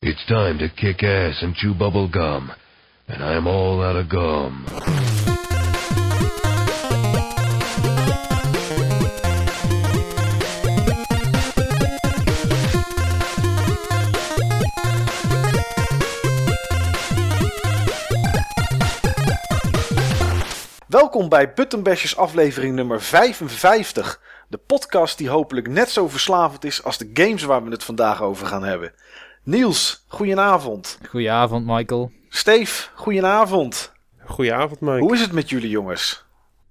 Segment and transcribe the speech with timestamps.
[0.00, 2.52] It's time to kick ass and chew bubble gum.
[3.08, 4.64] And I'm all out of gum.
[20.88, 24.20] Welkom bij Buttonbashers aflevering nummer 55.
[24.48, 28.22] De podcast die hopelijk net zo verslavend is als de games waar we het vandaag
[28.22, 28.92] over gaan hebben.
[29.48, 30.98] Niels, goedenavond.
[31.08, 32.10] Goedenavond, Michael.
[32.28, 33.92] Steve, goedenavond.
[34.24, 34.98] Goedenavond, Mike.
[34.98, 36.24] Hoe is het met jullie jongens?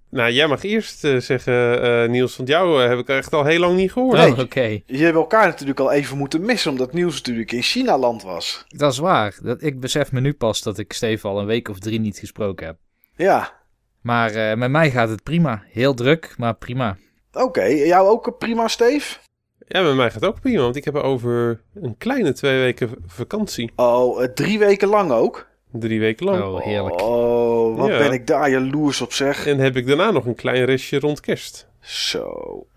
[0.09, 3.43] Nou, jij mag eerst eh, zeggen, eh, Niels, want jou eh, heb ik echt al
[3.45, 4.17] heel lang niet gehoord.
[4.17, 4.31] Nee.
[4.31, 4.81] Oh, oké.
[4.85, 8.65] Je hebt elkaar natuurlijk al even moeten missen omdat Niels natuurlijk in China land was.
[8.67, 9.37] Dat is waar.
[9.41, 12.17] Dat, ik besef me nu pas dat ik Steve al een week of drie niet
[12.17, 12.77] gesproken heb.
[13.15, 13.53] Ja,
[14.01, 15.63] Maar eh, met mij gaat het prima.
[15.71, 16.97] Heel druk, maar prima.
[17.33, 17.63] oké.
[17.63, 19.17] Jou ook prima, Steve?
[19.67, 22.89] Ja, met mij gaat het ook prima, want ik heb over een kleine twee weken
[23.07, 23.71] vakantie.
[23.75, 25.47] Oh, eh, drie weken lang ook?
[25.71, 26.43] Drie weken lang.
[26.43, 27.01] Oh, heerlijk.
[27.01, 27.97] Oh, wat Ja.
[27.97, 29.47] ben ik daar jaloers op zeg.
[29.47, 31.67] En heb ik daarna nog een klein restje rond kerst.
[31.81, 32.23] Zo.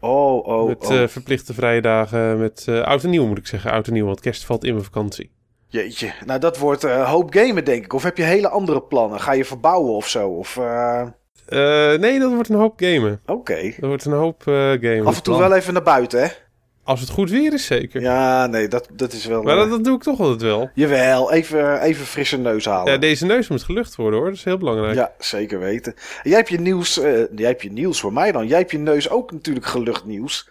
[0.01, 1.03] Oh, oh, met oh.
[1.03, 3.71] eh, verplichte vrije dagen, met eh oud en nieuw moet ik zeggen.
[3.71, 5.31] Oud en nieuw, want kerst valt in mijn vakantie.
[5.67, 7.93] Jeetje, nou dat wordt een hoop gamen denk ik.
[7.93, 9.21] Of heb je hele andere plannen?
[9.21, 10.29] Ga je verbouwen of zo?
[10.29, 11.03] Of, eh,
[11.47, 13.21] Eh, nee, dat wordt een hoop gamen.
[13.27, 13.63] Oké.
[13.63, 15.07] Dat wordt een hoop eh gamen.
[15.07, 15.49] Af en toe plan.
[15.49, 16.29] wel even naar buiten, hè?
[16.91, 18.01] Als het goed weer is, zeker.
[18.01, 19.43] Ja, nee, dat, dat is wel...
[19.43, 20.71] Maar eh, dat, dat doe ik toch altijd wel.
[20.75, 22.93] Jawel, even, even frisse neus halen.
[22.93, 24.95] Ja, deze neus moet gelucht worden hoor, dat is heel belangrijk.
[24.95, 25.95] Ja, zeker weten.
[26.23, 28.47] Jij hebt je nieuws, eh, jij hebt je nieuws voor mij dan.
[28.47, 30.49] Jij hebt je neus ook natuurlijk gelucht nieuws.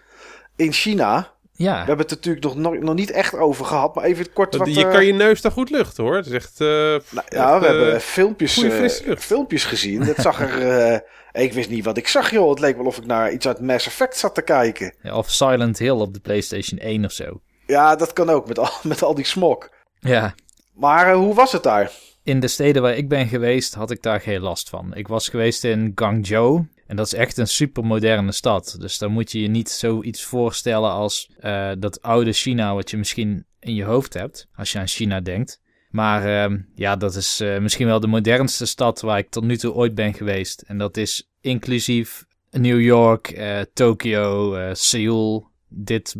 [0.56, 1.32] In China.
[1.52, 4.56] Ja, We hebben het natuurlijk nog, nog, nog niet echt over gehad, maar even kort
[4.56, 4.74] wat...
[4.74, 6.16] Je eh, kan je neus daar goed luchten hoor.
[6.16, 6.60] Het is echt.
[6.60, 10.04] eh, Nou, ja, echt, we hebben filmpjes, eh, filmpjes gezien.
[10.04, 11.02] Dat zag er...
[11.32, 12.50] ik wist niet wat ik zag, joh.
[12.50, 14.94] Het leek wel of ik naar iets uit Mass Effect zat te kijken.
[15.12, 17.40] of Silent Hill op de PlayStation 1 of zo.
[17.66, 19.70] Ja, dat kan ook met al, met al die smok.
[20.00, 20.34] Ja,
[20.74, 21.90] Maar eh, hoe was het daar?
[22.22, 24.94] in de steden waar ik ben geweest had ik daar geen last van.
[24.94, 26.66] Ik was geweest in Guangzhou.
[26.86, 28.76] En dat is echt een supermoderne stad.
[28.78, 32.96] Dus daar moet je je niet zoiets voorstellen als eh, dat oude China wat je
[32.96, 34.46] misschien in je hoofd hebt.
[34.56, 35.60] Als je aan China denkt.
[35.90, 39.56] Maar ehm, ja, dat is eh, misschien wel de modernste stad waar ik tot nu
[39.56, 40.62] toe ooit ben geweest.
[40.66, 45.48] En dat is inclusief New York, eh Tokio, eh Seoul.
[45.68, 46.14] Dit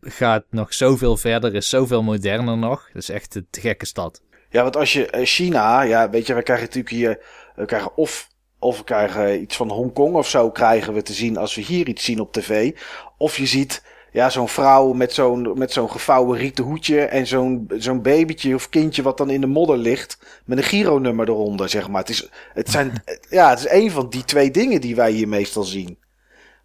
[0.00, 2.90] gaat nog zoveel verder, is zoveel moderner nog.
[2.92, 4.22] Dat is echt een gekke stad.
[4.50, 7.22] Ja, want als je China, ja, weet je, we krijgen natuurlijk hier,
[7.54, 11.36] we krijgen of, of we krijgen iets van Hongkong of zo krijgen we te zien
[11.36, 12.76] als we hier iets zien op tv.
[13.18, 13.82] Of je ziet,
[14.14, 18.68] ja, zo'n vrouw met zo'n, met zo'n gevouwen rieten hoedje en zo'n, zo'n babytje of
[18.68, 22.00] kindje wat dan in de modder ligt met een Giro-nummer eronder, zeg maar.
[22.00, 25.28] Het is, het zijn, ja, het is een van die twee dingen die wij hier
[25.28, 25.98] meestal zien.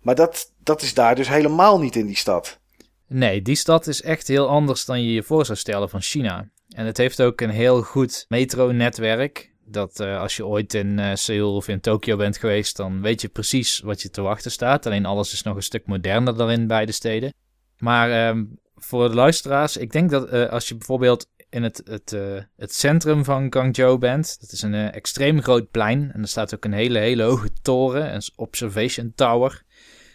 [0.02, 2.59] Maar dat, dat is daar dus helemaal niet in die stad.
[3.08, 6.50] Nee, die stad is echt heel anders dan je je voor zou stellen van China.
[6.70, 9.49] En het heeft ook een heel goed metronetwerk.
[9.72, 13.22] Dat eh, als je ooit in eh, Seoul of in Tokio bent geweest, dan weet
[13.22, 14.85] je precies wat je te wachten staat.
[14.85, 17.34] Alleen alles is nog een stuk moderner dan in beide steden.
[17.78, 22.18] Maar ehm, voor de luisteraars, ik denk dat eh, als je bijvoorbeeld in het, het,
[22.56, 26.12] het centrum van Guangzhou bent, dat is een extreem groot plein.
[26.13, 29.63] En er staat ook een hele, hele hoge toren, een observation tower.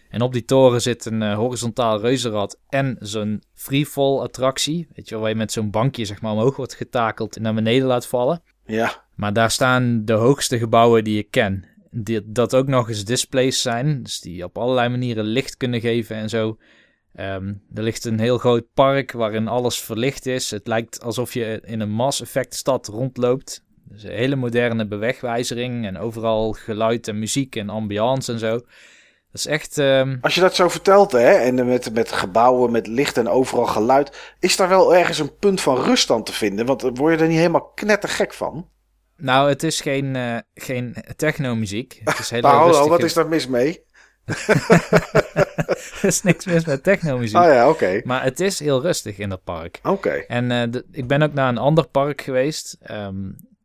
[0.09, 4.87] En op die toren zit een horizontaal reuzenrad en zo'n freefall attractie.
[4.93, 7.53] Weet je wel, waar je met zo'n bankje zeg maar omhoog wordt getakeld en naar
[7.53, 8.41] beneden laat vallen.
[8.65, 11.65] Ja, Maar daar staan de hoogste gebouwen die ik ken.
[11.91, 16.15] Die, dat ook nog eens displays zijn, dus die op allerlei manieren licht kunnen geven
[16.15, 16.57] en zo.
[17.13, 20.51] Ehm, er ligt een heel groot park waarin alles verlicht is.
[20.51, 23.63] Het lijkt alsof je in een Mass Effect stad rondloopt.
[23.83, 28.61] Dus een hele moderne bewegwijzering en overal geluid en muziek en ambiance en zo.
[29.35, 29.77] Dat is echt...
[29.77, 33.65] ehm, Als je dat zo vertelt, hè, en met, met gebouwen, met licht en overal
[33.65, 36.65] geluid, is daar wel ergens een punt van rust aan te vinden?
[36.65, 38.69] Want word je er niet helemaal knettergek van?
[39.17, 42.01] Nou, het is geen, eh geen technomuziek.
[42.03, 42.89] Het is hele Nou, hallo, rustige...
[42.89, 43.83] wat is daar mis mee?
[46.01, 47.37] er is niks mis met technomuziek.
[47.37, 48.01] Ah ja, oké.
[48.03, 49.79] Maar het is heel rustig in dat park.
[49.83, 50.09] Oké.
[50.09, 52.77] En eh, de- ik ben ook naar een ander park geweest.
[52.81, 53.15] Ehm,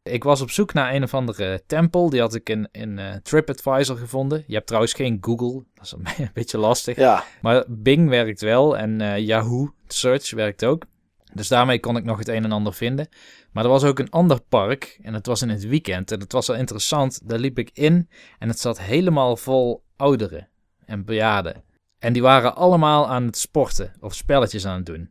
[0.02, 2.10] ik was op zoek naar een of andere tempel.
[2.10, 4.44] Die had ik in, in eh, TripAdvisor gevonden.
[4.46, 5.64] Je hebt trouwens geen Google.
[5.74, 6.96] Dat is een, een beetje lastig.
[6.96, 10.84] Ja, Maar Bing werkt wel en eh, Yahoo Search werkt ook.
[11.32, 13.08] Dus daarmee kon ik nog het een en ander vinden.
[13.52, 16.12] Maar er was ook een ander park en het was in het weekend.
[16.12, 17.28] En het was wel interessant.
[17.28, 18.08] Daar liep ik in
[18.38, 20.48] en het zat helemaal vol ouderen
[20.84, 21.64] en bejaarden.
[21.98, 25.10] En die waren allemaal aan het sporten of spelletjes aan het doen.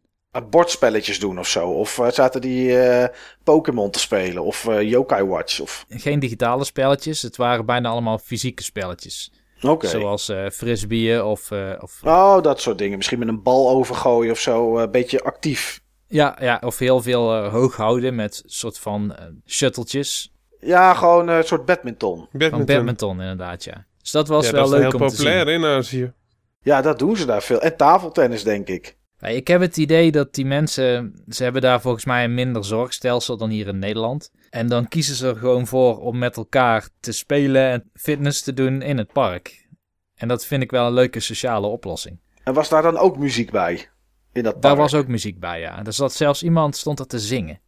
[0.50, 1.70] Bordspelletjes doen of zo.
[1.70, 4.44] Of eh, zaten die eh, Pokémon te spelen.
[4.44, 5.60] Of eh, Yokai Watch.
[5.60, 5.86] Of...
[5.90, 9.32] Geen digitale spelletjes, het waren bijna allemaal fysieke spelletjes.
[9.62, 9.88] Oké.
[9.88, 12.98] Zoals eh frisbeeën of, eh, of Oh, dat soort dingen.
[12.98, 14.78] Misschien met een bal overgooien of zo.
[14.78, 15.82] Een beetje actief.
[16.08, 20.34] Ja, ja, of heel veel eh, hoog houden met soort van uh, shuttletjes.
[20.60, 22.18] Ja, gewoon een soort badminton.
[22.20, 22.58] Badminton.
[22.58, 23.86] Van badminton inderdaad, ja.
[24.02, 25.26] Dus dat was ja, wel dat is leuk heel om te zien.
[25.26, 26.14] populair in Azië.
[26.62, 27.62] Ja, dat doen ze daar veel.
[27.62, 28.98] En tafeltennis, denk ik.
[29.20, 32.66] Ja, ik heb het idee dat die mensen, ze hebben daar volgens mij een minder
[32.66, 34.32] zorgstelsel dan hier in Nederland.
[34.50, 38.54] En dan kiezen ze er gewoon voor om met elkaar te spelen en fitness te
[38.54, 39.68] doen in het park.
[40.16, 42.20] En dat vind ik wel een leuke sociale oplossing.
[42.44, 43.90] En was daar dan ook muziek bij?
[44.34, 44.78] In dat Daar park?
[44.78, 45.86] was ook muziek bij, ja.
[45.86, 47.60] Er zat zelfs iemand stond er te zingen.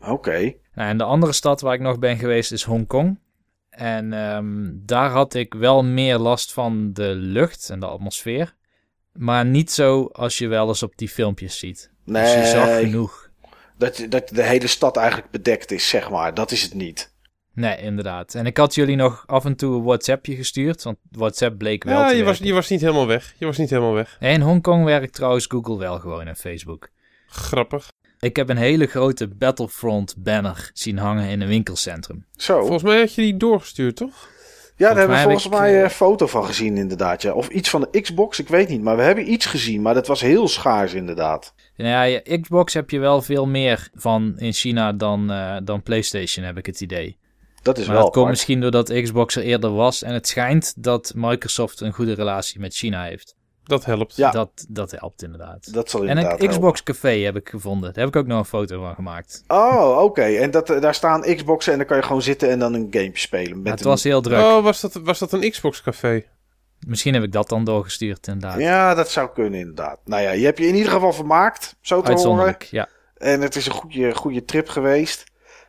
[0.00, 0.54] Oké.
[0.74, 3.18] Nou, en de andere stad waar ik nog ben geweest is Hongkong.
[3.70, 8.54] En ehm, daar had ik wel meer last van de lucht en de atmosfeer.
[9.18, 11.90] Maar niet zo als je wel eens op die filmpjes ziet.
[12.04, 13.30] Dus je zag Nee, genoeg.
[13.78, 16.34] dat, dat de hele stad eigenlijk bedekt is, zeg maar.
[16.34, 17.12] Dat is het niet.
[17.52, 18.34] Nee, inderdaad.
[18.34, 21.98] En ik had jullie nog af en toe een WhatsAppje gestuurd, want WhatsApp bleek wel
[21.98, 22.46] Ja, te je was, werken.
[22.46, 23.34] je was niet helemaal weg.
[23.38, 24.16] Je was niet helemaal weg.
[24.20, 26.88] In Hongkong werkt trouwens Google wel gewoon en Facebook.
[27.26, 27.88] Grappig.
[28.20, 32.26] Ik heb een hele grote Battlefront banner zien hangen in een winkelcentrum.
[32.36, 32.60] Zo.
[32.60, 34.28] Volgens mij had je die doorgestuurd, toch?
[34.76, 37.22] Ja, daar hebben we volgens mij eh, een foto van gezien, inderdaad.
[37.22, 37.32] Ja.
[37.32, 38.82] Of iets van de Xbox, ik weet niet.
[38.82, 41.54] Maar we hebben iets gezien, maar dat was heel schaars, inderdaad.
[41.76, 46.44] Nou ja, Xbox heb je wel veel meer van in China dan, eh, dan PlayStation,
[46.44, 47.18] heb ik het idee.
[47.62, 50.02] Dat is Maar wel dat komt misschien doordat Xbox er eerder was.
[50.02, 53.36] En het schijnt dat Microsoft een goede relatie met China heeft.
[53.64, 54.16] Dat helpt.
[54.16, 54.30] Ja.
[54.30, 55.72] Dat, dat helpt inderdaad.
[55.72, 56.56] Dat zal En inderdaad een helpen.
[56.58, 57.92] Xbox Café heb ik gevonden.
[57.94, 59.44] Daar heb ik ook nog een foto van gemaakt.
[59.48, 60.22] Oh, oké.
[60.22, 62.86] En dat, eh, daar staan Xboxen en dan kan je gewoon zitten en dan een
[62.90, 63.54] game spelen.
[63.54, 64.38] Met Maar het een- was heel druk.
[64.38, 66.24] Oh, was dat, was dat een Xbox café?
[66.86, 68.58] Misschien heb ik dat dan doorgestuurd inderdaad.
[68.60, 69.98] Ja, dat zou kunnen inderdaad.
[70.04, 72.10] Nou ja, je hebt je in ieder geval vermaakt, zo te horen.
[72.10, 72.88] Uitzonderlijk, ja.
[73.16, 75.24] En het is een goede, goede trip geweest.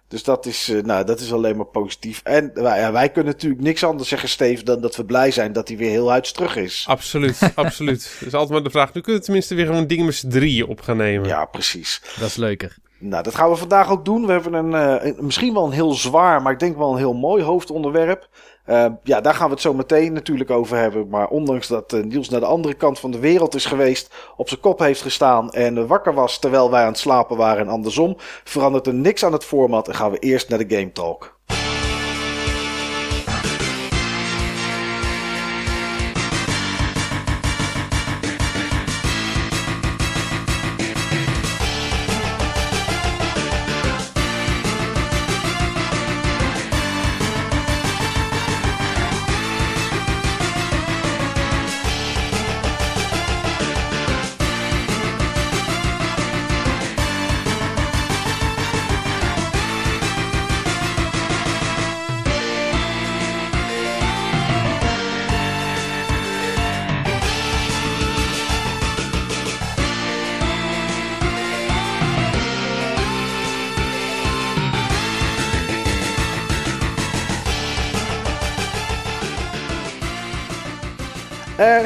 [0.08, 2.22] Dus dat is, eh, nou, dat is alleen maar positief.
[2.24, 5.54] En wij, ja, wij kunnen natuurlijk niks anders zeggen, Steve, dan dat we blij zijn
[5.54, 6.86] dat hij weer heel huids terug is.
[6.88, 8.16] Absoluut, absoluut.
[8.20, 8.94] Dat is altijd maar de vraag.
[8.94, 11.28] Nu kunnen we tenminste weer gewoon dingen met z'n drieën op gaan nemen.
[11.28, 12.02] Ja, precies.
[12.20, 12.76] Dat is leuker.
[12.98, 14.26] Nou, dat gaan we vandaag ook doen.
[14.26, 16.98] We hebben een, eh, een- misschien wel een heel zwaar, maar ik denk wel een
[16.98, 18.28] heel mooi hoofdonderwerp.
[18.66, 21.08] Eh, ja, daar gaan we het zo meteen natuurlijk over hebben.
[21.10, 24.48] Maar ondanks dat eh, Niels naar de andere kant van de wereld is geweest, op
[24.48, 27.72] zijn kop heeft gestaan en eh, wakker was terwijl wij aan het slapen waren en
[27.72, 31.36] andersom, verandert er niks aan het format en gaan we eerst naar de Game Talk.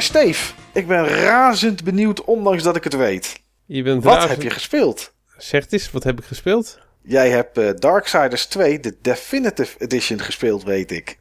[0.00, 3.42] Steve, ik ben razend benieuwd, ondanks dat ik het weet.
[3.66, 5.12] Je bent Wat razend- heb je gespeeld?
[5.36, 6.78] Zeg eens, wat heb ik gespeeld?
[7.02, 11.18] Jij hebt eh, Darksiders 2, de Definitive Edition, gespeeld, weet ik.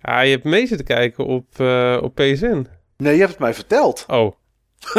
[0.00, 2.66] Ah, je hebt mee zitten kijken op, eh, op PSN.
[2.96, 4.04] Nee, je hebt het mij verteld.
[4.08, 4.32] Oh,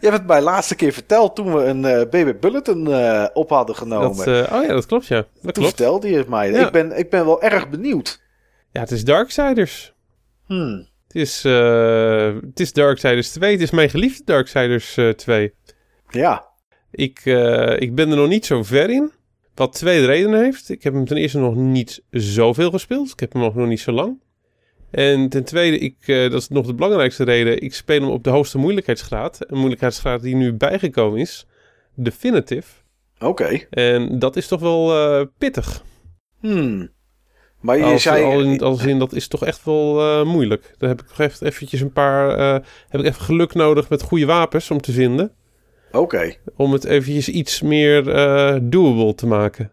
[0.00, 3.50] Je hebt het mij laatste keer verteld toen we een eh Baby Bulletin eh, op
[3.50, 4.16] hadden genomen.
[4.16, 5.16] dat, eh, oh ja, dat klopt ja.
[5.16, 5.68] Dat toen klopt.
[5.68, 6.50] vertelde je het mij.
[6.50, 6.66] Ja.
[6.66, 8.20] Ik, ben, ik ben wel erg benieuwd.
[8.70, 9.94] Ja, het is Darksiders.
[10.46, 10.88] Hmm.
[11.06, 13.52] Het is, eh, het is Darksiders 2.
[13.52, 15.54] Het is mijn geliefde Darksiders eh 2.
[16.10, 16.46] Ja.
[16.90, 19.12] Ik, eh, ik ben er nog niet zo ver in.
[19.54, 20.68] Wat twee redenen heeft.
[20.68, 23.10] Ik heb hem ten eerste nog niet zoveel gespeeld.
[23.12, 24.20] Ik heb hem nog, nog niet zo lang.
[24.90, 27.62] En ten tweede, ik, eh, dat is nog de belangrijkste reden.
[27.62, 29.38] Ik speel hem op de hoogste moeilijkheidsgraad.
[29.40, 31.46] Een moeilijkheidsgraad die nu bijgekomen is.
[31.94, 32.72] Definitive.
[33.18, 33.66] Oké.
[33.70, 35.84] En dat is toch wel eh, pittig.
[36.40, 36.88] Hmm.
[37.66, 38.24] Maar je Als, zei...
[38.24, 40.74] al in, als in, dat is toch echt wel eh, moeilijk.
[40.78, 42.38] Daar heb ik toch echt eventjes een paar...
[42.38, 45.32] eh, heb ik even geluk nodig met goede wapens om te vinden.
[45.92, 46.34] Oké.
[46.56, 49.70] Om het eventjes iets meer eh, doable te maken.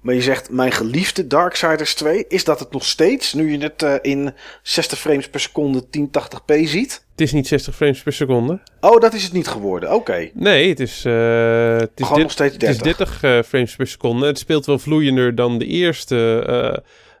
[0.00, 2.24] Maar je zegt mijn geliefde Darksiders 2.
[2.28, 3.32] Is dat het nog steeds?
[3.32, 7.04] Nu je het in 60 frames per seconde 1080p ziet.
[7.10, 8.60] Het is niet 60 frames per seconde.
[8.80, 9.94] Oh, dat is het niet geworden.
[9.94, 10.30] Oké.
[10.34, 11.12] Nee, het is, eh,
[11.76, 12.96] het is, Gewoon dit- nog steeds het is 30.
[12.96, 14.26] 30 eh, frames per seconde.
[14.26, 16.42] Het speelt wel vloeiender dan de eerste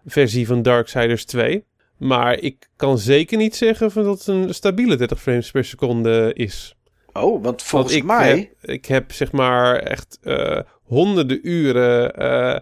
[0.06, 1.64] versie van Darksiders 2.
[1.96, 6.32] Maar ik kan zeker niet zeggen van dat het een stabiele 30 frames per seconde
[6.34, 6.76] is.
[7.12, 8.38] Oh, want volgens Want ik mij...
[8.60, 12.60] Heb, ik heb zeg maar echt eh, honderden uren eh,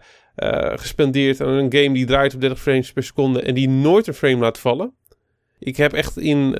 [0.74, 4.14] gespendeerd aan een game die draait op 30 frames per seconde en die nooit een
[4.14, 4.94] frame laat vallen.
[5.58, 6.54] Ik heb echt in,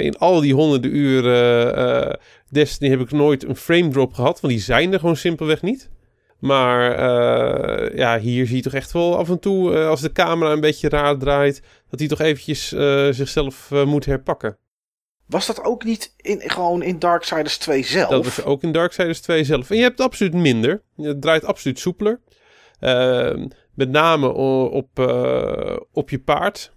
[0.00, 2.18] in al die honderden uren
[2.50, 5.90] Destiny heb ik nooit een frame drop gehad, want die zijn er gewoon simpelweg niet.
[6.38, 10.12] Maar eh, ja, hier zie je toch echt wel af en toe, eh, als de
[10.12, 14.58] camera een beetje raar draait, dat hij toch eventjes eh, zichzelf moet herpakken.
[15.26, 18.10] Was dat ook niet in, gewoon in Darksiders 2 zelf?
[18.10, 19.70] Dat was ook in Darksiders 2 zelf.
[19.70, 20.82] En je hebt absoluut minder.
[20.96, 22.20] Het draait absoluut soepeler.
[22.80, 24.32] Ehm, met name
[24.70, 24.88] op,
[25.92, 26.72] op je paard.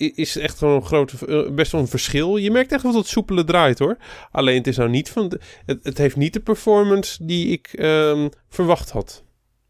[0.00, 2.36] I- is echt gewoon een grote, eh, best wel een verschil.
[2.36, 3.96] Je merkt echt wel dat het soepeler draait hoor.
[4.30, 5.28] Alleen het is nou niet van.
[5.28, 9.24] de- het, het heeft niet de performance die ik ehm, verwacht had.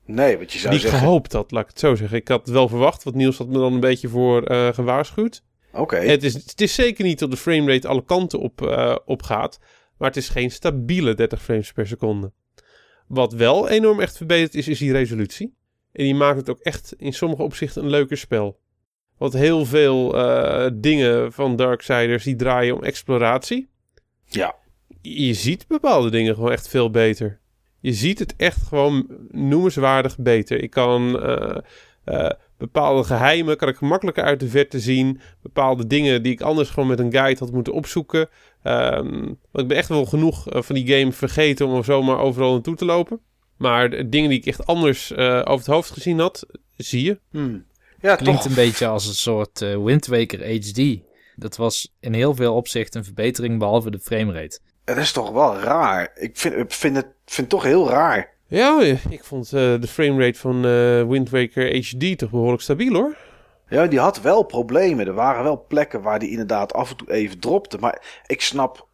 [0.06, 1.06] Nee, wat je zou die ik zeggen.
[1.06, 2.16] gehoopt had, laat ik het zo zeggen.
[2.18, 5.42] Ik had het wel verwacht, want Niels had me dan een beetje voor eh, gewaarschuwd.
[5.72, 5.96] Oké.
[5.96, 9.58] Het, is, het is zeker niet dat de framerate alle kanten op, eh, op gaat.
[9.98, 12.32] Maar het is geen stabiele 30 frames per seconde.
[13.06, 15.54] Wat wel enorm echt verbeterd is, is die resolutie.
[15.92, 18.58] En die maakt het ook echt in sommige opzichten een leuker spel.
[19.20, 23.68] Want heel veel eh, dingen van Darksiders die draaien om exploratie.
[24.24, 24.54] Ja.
[25.02, 27.40] Je ziet bepaalde dingen gewoon echt veel beter.
[27.80, 30.62] Je ziet het echt gewoon noemenswaardig beter.
[30.62, 31.56] Ik kan eh,
[32.04, 35.20] eh, bepaalde geheimen kan ik gemakkelijker uit de verte zien.
[35.42, 38.28] Bepaalde dingen die ik anders gewoon met een guide had moeten opzoeken.
[38.62, 42.52] Ehm, want ik ben echt wel genoeg van die game vergeten om er zomaar overal
[42.52, 43.20] naartoe te lopen.
[43.56, 46.46] Maar de dingen die ik echt anders over het hoofd gezien had,
[46.76, 47.18] zie je.
[47.30, 47.68] Hmm.
[48.00, 48.50] Ja, Klinkt toch.
[48.50, 50.98] een beetje als een soort eh, Wind Waker HD.
[51.36, 54.58] Dat was in heel veel opzichten een verbetering, behalve de framerate.
[54.84, 56.10] Het is toch wel raar.
[56.14, 58.30] Ik vind, ik vind, het, vind het toch heel raar.
[58.46, 63.16] Ja, ik vond eh, de framerate van eh, Wind Waker HD toch behoorlijk stabiel hoor.
[63.68, 65.06] Ja, die had wel problemen.
[65.06, 67.78] Er waren wel plekken waar die inderdaad af en toe even dropte.
[67.78, 68.88] Maar ik snap...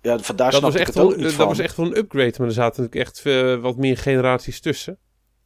[0.00, 1.46] Ja, vandaar Dat snap was, ik echt het ook wel, niet dat van.
[1.46, 4.98] was echt wel een upgrade, maar er zaten natuurlijk echt wat meer generaties tussen.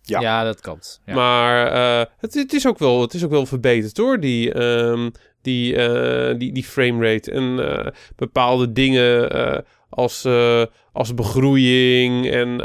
[0.09, 0.21] Ja.
[0.21, 1.01] Ja, dat klopt.
[1.07, 1.15] Ja.
[1.15, 5.11] Maar eh, het, het, is ook wel, het is ook wel verbeterd hoor, die, ehm,
[5.43, 7.31] die, eh, die, die framerate.
[7.31, 10.27] En eh, bepaalde dingen als,
[10.93, 12.59] als begroeiing en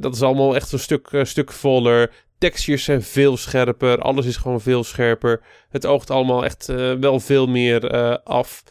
[0.00, 2.10] dat is allemaal echt een stuk, stuk voller.
[2.38, 5.40] Textures zijn veel scherper, alles is gewoon veel scherper.
[5.68, 6.66] Het oogt allemaal echt
[7.00, 7.90] wel veel meer
[8.22, 8.62] af.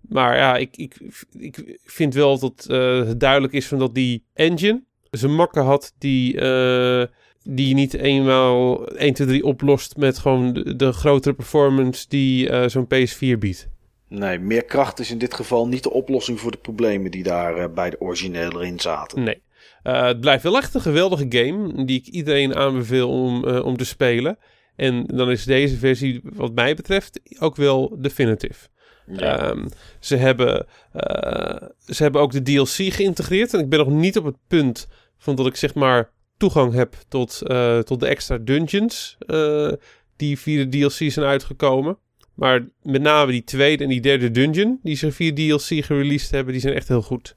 [0.00, 0.96] Maar ja, ik, ik,
[1.38, 2.64] ik vind wel dat
[3.06, 7.06] het duidelijk is van dat die engine zijn makken had die, eh,
[7.42, 12.48] die je niet eenmaal 1, 2, 3 oplost met gewoon de, de grotere performance die
[12.48, 13.68] eh, zo'n PS4 biedt.
[14.08, 17.56] Nee, meer kracht is in dit geval niet de oplossing voor de problemen die daar
[17.56, 19.22] eh, bij de originele erin zaten.
[19.22, 19.42] Nee.
[19.82, 24.38] Het blijft wel echt een geweldige game die ik iedereen aanbeveel om, om te spelen.
[24.76, 28.68] En dan is deze versie, wat mij betreft, ook wel definitive.
[29.12, 29.38] Ja.
[29.50, 29.66] Ehm,
[30.00, 33.54] ze, hebben, eh, ze hebben ook de DLC geïntegreerd.
[33.54, 34.88] En ik ben nog niet op het punt
[35.18, 39.72] van dat ik zeg maar toegang heb tot, eh, tot de extra dungeons eh,
[40.16, 41.98] die via de DLC zijn uitgekomen.
[42.34, 46.52] Maar met name die tweede en die derde dungeon die ze via DLC gereleased hebben,
[46.52, 47.36] die zijn echt heel goed.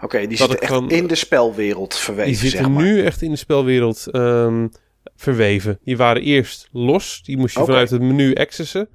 [0.00, 2.82] Oké, die dat zitten echt van- in de spelwereld verweven, Die zitten zeg maar.
[2.84, 4.68] nu echt in de spelwereld ehm,
[5.16, 5.78] verweven.
[5.84, 7.22] Die waren eerst los.
[7.24, 8.88] Die moest je vanuit het menu accessen.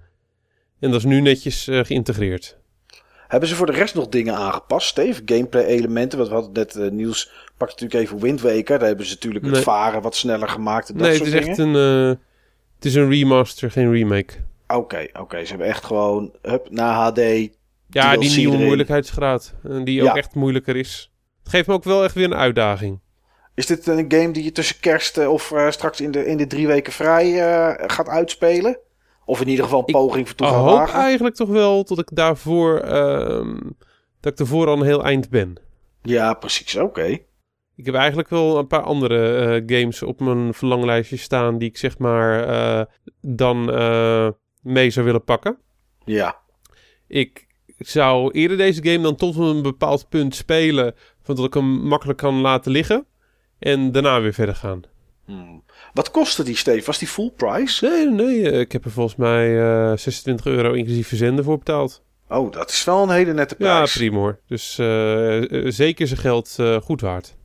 [0.79, 2.57] En dat is nu netjes eh, geïntegreerd.
[3.27, 5.21] Hebben ze voor de rest nog dingen aangepast, Steve?
[5.25, 7.31] Gameplay elementen, want we hadden net eh, nieuws.
[7.57, 8.79] Pak natuurlijk even Wind Waker.
[8.79, 10.89] Daar hebben ze natuurlijk het varen wat sneller gemaakt.
[10.89, 11.47] En dat nee, het is dingen.
[11.47, 12.07] echt een, eh,
[12.75, 14.33] het is een remaster, geen remake.
[14.67, 15.43] Oké, oké.
[15.43, 17.19] Ze hebben echt gewoon hup, na HD.
[17.89, 18.65] Ja, die nieuwe erin.
[18.65, 19.53] moeilijkheidsgraad.
[19.83, 20.09] die Ja.
[20.09, 21.11] ook echt moeilijker is.
[21.43, 22.99] Het geeft me ook wel echt weer een uitdaging.
[23.55, 26.67] Is dit een game die je tussen kerst of straks in de, in de drie
[26.67, 27.31] weken vrij
[27.87, 28.79] gaat uitspelen?
[29.27, 32.09] Of in ieder geval een poging voor toe Ik hoop eigenlijk toch wel dat ik
[32.13, 33.59] daarvoor, ehm,
[34.19, 35.55] dat ik ervoor al een heel eind ben.
[36.01, 36.75] Ja, precies.
[36.75, 37.17] Oké.
[37.75, 41.77] Ik heb eigenlijk wel een paar andere eh, games op mijn verlanglijstje staan die ik
[41.77, 42.85] zeg maar eh,
[43.21, 44.29] dan eh,
[44.61, 45.57] mee zou willen pakken.
[46.05, 46.39] Ja.
[47.07, 51.87] Ik zou eerder deze game dan tot een bepaald punt spelen, van dat ik hem
[51.87, 53.05] makkelijk kan laten liggen
[53.59, 54.81] en daarna weer verder gaan.
[55.25, 55.63] Hmm.
[55.97, 56.85] Wat kostte die, Steve?
[56.85, 57.85] Was die full price?
[57.87, 62.03] Nee, nee, eh, ik heb er volgens mij eh 26 euro inclusief verzenden voor betaald.
[62.29, 63.93] Oh, dat is wel een hele nette Ja, prijs.
[63.97, 64.39] prima hoor.
[64.47, 67.35] Dus eh, zeker zijn geld goed waard.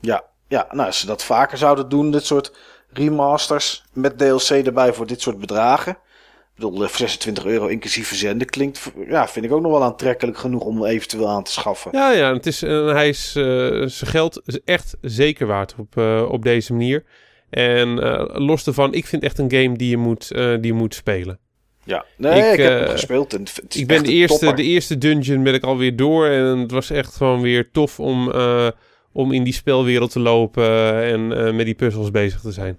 [0.00, 2.52] Ja, ja, nou, als ze dat vaker zouden doen, dit soort
[2.92, 5.92] remasters met DLC erbij voor dit soort bedragen.
[5.92, 10.38] Ik bedoel, eh, 26 euro inclusief verzenden klinkt, ja, vind ik ook nog wel aantrekkelijk
[10.38, 11.90] genoeg om eventueel aan te schaffen.
[11.92, 15.96] Ja, ja, het is, eh, hij is zijn geld is echt zeker waard op,
[16.30, 17.04] op deze manier.
[17.50, 20.72] En eh, los daarvan, ik vind echt een game die je moet, eh, die je
[20.72, 21.38] moet spelen.
[21.84, 24.38] Ja, nee, ik, Ik, heb eh, hem gespeeld en het is Ik ben de eerste,
[24.38, 24.56] topper.
[24.56, 26.26] de eerste dungeon ben ik alweer door.
[26.26, 28.68] En het was echt gewoon weer tof om, eh,
[29.12, 32.78] om in die spelwereld te lopen en eh, met die puzzels bezig te zijn.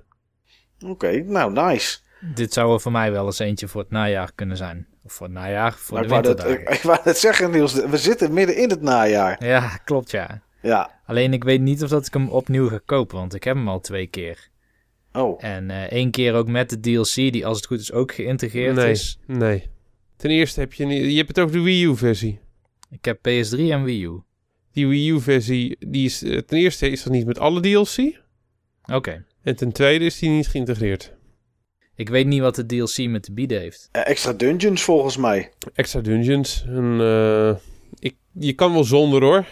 [0.86, 1.98] Oké, nou, nice.
[2.36, 4.88] Dit zou er voor mij wel eens eentje voor het najaar kunnen zijn.
[5.04, 6.74] Of voor het najaar, voor Maar de ik wou, dat, winterdagen.
[6.74, 9.46] ik, ik wou net zeggen, Niels, we zitten midden in het najaar.
[9.46, 10.42] Ja, klopt ja.
[10.62, 11.00] Ja.
[11.06, 13.68] Alleen ik weet niet of dat ik hem opnieuw ga kopen, want ik heb hem
[13.68, 14.50] al twee keer.
[15.14, 18.14] Oh, En eh één keer ook met de DLC, die als het goed is ook
[18.14, 19.20] geïntegreerd nee, is.
[19.28, 19.70] nee.
[20.16, 20.88] Ten eerste heb je...
[20.88, 22.40] Je hebt het over de Wii U-versie.
[22.90, 24.20] Ik heb PS3 en Wii U.
[24.72, 26.24] Die Wii U-versie, die is...
[26.24, 28.22] eh, Ten eerste is dat niet met alle DLC.
[28.94, 29.26] Oké.
[29.44, 31.14] En ten tweede is die niet geïntegreerd.
[31.96, 33.90] Ik weet niet wat de DLC met te bieden heeft.
[33.92, 35.52] eh, extra dungeons volgens mij.
[35.74, 36.64] Extra dungeons.
[36.68, 37.56] En, eh,
[38.00, 39.46] ik, je kan wel zonder hoor.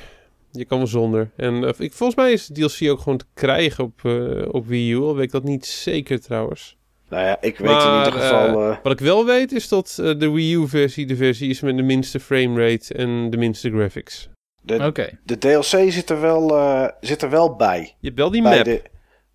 [0.51, 1.29] Je kan wel zonder.
[1.36, 4.68] En eh, ik, volgens mij is de DLC ook gewoon te krijgen op, eh, op
[4.68, 4.98] Wii U.
[4.98, 6.77] Al weet ik dat niet zeker trouwens.
[7.10, 8.70] Nou ja, ik weet Maar, in ieder geval...
[8.72, 11.77] eh, Wat ik wel weet is dat eh, de Wii U-versie de versie is met
[11.77, 14.29] de minste framerate en de minste graphics.
[14.62, 15.10] de, Oké.
[15.24, 17.96] de DLC zit er wel, eh, zit er wel bij.
[18.00, 18.65] Je hebt wel die bij map.
[18.65, 18.82] de,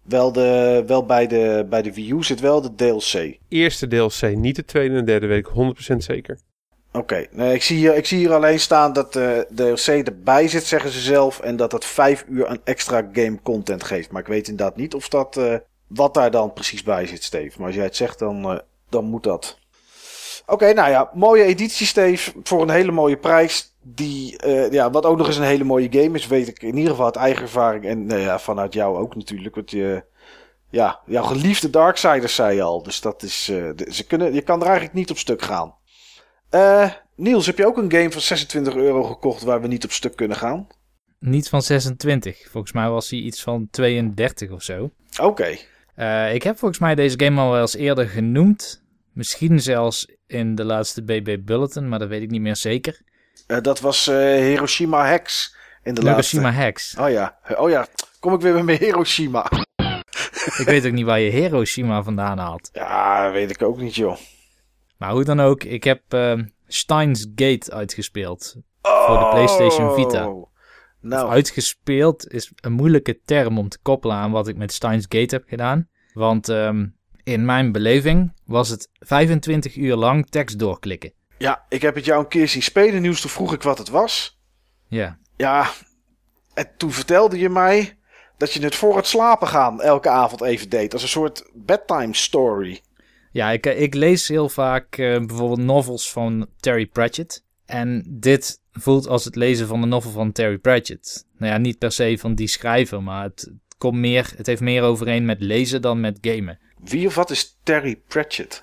[0.02, 3.38] wel de, wel bij de, bij de Wii U zit wel de DLC.
[3.48, 6.38] Eerste DLC, niet de tweede en derde, weet ik 100% zeker.
[6.96, 7.16] Oké,
[7.52, 11.00] ik, zie hier, ik zie hier alleen staan dat de DLC erbij zit, zeggen ze
[11.00, 11.40] zelf.
[11.40, 14.10] En dat dat vijf uur aan extra game content geeft.
[14.10, 15.54] Maar ik weet inderdaad niet of dat, eh,
[15.86, 17.58] wat daar dan precies bij zit, Steve.
[17.58, 18.58] Maar als jij het zegt, dan, eh,
[18.88, 19.58] dan moet dat.
[20.46, 22.32] Oké, nou ja, mooie editie, Steve.
[22.42, 23.74] Voor een hele mooie prijs.
[23.82, 26.76] Die, eh, ja, wat ook nog eens een hele mooie game is, weet ik in
[26.76, 27.84] ieder geval uit eigen ervaring.
[27.84, 29.54] En nou ja, vanuit jou ook natuurlijk.
[29.54, 30.04] Want je,
[30.70, 32.82] ja, jouw geliefde Darksiders zei je al.
[32.82, 35.74] Dus dat is, eh, ze kunnen, je kan er eigenlijk niet op stuk gaan.
[36.54, 39.92] Eh, Niels, heb je ook een game van 26 euro gekocht waar we niet op
[39.92, 40.66] stuk kunnen gaan?
[41.18, 42.48] Niet van 26.
[42.50, 44.90] Volgens mij was hij iets van 32 of zo.
[45.20, 45.56] Oké.
[45.94, 48.82] Eh, ik heb volgens mij deze game al wel eens eerder genoemd.
[49.12, 53.00] Misschien zelfs in de laatste BB Bulletin, maar dat weet ik niet meer zeker.
[53.46, 56.62] Eh, dat was Hiroshima Hex in de Hiroshima laatste.
[56.62, 56.96] Hex.
[56.98, 57.86] Oh ja, oh ja.
[58.20, 59.50] Kom ik weer met mijn Hiroshima.
[60.58, 62.68] Ik weet ook niet waar je Hiroshima vandaan haalt.
[62.84, 64.16] Ja, weet ik ook niet, joh.
[65.04, 68.56] Maar hoe dan ook, ik heb eh, Steins Gate uitgespeeld.
[68.82, 70.28] Voor de PlayStation Vita.
[70.28, 70.46] Oh.
[71.00, 75.34] Nou, Uitgespeeld is een moeilijke term om te koppelen aan wat ik met Steins Gate
[75.34, 75.88] heb gedaan.
[76.12, 76.86] Want ehm,
[77.22, 81.12] in mijn beleving was het 25 uur lang tekst doorklikken.
[81.38, 83.20] ja, ik heb het jou een keer zien spelen, Niels.
[83.20, 84.40] Toen vroeg ik wat het was.
[84.88, 85.70] Ja, Ja,
[86.54, 87.98] en toen vertelde je mij
[88.36, 90.92] dat je het voor het slapen gaan elke avond even deed.
[90.92, 92.80] Als een soort bedtime story.
[93.34, 97.44] Ja ik, ik lees heel vaak eh, bijvoorbeeld novels van Terry Pratchett.
[97.66, 101.26] En dit voelt als het lezen van de novel van Terry Pratchett.
[101.38, 104.82] Nou ja, niet per se van die schrijver, maar het, komt meer, het heeft meer
[104.82, 106.58] overeen met lezen dan met gamen.
[106.84, 108.62] Wie of wat is Terry Pratchett?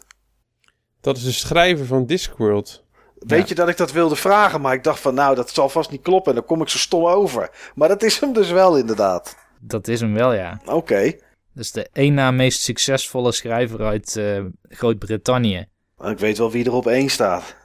[1.01, 2.83] Dat is de schrijver van Discworld.
[3.19, 3.45] Weet Ja.
[3.47, 6.01] je dat ik dat wilde vragen, maar ik dacht van nou, dat zal vast niet
[6.01, 7.71] kloppen en dan kom ik zo stom over.
[7.75, 9.35] Maar dat is hem dus wel inderdaad.
[9.59, 10.61] Dat is hem wel, ja.
[10.65, 11.13] Oké.
[11.61, 15.65] Dus de één na meest succesvolle schrijver uit eh, Groot-Brittannië.
[16.03, 17.55] Ik weet wel wie er op één staat.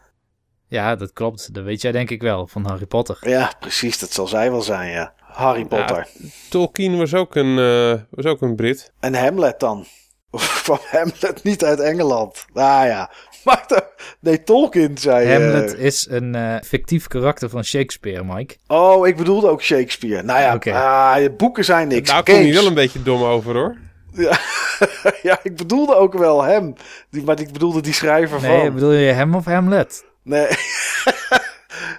[0.68, 1.54] Ja, dat klopt.
[1.54, 3.18] Dat weet jij denk ik wel, van Harry Potter.
[3.20, 5.14] Ja, precies, dat zal zij wel zijn, ja.
[5.20, 6.08] Harry Potter.
[6.50, 8.92] Tolkien was ook een, eh, was ook een Brit.
[9.00, 9.86] En Hamlet dan?
[10.30, 12.44] Of kwam Hamlet niet uit Engeland?
[12.52, 13.10] Ah ja.
[13.44, 13.84] Maar de-
[14.20, 15.26] nee, Tolkien zei...
[15.26, 18.56] eh, Hamlet is een eh, fictief karakter van Shakespeare, Mike.
[18.66, 20.22] Oh, ik bedoelde ook Shakespeare.
[20.22, 22.10] Nou ja, ah, boeken zijn niks.
[22.10, 23.76] Daar kom je wel een beetje dom over hoor.
[24.16, 24.38] Ja,
[25.22, 26.74] ja, ik bedoelde ook wel hem.
[27.10, 28.74] Die, maar ik bedoelde die schrijver Nee, van.
[28.74, 30.04] bedoel je hem of Hamlet?
[30.22, 30.46] Nee.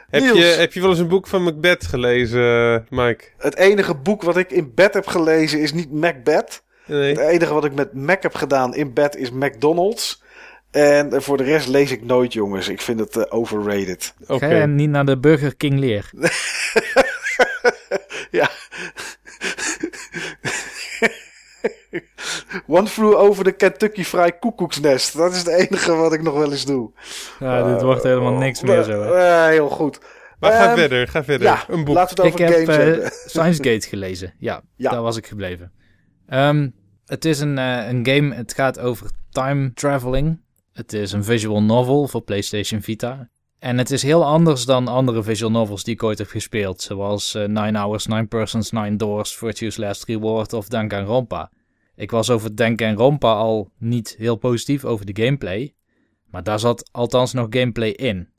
[0.09, 3.23] Heb je, heb je wel eens een boek van Macbeth gelezen, Mike?
[3.37, 6.63] Het enige boek wat ik in bed heb gelezen is niet Macbeth.
[6.85, 7.09] Nee.
[7.09, 10.23] Het enige wat ik met Mac heb gedaan in bed is McDonald's.
[10.71, 12.67] En eh, voor de rest lees ik nooit, jongens.
[12.67, 14.13] Ik vind het eh, overrated.
[14.27, 14.47] Oké.
[14.47, 16.09] Ga je niet naar de Burger King leer?
[18.31, 18.49] Ja.
[22.67, 25.17] One flew over de Kentucky Fried Koekoeksnest.
[25.17, 26.91] Dat is het enige wat ik nog wel eens doe.
[27.39, 29.01] Ja, dit wordt helemaal niks meer zo.
[29.01, 29.15] hè.
[29.15, 29.99] Eh, heel goed.
[30.39, 31.47] Maar ga Ehm, verder, ga verder.
[31.47, 31.95] Ja, een boek.
[31.95, 33.09] laten we het Ik over heb games eh.
[33.29, 34.33] Science Gate gelezen.
[34.39, 34.91] Ja, Ja.
[34.91, 35.71] daar was ik gebleven.
[36.27, 36.69] Ehm,
[37.05, 40.39] het is een, eh, een game, het gaat over time traveling.
[40.73, 43.29] Het is een visual novel voor PlayStation Vita.
[43.59, 46.81] En het is heel anders dan andere visual novels die ik ooit heb gespeeld.
[46.81, 51.51] Zoals eh, Nine Hours, Nine Persons, Nine Doors, Virtue's Last Reward of Danganronpa.
[51.97, 55.73] Ik was over Danganronpa al niet heel positief over de gameplay.
[56.25, 58.29] Maar daar zat althans nog gameplay in.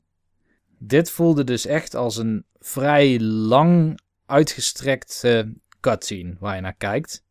[0.77, 5.39] Dit voelde dus echt als een vrij lang uitgestrekt eh,
[5.79, 7.23] cutscene waar je naar kijkt.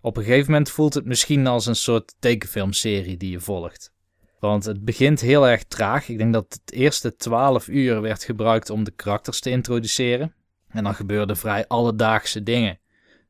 [0.00, 3.92] Op een gegeven moment voelt het misschien als een soort tekenfilmserie die je volgt.
[4.40, 6.08] Want het begint heel erg traag.
[6.08, 10.34] Ik denk dat het eerste 12 uur werd gebruikt om de karakters te introduceren.
[10.68, 12.78] En dan gebeurden vrij alledaagse dingen.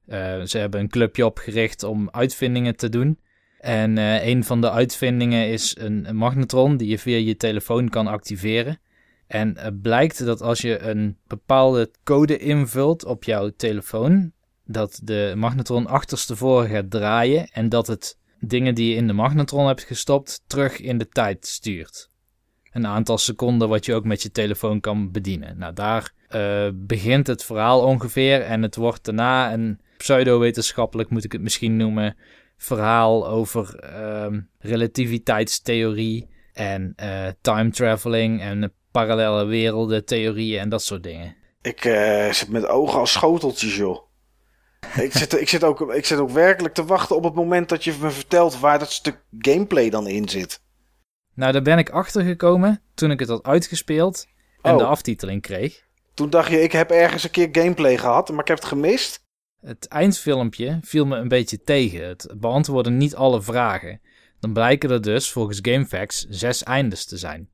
[0.07, 3.19] Eh, ze hebben een clubje opgericht om uitvindingen te doen.
[3.59, 8.07] En uh, een van de uitvindingen is een, magnetron die je via je telefoon kan
[8.07, 8.79] activeren.
[9.27, 14.33] En het blijkt dat als je een bepaalde code invult op jouw telefoon,
[14.65, 19.67] dat de magnetron achterstevoren gaat draaien en dat het dingen die je in de magnetron
[19.67, 22.11] hebt gestopt terug in de tijd stuurt.
[22.73, 25.59] Een aantal seconden wat je ook met je telefoon kan bedienen.
[25.59, 31.33] Nou, daar uh, begint het verhaal ongeveer en het wordt daarna een pseudo-wetenschappelijk, moet ik
[31.33, 32.17] het misschien noemen,
[32.57, 41.03] verhaal over uh, relativiteitstheorie en uh, time traveling en parallele werelden, theorieën en dat soort
[41.03, 41.37] dingen.
[41.63, 44.05] Ik uh, zit met ogen als schoteltjes, joh.
[44.97, 47.85] ik, zit, ik, zit ook, ik zit ook werkelijk te wachten op het moment dat
[47.85, 50.61] je me vertelt waar dat stuk gameplay dan in zit.
[51.35, 54.27] Nou, daar ben ik achter gekomen toen ik het had uitgespeeld
[54.63, 54.79] en Oh.
[54.79, 55.85] de aftiteling kreeg.
[56.15, 59.26] Toen dacht je, ik heb ergens een keer gameplay gehad, maar ik heb het gemist.
[59.67, 62.09] Het eindfilmpje viel me een beetje tegen.
[62.09, 64.01] Het beantwoordde niet alle vragen.
[64.41, 67.49] Dan blijken er dus volgens GameFAQs zes eindes te zijn.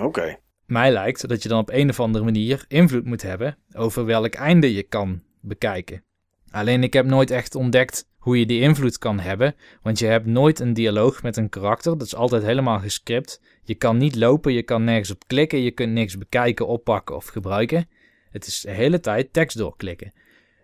[0.00, 0.38] Oké.
[0.66, 4.34] Mij lijkt dat je dan op een of andere manier invloed moet hebben over welk
[4.34, 6.04] einde je kan bekijken.
[6.50, 10.26] Alleen ik heb nooit echt ontdekt hoe je die invloed kan hebben, want je hebt
[10.26, 11.98] nooit een dialoog met een karakter.
[11.98, 13.40] Dat is altijd helemaal gescript.
[13.62, 17.26] Je kan niet lopen, je kan nergens op klikken, je kunt niks bekijken, oppakken of
[17.26, 17.88] gebruiken.
[18.30, 20.12] Het is de hele tijd tekst doorklikken.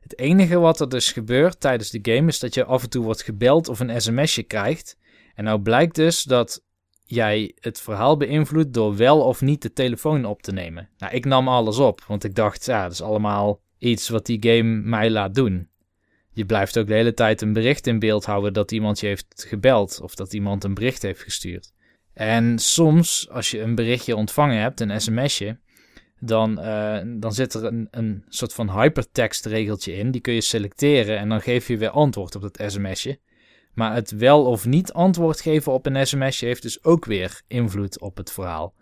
[0.08, 3.04] Het enige wat er dus gebeurt tijdens de game is dat je af en toe
[3.04, 4.96] wordt gebeld of een sms'je krijgt.
[5.34, 6.64] En nou blijkt dus dat
[7.04, 10.88] jij het verhaal beïnvloedt door wel of niet de telefoon op te nemen.
[10.98, 14.38] Nou, ik nam alles op, want ik dacht, ja, dat is allemaal iets wat die
[14.40, 15.68] game mij laat doen.
[16.32, 19.44] Je blijft ook de hele tijd een bericht in beeld houden dat iemand je heeft
[19.48, 21.72] gebeld of dat iemand een bericht heeft gestuurd.
[22.12, 25.58] En soms, als je een berichtje ontvangen hebt, een sms'je,
[26.20, 30.11] dan, uh, dan zit er een, een soort van hypertext regeltje in.
[30.11, 33.18] Die kun je selecteren en dan geef je weer antwoord op dat sms'je.
[33.74, 38.00] Maar het wel of niet antwoord geven op een sms'je heeft dus ook weer invloed
[38.00, 38.74] op het verhaal.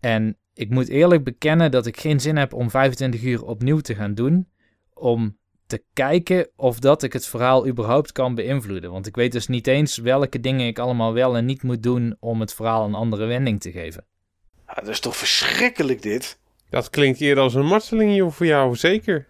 [0.00, 3.94] En ik moet eerlijk bekennen dat ik geen zin heb om 25 uur opnieuw te
[3.94, 4.48] gaan doen.
[4.94, 8.90] Om te kijken of dat ik het verhaal überhaupt kan beïnvloeden.
[8.90, 12.16] Want ik weet dus niet eens welke dingen ik allemaal wel en niet moet doen
[12.20, 14.06] om het verhaal een andere wending te geven.
[14.66, 16.38] Ja, dat is toch verschrikkelijk dit?
[16.70, 19.26] Dat klinkt eerder als een marteling joh, voor jou, zeker.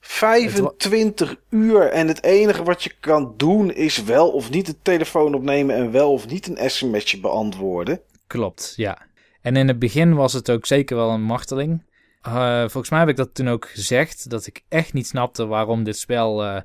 [0.00, 5.34] 25 uur en het enige wat je kan doen is wel of niet de telefoon
[5.34, 8.00] opnemen en wel of niet een sms'je beantwoorden.
[8.26, 9.06] Klopt, ja.
[9.40, 11.82] En in het begin was het ook zeker wel een marteling.
[12.28, 15.84] Uh, volgens mij heb ik dat toen ook gezegd, dat ik echt niet snapte waarom
[15.84, 16.60] dit spel uh,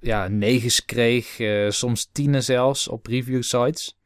[0.00, 3.97] ja, negens kreeg, uh, soms tienen zelfs op review sites.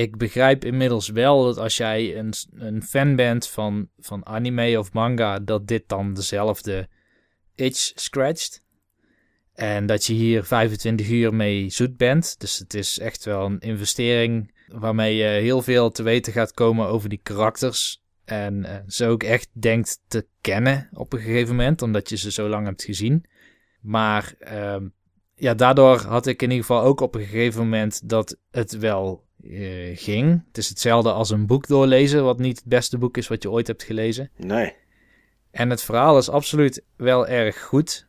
[0.00, 4.92] Ik begrijp inmiddels wel dat als jij een, een fan bent van, van anime of
[4.92, 6.88] manga, dat dit dan dezelfde
[7.54, 8.64] itch scratcht.
[9.54, 12.40] En dat je hier 25 uur mee zoet bent.
[12.40, 16.86] Dus het is echt wel een investering waarmee je heel veel te weten gaat komen
[16.86, 18.02] over die karakters.
[18.24, 22.32] En uh, ze ook echt denkt te kennen op een gegeven moment, omdat je ze
[22.32, 23.24] zo lang hebt gezien.
[23.80, 24.76] Maar uh,
[25.34, 29.28] ja, daardoor had ik in ieder geval ook op een gegeven moment dat het wel
[29.42, 30.42] uh, ging.
[30.48, 33.50] Het is hetzelfde als een boek doorlezen, wat niet het beste boek is wat je
[33.50, 34.30] ooit hebt gelezen.
[34.36, 34.74] Nee.
[35.50, 38.06] En het verhaal is absoluut wel erg goed.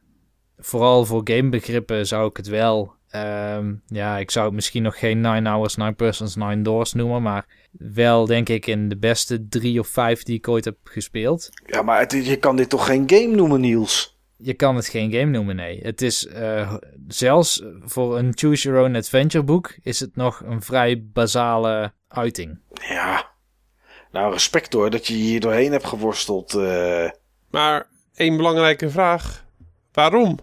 [0.57, 2.93] Vooral voor gamebegrippen zou ik het wel.
[3.15, 7.21] Um, ja, ik zou het misschien nog geen 9 Hours, 9 Persons, 9 Doors noemen.
[7.21, 11.49] Maar wel denk ik in de beste drie of vijf die ik ooit heb gespeeld.
[11.65, 14.10] Ja, maar het, je kan dit toch geen game noemen, Niels?
[14.41, 15.79] Je kan het geen game noemen, nee.
[15.83, 16.73] Het is uh,
[17.07, 22.59] zelfs voor een Choose Your Own Adventure boek is het nog een vrij basale uiting.
[22.87, 23.29] Ja.
[24.11, 26.53] Nou, respect hoor dat je hier doorheen hebt geworsteld.
[26.53, 27.09] Uh...
[27.49, 29.45] Maar één belangrijke vraag.
[29.91, 30.39] Waarom?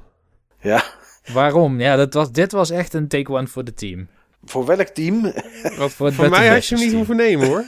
[0.61, 0.85] Ja.
[1.33, 1.81] Waarom?
[1.81, 4.09] Ja, dat was, dit was echt een take one voor het team.
[4.49, 5.33] Voor welk team?
[5.79, 7.65] Wat, voor voor mij had je hem niet hoeven nemen hoor.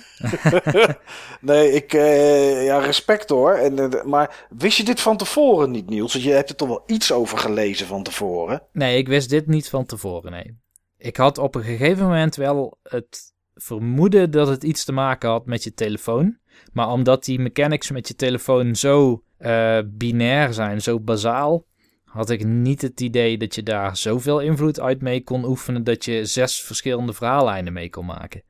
[1.40, 3.52] nee, ik, uh, ja, respect hoor.
[3.52, 6.12] En, uh, maar wist je dit van tevoren niet, Niels?
[6.12, 8.62] Je hebt er toch wel iets over gelezen van tevoren?
[8.72, 10.58] Nee, ik wist dit niet van tevoren, nee.
[10.98, 15.46] Ik had op een gegeven moment wel het vermoeden dat het iets te maken had
[15.46, 16.38] met je telefoon.
[16.72, 21.64] Maar omdat die mechanics met je telefoon zo uh, binair zijn, zo bazaal,
[22.10, 26.04] had ik niet het idee dat je daar zoveel invloed uit mee kon oefenen dat
[26.04, 28.42] je zes verschillende verhaallijnen mee kon maken.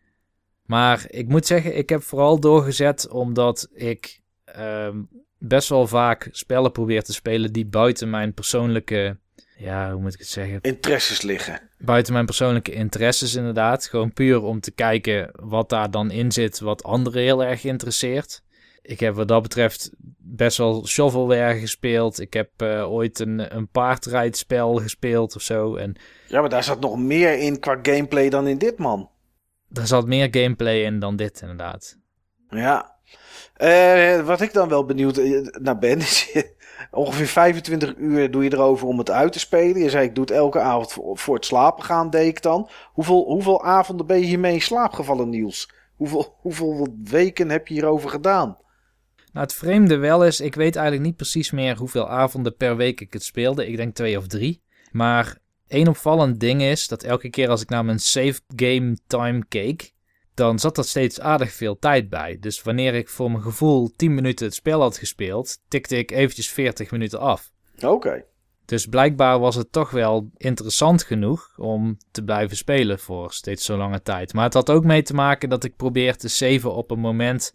[0.64, 4.20] Maar ik moet zeggen, ik heb vooral doorgezet omdat ik
[4.58, 4.88] uh,
[5.38, 9.18] best wel vaak spellen probeer te spelen die buiten mijn persoonlijke,
[9.56, 10.58] ja, hoe moet ik het zeggen?
[10.60, 11.60] Interesses liggen.
[11.78, 13.86] Buiten mijn persoonlijke interesses inderdaad.
[13.86, 18.42] Gewoon puur om te kijken wat daar dan in zit, wat anderen heel erg interesseert.
[18.82, 22.20] Ik heb wat dat betreft best wel shovelware gespeeld.
[22.20, 25.76] Ik heb uh, ooit een, een paardrijdspel gespeeld of zo.
[25.76, 29.10] En ja, maar daar zat nog meer in qua gameplay dan in dit, man.
[29.72, 31.98] Er zat meer gameplay in dan dit, inderdaad.
[32.48, 32.98] Ja.
[33.58, 35.20] Uh, wat ik dan wel benieuwd
[35.60, 36.36] naar ben, is
[36.90, 39.82] ongeveer 25 uur doe je erover om het uit te spelen.
[39.82, 42.68] Je zei, ik doe het elke avond voor, voor het slapen gaan, deed ik dan.
[42.92, 45.72] Hoeveel, hoeveel avonden ben je hiermee in slaap gevallen, Niels?
[45.96, 48.56] Hoeveel, hoeveel weken heb je hierover gedaan?
[49.32, 53.00] Nou, het vreemde wel is, ik weet eigenlijk niet precies meer hoeveel avonden per week
[53.00, 53.66] ik het speelde.
[53.66, 54.62] Ik denk twee of drie.
[54.92, 55.38] Maar
[55.68, 59.92] één opvallend ding is dat elke keer als ik naar mijn save game time keek,
[60.34, 62.36] dan zat er steeds aardig veel tijd bij.
[62.40, 66.50] Dus wanneer ik voor mijn gevoel 10 minuten het spel had gespeeld, tikte ik eventjes
[66.50, 67.52] 40 minuten af.
[67.82, 68.24] Oké.
[68.64, 73.76] Dus blijkbaar was het toch wel interessant genoeg om te blijven spelen voor steeds zo
[73.76, 74.32] lange tijd.
[74.32, 77.54] Maar het had ook mee te maken dat ik probeer te saven op een moment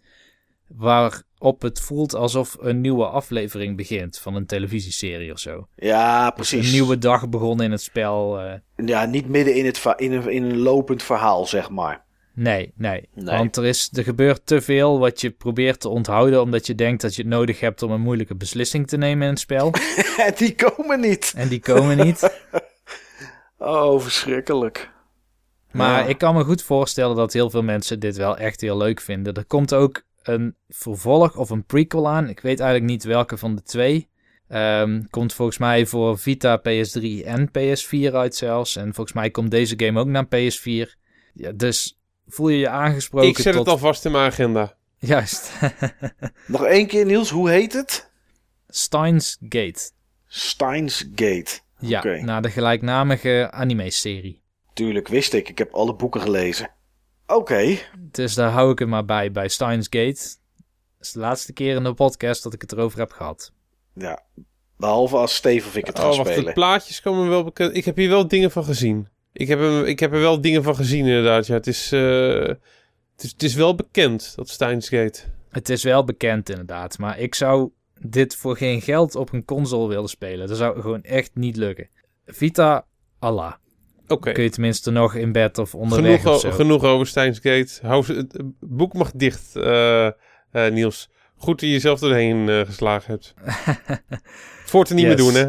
[0.68, 5.68] waarop het voelt alsof een nieuwe aflevering begint van een televisieserie of zo.
[5.76, 6.66] Ja, precies.
[6.66, 8.44] een nieuwe dag begonnen in het spel.
[8.44, 8.52] Uh...
[8.86, 12.04] Ja, niet midden in, het in, een, in een lopend verhaal, zeg maar.
[12.36, 13.36] Nee, nee, nee.
[13.36, 17.02] Want er, is, er gebeurt te veel wat je probeert te onthouden omdat je denkt
[17.02, 19.72] dat je het nodig hebt om een moeilijke beslissing te nemen in het spel.
[20.26, 21.32] en die komen niet.
[21.36, 22.42] En die komen niet.
[23.58, 24.90] oh, verschrikkelijk.
[25.72, 29.00] Maar ik kan me goed voorstellen dat heel veel mensen dit wel echt heel leuk
[29.00, 29.34] vinden.
[29.34, 32.28] Er komt ook een vervolg of een prequel aan.
[32.28, 34.08] Ik weet eigenlijk niet welke van de twee.
[34.48, 38.76] Um, komt volgens mij voor Vita, PS3 en PS4 uit zelfs.
[38.76, 40.98] En volgens mij komt deze game ook naar PS4.
[41.34, 43.64] Ja, dus voel je je aangesproken Ik zet tot...
[43.64, 44.76] het alvast in mijn agenda.
[44.98, 45.52] Juist.
[46.46, 48.10] Nog één keer Niels, hoe heet het?
[48.68, 49.90] Steins Gate.
[50.26, 51.58] Steins Gate.
[51.78, 52.20] Ja, okay.
[52.20, 54.42] naar de gelijknamige anime-serie.
[54.74, 55.48] Tuurlijk, wist ik.
[55.48, 56.70] Ik heb alle boeken gelezen.
[57.26, 57.78] Oké.
[57.98, 60.20] Dus daar hou ik het maar bij, bij Steins Gate.
[60.96, 63.52] Dat is de laatste keer in de podcast dat ik het erover heb gehad.
[63.94, 64.22] Ja,
[64.76, 66.44] behalve als Steve of ik het oh, ga wacht, spelen.
[66.44, 67.76] De plaatjes komen wel bekend.
[67.76, 69.08] Ik heb hier wel dingen van gezien.
[69.32, 71.46] Ik heb, hem, ik heb er wel dingen van gezien inderdaad.
[71.46, 75.20] Ja, het, is, uh, het, is, het is wel bekend, dat Steins Gate.
[75.50, 76.98] Het is wel bekend inderdaad.
[76.98, 80.48] Maar ik zou dit voor geen geld op een console willen spelen.
[80.48, 81.88] Dat zou gewoon echt niet lukken.
[82.26, 82.86] Vita,
[83.18, 83.52] Allah.
[84.08, 84.32] Oké.
[84.32, 86.50] Kun je tenminste nog in bed of onderweg genoeg, of zo.
[86.50, 87.78] Genoeg over Steins Gate.
[87.82, 90.10] Hou, het boek mag dicht, uh,
[90.52, 91.10] uh, Niels.
[91.36, 93.34] Goed dat je jezelf erheen uh, geslagen hebt.
[94.70, 95.14] Voort te niet yes.
[95.14, 95.48] meer doen, hè?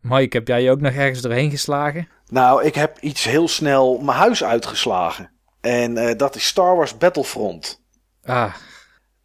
[0.00, 2.08] Mike, heb jij je ook nog ergens doorheen geslagen?
[2.28, 5.30] Nou, ik heb iets heel snel mijn huis uitgeslagen.
[5.60, 7.82] En dat is Star Wars Battlefront.
[8.24, 8.54] Ah.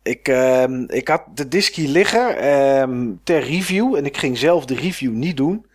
[0.07, 3.95] Ik, uh, ik had de diskie liggen uh, ter review.
[3.95, 5.65] En ik ging zelf de review niet doen.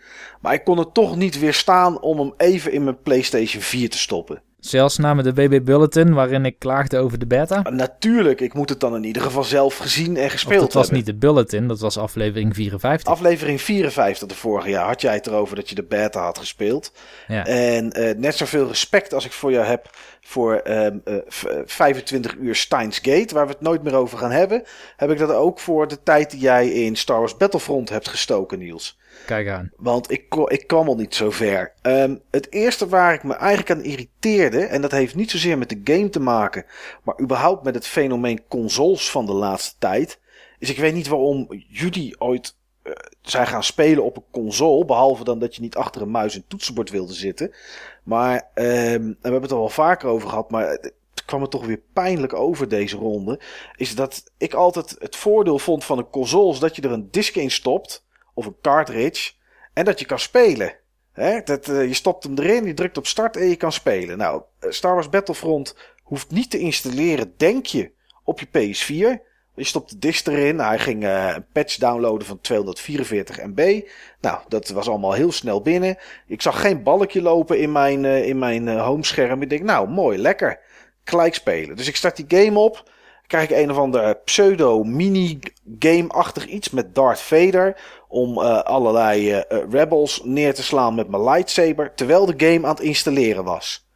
[0.43, 3.99] Maar ik kon het toch niet weerstaan om hem even in mijn PlayStation 4 te
[3.99, 4.43] stoppen.
[4.65, 7.63] Zelfs namen de BB Bulletin waarin ik klaagde over de beta?
[7.71, 10.73] Natuurlijk, ik moet het dan in ieder geval zelf gezien en gespeeld hebben.
[10.73, 13.13] dat was niet de Bulletin, dat was aflevering 54.
[13.13, 16.93] Aflevering 54 de vorige jaar had jij het erover dat je de beta had gespeeld.
[17.29, 17.47] Ja.
[17.47, 21.17] En uh, net zoveel respect als ik voor jou heb voor um, uh,
[21.65, 24.63] 25 uur Steins Gate, waar we het nooit meer over gaan hebben,
[24.97, 28.59] heb ik dat ook voor de tijd die jij in Star Wars Battlefront hebt gestoken,
[28.59, 29.01] Niels.
[29.27, 29.71] Kijk aan.
[29.77, 31.73] Want ik, ik kwam al niet zo ver.
[31.83, 35.69] Um, het eerste waar ik me eigenlijk aan irriteerde, en dat heeft niet zozeer met
[35.69, 36.65] de game te maken,
[37.03, 40.19] maar überhaupt met het fenomeen consoles van de laatste tijd,
[40.59, 45.25] is ik weet niet waarom jullie ooit uh, zijn gaan spelen op een console, behalve
[45.25, 47.55] dan dat je niet achter een muis en toetsenbord wilde zitten.
[48.03, 50.93] Maar, um, en we hebben het er wel vaker over gehad, maar het
[51.25, 53.41] kwam het toch weer pijnlijk over deze ronde,
[53.77, 57.37] is dat ik altijd het voordeel vond van een console, dat je er een disc
[57.37, 59.33] in stopt of een cartridge.
[59.73, 60.75] En dat je kan spelen.
[61.13, 64.19] He, dat, uh, je stopt hem erin, je drukt op start en je kan spelen.
[64.19, 67.91] Nou, Star Wars Battlefront hoeft niet te installeren, denk je,
[68.25, 69.31] op je PS4.
[69.55, 70.59] Je stopt de disc erin.
[70.59, 73.89] Hij ging uh, een patch downloaden van 244 MB.
[74.21, 75.99] Nou, dat was allemaal heel snel binnen.
[76.27, 79.43] Ik zag geen balkje lopen in mijn, uh, in mijn homescherm.
[79.43, 80.61] Ik denk, nou, mooi, lekker.
[81.05, 81.77] Gelijk spelen.
[81.77, 82.91] Dus ik start die game op
[83.33, 87.81] krijg ik een of ander pseudo mini-game-achtig iets met Darth Vader.
[88.09, 89.41] Om uh, allerlei uh,
[89.71, 91.95] rebels neer te slaan met mijn lightsaber.
[91.95, 93.89] Terwijl de game aan het installeren was.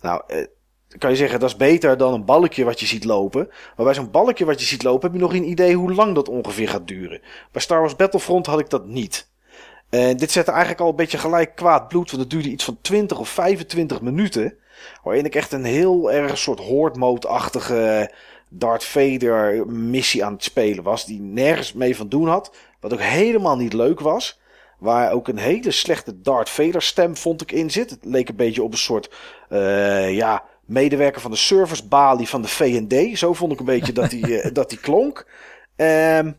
[0.00, 0.46] Nou, uh,
[0.98, 3.46] kan je zeggen dat is beter dan een balkje wat je ziet lopen.
[3.76, 6.14] Maar bij zo'n balkje wat je ziet lopen heb je nog een idee hoe lang
[6.14, 7.20] dat ongeveer gaat duren.
[7.52, 9.30] Bij Star Wars Battlefront had ik dat niet.
[9.90, 12.10] En dit zette eigenlijk al een beetje gelijk kwaad bloed.
[12.10, 14.56] Want het duurde iets van 20 of 25 minuten.
[15.02, 18.10] Waarin ik echt een heel erg soort horde mode-achtige
[18.54, 21.06] Darth Vader missie aan het spelen was.
[21.06, 22.54] Die nergens mee van doen had.
[22.80, 24.40] Wat ook helemaal niet leuk was.
[24.78, 27.90] Waar ook een hele slechte Darth Vader stem vond ik in zit.
[27.90, 29.10] Het leek een beetje op een soort
[29.50, 33.18] uh, ja, medewerker van de service balie van de V&D.
[33.18, 35.26] Zo vond ik een beetje dat die, eh, dat die klonk.
[35.76, 36.30] Ehm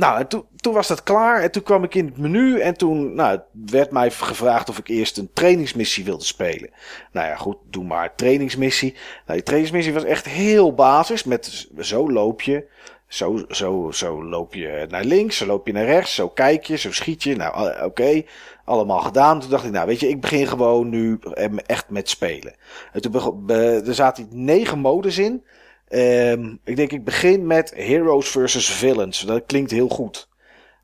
[0.00, 1.42] nou, en toen, toen was dat klaar.
[1.42, 2.60] En toen kwam ik in het menu.
[2.60, 6.70] En toen nou, werd mij gevraagd of ik eerst een trainingsmissie wilde spelen.
[7.12, 8.14] Nou ja, goed, doe maar.
[8.14, 8.92] Trainingsmissie.
[8.92, 11.24] Nou, die trainingsmissie was echt heel basis.
[11.24, 12.68] Met zo loop je.
[13.06, 15.36] Zo, zo, zo loop je naar links.
[15.36, 16.14] Zo loop je naar rechts.
[16.14, 16.76] Zo kijk je.
[16.76, 17.36] Zo schiet je.
[17.36, 18.22] Nou, oké.
[18.64, 19.40] allemaal gedaan.
[19.40, 21.18] Toen dacht ik, nou weet je, ik begin gewoon nu
[21.66, 22.54] echt met spelen.
[22.92, 25.44] En toen er zaten negen modes in.
[25.92, 29.20] Um, ik denk, ik begin met Heroes versus Villains.
[29.20, 30.28] Dat klinkt heel goed.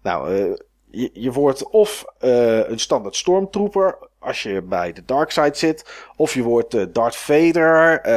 [0.03, 0.55] Nou, uh,
[0.90, 6.07] je, je, wordt of uh, een standaard stormtrooper als je bij de dark side zit.
[6.16, 8.11] Of je wordt uh, Darth Vader,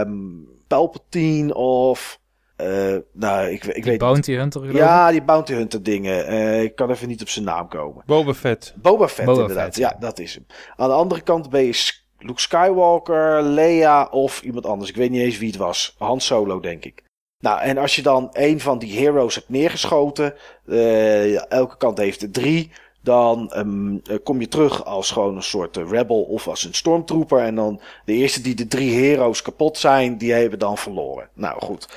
[0.00, 2.20] um, Palpatine of...
[2.62, 6.32] Uh, nou, ik, ik die weet Bounty Hunter Ja, die Bounty Hunter dingen.
[6.32, 8.02] Uh, ik kan even niet op zijn naam komen.
[8.06, 8.74] Boba Fett.
[8.76, 9.64] Boba Fett, Boba inderdaad.
[9.64, 9.88] Fett, ja.
[9.88, 9.96] ja.
[9.98, 10.46] dat is hem.
[10.76, 11.72] Aan de andere kant ben je
[12.18, 14.90] Luke Skywalker, Leia of iemand anders.
[14.90, 15.94] Ik weet niet eens wie het was.
[15.98, 17.04] Han Solo, denk ik.
[17.38, 20.34] Nou, en als je dan een van die heroes hebt neergeschoten,
[20.66, 22.70] uh, elke kant heeft er drie,
[23.02, 27.38] dan um, kom je terug als gewoon een soort rebel of als een stormtrooper.
[27.38, 31.28] En dan de eerste die de drie heroes kapot zijn, die hebben dan verloren.
[31.34, 31.88] Nou goed,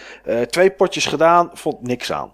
[0.50, 2.34] twee potjes gedaan, vond niks aan.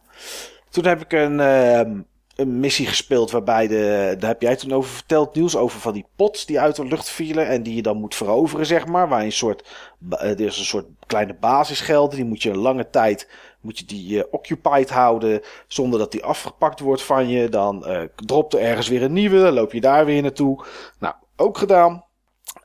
[0.70, 2.00] Toen heb ik een, uh,
[2.36, 6.06] een missie gespeeld waarbij de, daar heb jij toen over verteld, nieuws over van die
[6.16, 9.10] pots die uit de lucht vielen en die je dan moet veroveren, zeg maar.
[9.10, 9.68] Waar een soort,
[10.10, 13.30] er is een soort kleine basisgelden, die moet je een lange tijd,
[13.62, 17.50] moet je die uh, occupied houden, zonder dat die afgepakt wordt van je.
[17.50, 18.02] Dan uh,
[18.50, 20.66] er ergens weer een nieuwe, dan loop je daar weer naartoe.
[21.00, 22.04] Nou, ook gedaan.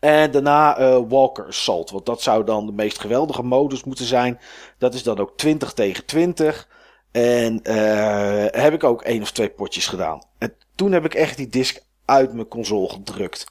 [0.00, 4.40] En daarna uh, Walker Assault, want dat zou dan de meest geweldige modus moeten zijn.
[4.78, 6.68] Dat is dan ook 20 tegen 20.
[7.12, 10.22] En uh, heb ik ook één of twee potjes gedaan.
[10.38, 13.46] En toen heb ik echt die disc uit mijn console gedrukt.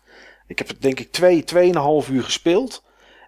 [0.47, 2.83] Ik heb het denk ik twee, tweeënhalf uur gespeeld.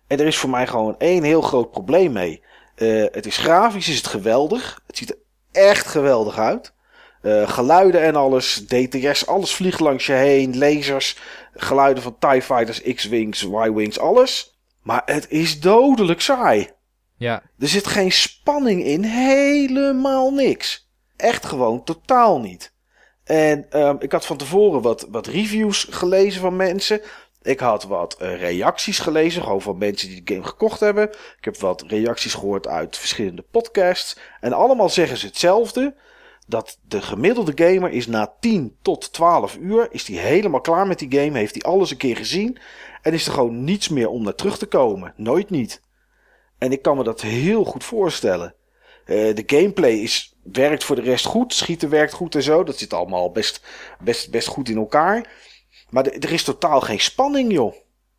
[0.07, 2.43] En er is voor mij gewoon één heel groot probleem mee.
[2.75, 4.81] Uh, het is grafisch, is het geweldig.
[4.87, 5.17] Het ziet er
[5.51, 6.73] echt geweldig uit.
[7.21, 10.57] Uh, geluiden en alles, DTS, alles vliegt langs je heen.
[10.57, 11.17] Lasers,
[11.53, 14.57] geluiden van TIE Fighters, X-Wings, Y-Wings, alles.
[14.81, 16.69] Maar het is dodelijk saai.
[17.21, 17.43] Ja.
[17.59, 20.89] Er zit geen spanning in, helemaal niks.
[21.17, 22.73] Echt gewoon totaal niet.
[23.23, 27.01] En um, ik had van tevoren wat, wat reviews gelezen van mensen.
[27.41, 31.09] Ik had wat uh, reacties gelezen, gewoon van mensen die de game gekocht hebben.
[31.37, 34.17] Ik heb wat reacties gehoord uit verschillende podcasts.
[34.39, 35.95] En allemaal zeggen ze hetzelfde.
[36.47, 40.99] Dat de gemiddelde gamer is na 10 tot 12 uur, is die helemaal klaar met
[40.99, 41.37] die game.
[41.37, 42.57] Heeft hij alles een keer gezien.
[43.01, 45.13] En is er gewoon niets meer om naar terug te komen.
[45.15, 45.81] Nooit niet.
[46.61, 48.55] En ik kan me dat heel goed voorstellen.
[49.05, 51.53] Uh, de gameplay is, werkt voor de rest goed.
[51.53, 52.63] Schieten werkt goed en zo.
[52.63, 53.61] Dat zit allemaal best,
[53.99, 55.29] best, best goed in elkaar.
[55.89, 57.73] Maar de, er is totaal geen spanning, joh.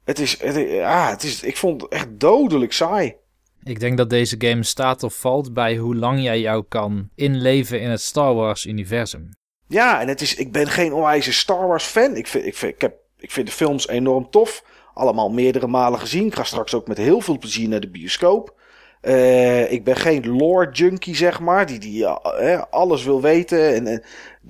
[0.04, 3.14] Het is, het, ah, het is, ik vond het echt dodelijk saai.
[3.62, 7.80] Ik denk dat deze game staat of valt bij hoe lang jij jou kan inleven
[7.80, 9.30] in het Star Wars-universum.
[9.68, 12.16] Ja, en het is, ik ben geen onwijze Star Wars-fan.
[12.16, 15.98] Ik vind, ik, vind, ik, heb, ik vind de films enorm tof allemaal meerdere malen
[16.00, 16.26] gezien.
[16.26, 18.60] Ik ga straks ook met heel veel plezier naar de bioscoop.
[19.02, 23.74] Uh, ik ben geen lore junkie, zeg maar, die, die uh, alles wil weten.
[23.74, 24.02] En, en,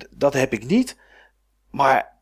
[0.09, 0.97] dat heb ik niet.
[1.71, 2.13] Maar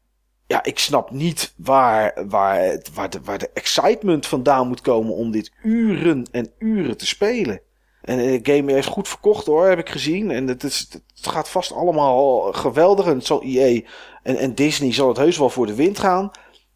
[0.47, 5.31] ja, ik snap niet waar, waar, waar, de, waar de excitement vandaan moet komen om
[5.31, 7.61] dit uren en uren te spelen.
[8.01, 10.31] En de game is goed verkocht hoor, heb ik gezien.
[10.31, 13.05] En het, is, het gaat vast allemaal geweldig.
[13.05, 13.81] En EA
[14.23, 16.31] en, en Disney zal het heus wel voor de wind gaan.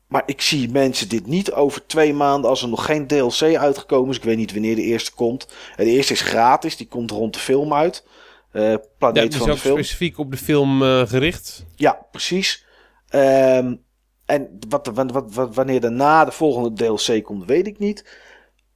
[0.08, 4.10] Maar ik zie mensen dit niet over twee maanden als er nog geen DLC uitgekomen
[4.10, 4.18] is.
[4.18, 5.48] Ik weet niet wanneer de eerste komt.
[5.76, 8.06] De eerste is gratis, die komt rond de film uit.
[8.54, 9.76] Uh, Planeet ja, die van is de film.
[9.76, 11.66] specifiek op de film uh, gericht.
[11.76, 12.66] Ja, precies.
[13.10, 13.84] Um,
[14.26, 18.18] en wat, wat, wat, wanneer daarna de volgende DLC komt, weet ik niet.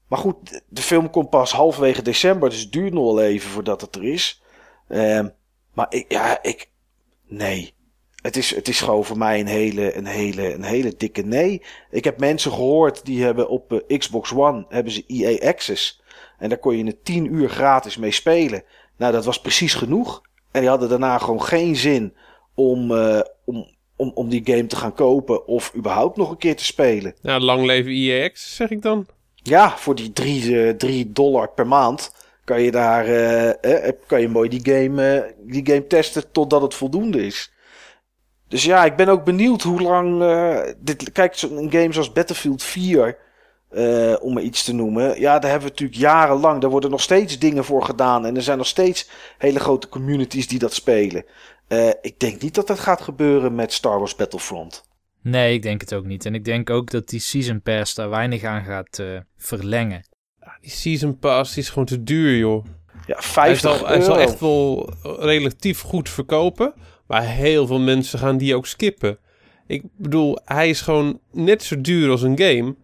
[0.07, 3.81] Maar goed, de film komt pas halverwege december, dus het duurt nog wel even voordat
[3.81, 4.41] het er is.
[4.87, 5.33] Um,
[5.73, 6.69] maar ik, ja, ik.
[7.27, 7.73] Nee
[8.21, 11.61] het is, het is gewoon voor mij een hele, een, hele, een hele dikke nee.
[11.91, 16.01] Ik heb mensen gehoord die hebben op uh, Xbox One hebben ze EA Access.
[16.37, 18.63] En daar kon je een 10 uur gratis mee spelen.
[18.97, 20.21] Nou, dat was precies genoeg.
[20.51, 22.13] En die hadden daarna gewoon geen zin
[22.53, 26.55] om, uh, om, om, om die game te gaan kopen of überhaupt nog een keer
[26.55, 27.15] te spelen.
[27.21, 29.07] Nou, lang leven EA Access, zeg ik dan.
[29.35, 34.27] Ja, voor die 3 uh, drie dollar per maand kan je daar eh, kan je
[34.27, 37.51] mooi die game, die game testen totdat het voldoende is.
[38.49, 40.21] Dus ja, ik ben ook benieuwd hoe lang.
[40.21, 43.17] Uh, dit, kijk, een game zoals Battlefield 4.
[43.71, 45.19] Uh, om maar iets te noemen.
[45.19, 46.61] Ja, daar hebben we natuurlijk jarenlang.
[46.61, 48.25] Daar worden nog steeds dingen voor gedaan.
[48.25, 51.25] En er zijn nog steeds hele grote communities die dat spelen.
[51.67, 54.83] Uh, ik denk niet dat dat gaat gebeuren met Star Wars Battlefront.
[55.21, 56.25] Nee, ik denk het ook niet.
[56.25, 60.07] En ik denk ook dat die Season Pass daar weinig aan gaat uh, verlengen.
[60.61, 62.65] Die Season Pass die is gewoon te duur, joh.
[63.05, 63.87] Ja, 50 hij zal, euro.
[63.87, 66.73] hij zal echt wel relatief goed verkopen.
[67.09, 69.17] Maar heel veel mensen gaan die ook skippen.
[69.67, 72.75] Ik bedoel, hij is gewoon net zo duur als een game.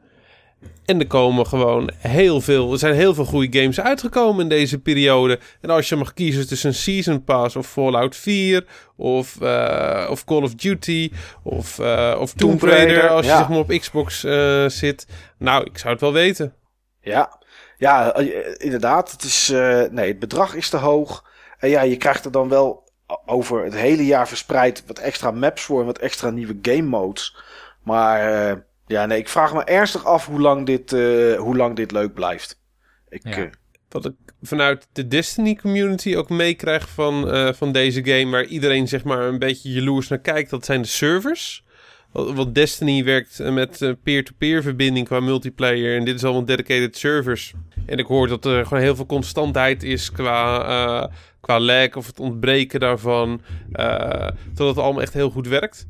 [0.85, 2.71] En er komen gewoon heel veel.
[2.71, 5.39] Er zijn heel veel goede games uitgekomen in deze periode.
[5.61, 8.65] En als je mag kiezen tussen een Season Pass of Fallout 4.
[8.95, 11.11] Of, uh, of Call of Duty.
[11.43, 13.09] Of, uh, of Tomb Raider.
[13.09, 13.37] Als je ja.
[13.37, 15.07] zeg maar op Xbox uh, zit.
[15.37, 16.53] Nou, ik zou het wel weten.
[17.01, 17.39] Ja,
[17.77, 18.15] ja
[18.57, 19.11] inderdaad.
[19.11, 19.49] Het, is,
[19.91, 21.25] nee, het bedrag is te hoog.
[21.57, 22.84] En ja, je krijgt er dan wel
[23.25, 27.35] over het hele jaar verspreid wat extra maps voor en wat extra nieuwe game modes.
[27.83, 31.75] Maar uh, ja, nee, ik vraag me ernstig af hoe lang dit, uh, hoe lang
[31.75, 32.59] dit leuk blijft.
[33.09, 33.37] Ik, ja.
[33.37, 33.49] uh,
[33.89, 39.03] wat ik vanuit de Destiny community ook meekrijg van, van deze game, waar iedereen zeg
[39.03, 41.63] maar een beetje jaloers naar kijkt, dat zijn de servers.
[42.11, 45.97] Want Destiny werkt met peer-to-peer -peer verbinding qua multiplayer.
[45.97, 47.53] En dit is allemaal dedicated servers.
[47.85, 51.13] En ik hoor dat er gewoon heel veel constantheid is qua, uh,
[51.45, 53.41] qua lag of het ontbreken daarvan.
[53.71, 55.87] Uh, dat het allemaal echt heel goed werkt.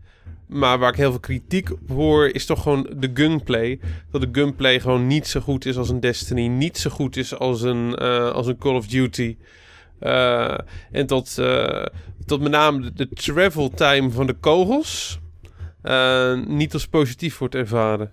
[0.47, 3.79] Maar waar ik heel veel kritiek op hoor, is toch gewoon de gunplay.
[4.11, 6.47] Dat de gunplay gewoon niet zo goed is als een Destiny.
[6.47, 9.37] Niet zo goed is als een, uh, als een Call of Duty.
[10.91, 11.35] en tot,
[12.25, 15.19] tot met name de, travel time van de kogels.
[16.47, 18.11] Niet als positief wordt ervaren.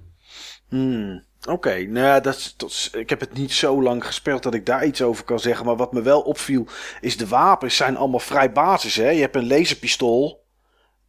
[0.69, 4.85] Hmm, Oké, nou, dat, is, ik heb het niet zo lang gespeeld dat ik daar
[4.87, 5.67] iets over kan zeggen.
[5.67, 6.67] Maar wat me wel opviel,
[7.01, 8.97] is de wapens zijn allemaal vrij basis.
[8.97, 9.11] Hè?
[9.11, 10.45] Je hebt een laserpistool.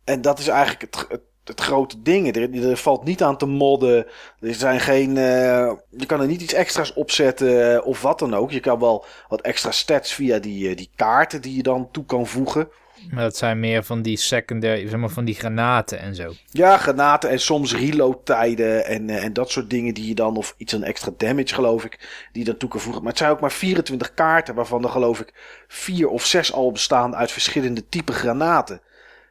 [0.03, 2.35] En dat is eigenlijk het, het, grote ding.
[2.35, 4.05] Er, valt niet aan te modden.
[4.39, 5.09] Er zijn geen.
[5.09, 8.51] Uh, je kan er niet iets extra's opzetten uh, of wat dan ook.
[8.51, 12.05] Je kan wel wat extra stats via die, uh, die kaarten die je dan toe
[12.05, 12.69] kan voegen.
[13.11, 16.33] Maar dat zijn meer van die secondary, zeg maar van die granaten en zo.
[16.49, 20.53] Ja, granaten en soms reloadtijden en, uh, en dat soort dingen die je dan, of
[20.57, 23.01] iets aan extra damage geloof ik, die dan voegen.
[23.01, 25.33] Maar het zijn ook maar 24 kaarten, waarvan er geloof ik
[25.67, 28.81] vier of zes al bestaan uit verschillende typen granaten.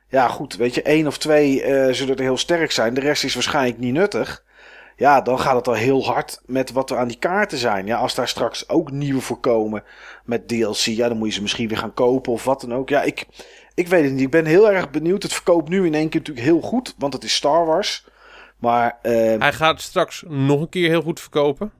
[0.09, 3.25] Ja goed, weet je, één of twee uh, zullen er heel sterk zijn, de rest
[3.25, 4.43] is waarschijnlijk niet nuttig.
[4.97, 7.87] Ja, dan gaat het al heel hard met wat er aan die kaarten zijn.
[7.87, 9.85] Ja, als daar straks ook nieuwe voor komen
[10.25, 12.89] met DLC, ja, dan moet je ze misschien weer gaan kopen of wat dan ook.
[12.89, 13.27] Ja, ik,
[13.83, 14.21] ik weet het niet.
[14.21, 15.23] Ik ben heel erg benieuwd.
[15.23, 18.05] Het verkoopt nu in één keer natuurlijk heel goed, want het is Star Wars.
[18.59, 21.73] Maar uh, hij gaat straks nog een keer heel goed verkopen.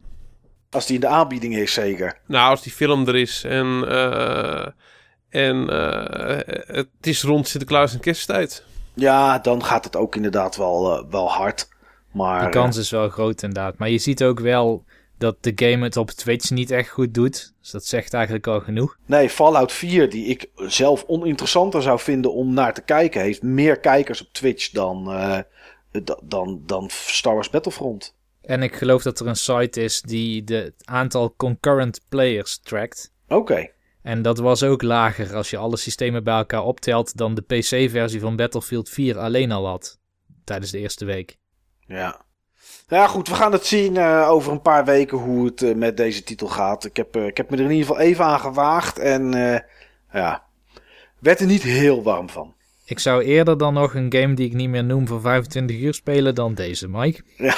[0.71, 2.19] Als die in de aanbieding is, zeker.
[2.27, 4.67] Nou, als die film er is en, uh,
[5.29, 8.65] en uh, het is rond Sinterklaas en kersttijd.
[8.95, 11.69] Ja, dan gaat het ook inderdaad wel, uh, wel hard.
[12.13, 13.79] Maar, de kans is wel groot inderdaad.
[13.79, 14.85] Maar je ziet ook wel
[15.23, 17.55] dat de game het op Twitch niet echt goed doet.
[17.61, 18.97] Dus dat zegt eigenlijk al genoeg.
[19.07, 23.81] Nee, Fallout 4, die ik zelf oninteressanter zou vinden om naar te kijken, heeft meer
[23.81, 25.39] kijkers op Twitch dan, uh,
[26.23, 28.17] dan, dan Star Wars Battlefront.
[28.41, 33.13] En ik geloof dat er een site is die de, het aantal concurrent players trackt.
[33.29, 33.35] Oké.
[33.35, 33.73] Okay.
[34.03, 38.21] En dat was ook lager als je alle systemen bij elkaar optelt dan de PC-versie
[38.21, 39.99] van Battlefield 4 alleen al had
[40.45, 41.39] tijdens de eerste week.
[41.87, 42.22] Ja.
[42.93, 45.75] Nou ja, goed, we gaan het zien uh, over een paar weken hoe het uh,
[45.75, 46.85] met deze titel gaat.
[46.85, 49.31] Ik heb, uh, ik heb me er in ieder geval even aan gewaagd en
[50.13, 50.43] ja,
[51.19, 52.55] werd er niet heel warm van.
[52.85, 55.95] Ik zou eerder dan nog een game die ik niet meer noem voor 25 uur
[55.95, 57.23] spelen dan deze, Mike.
[57.37, 57.57] Ja,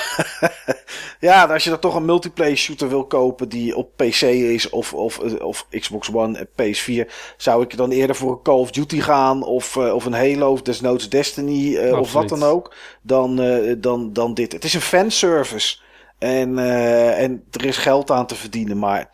[1.20, 4.94] ja als je dan toch een multiplayer shooter wil kopen die op PC is of,
[4.94, 9.00] of, of Xbox One en PS4, zou ik dan eerder voor een Call of Duty
[9.00, 13.40] gaan of, uh, of een Halo of desnoods Destiny uh, of wat dan ook, dan,
[13.40, 14.52] uh, dan, dan dit.
[14.52, 15.78] Het is een fanservice
[16.18, 16.58] en,
[17.16, 19.10] en er is geld aan te verdienen, maar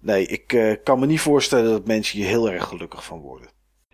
[0.00, 3.51] nee, ik kan me niet voorstellen dat mensen hier heel erg gelukkig van worden.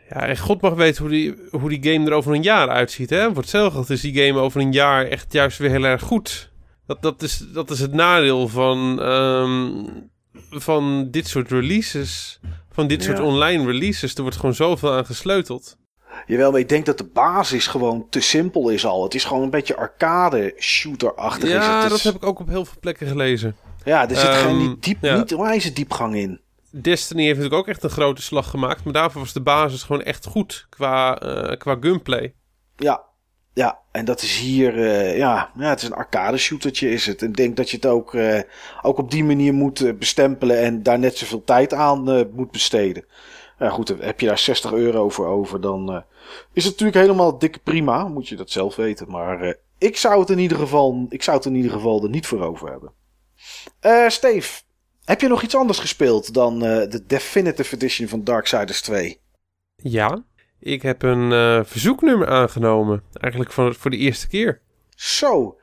[0.08, 3.10] Ja, en God mag weten hoe die, hoe die game er over een jaar uitziet.
[3.10, 3.26] Hè?
[3.26, 6.50] Voor hetzelfde is die game over een jaar echt juist weer heel erg goed.
[6.86, 9.86] Dat, dat, is, dat is het nadeel van, um,
[10.50, 12.40] van dit soort releases.
[12.70, 13.08] Van dit ja.
[13.08, 14.14] soort online releases.
[14.14, 15.76] Er wordt gewoon zoveel aan gesleuteld.
[16.26, 19.02] Jawel, maar ik denk dat de basis gewoon te simpel is al.
[19.02, 21.48] Het is gewoon een beetje arcade shooter-achtig.
[21.48, 21.90] Ja, is het.
[21.90, 23.56] dat heb ik ook op heel veel plekken gelezen.
[23.84, 25.16] Ja, er zit um, geen diep, ja.
[25.16, 26.40] niet wijze diepgang in.
[26.82, 28.84] Destiny heeft natuurlijk ook echt een grote slag gemaakt.
[28.84, 32.34] Maar daarvoor was de basis gewoon echt goed qua, uh, qua gunplay.
[32.76, 33.04] Ja,
[33.54, 37.22] ja, en dat is hier, uh, ja, ja, het is een arcade shootertje is het.
[37.22, 38.40] En ik denk dat je het ook, uh,
[38.82, 43.04] ook op die manier moet bestempelen en daar net zoveel tijd aan moet besteden.
[43.58, 46.04] Ja goed, heb je daar 60 euro voor over, dan
[46.52, 48.08] is het natuurlijk helemaal dikke prima.
[48.08, 49.10] Moet je dat zelf weten.
[49.10, 52.26] Maar ik zou het in ieder geval, ik zou het in ieder geval er niet
[52.26, 52.92] voor over hebben.
[54.10, 54.60] Steve,
[55.08, 59.20] heb je nog iets anders gespeeld dan uh, de Definitive Edition van Darksiders 2?
[59.76, 60.24] Ja,
[60.60, 63.02] ik heb een uh, verzoeknummer aangenomen.
[63.12, 64.60] Eigenlijk voor, voor de eerste keer.
[64.96, 65.58] Zo.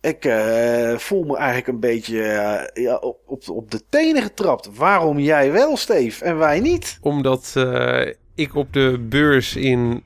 [0.00, 4.76] Ik eh, voel me eigenlijk een beetje eh, ja, op, op, op de tenen getrapt.
[4.76, 6.98] Waarom jij wel, Steve, en wij niet?
[7.00, 10.04] Omdat eh, ik op de beurs in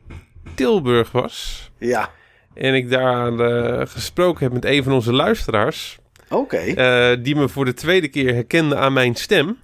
[0.55, 1.71] Tilburg was.
[1.79, 2.11] Ja,
[2.55, 5.99] En ik daar eh, gesproken heb met een van onze luisteraars.
[6.37, 6.57] Oké.
[6.57, 9.57] eh, die me voor de tweede keer herkende aan mijn stem.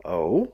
[0.00, 0.52] Oh,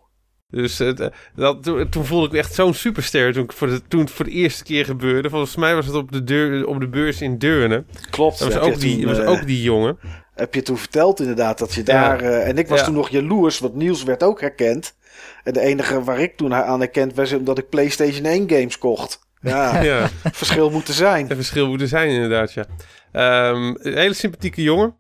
[0.51, 0.93] Dus eh,
[1.35, 4.25] dat, toen, toen voelde ik echt zo'n superster toen, ik voor de, toen het voor
[4.25, 5.31] de eerste keer gebeurde.
[5.31, 7.85] Volgens mij was het op de, deur, op de beurs in Deurne.
[8.11, 8.39] klopt.
[8.39, 9.99] Dat was, ook die, toen, was eh, ook die jongen.
[10.35, 12.21] Heb je toen verteld inderdaad dat je daar...
[12.21, 12.85] en ik was Ja.
[12.85, 14.97] toen nog jaloers, want Niels werd ook herkend.
[15.45, 19.19] En de enige waar ik toen aan herkend was omdat ik PlayStation 1 games kocht.
[19.41, 21.31] Ja, Ja, verschil moet er zijn.
[21.31, 22.64] een verschil moet er zijn inderdaad, ja.
[23.12, 24.95] Ehm, een hele sympathieke jongen.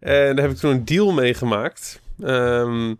[0.00, 2.00] En daar heb ik toen een deal mee gemaakt.
[2.22, 2.94] Ehm,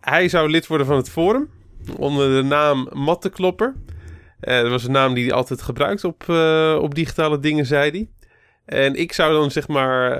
[0.00, 1.50] hij zou lid worden van het forum.
[1.96, 3.74] Onder de naam Matteklopper.
[4.40, 7.90] Eh, dat was een naam die hij altijd gebruikt op, eh, op digitale dingen, zei
[7.90, 8.08] hij.
[8.64, 10.12] En ik zou dan zeg maar...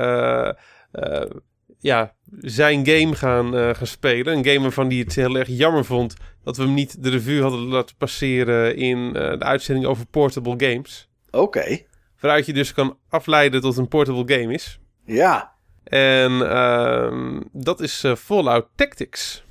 [0.93, 1.31] eh,
[1.79, 4.37] ja, zijn game gaan, gaan spelen.
[4.37, 6.15] Een game waarvan hij het heel erg jammer vond...
[6.45, 8.77] dat we hem niet de revue hadden laten passeren...
[8.77, 11.09] in de uitzending over portable games.
[11.31, 11.79] Oké,
[12.21, 14.81] Waaruit je dus kan afleiden tot een portable game is.
[15.05, 15.59] ja.
[15.85, 19.45] En ehm, dat is eh, Fallout Tactics.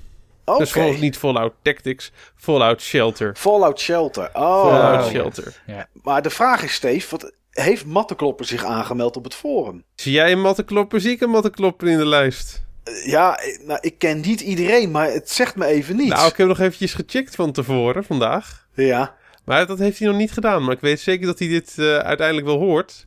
[0.46, 0.60] Oké.
[0.60, 3.36] Dus vol- niet Fallout Tactics, Fallout Shelter.
[3.36, 4.30] Fallout Shelter.
[4.34, 5.10] Oh, Fallout ja.
[5.12, 5.62] Shelter.
[6.04, 9.84] maar de vraag is, Steve, wat heeft Matteklopper zich aangemeld op het forum?
[9.96, 11.02] Zie jij een mattenklopper?
[11.02, 12.64] Zie ik een mattenklopper in de lijst?
[12.84, 16.16] Eh, Ja, eh, nou, ik ken niet iedereen, maar het zegt me even niets.
[16.16, 18.68] Nou, ik heb nog eventjes gecheckt van tevoren, vandaag.
[18.74, 19.16] Ja,
[19.46, 20.64] Maar dat heeft hij nog niet gedaan.
[20.64, 23.04] Maar ik weet zeker dat hij dit eh, uiteindelijk wel hoort.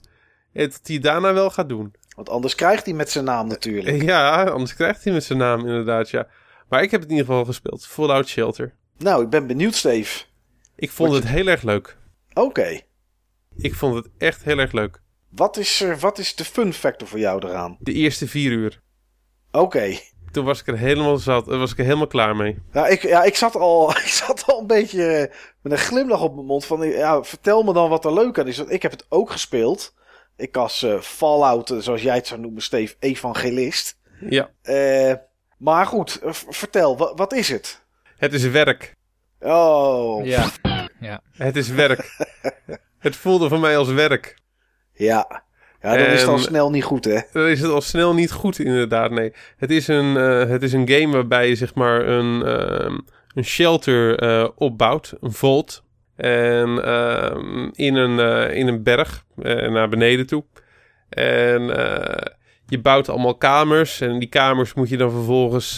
[0.53, 1.95] En dat hij daarna wel gaat doen.
[2.15, 4.03] Want anders krijgt hij met zijn naam natuurlijk.
[4.03, 6.27] Ja, anders krijgt hij met zijn naam inderdaad, ja.
[6.69, 7.87] Maar ik heb het in ieder geval gespeeld.
[7.87, 8.75] Fallout Shelter.
[8.99, 10.25] Nou, ik ben benieuwd, Steve.
[10.77, 11.97] Ik vond Wat het heel erg leuk.
[12.35, 12.81] Oké,
[13.57, 15.01] Ik vond het echt heel erg leuk.
[15.29, 17.77] wat, is, er- wat is de fun factor voor jou eraan?
[17.81, 18.81] De eerste vier uur.
[19.53, 19.97] Oké.
[20.31, 21.49] Toen was ik er helemaal zat.
[21.49, 22.59] eh, was ik er helemaal klaar mee.
[22.73, 26.21] Ja, ik, ja, ik, zat al, ik zat al een beetje eh, met een glimlach
[26.23, 26.89] op mijn mond van...
[26.89, 28.57] Ja, vertel me dan wat er leuk aan is.
[28.57, 29.95] Want ik heb het ook gespeeld.
[30.37, 33.99] Ik als eh, Fallout, eh, zoals jij het zou noemen, Steve, evangelist.
[34.29, 34.51] Ja.
[34.63, 35.15] Eh,
[35.59, 36.19] maar goed,
[36.49, 37.83] vertel, wa- wat is het?
[38.17, 38.95] Het is werk.
[39.41, 40.51] Oh, Ja,
[41.01, 41.21] ja.
[41.33, 42.17] Het is werk.
[42.99, 44.39] het voelde voor mij als werk.
[44.93, 45.43] ja.
[45.81, 47.21] Ja, dan is het al En- snel niet goed, hè?
[47.33, 49.11] Dan is het al snel niet goed, inderdaad.
[49.11, 49.33] Nee.
[49.57, 52.99] Het is een, eh, het is een game waarbij je zeg maar een, ehm,
[53.35, 55.13] een shelter eh, opbouwt.
[55.21, 55.83] Een vault.
[56.23, 60.45] En ehm, in, een, eh, in een berg eh, naar beneden toe.
[61.09, 62.33] En eh,
[62.67, 64.01] je bouwt allemaal kamers.
[64.01, 65.77] En die kamers moet je dan vervolgens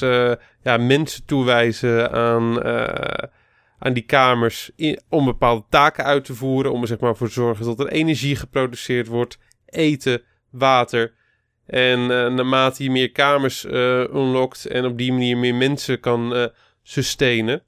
[0.62, 2.64] ja, mensen toewijzen aan,
[3.78, 4.70] aan die kamers.
[5.08, 6.72] om bepaalde taken uit te voeren.
[6.72, 9.38] Om er zeg maar voor te zorgen dat er energie geproduceerd wordt.
[9.66, 11.12] Eten, water.
[11.66, 13.64] En naarmate je meer kamers
[14.14, 16.46] unlockt en op die manier meer mensen kan eh
[16.82, 17.62] sustainen,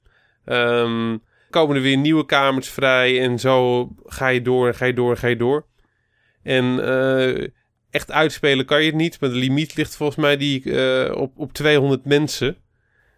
[0.45, 1.17] ehm,
[1.49, 3.21] komen er weer nieuwe kamers vrij.
[3.21, 5.65] En zo ga je door en ga je door en ga je door.
[6.43, 7.47] En eh,
[7.89, 11.31] echt uitspelen kan je het niet, maar de limiet ligt volgens mij die, eh, op,
[11.35, 12.57] op 200 mensen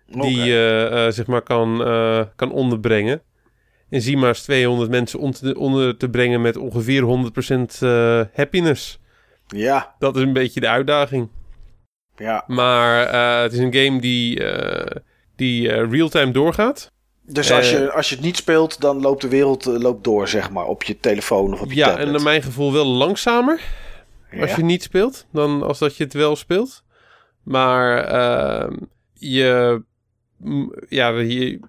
[0.05, 3.21] die je eh, zeg maar kan, eh, kan onderbrengen.
[3.89, 8.99] En zie maar eens 200 mensen onder, onder te brengen met ongeveer 100% eh, happiness.
[9.47, 11.29] Ja, Dat is een beetje de uitdaging.
[12.17, 12.43] ja.
[12.47, 15.01] Maar eh, het is een game die, eh,
[15.35, 16.91] die eh, real-time doorgaat.
[17.31, 20.03] Dus als, Eh, je, als je het niet speelt, dan loopt de wereld eh, loopt
[20.03, 22.05] door, zeg maar, op je telefoon of op je Ja, tablet.
[22.05, 23.61] en naar mijn gevoel wel langzamer
[24.39, 24.55] als Ja.
[24.55, 26.83] je niet speelt dan als dat je het wel speelt.
[27.43, 28.77] Maar ehm,
[29.13, 29.81] je,
[30.89, 31.59] ja, je,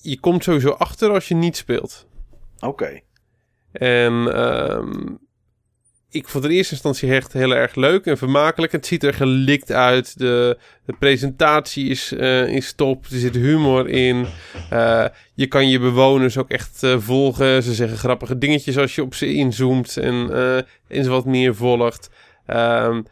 [0.00, 2.06] je komt sowieso achter als je niet speelt.
[2.60, 3.00] Oké.
[3.72, 5.06] En ehm,
[6.12, 8.72] ik vond in eerste instantie echt heel erg leuk en vermakelijk.
[8.72, 10.18] Het ziet er gelikt uit.
[10.18, 10.58] De,
[10.98, 13.04] presentatie is, eh, is top.
[13.04, 14.26] Er zit humor in.
[14.70, 15.04] Eh,
[15.34, 17.62] je kan je bewoners ook echt eh, volgen.
[17.62, 20.30] Ze zeggen grappige dingetjes als je op ze inzoomt en,
[20.88, 22.10] en ze wat meer volgt.
[22.46, 23.02] Ehm,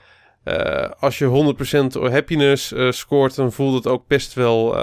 [0.45, 4.77] eh, als je 100% happiness scoort, dan voelt het ook best wel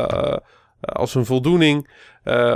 [0.79, 1.89] als een voldoening.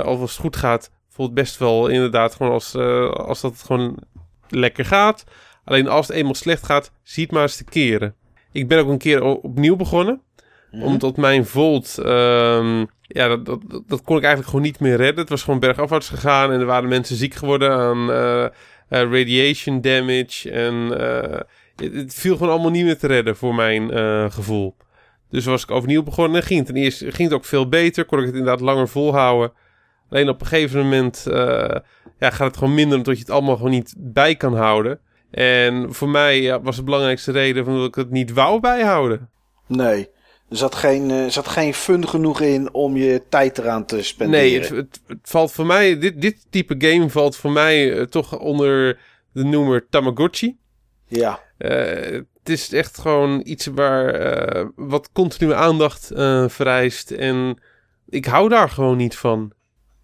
[0.04, 2.74] Of als het goed gaat, voelt het best wel inderdaad gewoon als,
[3.12, 3.98] als dat gewoon
[4.48, 5.24] lekker gaat.
[5.64, 8.14] Alleen als het eenmaal slecht gaat, ziet maar eens te keren.
[8.52, 10.20] Ik ben ook een keer opnieuw begonnen.
[10.70, 10.82] Mhm.
[10.82, 15.20] Omdat mijn Volt, ehm, ja, dat, dat, dat- kon ik eigenlijk gewoon niet meer redden.
[15.20, 18.50] Het was gewoon bergafwaarts gegaan en er waren mensen ziek geworden aan eh, eh,
[18.88, 20.50] radiation damage.
[20.50, 21.40] En eh,
[21.76, 23.90] het, het viel gewoon allemaal niet meer te redden voor mijn
[24.32, 24.76] gevoel.
[25.30, 26.42] Dus was ik overnieuw begonnen.
[26.42, 28.04] Ging het ten eerste ging het ook veel beter.
[28.04, 29.52] Kon ik het inderdaad langer volhouden.
[30.10, 31.22] Alleen op een gegeven moment
[32.18, 34.98] ja, gaat het gewoon minder omdat je het allemaal gewoon niet bij kan houden.
[35.32, 39.30] En voor mij ja, was de belangrijkste reden van dat ik het niet wou bijhouden.
[39.66, 40.08] Nee.
[40.52, 44.02] Er zat geen, eh, er zat geen fun genoeg in om je tijd eraan te
[44.02, 44.44] spenderen.
[44.44, 48.04] Nee, het, het, het valt voor mij, dit, dit type game valt voor mij eh,
[48.04, 48.98] toch onder
[49.32, 50.58] de noemer Tamagotchi.
[51.06, 51.40] Ja.
[51.58, 51.70] Eh,
[52.12, 56.06] het is echt gewoon iets waar wat continue aandacht
[56.46, 57.10] vereist.
[57.10, 57.62] En
[58.08, 59.52] ik hou daar gewoon niet van.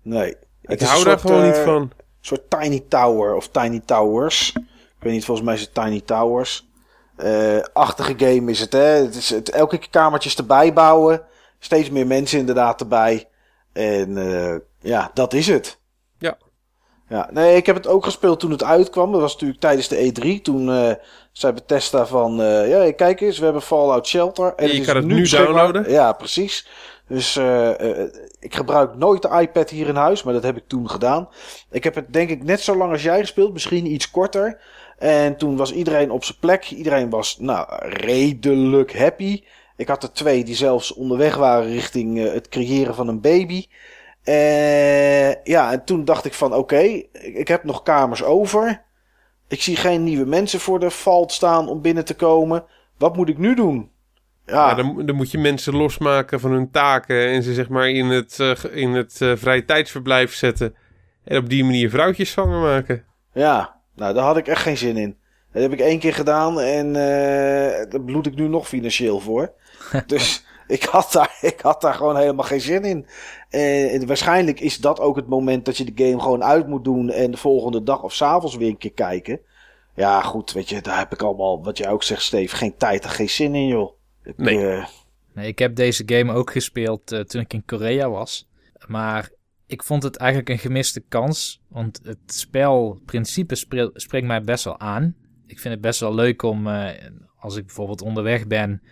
[0.03, 0.37] Nee.
[0.63, 1.83] Ik hou daar soort, gewoon niet van.
[1.83, 4.53] Een soort Tiny Tower of Tiny Towers.
[4.99, 6.69] Ik weet niet, volgens mij is het Tiny Towers.
[7.17, 8.79] Eh, achtige game is het, hè.
[8.81, 11.23] Het is het, elke keer kamertjes erbij bouwen.
[11.59, 13.29] Steeds meer mensen inderdaad erbij.
[13.73, 15.79] En eh, ja, dat is het.
[16.19, 16.39] Ja.
[17.09, 19.13] Ja, nee, ik heb het ook gespeeld toen het uitkwam.
[19.13, 20.43] Dat was natuurlijk tijdens de E3.
[20.43, 20.93] Toen eh
[21.33, 22.37] zei Bethesda van...
[22.69, 24.55] ja, kijk eens, we hebben Fallout Shelter.
[24.55, 25.91] En je is kan het nu downloaden.
[25.91, 26.69] Ja, precies.
[27.09, 27.37] Dus
[28.41, 31.29] ik gebruik nooit de iPad hier in huis, maar dat heb ik toen gedaan.
[31.71, 34.61] Ik heb het denk ik net zo lang als jij gespeeld, misschien iets korter.
[34.99, 36.71] En toen was iedereen op zijn plek.
[36.71, 39.43] Iedereen was nou, redelijk happy.
[39.77, 43.67] Ik had er twee die zelfs onderweg waren richting eh, het creëren van een baby.
[44.25, 48.83] Eh, ja, en toen dacht ik van oké, ik, ik heb nog kamers over.
[49.49, 52.65] Ik zie geen nieuwe mensen voor de valt staan om binnen te komen.
[52.97, 53.91] Wat moet ik nu doen?
[54.47, 58.07] Ja, dan, dan moet je mensen losmaken van hun taken en ze zeg maar in
[58.07, 60.75] het, eh, in het vrije tijdsverblijf zetten.
[61.25, 63.05] En op die manier vrouwtjes zwanger maken.
[63.33, 65.17] Ja, nou daar had ik echt geen zin in.
[65.53, 69.53] Dat heb ik één keer gedaan en eh daar bloed ik nu nog financieel voor.
[70.07, 73.07] dus ik had, daar, ik had daar gewoon helemaal geen zin in.
[73.51, 76.85] Eh, en waarschijnlijk is dat ook het moment dat je de game gewoon uit moet
[76.85, 79.41] doen en de volgende dag of s'avonds weer een keer kijken.
[79.95, 83.05] Ja, goed, weet je, daar heb ik allemaal, wat jij ook zegt, Steve, geen tijd
[83.05, 83.93] en geen zin in, joh.
[84.25, 84.69] Ik, Nee.
[84.71, 84.87] eh,
[85.33, 88.49] Nee, ik heb deze game ook gespeeld toen ik in Korea was.
[88.87, 89.31] Maar
[89.69, 91.61] ik vond het eigenlijk een gemiste kans.
[91.69, 95.15] Want het spelprincipe spre- spreekt mij best wel aan.
[95.47, 96.89] Ik vind het best wel leuk om, eh,
[97.39, 98.83] als ik bijvoorbeeld onderweg ben,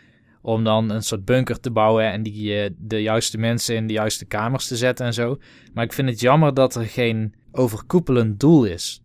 [0.43, 3.93] om dan een soort bunker te bouwen en die, eh, de juiste mensen in de
[3.93, 5.39] juiste kamers te zetten en zo.
[5.75, 9.03] Maar ik vind het jammer dat er geen overkoepelend doel is.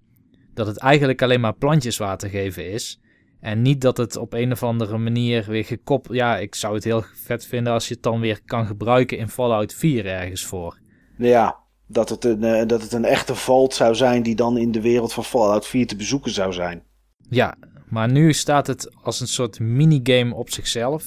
[0.53, 2.99] Dat het eigenlijk alleen maar plantjes water geven is.
[3.39, 6.17] En niet dat het op een of andere manier weer gekoppeld...
[6.17, 9.30] Ja, ik zou het heel vet vinden als je het dan weer kan gebruiken in
[9.30, 10.80] Fallout 4 ergens voor.
[11.17, 11.59] ja,
[11.92, 14.82] dat het, een, eh, dat het een echte vault zou zijn die dan in de
[14.82, 16.84] wereld van Fallout 4 te bezoeken zou zijn.
[17.30, 17.58] Ja,
[17.89, 21.04] maar nu staat het als een soort minigame op zichzelf.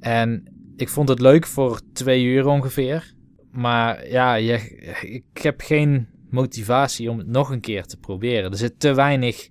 [0.00, 0.44] En
[0.76, 3.14] ik vond het leuk voor twee uur ongeveer.
[3.52, 4.58] Maar ja, je,
[5.00, 8.50] ik heb geen motivatie om het nog een keer te proberen.
[8.50, 9.48] Er zit te weinig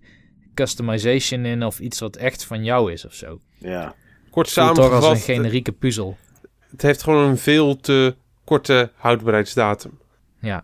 [0.54, 3.40] customization in of iets wat echt van jou is of zo.
[3.58, 3.96] Ja.
[4.30, 6.18] Kort Voelt toch als een samengevat, generieke puzzel.
[6.70, 10.00] het heeft gewoon een veel te korte houdbaarheidsdatum.
[10.42, 10.64] Ja,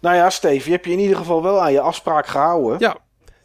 [0.00, 2.78] Nou ja, Steve, je hebt je in ieder geval wel aan je afspraak gehouden.
[2.78, 2.96] Ja,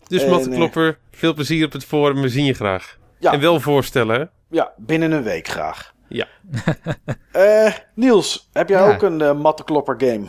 [0.07, 2.97] dus En, Matteklopper, veel plezier op het forum, we zien je graag.
[3.19, 3.31] Ja.
[3.33, 4.25] En wel voorstellen, hè?
[4.49, 5.93] Ja, binnen een week graag.
[6.09, 6.27] Ja.
[7.31, 8.93] Eh, Niels, heb jij Ja.
[8.93, 10.25] ook een uh, mattenklopper game?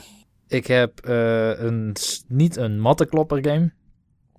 [0.48, 1.96] Ik heb eh, een,
[2.28, 3.72] niet een mattenklopper game.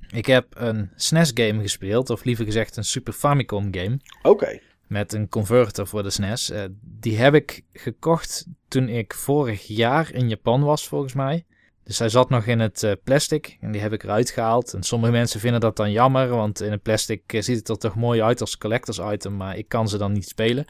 [0.08, 4.00] Ik heb een SNES game gespeeld, of liever gezegd een Super Famicom game.
[4.22, 4.60] Oké.
[4.88, 6.50] Met een converter voor de SNES.
[6.50, 11.46] Eh, die heb ik gekocht toen ik vorig jaar in Japan was, volgens mij.
[11.84, 14.74] Dus hij zat nog in het eh, plastic en die heb ik eruit gehaald.
[14.74, 17.78] En sommige mensen vinden dat dan jammer, want in het plastic eh, ziet het er
[17.78, 20.66] toch mooi uit als collectors item, maar ik kan ze dan niet spelen.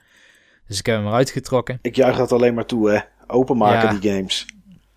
[0.67, 1.79] Dus ik heb hem eruit getrokken.
[1.81, 2.99] Ik juich dat alleen maar toe, hè.
[3.27, 3.99] Openmaken Ja.
[3.99, 4.45] die games.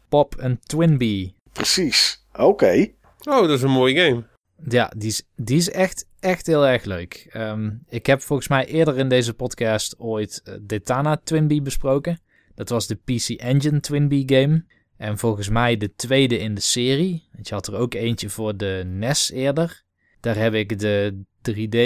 [0.09, 1.35] Pop en Twinbee.
[1.53, 2.25] Precies.
[2.33, 2.89] Oké.
[3.29, 4.25] Oh, dat is een mooie game.
[4.69, 7.27] Ja, die is, die is echt, echt heel erg leuk.
[7.31, 12.21] Ehm, ik heb volgens mij eerder in deze podcast ooit eh, Detana Twinbee besproken.
[12.55, 14.65] Dat was de PC Engine Twinbee game.
[14.97, 17.29] En volgens mij de tweede in de serie.
[17.33, 19.83] Want je had er ook eentje voor de NES eerder.
[20.21, 21.77] Daar heb ik de 3D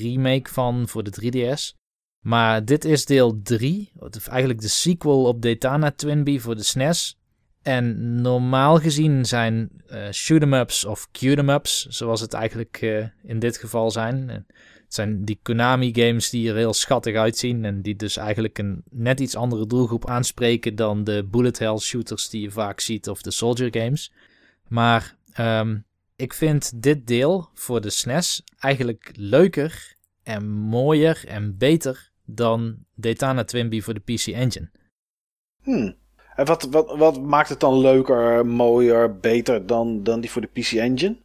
[0.00, 1.76] remake van voor de 3DS.
[2.20, 3.92] Maar dit is deel 3.
[3.96, 7.18] Of eigenlijk de sequel op Detana Twinbee voor de SNES.
[7.62, 13.90] En normaal gezien zijn eh shoot-em-ups of cute-em-ups, zoals het eigenlijk eh, in dit geval
[13.90, 14.28] zijn.
[14.28, 19.20] Het zijn die Konami-games die er heel schattig uitzien en die dus eigenlijk een net
[19.20, 23.30] iets andere doelgroep aanspreken dan de bullet hell shooters die je vaak ziet of de
[23.30, 24.12] soldier games.
[24.68, 25.78] Maar ehm,
[26.16, 33.44] ik vind dit deel voor de SNES eigenlijk leuker en mooier en beter dan Daytona
[33.44, 34.70] Twinbee voor de PC Engine.
[35.62, 35.96] Hmm.
[36.38, 40.60] En wat, wat, wat maakt het dan leuker, mooier, beter dan, dan die voor de
[40.60, 41.16] PC Engine?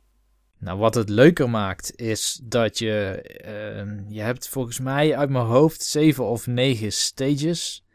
[0.59, 5.45] Nou, wat het leuker maakt is dat je, eh, je hebt volgens mij uit mijn
[5.45, 7.85] hoofd zeven of negen stages.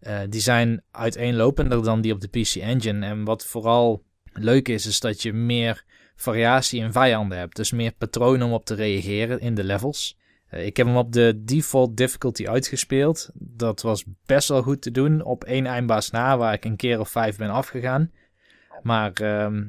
[0.00, 3.06] Eh, die zijn uiteenlopender dan die op de PC Engine.
[3.06, 4.02] En wat vooral
[4.32, 5.84] leuk is, is dat je meer
[6.16, 7.56] variatie in vijanden hebt.
[7.56, 10.18] Dus meer patronen om op te reageren in de levels.
[10.48, 13.30] Eh, ik heb hem op de default difficulty uitgespeeld.
[13.34, 17.00] Dat was best wel goed te doen op één eindbaas na, waar ik een keer
[17.00, 18.10] of vijf ben afgegaan.
[18.82, 19.64] Maar ehm,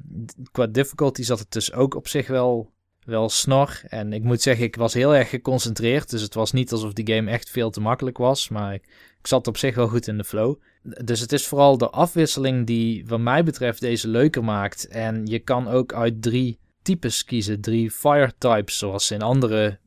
[0.51, 2.71] qua difficulty zat het dus ook op zich wel,
[3.05, 3.81] wel snor.
[3.87, 6.09] En ik moet zeggen, ik was heel erg geconcentreerd.
[6.09, 8.49] Dus het was niet alsof die game echt veel te makkelijk was.
[8.49, 8.83] Maar ik,
[9.19, 10.55] ik zat op zich wel goed in de flow.
[10.83, 14.87] Dus het is vooral de afwisseling die, wat mij betreft, deze leuker maakt.
[14.87, 17.61] En je kan ook uit drie types kiezen.
[17.61, 19.79] Drie fire types, zoals in andere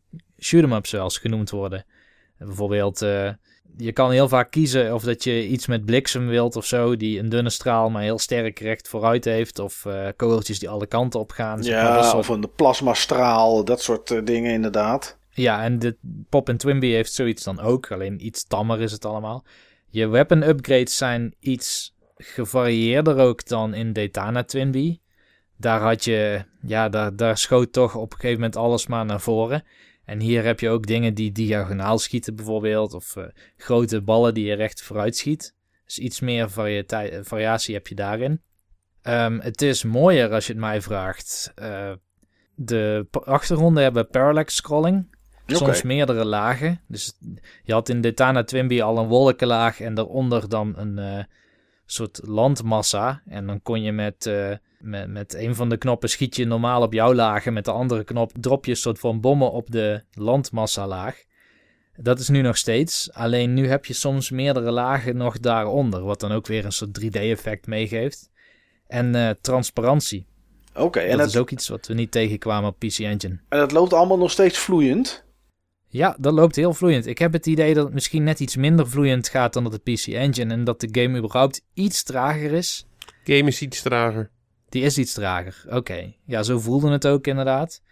[0.43, 1.85] shoot-em-ups zelfs genoemd worden.
[2.39, 3.31] Bijvoorbeeld, uh,
[3.77, 7.19] je kan heel vaak kiezen of dat je iets met bliksem wilt of zo, die
[7.19, 9.59] een dunne straal maar heel sterk recht vooruit heeft.
[9.59, 11.63] Of uh, kogeltjes die alle kanten op gaan.
[11.63, 12.15] Ja, soort...
[12.15, 15.19] of een plasmastraal, dat soort uh, dingen inderdaad.
[15.31, 15.97] Ja, en de
[16.29, 19.45] Pop en Twimby heeft zoiets dan ook, alleen iets tammer is het allemaal.
[19.89, 25.01] Je weapon upgrades zijn iets gevarieerder ook dan in Daytona Twinbee.
[25.57, 29.21] Daar had je, ja, daar, daar schoot toch op een gegeven moment alles maar naar
[29.21, 29.65] voren.
[30.13, 32.95] En hier heb je ook dingen die diagonaal schieten bijvoorbeeld.
[32.95, 33.25] Of uh,
[33.57, 35.55] grote ballen die je recht vooruit schiet.
[35.85, 36.51] Dus iets meer
[37.23, 38.43] variatie heb je daarin.
[39.03, 41.53] Um, het is mooier als je het mij vraagt.
[41.63, 41.93] Uh,
[42.55, 45.17] de achtergronden hebben parallax scrolling.
[45.47, 46.81] Soms meerdere lagen.
[46.89, 47.19] Dus
[47.63, 51.25] je had in Detana Twimby al een wolkenlaag en daaronder dan een uh,
[51.87, 53.23] soort landmassa.
[53.27, 54.31] En dan kon je met
[54.83, 57.53] met, met een van de knoppen schiet je normaal op jouw lagen.
[57.53, 61.25] Met de andere knop drop je een soort van bommen op de landmassa-laag.
[61.97, 63.13] Dat is nu nog steeds.
[63.13, 66.03] Alleen nu heb je soms meerdere lagen nog daaronder.
[66.03, 68.31] Wat dan ook weer een soort 3D-effect meegeeft.
[68.87, 70.27] En uh, transparantie.
[70.75, 71.01] Oké.
[71.01, 73.39] en dat is ook iets wat we niet tegenkwamen op PC Engine.
[73.49, 75.25] En dat loopt allemaal nog steeds vloeiend?
[75.89, 77.07] Ja, dat loopt heel vloeiend.
[77.07, 79.93] Ik heb het idee dat het misschien net iets minder vloeiend gaat dan dat de
[79.93, 80.53] PC Engine.
[80.53, 82.87] En dat de game überhaupt iets trager is.
[83.25, 84.31] Game is iets trager.
[84.73, 85.65] Die is iets trager.
[85.69, 86.15] Oké.
[86.25, 87.83] Ja, zo voelde het ook inderdaad.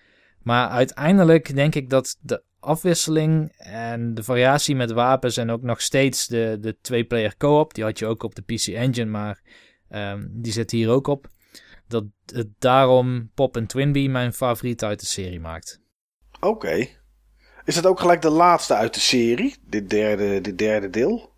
[0.43, 5.81] Maar uiteindelijk denk ik dat de afwisseling en de variatie met wapens en ook nog
[5.81, 9.43] steeds de, de twee-player co-op, die had je ook op de PC Engine, maar
[9.91, 11.28] um, die zit hier ook op.
[11.89, 15.81] Dat het daarom Pop en Twinbee mijn favoriet uit de serie maakt.
[16.41, 16.87] Oké.
[17.64, 19.57] Is dat ook gelijk de laatste uit de serie?
[19.66, 21.33] Dit derde, dit derde deel?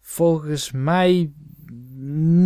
[0.00, 1.32] Volgens mij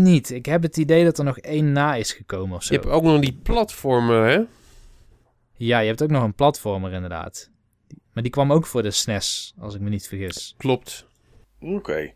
[0.03, 0.31] niet.
[0.31, 2.75] Ik heb het idee dat er nog één na is gekomen of zo.
[2.75, 4.43] Je hebt ook nog die platformer, hè?
[5.57, 7.51] Ja, je hebt ook nog een platformer inderdaad.
[8.13, 10.55] Maar die kwam ook voor de SNES, als ik me niet vergis.
[10.57, 11.07] Klopt.
[11.61, 12.13] Oké.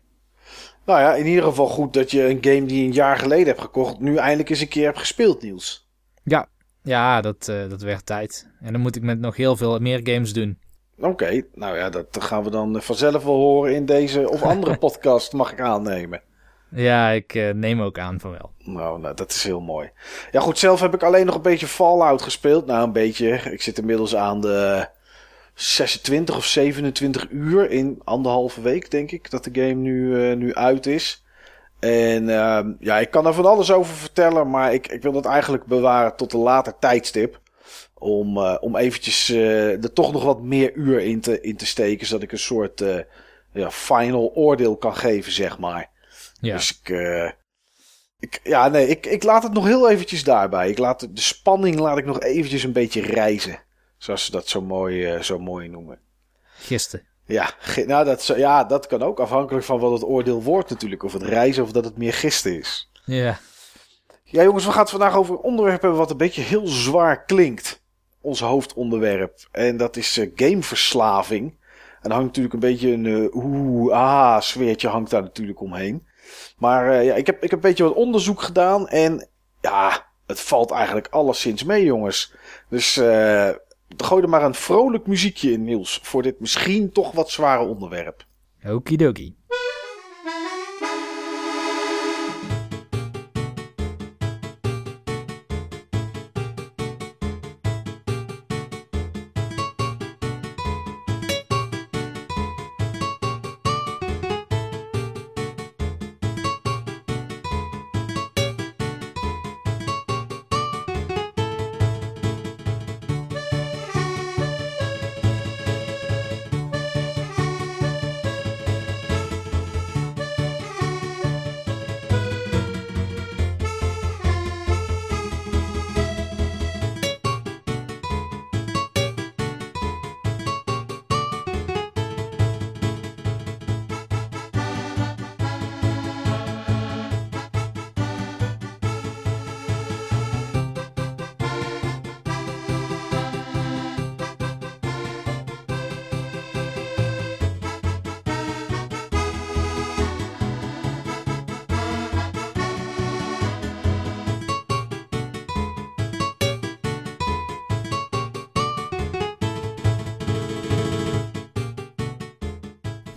[0.85, 3.47] Nou ja, in ieder geval goed dat je een game die je een jaar geleden
[3.47, 3.99] hebt gekocht...
[3.99, 5.87] nu eindelijk eens een keer hebt gespeeld, Niels.
[6.23, 6.47] Ja,
[6.83, 8.49] ja dat, uh, dat werd tijd.
[8.59, 10.59] En dan moet ik met nog heel veel meer games doen.
[10.97, 15.33] Oké, nou ja, dat gaan we dan vanzelf wel horen in deze of andere podcast,
[15.33, 16.21] mag ik aannemen.
[16.71, 18.51] Ja, ik uh, neem ook aan van wel.
[18.63, 19.91] Nou, nou, dat is heel mooi.
[20.31, 22.65] Ja, goed, zelf heb ik alleen nog een beetje Fallout gespeeld.
[22.65, 23.27] Nou, een beetje.
[23.51, 24.87] Ik zit inmiddels aan de
[25.61, 30.53] 26 of 27 uur in anderhalve week, denk ik, dat de game nu, uh, nu
[30.53, 31.23] uit is.
[31.79, 35.25] En uh, ja, ik kan er van alles over vertellen, maar ik, ik wil dat
[35.25, 37.39] eigenlijk bewaren tot een later tijdstip.
[37.97, 42.07] Om, uh, om eventjes er toch nog wat meer uur in te, in te steken,
[42.07, 42.83] zodat ik een soort
[43.51, 45.89] ja, final oordeel kan geven, zeg maar.
[46.39, 46.55] Ja.
[46.55, 47.31] Dus ik, uh,
[48.19, 50.69] ik, ja, nee, ik, ik laat het nog heel eventjes daarbij.
[50.69, 53.63] Ik laat de, de spanning laat ik nog eventjes een beetje reizen.
[53.97, 55.99] Zoals ze dat zo mooi, uh, zo mooi noemen.
[56.57, 57.07] Gisten.
[57.25, 57.53] Ja,
[57.85, 61.03] nou dat, ja, dat kan ook afhankelijk van wat het oordeel wordt natuurlijk.
[61.03, 62.91] Of het reizen of dat het meer gisten is.
[63.05, 63.39] Ja.
[64.23, 67.25] Ja jongens, we gaan het vandaag over een onderwerp hebben wat een beetje heel zwaar
[67.25, 67.83] klinkt.
[68.21, 69.47] Ons hoofdonderwerp.
[69.51, 71.57] En dat is uh, gameverslaving.
[72.01, 76.07] En hangt natuurlijk een beetje een uh, oeh, ah sfeertje hangt daar natuurlijk omheen.
[76.57, 78.87] Maar uh, ja, ik heb, ik heb een beetje wat onderzoek gedaan.
[78.87, 79.27] En
[79.61, 82.33] ja, het valt eigenlijk alleszins mee, jongens.
[82.69, 83.49] Dus uh,
[83.97, 85.99] gooi er maar een vrolijk muziekje in, Niels.
[86.03, 88.25] Voor dit misschien toch wat zware onderwerp.
[88.67, 89.38] Okidoki.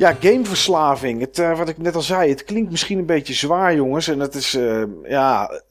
[0.02, 1.20] Ja, gameverslaving.
[1.20, 4.08] Het, uh, wat ik net al zei, het klinkt misschien een beetje zwaar, jongens.
[4.08, 5.62] En het is, uh, ja,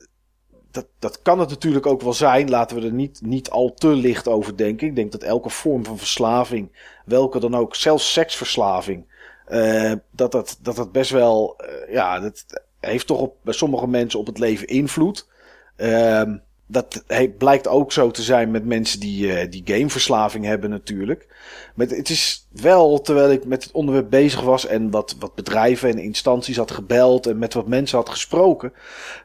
[0.72, 2.50] dat, dat kan het natuurlijk ook wel zijn.
[2.50, 4.88] Laten we er niet, niet al te licht over denken.
[4.88, 9.06] Ik denk dat elke vorm van verslaving, welke dan ook, zelfs seksverslaving,
[9.50, 12.46] uh, dat, dat, dat dat best wel, ja, dat
[12.80, 15.28] heeft toch op, bij sommige mensen op het leven invloed.
[15.76, 16.38] Ehm,
[16.72, 17.04] dat
[17.38, 21.28] blijkt ook zo te zijn met mensen die, uh, die gameverslaving hebben natuurlijk.
[21.76, 25.90] Maar het is wel, terwijl ik met het onderwerp bezig was en wat, wat bedrijven
[25.90, 28.74] en instanties had gebeld en met wat mensen had gesproken,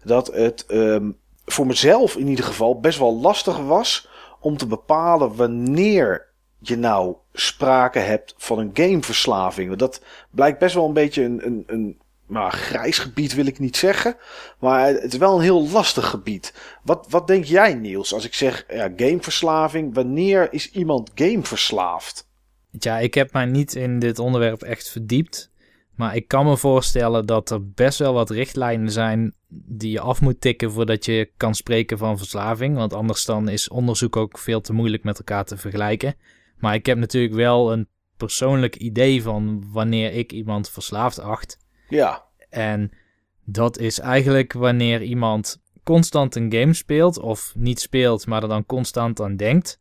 [0.05, 4.09] dat het um, voor mezelf in ieder geval best wel lastig was
[4.41, 6.27] om te bepalen wanneer
[6.59, 9.77] je nou sprake hebt van een gameverslaving.
[9.77, 13.77] Dat blijkt best wel een beetje een, een, een maar grijs gebied wil ik niet
[13.77, 14.17] zeggen.
[14.59, 16.55] Maar het is wel een heel lastig gebied.
[16.83, 19.95] Wat, wat denk jij, Niels, als ik zeg ja, gameverslaving?
[19.95, 22.29] Wanneer is iemand gameverslaafd?
[22.71, 25.51] Ja, ik heb mij niet in dit onderwerp echt verdiept.
[25.95, 30.21] Maar ik kan me voorstellen dat er best wel wat richtlijnen zijn die je af
[30.21, 32.77] moet tikken voordat je kan spreken van verslaving.
[32.77, 36.15] Want anders dan is onderzoek ook veel te moeilijk met elkaar te vergelijken.
[36.59, 41.59] Maar ik heb natuurlijk wel een persoonlijk idee van wanneer ik iemand verslaafd acht.
[41.89, 42.25] Ja.
[42.49, 42.91] En
[43.45, 48.67] dat is eigenlijk wanneer iemand constant een game speelt, of niet speelt, maar er dan
[48.67, 49.81] constant aan denkt.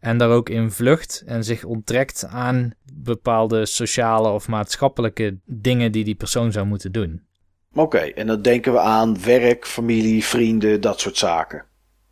[0.00, 6.04] En daar ook in vlucht en zich onttrekt aan bepaalde sociale of maatschappelijke dingen die
[6.04, 7.26] die persoon zou moeten doen.
[7.74, 11.64] Oké, en dan denken we aan werk, familie, vrienden, dat soort zaken.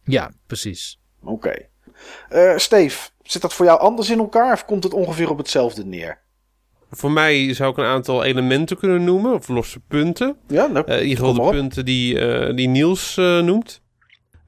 [0.04, 1.00] Ja, precies.
[1.22, 1.32] Oké.
[1.32, 1.68] Okay.
[2.30, 5.84] Uh, Steve, zit dat voor jou anders in elkaar of komt het ongeveer op hetzelfde
[5.84, 6.24] neer?
[6.90, 10.36] Voor mij zou ik een aantal elementen kunnen noemen, of losse punten.
[10.48, 13.82] Ja, nou, uh, in ieder geval de punten die, uh, die Niels uh, noemt.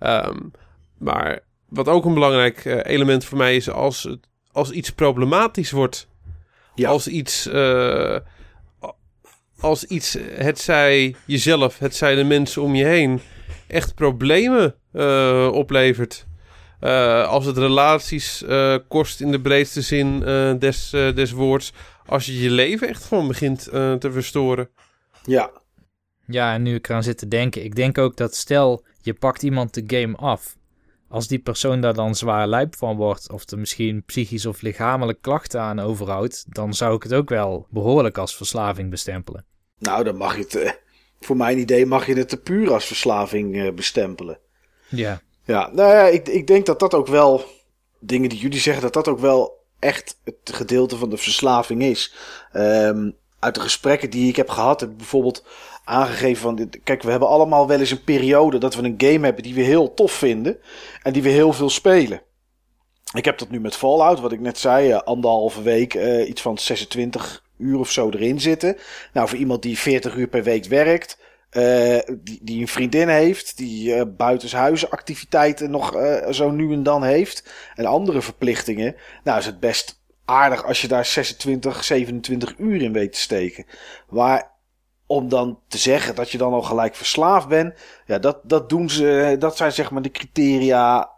[0.00, 0.50] Um,
[0.98, 4.18] maar wat ook een belangrijk element voor mij is als, het,
[4.52, 6.08] als iets problematisch wordt.
[6.74, 6.88] Ja.
[6.88, 7.50] Als iets,
[9.60, 13.20] als iets, het zij jezelf, het zij de mensen om je heen,
[13.66, 14.74] echt problemen
[15.52, 16.26] oplevert.
[17.26, 18.44] als het relaties
[18.88, 20.20] kost in de breedste zin
[20.58, 21.72] des, des woords
[22.08, 24.68] als je je leven echt gewoon begint uh, te verstoren.
[25.24, 25.50] Ja.
[26.26, 29.42] Ja, en nu ik eraan zit te denken, ik denk ook dat stel je pakt
[29.42, 30.56] iemand de game af.
[31.08, 35.22] Als die persoon daar dan zwaar lijp van wordt, of er misschien psychisch of lichamelijk
[35.22, 39.44] klachten aan overhoudt, dan zou ik het ook wel behoorlijk als verslaving bestempelen.
[39.78, 40.70] Nou, dan mag je het, uh,
[41.20, 44.38] voor mijn idee mag je het te puur als verslaving uh, bestempelen.
[44.88, 45.20] Ja.
[45.44, 47.44] Ja, nou ja, ik, ik denk dat dat ook wel,
[48.00, 52.14] dingen die jullie zeggen, dat dat ook wel echt het gedeelte van de verslaving is.
[52.52, 55.44] Um, uit de gesprekken die ik heb gehad, heb ik bijvoorbeeld
[55.84, 56.70] aangegeven van...
[56.84, 59.60] Kijk, we hebben allemaal wel eens een periode dat we een game hebben die we
[59.60, 60.58] heel tof vinden.
[61.02, 62.22] En die we heel veel spelen.
[63.14, 66.42] Ik heb dat nu met Fallout, wat ik net zei, uh, anderhalve week, uh, iets
[66.42, 68.76] van 26 uur of zo erin zitten.
[69.12, 71.18] Nou, voor iemand die 40 uur per week werkt,
[71.52, 71.98] uh,
[72.42, 77.50] die, een vriendin heeft, die uh, buitenshuizen activiteiten nog uh, zo nu en dan heeft.
[77.74, 78.96] En andere verplichtingen.
[79.24, 83.64] Nou is het best aardig als je daar 26, 27 uur in weet te steken.
[84.08, 84.50] Maar
[85.06, 87.74] om dan te zeggen dat je dan al gelijk verslaafd bent.
[88.06, 89.36] Ja, dat, dat doen ze.
[89.38, 91.10] Dat zijn zeg maar de criteria.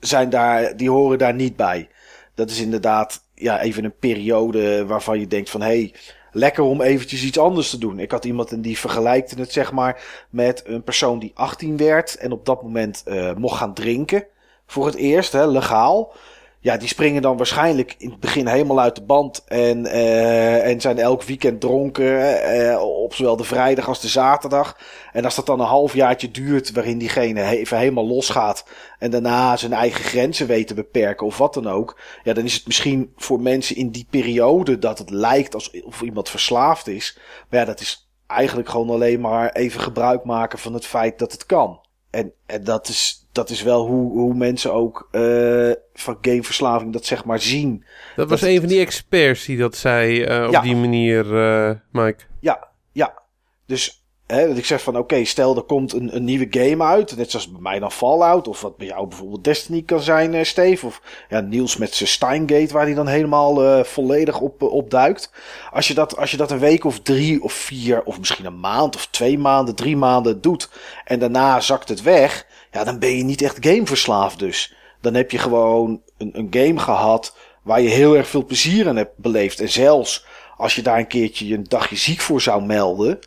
[0.00, 1.88] Zijn daar, die horen daar niet bij.
[2.34, 5.66] Dat is inderdaad ja, even een periode waarvan je denkt van hé.
[5.66, 5.94] Hey,
[6.32, 7.98] lekker om eventjes iets anders te doen.
[7.98, 12.16] Ik had iemand en die vergelijkte het zeg maar met een persoon die 18 werd
[12.16, 14.26] en op dat moment uh, mocht gaan drinken.
[14.66, 16.12] Voor het eerst, hè, legaal
[16.60, 19.44] ja, die springen dan waarschijnlijk in het begin helemaal uit de band.
[19.44, 22.40] En, uh, en zijn elk weekend dronken.
[22.56, 24.78] Uh, op zowel de vrijdag als de zaterdag.
[25.12, 26.72] En als dat dan een halfjaartje duurt.
[26.72, 28.64] waarin diegene even helemaal losgaat.
[28.98, 31.26] en daarna zijn eigen grenzen weet te beperken.
[31.26, 32.00] of wat dan ook.
[32.24, 34.78] ja, dan is het misschien voor mensen in die periode.
[34.78, 37.18] dat het lijkt alsof iemand verslaafd is.
[37.50, 41.32] Maar ja, dat is eigenlijk gewoon alleen maar even gebruik maken van het feit dat
[41.32, 41.80] het kan.
[42.10, 47.04] En, en dat is dat is wel hoe, hoe mensen ook uh, van gameverslaving dat
[47.04, 47.84] zeg maar zien.
[48.16, 52.24] Dat, was een van die experts die dat zei uh, op die manier, uh, Mike.
[52.40, 53.22] Ja, ja.
[53.66, 57.16] Dus hè, dat ik zeg van oké, stel er komt een, een nieuwe game uit.
[57.16, 58.48] Net zoals bij mij dan Fallout.
[58.48, 60.86] Of wat bij jou bijvoorbeeld Destiny kan zijn, Steve.
[60.86, 65.32] Of ja, Niels met zijn Steingate waar hij dan helemaal volledig op, op duikt.
[65.72, 68.60] Als je, dat, als je dat een week of drie of vier of misschien een
[68.60, 70.70] maand of twee maanden, drie maanden doet.
[71.04, 74.74] En daarna zakt het weg ja, dan ben je niet echt gameverslaafd dus.
[75.00, 78.96] Dan heb je gewoon een, een game gehad waar je heel erg veel plezier aan
[78.96, 79.60] hebt beleefd.
[79.60, 83.18] En zelfs als je daar een keertje een dagje ziek voor zou melden,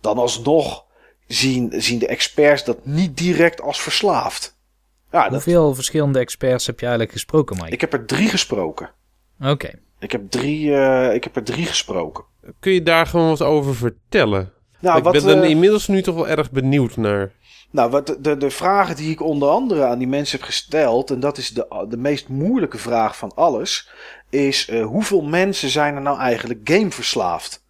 [0.00, 0.84] dan alsnog
[1.26, 4.58] zien, zien de experts dat niet direct als verslaafd.
[5.12, 7.70] Ja, Hoeveel verschillende experts heb je eigenlijk gesproken, Mike?
[7.70, 8.90] Ik heb er drie gesproken.
[9.40, 9.70] Oké.
[9.98, 12.24] Ik heb, drie, eh, ik heb er drie gesproken.
[12.60, 14.52] Kun je daar gewoon wat over vertellen?
[14.80, 17.32] Nou, ik wat, ben er inmiddels nu toch wel erg benieuwd naar.
[17.70, 21.20] Nou, wat de, de, vragen die ik onder andere aan die mensen heb gesteld, en
[21.20, 23.90] dat is de, de meest moeilijke vraag van alles,
[24.30, 27.64] is eh, hoeveel mensen zijn er nou eigenlijk gameverslaafd?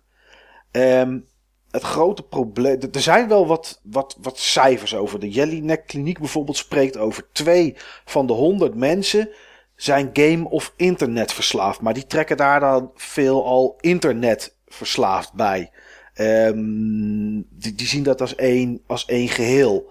[0.70, 1.18] Ehm
[1.76, 2.78] het grote probleem.
[2.92, 5.20] Er zijn wel wat, wat, wat cijfers over.
[5.20, 9.28] De Jellinek Kliniek bijvoorbeeld spreekt over twee van de honderd mensen
[9.74, 11.80] zijn game- of internetverslaafd.
[11.80, 15.70] Maar die trekken daar dan veel al internetverslaafd bij.
[16.17, 19.91] Ehm, die, zien dat als één, als één geheel.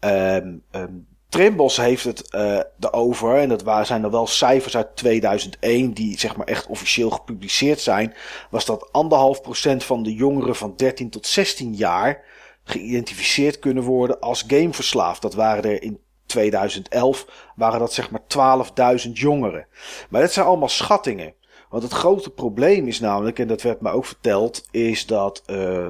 [0.00, 4.96] Um, um, Trimbos heeft het uh, erover, en dat waren, zijn er wel cijfers uit
[4.96, 8.14] 2001 die zeg maar echt officieel gepubliceerd zijn,
[8.50, 12.24] was dat anderhalf procent van de jongeren van 13 tot 16 jaar
[12.64, 15.22] geïdentificeerd kunnen worden als gameverslaafd.
[15.22, 18.66] Dat waren er in 2011, waren dat zeg maar
[19.06, 19.66] 12.000 jongeren.
[20.10, 21.34] Maar dat zijn allemaal schattingen.
[21.70, 25.86] Want het grote probleem is namelijk, en dat werd me ook verteld, is dat uh,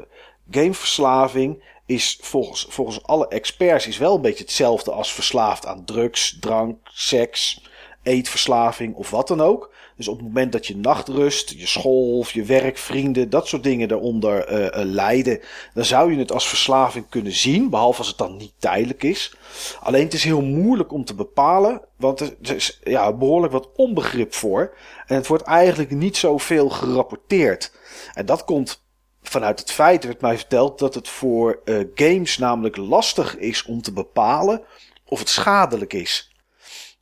[0.51, 6.37] gameverslaving is volgens, volgens alle experts is wel een beetje hetzelfde als verslaafd aan drugs,
[6.41, 7.69] drank, seks,
[8.03, 9.75] eetverslaving of wat dan ook.
[9.97, 13.63] Dus op het moment dat je nachtrust, je school of je werk, vrienden, dat soort
[13.63, 15.41] dingen eronder uh, uh, lijden,
[15.75, 19.37] dan zou je het als verslaving kunnen zien, behalve als het dan niet tijdelijk is.
[19.81, 24.35] Alleen het is heel moeilijk om te bepalen, want er is ja, behoorlijk wat onbegrip
[24.35, 24.77] voor.
[25.07, 27.73] En het wordt eigenlijk niet zoveel gerapporteerd.
[28.15, 28.85] En dat komt
[29.23, 33.83] vanuit het feit werd mij verteld dat het voor uh, games namelijk lastig is om
[33.83, 34.63] te bepalen
[35.05, 36.35] of het schadelijk is.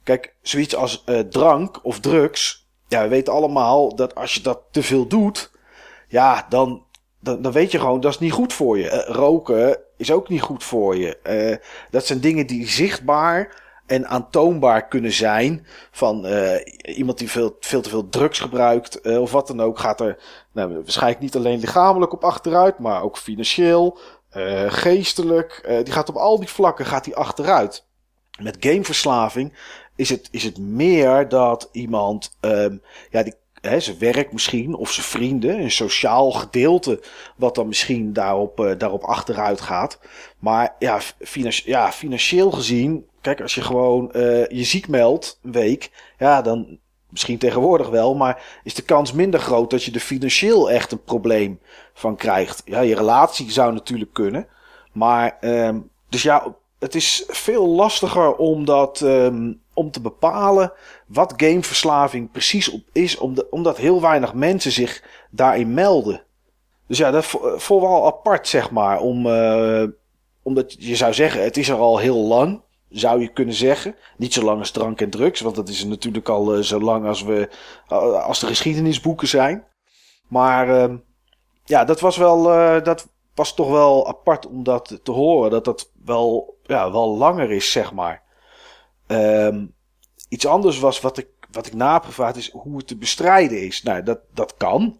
[0.03, 2.63] Kijk, zoiets als drank of drugs.
[2.95, 5.51] Ja, we weten allemaal dat als je dat te veel doet,
[6.09, 6.84] ja, dan,
[7.20, 8.84] dan, dan weet je gewoon dat is niet goed voor je.
[8.84, 11.61] Uh, roken is ook niet goed voor je.
[11.90, 16.53] dat zijn dingen die zichtbaar en aantoonbaar kunnen zijn van uh,
[16.97, 20.18] iemand die veel, veel te veel drugs gebruikt of wat dan ook, gaat er
[20.53, 23.99] nou, waarschijnlijk niet alleen lichamelijk op achteruit, maar ook financieel,
[24.36, 25.80] uh, geestelijk.
[25.84, 27.86] die gaat op al die vlakken gaat die achteruit.
[28.40, 29.53] Met gameverslaving
[29.97, 34.92] is het, is het meer dat iemand, um, ja, die, hè, zijn werk misschien, of
[34.92, 37.03] zijn vrienden, een sociaal gedeelte,
[37.36, 39.99] wat dan misschien daarop, daarop achteruit gaat.
[40.38, 45.53] Maar ja, financi ja, financieel gezien Kijk, als je gewoon uh, je ziek meldt een
[45.53, 46.78] week, ja, dan
[47.09, 51.03] misschien tegenwoordig wel, maar is de kans minder groot dat je er financieel echt een
[51.03, 51.61] probleem
[51.95, 52.62] van krijgt.
[52.64, 54.47] Ja, je relatie zou natuurlijk kunnen,
[54.92, 60.72] maar um, dus ja, het is veel lastiger om dat um, om te bepalen
[61.07, 63.18] wat gameverslaving precies op is,
[63.51, 66.22] omdat heel weinig mensen zich daarin melden.
[66.87, 67.25] Dus ja, dat
[67.57, 69.85] voel wel apart, zeg maar, om, uh,
[70.43, 73.97] omdat je zou zeggen, het is er al heel lang zou je kunnen zeggen.
[74.16, 77.07] Niet zo lang als drank en drugs, want dat is natuurlijk al uh, zo lang
[77.07, 77.49] als, we,
[78.22, 79.64] als de geschiedenisboeken zijn.
[80.29, 80.97] Maar uh,
[81.64, 82.43] ja, dat was wel,
[82.83, 85.51] dat was toch wel apart om dat te horen.
[85.51, 88.24] Dat dat wel, ja, wel langer is, zeg maar.
[89.07, 89.66] Ehm,
[90.28, 93.82] iets anders was wat ik, wat ik nagevraagd is hoe het te bestrijden is.
[93.82, 94.98] Nou, dat, dat kan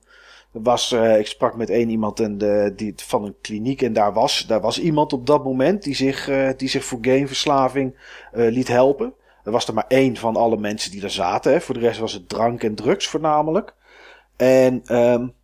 [0.63, 4.13] was, uh, ik sprak met één iemand en de, die, van een kliniek en daar
[4.13, 7.97] was, daar was iemand op dat moment die zich, uh, die zich voor gameverslaving
[8.33, 9.15] liet helpen.
[9.45, 11.53] Er was er maar één van alle mensen die daar zaten.
[11.53, 11.61] Hè.
[11.61, 13.75] Voor de rest was het drank en drugs voornamelijk.
[14.37, 15.35] En um,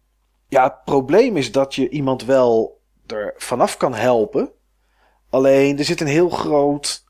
[0.49, 4.51] ja, het probleem is dat je iemand wel er vanaf kan helpen.
[5.31, 7.05] Alleen er zit een heel groot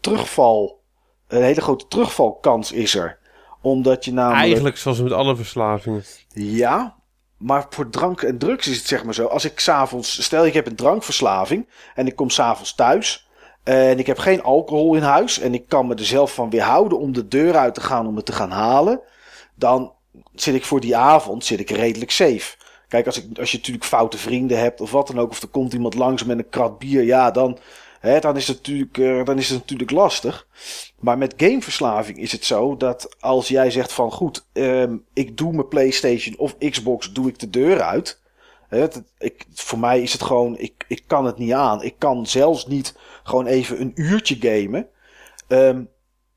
[0.00, 0.80] terugval,
[1.28, 3.18] een hele grote terugvalkans is er
[3.64, 4.42] omdat je namelijk...
[4.42, 6.04] Eigenlijk zoals met alle verslavingen.
[6.34, 6.96] Ja,
[7.36, 9.26] maar voor drank en drugs is het zeg maar zo.
[9.26, 13.28] Als ik s'avonds, stel ik heb een drankverslaving en ik kom s'avonds thuis.
[13.62, 15.38] En ik heb geen alcohol in huis.
[15.38, 18.16] En ik kan me er zelf van weerhouden om de deur uit te gaan om
[18.16, 19.00] het te gaan halen.
[19.54, 19.92] Dan
[20.34, 22.56] zit ik voor die avond zit ik redelijk safe.
[22.88, 25.30] Kijk, als, ik, als je natuurlijk foute vrienden hebt of wat dan ook.
[25.30, 27.02] Of er komt iemand langs met een krat bier.
[27.02, 27.58] Ja, dan,
[28.04, 30.46] hè, dan, is het natuurlijk, uh, dan is het natuurlijk lastig.
[31.00, 35.52] Maar met gameverslaving is het zo dat als jij zegt van goed, um, ik doe
[35.52, 38.22] mijn PlayStation of Xbox, doe ik de deur uit.
[38.68, 41.82] Het, ik, voor mij is het gewoon, ik, ik kan het niet aan.
[41.82, 44.88] Ik kan zelfs niet gewoon even een uurtje gamen.
[45.48, 45.88] Um,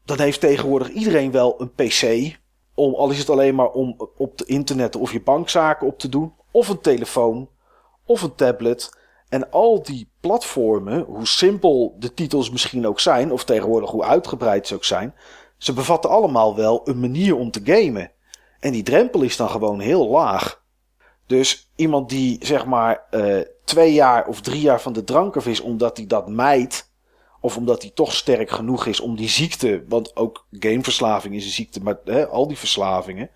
[0.05, 2.36] dan heeft tegenwoordig iedereen wel een PC.
[2.74, 6.09] Om, al is het alleen maar om op de internet of je bankzaken op te
[6.09, 6.34] doen.
[6.51, 7.49] Of een telefoon.
[8.05, 8.97] Of een tablet.
[9.30, 14.68] En al die platformen, hoe simpel de titels misschien ook zijn, of tegenwoordig hoe uitgebreid
[14.68, 15.16] ze ook zijn,
[15.58, 18.12] ze bevatten allemaal wel een manier om te gamen.
[18.60, 20.62] En die drempel is dan gewoon heel laag.
[21.26, 25.48] Dus iemand die zeg maar uh, twee jaar of drie jaar van de drank af
[25.48, 26.92] is omdat hij dat mijt,
[27.42, 31.52] of omdat hij toch sterk genoeg is om die ziekte, want ook gameverslaving is een
[31.52, 33.30] ziekte, maar hè, al die verslavingen,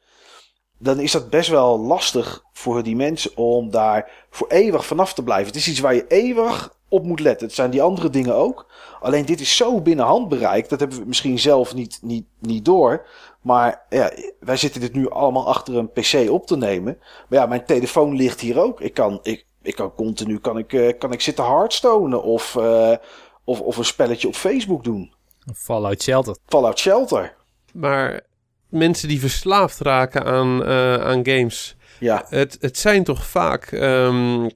[0.82, 5.24] dan is dat best wel lastig voor die mensen om daar voor eeuwig vanaf te
[5.24, 5.48] blijven.
[5.48, 7.48] Het is iets waar je eeuwig op moet letten.
[7.48, 8.68] Het zijn die andere dingen ook.
[9.00, 10.70] Alleen dit is zo binnen handbereik.
[10.70, 13.06] Dat hebben we misschien zelf niet, niet, niet door.
[13.42, 16.98] Maar ja, wij zitten dit nu allemaal achter een pc op te nemen.
[17.28, 18.82] Maar ja, mijn telefoon ligt hier ook.
[18.82, 22.96] Ik kan, ik, ik kan continu kan ik, eh, kan ik zitten hardstonen of, uh,
[23.44, 25.14] of, of een spelletje op Facebook doen.
[25.56, 26.36] Fallout Shelter.
[26.46, 27.36] Fallout Shelter.
[27.74, 28.22] Maar
[28.72, 31.76] mensen die verslaafd raken aan, uh, aan games.
[32.00, 32.26] Ja.
[32.30, 34.50] Het, het zijn toch vaak um,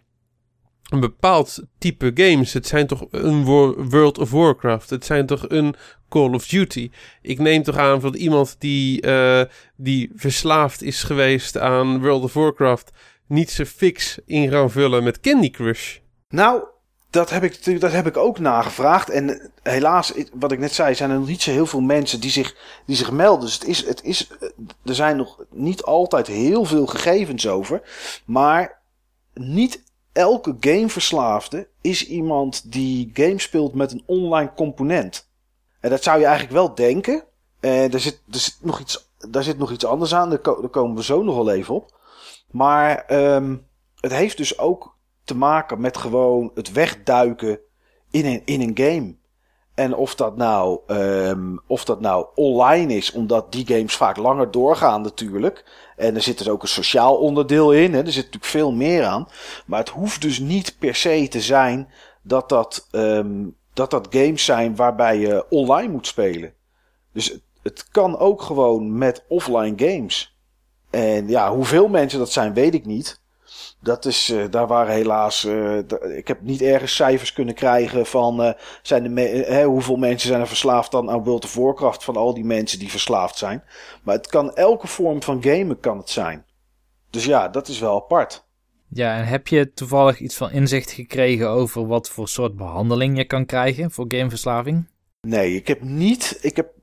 [0.89, 2.53] een bepaald type games.
[2.53, 3.43] Het zijn toch een
[3.89, 4.89] World of Warcraft.
[4.89, 5.76] Het zijn toch een
[6.09, 6.89] Call of Duty.
[7.22, 9.41] Ik neem toch aan dat iemand die, uh,
[9.76, 12.91] die verslaafd is geweest aan World of Warcraft
[13.28, 15.97] niet zijn fix in gaan vullen met Candy Crush.
[16.30, 16.63] Nou,
[17.16, 19.09] dat heb ik, dat heb ik ook nagevraagd.
[19.09, 22.32] En helaas, wat ik net zei, zijn er nog niet zo heel veel mensen die
[22.32, 22.55] zich,
[22.86, 23.45] die zich melden.
[23.45, 24.32] Dus het is, het is,
[24.86, 27.82] er zijn nog niet altijd heel veel gegevens over.
[28.26, 28.82] Maar
[29.34, 35.30] niet elke gameverslaafde is iemand die games speelt met een online component.
[35.80, 37.24] En dat zou je eigenlijk wel denken.
[37.59, 40.30] En er zit, er zit nog iets, daar zit nog iets anders aan.
[40.30, 40.39] Daar,
[40.70, 41.97] komen we zo nog wel even op.
[42.51, 43.68] Maar um,
[43.99, 44.95] het heeft dus ook
[45.26, 47.59] te maken met gewoon het wegduiken
[48.11, 49.15] in een, in een game.
[49.73, 54.51] En of dat, nou, um, of dat nou online is, omdat die games vaak langer
[54.51, 55.65] doorgaan natuurlijk.
[55.95, 57.93] En er zit dus ook een sociaal onderdeel in.
[57.93, 57.99] Hè.
[57.99, 59.28] Er zit natuurlijk veel meer aan.
[59.65, 61.89] Maar het hoeft dus niet per se te zijn
[62.21, 66.53] dat dat, um, dat, dat games zijn waarbij je online moet spelen.
[67.13, 70.38] Dus het, het kan ook gewoon met offline games.
[70.89, 73.23] En ja, hoeveel mensen dat zijn, weet ik niet.
[73.86, 75.46] Dat is, uh, daar waren helaas.
[75.46, 75.78] Uh,
[76.18, 78.42] ik heb niet ergens cijfers kunnen krijgen van.
[78.42, 82.34] Uh, zijn de hoeveel mensen zijn er verslaafd dan aan World of Warcraft van al
[82.34, 83.64] die mensen die verslaafd zijn.
[84.04, 86.46] Maar het kan elke vorm van gamen kan het zijn.
[87.10, 88.48] Dus ja, dat is wel apart.
[88.90, 93.26] Ja, en heb je toevallig iets van inzicht gekregen over wat voor soort behandeling je
[93.26, 94.88] kan krijgen voor gameverslaving?
[95.22, 96.38] Nee, ik heb niet.
[96.42, 96.74] Ik heb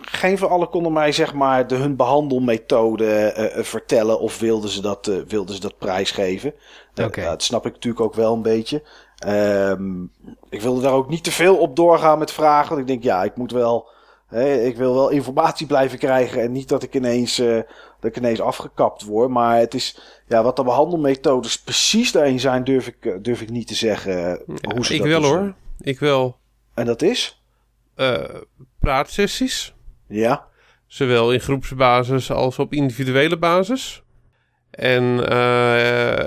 [0.00, 4.80] geen van allen konden mij zeg maar de, hun behandelmethode uh, vertellen of wilden ze
[4.80, 6.54] dat, uh, wilden ze dat prijsgeven.
[6.94, 7.24] Okay.
[7.24, 8.82] dat snap ik natuurlijk ook wel een beetje.
[9.26, 10.12] Um,
[10.48, 12.68] ik wilde daar ook niet te veel op doorgaan met vragen.
[12.68, 13.88] Want ik denk, ja, ik moet wel.
[14.26, 16.42] Hè, ik wil wel informatie blijven krijgen.
[16.42, 17.64] En niet dat ik ineens, dat
[18.10, 19.30] ik ineens afgekapt word.
[19.30, 19.98] Maar het is.
[20.26, 24.12] Ja, wat de behandelmethodes precies daarin zijn, durf ik, durf ik niet te zeggen.
[24.12, 24.38] Ja,
[24.74, 25.54] hoe ze ik dat wel dus hoor.
[25.80, 26.36] Ik wel.
[26.74, 27.37] En dat is?
[28.00, 28.24] Uh,
[28.80, 29.74] praatsessies.
[30.08, 30.46] Ja.
[30.86, 34.02] Zowel in groepsbasis als op individuele basis.
[34.70, 36.22] En, uh,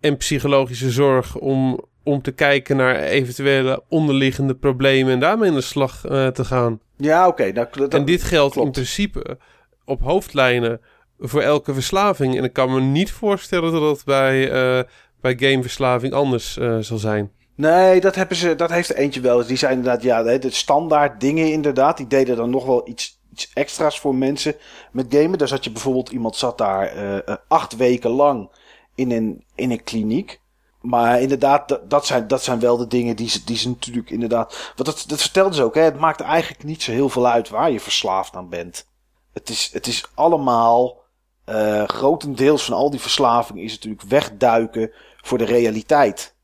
[0.00, 5.60] en psychologische zorg om, om te kijken naar eventuele onderliggende problemen en daarmee in de
[5.60, 6.80] slag uh, te gaan.
[6.96, 7.48] Ja, oké.
[7.48, 8.66] Okay, nou, en dit geldt klopt.
[8.66, 9.38] in principe
[9.84, 10.80] op hoofdlijnen
[11.18, 12.36] voor elke verslaving.
[12.36, 14.82] En ik kan me niet voorstellen dat dat bij, uh,
[15.20, 17.32] bij gameverslaving anders uh, zal zijn.
[17.56, 19.46] Nee, dat, hebben ze, dat heeft er eentje wel.
[19.46, 21.96] Die zijn inderdaad, ja, de standaard dingen inderdaad.
[21.96, 24.54] Die deden dan nog wel iets, iets extra's voor mensen
[24.92, 25.38] met gamen.
[25.38, 28.50] Daar zat je bijvoorbeeld, iemand zat daar uh, acht weken lang
[28.94, 30.40] in een, in een kliniek.
[30.80, 34.10] Maar inderdaad, dat, dat, zijn, dat zijn wel de dingen die ze, die ze natuurlijk
[34.10, 34.72] inderdaad...
[34.76, 35.82] Want dat, dat vertelden ze ook, hè.
[35.82, 38.86] Het maakt eigenlijk niet zo heel veel uit waar je verslaafd aan bent.
[39.32, 41.04] Het is, het is allemaal...
[41.50, 46.35] Uh, grotendeels van al die verslaving is natuurlijk wegduiken voor de realiteit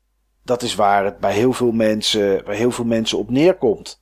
[0.43, 4.01] dat is waar het bij heel veel mensen, bij heel veel mensen op neerkomt.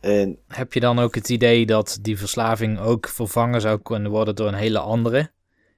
[0.00, 4.36] En, Heb je dan ook het idee dat die verslaving ook vervangen zou kunnen worden
[4.36, 5.18] door een hele andere?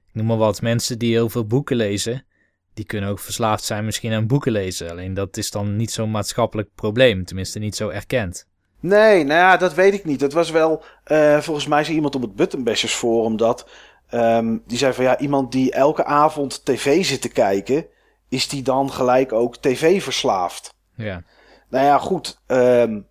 [0.07, 2.25] Ik noem maar wat, mensen die heel veel boeken lezen,
[2.73, 4.89] die kunnen ook verslaafd zijn misschien aan boeken lezen.
[4.89, 8.47] Alleen dat is dan niet zo'n maatschappelijk probleem, tenminste niet zo erkend.
[8.79, 10.19] Nee, nou ja, dat weet ik niet.
[10.19, 13.69] Dat was wel, uh, volgens mij zei iemand op het Buttonbashers forum dat,
[14.11, 17.85] um, die zei van ja, iemand die elke avond tv zit te kijken,
[18.29, 20.73] is die dan gelijk ook tv verslaafd?
[20.95, 21.23] Ja.
[21.69, 22.41] Nou ja, goed.
[22.47, 23.07] Um,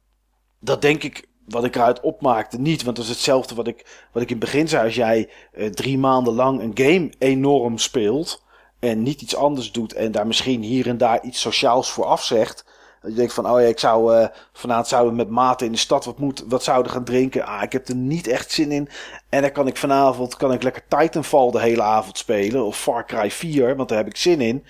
[0.60, 2.82] dat denk ik, wat ik eruit opmaakte, niet.
[2.82, 4.84] Want dat is hetzelfde wat ik, wat ik in het begin zei.
[4.84, 8.44] Als jij uh, drie maanden lang een game enorm speelt
[8.78, 12.64] en niet iets anders doet en daar misschien hier en daar iets sociaals voor afzegt.
[13.00, 15.72] Dat je denkt van, oh ja, ik zou uh, vanavond zouden we met maten in
[15.72, 17.46] de stad wat, moet, wat zouden gaan drinken.
[17.46, 18.88] Ah, ik heb er niet echt zin in.
[19.28, 22.64] En dan kan ik vanavond kan ik lekker Titanfall de hele avond spelen.
[22.64, 24.64] Of Far Cry 4, want daar heb ik zin in.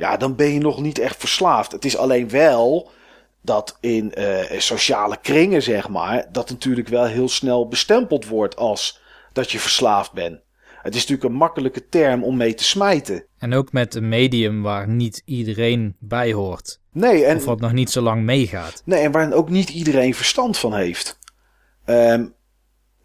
[0.00, 1.72] Ja, dan ben je nog niet echt verslaafd.
[1.72, 2.90] Het is alleen wel
[3.42, 9.00] dat in uh, sociale kringen, zeg maar, dat natuurlijk wel heel snel bestempeld wordt als
[9.32, 10.40] dat je verslaafd bent.
[10.82, 13.24] Het is natuurlijk een makkelijke term om mee te smijten.
[13.38, 16.80] En ook met een medium waar niet iedereen bij hoort.
[16.92, 18.82] Nee, en, of wat nog niet zo lang meegaat.
[18.84, 21.18] Nee, en waar ook niet iedereen verstand van heeft.
[21.86, 22.34] Um,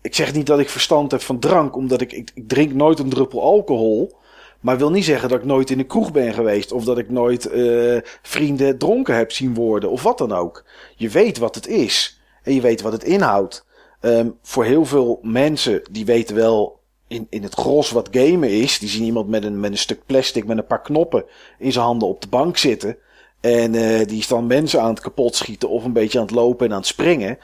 [0.02, 3.00] ik zeg niet dat ik verstand heb van drank, omdat ik, ik, ik drink nooit
[3.00, 4.24] een druppel alcohol.
[4.66, 6.72] Maar wil niet zeggen dat ik nooit in een kroeg ben geweest.
[6.72, 9.90] Of dat ik nooit uh, vrienden dronken heb zien worden.
[9.90, 10.66] Of wat dan ook.
[10.96, 12.22] Je weet wat het is.
[12.44, 13.66] En je weet wat het inhoudt.
[14.02, 18.80] Um, voor heel veel mensen die weten wel in, in het gros wat gamen is.
[18.80, 21.26] Die zien iemand met een, met een stuk plastic met een paar knoppen
[21.60, 22.98] in zijn handen op de bank zitten.
[23.42, 26.36] En uh, die is dan mensen aan het kapot schieten of een beetje aan het
[26.36, 27.38] lopen en aan het springen.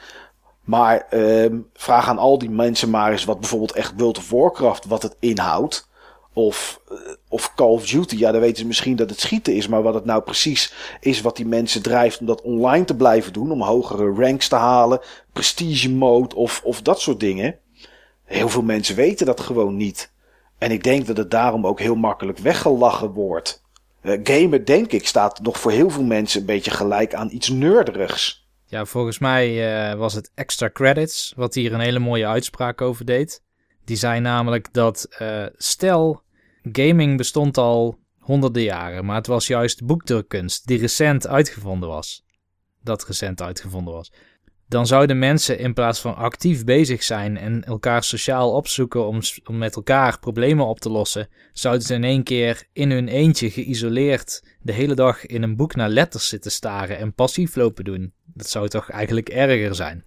[0.64, 4.86] Maar um, vraag aan al die mensen maar eens wat bijvoorbeeld echt World of Warcraft,
[4.86, 5.90] wat het inhoudt.
[6.32, 6.98] Of, uh,
[7.28, 9.68] of Call of Duty, ja, dan weten ze misschien dat het schieten is.
[9.68, 13.32] Maar wat het nou precies is wat die mensen drijft om dat online te blijven
[13.32, 13.50] doen.
[13.50, 15.00] Om hogere ranks te halen,
[15.32, 17.58] prestige mode of, of dat soort dingen.
[18.24, 20.12] Heel veel mensen weten dat gewoon niet.
[20.58, 23.62] En ik denk dat het daarom ook heel makkelijk weggelachen wordt.
[24.02, 27.48] Uh, gamen, denk ik, staat nog voor heel veel mensen een beetje gelijk aan iets
[27.48, 28.46] neurderigs.
[28.66, 29.48] Ja, volgens mij
[29.92, 33.42] uh, was het Extra Credits, wat hier een hele mooie uitspraak over deed.
[33.84, 36.22] Die zei namelijk dat, uh, stel,
[36.72, 42.24] gaming bestond al honderden jaren, maar het was juist boekdrukkunst die recent uitgevonden was.
[42.82, 44.12] Dat recent uitgevonden was
[44.72, 49.58] dan zouden mensen in plaats van actief bezig zijn en elkaar sociaal opzoeken om, om
[49.58, 54.44] met elkaar problemen op te lossen, zouden ze in één keer in hun eentje geïsoleerd
[54.60, 58.12] de hele dag in een boek naar letters zitten staren en passief lopen doen.
[58.24, 60.02] Dat zou toch eigenlijk erger zijn?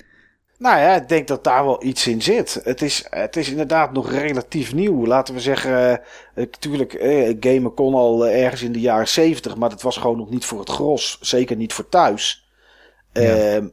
[0.57, 2.61] Nou ja, ik denk dat daar wel iets in zit.
[2.63, 5.05] Het is, het is inderdaad nog relatief nieuw.
[5.05, 6.01] Laten we zeggen,
[6.35, 9.97] natuurlijk, eh, eh, gamen kon al eh, ergens in de jaren zeventig, maar dat was
[9.97, 11.17] gewoon nog niet voor het gros.
[11.21, 12.49] Zeker niet voor thuis.
[13.13, 13.55] Ja.
[13.55, 13.63] Uh,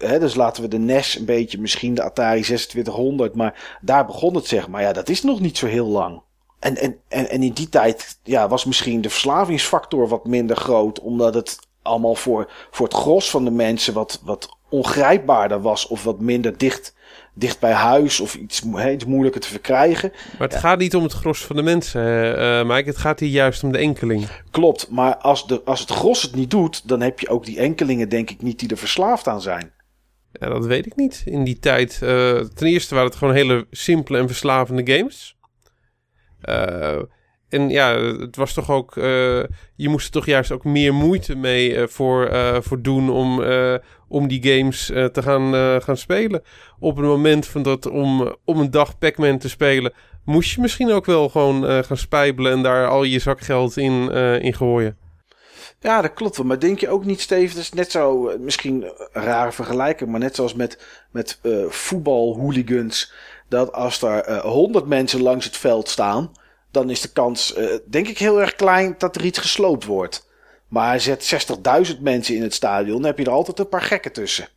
[0.00, 4.34] Hè, dus laten we de NES een beetje, misschien de Atari 2600, maar daar begon
[4.34, 4.82] het zeg maar.
[4.82, 6.22] Ja, dat is nog niet zo heel lang.
[6.58, 11.00] En, en, en, en in die tijd ja, was misschien de verslavingsfactor wat minder groot,
[11.00, 16.04] omdat het allemaal voor, voor het gros van de mensen wat, wat ongrijpbaarder was of
[16.04, 16.94] wat minder dicht,
[17.34, 20.12] dicht bij huis of iets, he, iets moeilijker te verkrijgen.
[20.38, 22.02] Maar het gaat niet om het gros van de mensen,
[22.38, 22.88] uh, Mike.
[22.88, 24.28] Het gaat hier juist om de enkeling.
[24.50, 27.58] Klopt, maar als, de, als het gros het niet doet, dan heb je ook die
[27.58, 29.72] enkelingen denk ik niet die er verslaafd aan zijn.
[30.32, 31.22] Ja, dat weet ik niet.
[31.24, 35.36] In die tijd, uh, ten eerste waren het gewoon hele simpele en verslavende games.
[36.44, 37.02] Uh,
[37.50, 39.04] en ja, het was toch ook, uh,
[39.76, 42.30] je moest er toch juist ook meer moeite mee voor,
[42.62, 43.42] voor doen om,
[44.08, 46.42] om die games te gaan, gaan spelen.
[46.78, 49.92] Op het moment van dat om, om een dag Pac-Man te spelen,
[50.24, 54.10] moest je misschien ook wel gewoon gaan spijbelen en daar al je zakgeld in,
[54.40, 54.96] in gooien.
[55.80, 56.46] Ja, dat klopt wel.
[56.46, 58.82] Maar denk je ook niet, Steven, dat is net zo, eh, misschien
[59.12, 60.78] een rare vergelijking, maar net zoals met,
[61.10, 63.12] met voetbalhooligans,
[63.48, 66.32] dat als er honderd mensen langs het veld staan,
[66.70, 70.28] dan is de kans, uh, denk ik, heel erg klein dat er iets gesloopt wordt.
[70.68, 71.48] Maar zet
[71.92, 74.48] 60.000 mensen in het stadion, dan heb je er altijd een paar gekken tussen.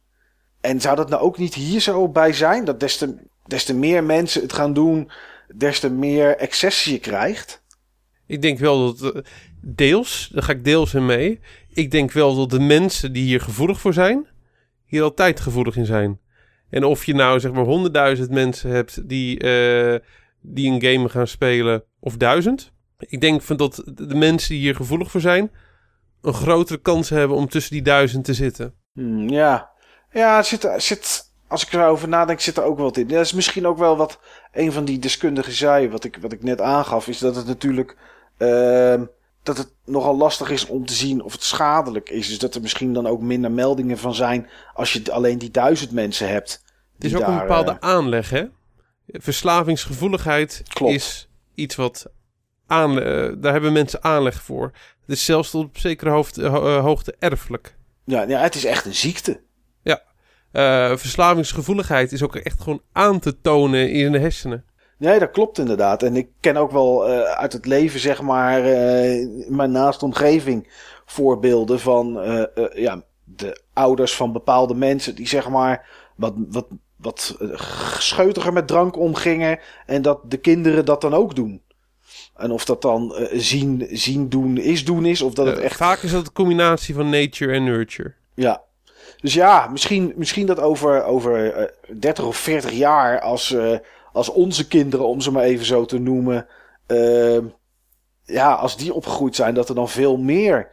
[0.62, 2.66] En zou dat nou ook niet hier zo bij zijn?
[2.66, 3.16] Dat des te,
[3.46, 5.12] des te meer mensen het gaan doen,
[5.56, 7.62] des te meer excessie je krijgt?
[8.28, 9.24] Ik denk wel dat
[9.66, 11.40] Deels, daar ga ik deels in mee.
[11.74, 14.28] Ik denk wel dat de mensen die hier gevoelig voor zijn,
[14.86, 16.20] hier altijd gevoelig in zijn.
[16.70, 19.96] En of je nou zeg maar honderdduizend mensen hebt die, uh,
[20.42, 22.72] die een game gaan spelen of duizend.
[23.00, 25.52] Ik denk van dat de mensen die hier gevoelig voor zijn,
[26.22, 28.74] een grotere kans hebben om tussen die duizend te zitten.
[28.94, 29.70] Hmm, ja,
[30.12, 33.08] ja zit, zit, als ik erover nadenk, zit er ook wel wat in.
[33.08, 34.20] Dat is misschien ook wel wat
[34.52, 37.98] een van die deskundigen zei, wat ik, wat ik net aangaf, is dat het natuurlijk...
[38.38, 39.02] Uh,
[39.44, 42.28] dat het nogal lastig is om te zien of het schadelijk is.
[42.28, 45.92] Dus dat er misschien dan ook minder meldingen van zijn als je alleen die duizend
[45.92, 46.64] mensen hebt.
[46.96, 48.46] Het is ook een bepaalde uh, aanleg, hè?
[49.08, 50.94] Verslavingsgevoeligheid Klopt.
[50.94, 52.06] is iets wat
[52.68, 54.72] aan, uh, daar hebben mensen aanleg voor.
[55.06, 57.76] Het is zelfs tot op zekere hoofd, hoogte erfelijk.
[58.06, 59.42] Ja, ja, het is echt een ziekte.
[59.82, 60.02] Ja,
[60.98, 64.66] verslavingsgevoeligheid is ook echt gewoon aan te tonen in de hersenen.
[64.98, 66.04] Nee, dat klopt inderdaad.
[66.04, 70.68] En ik ken ook wel uh, uit het leven, zeg maar, uh, mijn naaste omgeving
[71.06, 72.14] voorbeelden van
[72.74, 76.68] ja, de ouders van bepaalde mensen die zeg maar wat, wat,
[77.04, 77.38] wat
[77.98, 81.62] scheutiger met drank omgingen en dat de kinderen dat dan ook doen.
[82.36, 85.76] En of dat dan zien, zien doen is doen is, of dat het echt...
[85.76, 88.14] Vaak is dat een combinatie van nature en nurture.
[88.36, 88.62] Ja.
[89.22, 93.56] Dus ja, misschien, misschien dat over, over 30 of 40 jaar als
[94.14, 96.48] als onze kinderen, om ze maar even zo te noemen,
[96.88, 97.40] uh,
[98.24, 100.70] ja, als die opgegroeid zijn, dat er dan veel meer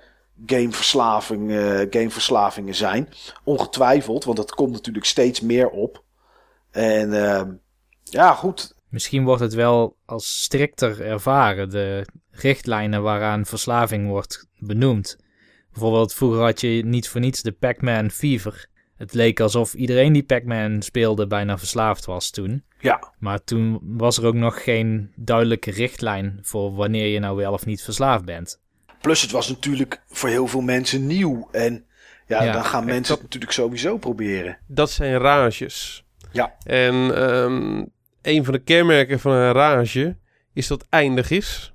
[0.47, 3.09] gameverslaving, uh, gameverslavingen zijn.
[3.44, 6.02] Ongetwijfeld, want dat komt natuurlijk steeds meer op.
[6.70, 7.42] En uh,
[8.05, 8.74] ja, goed.
[8.88, 15.18] Misschien wordt het wel als strikter ervaren, de richtlijnen waaraan verslaving wordt benoemd.
[15.72, 18.68] Bijvoorbeeld, vroeger had je niet voor niets de Pac-Man Fever.
[18.97, 22.64] Het leek alsof iedereen die Pac-Man speelde bijna verslaafd was toen.
[22.80, 27.52] Ja, Maar toen was er ook nog geen duidelijke richtlijn voor wanneer je nou wel
[27.52, 28.60] of niet verslaafd bent.
[29.01, 31.48] plus het was natuurlijk voor heel veel mensen nieuw.
[31.52, 31.84] En
[32.26, 34.59] ja, Ja, dan gaan en mensen dat- het natuurlijk sowieso proberen.
[34.66, 36.05] Dat zijn rages.
[36.32, 36.55] Ja.
[36.65, 37.85] En ehm,
[38.23, 40.16] een van de kenmerken van een rage
[40.52, 41.73] is dat het eindig is.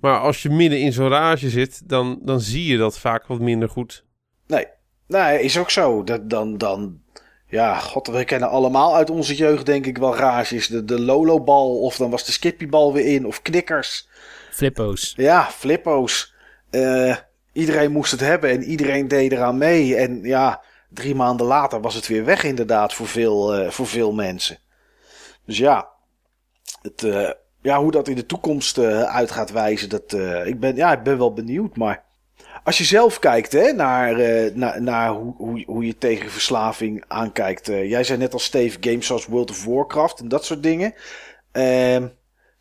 [0.00, 3.40] Maar als je midden in zo'n rage zit, dan, dan zie je dat vaak wat
[3.40, 4.04] minder goed.
[4.46, 4.66] Nee,
[5.06, 6.04] nee is ook zo.
[6.04, 7.00] Dat, dan, dan,
[7.46, 10.66] ja, god, we kennen allemaal uit onze jeugd denk ik wel rages.
[10.66, 14.08] De, de Lolo-bal of dan was de Skippy-bal weer in of knikkers.
[14.50, 15.12] Flippo's.
[15.16, 16.34] Ja, flippo's.
[16.70, 17.16] Eh,
[17.52, 19.96] iedereen moest het hebben en iedereen deed eraan mee.
[19.96, 20.62] En ja,
[20.94, 24.58] drie maanden later was het weer weg inderdaad voor veel, eh, voor veel mensen.
[25.46, 25.88] Dus ja,
[26.82, 27.30] het, eh,
[27.62, 30.12] ja, hoe dat in de toekomst eh, uit gaat wijzen, dat,
[30.46, 31.76] ik, ben, ja, ik ben wel benieuwd.
[31.76, 32.04] Maar
[32.64, 34.16] als je zelf kijkt hè, naar,
[34.54, 37.66] naar, naar hoe, hoe, hoe je tegen verslaving aankijkt.
[37.66, 40.94] jij zei net al Steve, games zoals World of Warcraft en dat soort dingen.
[41.52, 42.06] Ehm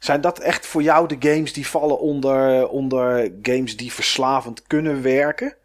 [0.04, 5.02] zijn dat echt voor jou de games die vallen onder, onder games die verslavend kunnen
[5.02, 5.56] werken?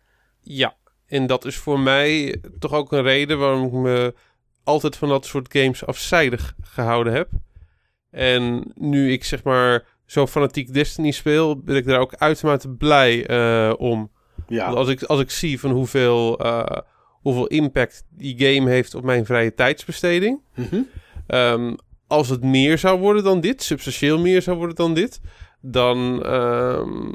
[0.41, 0.75] Ja,
[1.07, 4.15] en dat is voor mij toch ook een reden waarom ik me
[4.65, 7.29] altijd van dat soort games afzijdig gehouden heb.
[8.11, 13.27] En nu ik zeg maar zo fanatiek Destiny speel, ben ik daar ook uitermate blij
[13.27, 14.11] eh, om.
[14.49, 16.79] Ja, Want als ik, als ik zie van hoeveel, eh,
[17.11, 20.41] hoeveel impact die game heeft op mijn vrije tijdsbesteding.
[21.27, 21.75] Ehm,
[22.07, 25.21] als het meer zou worden dan dit, substantieel meer zou worden dan dit,
[25.61, 27.13] dan, ehm,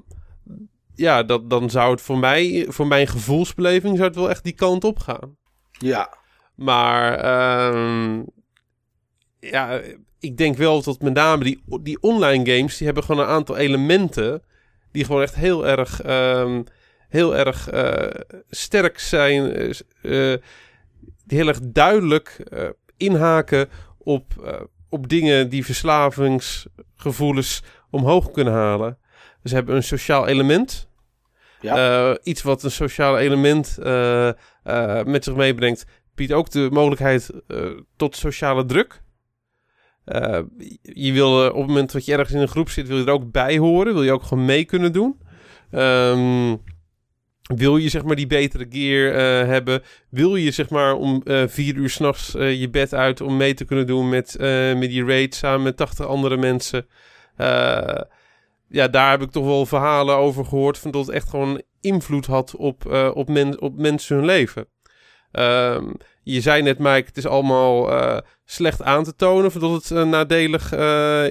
[0.96, 4.54] ja, dat, dan zou het voor mij, voor mijn gevoelsbeleving, zou het wel echt die
[4.54, 5.38] kant op gaan.
[5.72, 6.18] ja,
[6.56, 8.24] Maar ehm,
[9.40, 9.82] ja,
[10.20, 13.58] ik denk wel dat met name die, die online games, die hebben gewoon een aantal
[13.58, 14.44] elementen
[14.92, 16.64] die gewoon echt heel erg, ehm,
[17.10, 19.70] heel erg eh, sterk zijn, eh,
[20.34, 20.40] eh,
[21.26, 22.44] die heel erg duidelijk
[22.98, 24.56] inhaken op,
[24.90, 28.98] op dingen die verslavingsgevoelens omhoog kunnen halen.
[29.44, 30.90] Ze hebben een sociaal element.
[31.62, 34.28] ja, Eh, iets wat een sociaal element eh,
[34.64, 35.86] eh, met zich meebrengt,
[36.16, 37.30] biedt ook de mogelijkheid
[37.96, 39.02] tot sociale druk.
[40.82, 43.12] Je wil op het moment dat je ergens in een groep zit, wil je er
[43.12, 43.94] ook bij horen.
[43.94, 45.22] Wil je ook gewoon mee kunnen doen.
[45.72, 46.56] Ehm,
[47.56, 49.14] wil je zeg maar die betere gear
[49.48, 49.82] hebben?
[50.10, 53.66] Wil je zeg maar om vier uur s'nachts nachts je bed uit om mee te
[53.66, 54.36] kunnen doen met,
[54.78, 56.86] met die raid samen met 80 andere mensen?
[58.72, 60.78] Ja, daar heb ik toch wel verhalen over gehoord.
[60.78, 63.30] Van dat het echt gewoon invloed had op, eh, op,
[63.60, 64.68] op mensen hun leven.
[65.32, 65.92] Ehm,
[66.24, 69.52] je zei net, Mike, het is allemaal eh, slecht aan te tonen.
[69.52, 70.74] Van dat het eh, nadelig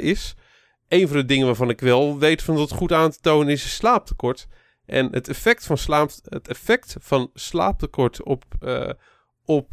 [0.01, 0.35] is.
[0.89, 3.49] Een van de dingen waarvan ik wel weet van dat het goed aan te tonen
[3.49, 4.47] is, is slaaptekort.
[4.87, 8.45] En het effect van, slaap, het effect van slaaptekort op,
[9.45, 9.69] op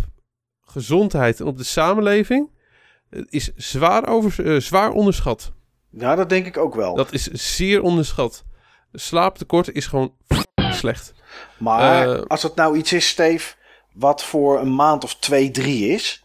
[0.61, 2.51] gezondheid en op de samenleving
[3.09, 5.56] is zwaar, over, zwaar onderschat.
[5.97, 6.95] Ja, dat denk ik ook wel.
[6.95, 8.43] Dat is zeer onderschat.
[8.93, 10.13] Slaaptekort is gewoon
[10.55, 11.13] slecht.
[11.57, 13.55] maar eh, als het nou iets is, Steve,
[13.93, 16.23] wat voor een maand of twee, drie is,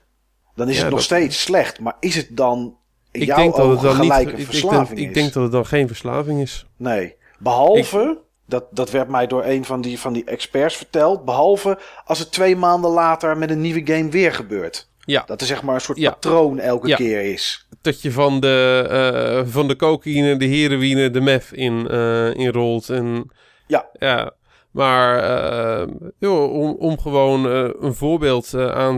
[0.54, 1.80] dan is Ja, het nog dat- steeds slecht.
[1.80, 2.76] Maar is het dan
[3.10, 5.14] in Ik jouw denk, dat het ogen dan niet, gelijk een ik, verslaving denk, ik
[5.14, 6.66] denk dat het dan geen verslaving is.
[6.76, 7.16] Nee.
[7.38, 11.24] Behalve, dat, dat werd mij door een van die, van die experts verteld.
[11.24, 14.90] Behalve als het twee maanden later met een nieuwe game weer gebeurt.
[15.04, 15.22] Ja.
[15.26, 16.10] Dat er zeg maar een soort Ja.
[16.10, 16.96] patroon elke Ja.
[16.96, 17.68] keer is.
[17.80, 22.48] Dat je van de, eh, van de cocaïne, de heroïne, de meth in, eh in
[22.52, 22.88] rolt.
[22.90, 23.30] En,
[23.66, 23.88] Ja.
[23.92, 24.32] ja.
[24.70, 25.88] Maar eh,
[26.18, 27.44] joh, om, om gewoon
[27.84, 28.94] een voorbeeld aan,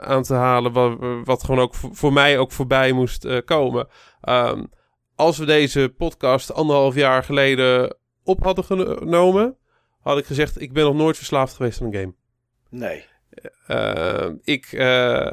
[0.00, 3.88] aan te halen, wat, wat gewoon ook voor, voor mij ook voorbij moest komen.
[4.20, 4.62] Ehm,
[5.14, 9.56] als we deze podcast anderhalf jaar geleden op hadden genomen,
[10.00, 12.14] had ik gezegd: Ik ben nog nooit verslaafd geweest aan een game.
[12.70, 13.04] Nee.
[13.66, 15.30] Eh, ik, eh,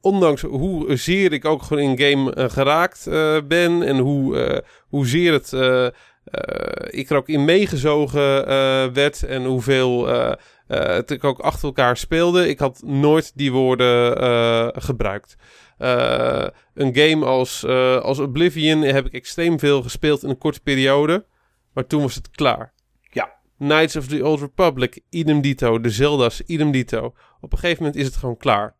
[0.00, 3.08] ondanks hoe zeer ik ook gewoon in game eh, geraakt
[3.48, 4.58] ben en hoe, eh,
[4.88, 5.52] hoezeer het,
[6.90, 8.44] ik er ook in meegezogen
[8.92, 10.06] werd en hoeveel
[10.66, 15.36] het ik ook achter elkaar speelde, ik had nooit die woorden gebruikt.
[16.74, 17.64] Een game als,
[18.02, 21.24] als Oblivion heb ik extreem veel gespeeld in een korte periode,
[21.72, 22.72] maar toen was het klaar.
[23.64, 25.80] Knights of the Old Republic, idem dito.
[25.80, 27.14] De Zelda's, idem dito.
[27.40, 28.76] Op een gegeven moment is het gewoon klaar.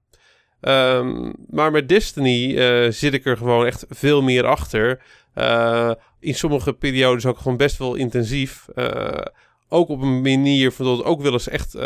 [0.64, 5.02] Ehm, maar met Destiny eh, zit ik er gewoon echt veel meer achter.
[5.34, 5.90] Eh,
[6.20, 8.68] in sommige periodes ook gewoon best wel intensief.
[8.74, 9.24] Eh,
[9.68, 11.76] ook op een manier van dat het ook wel eens echt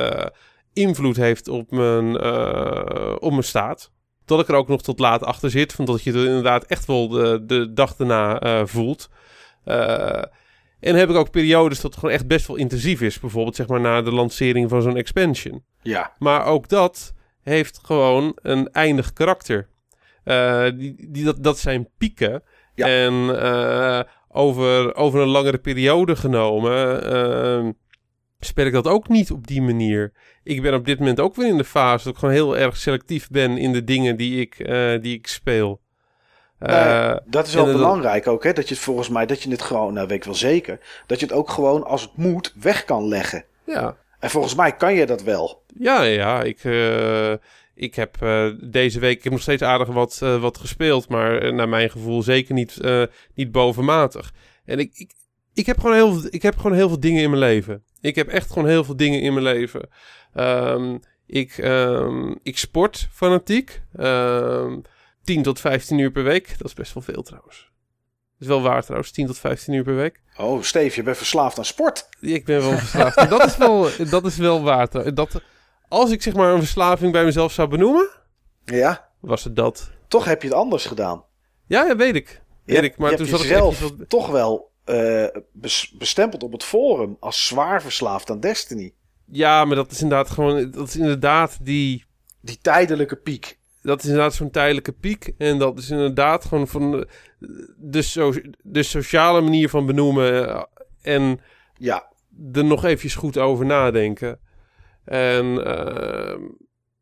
[0.72, 2.22] invloed heeft op mijn,
[3.20, 3.92] op mijn staat.
[4.24, 5.72] Dat ik er ook nog tot laat achter zit.
[5.72, 9.08] Van dat je het inderdaad echt wel de, de dag daarna voelt.
[10.80, 13.20] En heb ik ook periodes dat het gewoon echt best wel intensief is.
[13.20, 15.64] Bijvoorbeeld zeg maar na de lancering van zo'n expansion.
[15.82, 16.12] Ja.
[16.18, 19.68] Maar ook dat heeft gewoon een eindig karakter.
[20.24, 22.42] Eh, die, die, dat, dat zijn pieken.
[22.74, 22.86] Ja.
[22.86, 27.68] En eh, over, over een langere periode genomen eh,
[28.40, 30.12] speel ik dat ook niet op die manier.
[30.42, 32.76] Ik ben op dit moment ook weer in de fase dat ik gewoon heel erg
[32.76, 35.80] selectief ben in de dingen die ik, eh, die ik speel.
[36.58, 38.52] Eh, Nee, dat is wel belangrijk ook, hè?
[38.52, 41.20] Dat je het volgens mij, dat je het gewoon, nou weet ik wel zeker, dat
[41.20, 43.44] je het ook gewoon als het moet weg kan leggen.
[43.64, 43.96] ja.
[44.20, 45.62] En volgens mij kan je dat wel.
[45.78, 47.32] Ja, ja, ik, eh,
[47.74, 51.68] ik heb eh, deze week ik heb nog steeds aardig wat, wat gespeeld, maar naar
[51.68, 52.76] mijn gevoel zeker niet,
[53.34, 54.32] niet bovenmatig.
[54.64, 55.10] En ik, ik,
[55.54, 57.82] ik, heb gewoon heel, veel- ik heb gewoon heel veel dingen in mijn leven.
[58.00, 59.88] Ik heb echt gewoon heel veel dingen in mijn leven.
[60.34, 63.80] Ehm, ik, ehm, ik sport fanatiek.
[63.96, 64.76] Ehm
[65.34, 66.54] 10 tot 15 uur per week.
[66.58, 67.70] Dat is best wel veel trouwens.
[68.38, 70.22] Dat is wel waar trouwens, 10 tot 15 uur per week.
[70.36, 72.08] Oh, Steve, je bent verslaafd aan sport.
[72.20, 73.28] Ik ben wel verslaafd.
[73.30, 75.14] Dat is wel, dat is wel waar.
[75.14, 75.40] Dat,
[75.88, 78.08] als ik zeg maar een verslaving bij mezelf zou benoemen,
[78.64, 79.90] Ja, was het dat.
[80.08, 81.24] toch heb je het anders gedaan.
[81.66, 82.42] Ja, ja weet ik.
[82.64, 82.96] Weet ik.
[82.96, 87.46] Maar je toen hebt jezelf wat- toch wel eh, bes- bestempeld op het forum als
[87.46, 88.94] zwaar verslaafd aan Destiny.
[89.24, 90.70] Ja, maar dat is inderdaad gewoon...
[90.70, 92.04] Dat is inderdaad die...
[92.40, 93.57] Die tijdelijke piek.
[93.82, 95.34] Dat is inderdaad zo'n tijdelijke piek.
[95.38, 97.08] En dat is inderdaad gewoon van de,
[97.76, 98.32] de, so,
[98.62, 100.48] de sociale manier van benoemen.
[100.48, 100.62] eh,
[101.02, 101.40] En
[101.74, 102.12] Ja,
[102.52, 104.40] er nog eventjes goed over nadenken.
[105.04, 106.40] En ehm,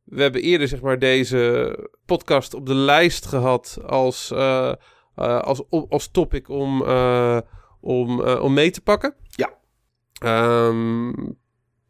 [0.04, 4.72] we hebben eerder zeg maar deze podcast op de lijst gehad als, eh,
[5.14, 6.82] eh, als, als topic om,
[7.80, 9.14] om, om mee te pakken.
[9.30, 9.54] Ja.
[10.18, 11.12] Ehm,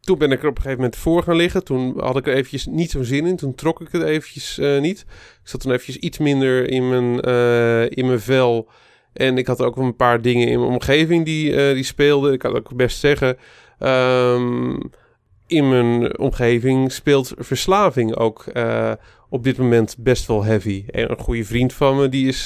[0.07, 1.63] toen ben ik er op een gegeven moment voor gaan liggen.
[1.63, 3.35] Toen had ik er eventjes niet zo'n zin in.
[3.35, 4.99] Toen trok ik het eventjes eh, niet.
[5.43, 8.69] Ik zat toen eventjes iets minder in mijn, eh, in mijn vel.
[9.13, 12.33] En ik had ook een paar dingen in mijn omgeving die, eh, die speelden.
[12.33, 13.37] Ik kan ook best zeggen.
[13.79, 14.75] ehm,
[15.47, 18.45] in mijn omgeving speelt verslaving ook
[19.29, 20.83] op dit moment best wel heavy.
[20.87, 22.45] En een goede vriend van me die is,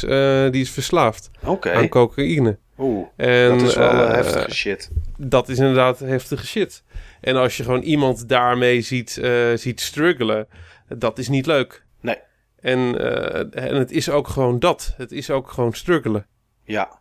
[0.51, 1.71] die is verslaafd oké.
[1.71, 2.57] aan cocaïne.
[2.77, 4.91] Oeh, En, dat is wel heftige shit.
[5.17, 6.83] dat is inderdaad heftige shit.
[7.21, 10.47] En als je gewoon iemand daarmee ziet, eh, ziet struggelen,
[10.87, 11.85] dat is niet leuk.
[12.01, 12.17] Nee.
[12.59, 14.93] En, eh, en het is ook gewoon dat.
[14.97, 16.27] Het is ook gewoon struggelen.
[16.63, 16.99] Ja,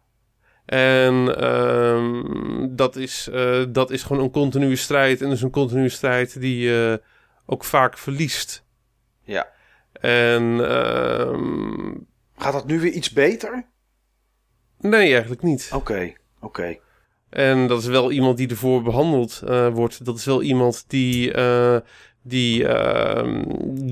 [0.67, 5.21] En ehm, dat, is, eh, dat is gewoon een continue strijd.
[5.21, 7.03] En dat is een continue strijd die je
[7.47, 8.65] ook vaak verliest.
[9.23, 9.49] ja.
[9.93, 11.95] En ehm,
[12.37, 13.67] Gaat dat nu weer iets beter?
[14.79, 15.71] nee, eigenlijk niet.
[15.75, 16.79] Oké, oké.
[17.31, 20.05] En dat is wel iemand die ervoor behandeld eh, wordt.
[20.05, 21.77] Dat is wel iemand die, eh,
[22.23, 23.43] die, ehm,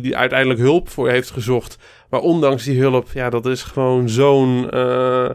[0.03, 1.79] die uiteindelijk hulp voor heeft gezocht.
[2.11, 5.31] Maar ondanks die hulp, ja, dat is gewoon zo'n eh,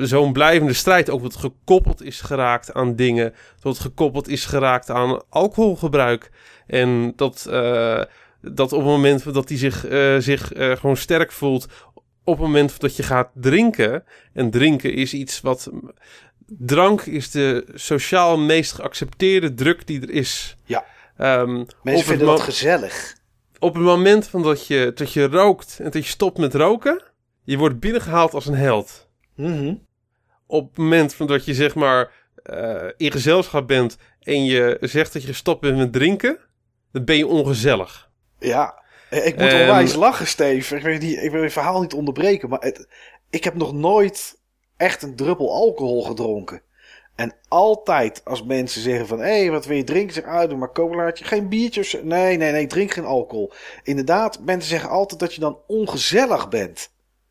[0.00, 1.10] zo'n blijvende strijd.
[1.10, 3.34] Ook wat gekoppeld is geraakt aan dingen.
[3.60, 6.30] Dat gekoppeld is geraakt aan alcoholgebruik.
[6.66, 7.46] En dat,
[8.40, 9.86] dat op het moment dat hij zich,
[10.18, 11.66] zich gewoon sterk voelt.
[12.24, 14.04] Op het moment dat je gaat drinken.
[14.32, 15.70] En drinken is iets wat
[16.58, 20.56] drank is de sociaal meest geaccepteerde druk die er is.
[20.64, 20.84] Ja.
[21.16, 23.16] Ehm, Mensen vinden dat gezellig.
[23.58, 27.02] op het moment van dat je, dat je rookt en dat je stopt met roken,
[27.44, 29.08] je wordt binnengehaald als een held.
[29.36, 29.74] Mhm.
[30.46, 32.12] Op het moment van dat je zeg maar
[32.42, 36.38] eh, in gezelschap bent en je zegt dat je gestopt bent met drinken,
[36.92, 38.10] dan ben je ongezellig.
[38.38, 38.78] Ja,
[39.10, 40.76] Eh, ik moet En- onwijs lachen, Steve.
[40.76, 42.88] Ik wil, die, ik wil je verhaal niet onderbreken, maar het,
[43.30, 44.39] ik heb nog nooit
[44.80, 46.62] echt een druppel alcohol gedronken.
[47.14, 50.14] En altijd als mensen zeggen van, hé, hey, wat wil je drinken?
[50.14, 51.24] Zeg, ah, doe maar colaatje.
[51.24, 51.98] Geen biertje of zo.
[52.02, 53.52] Nee, nee, nee, drink geen alcohol.
[53.82, 56.90] Inderdaad, mensen zeggen altijd dat je dan ongezellig bent.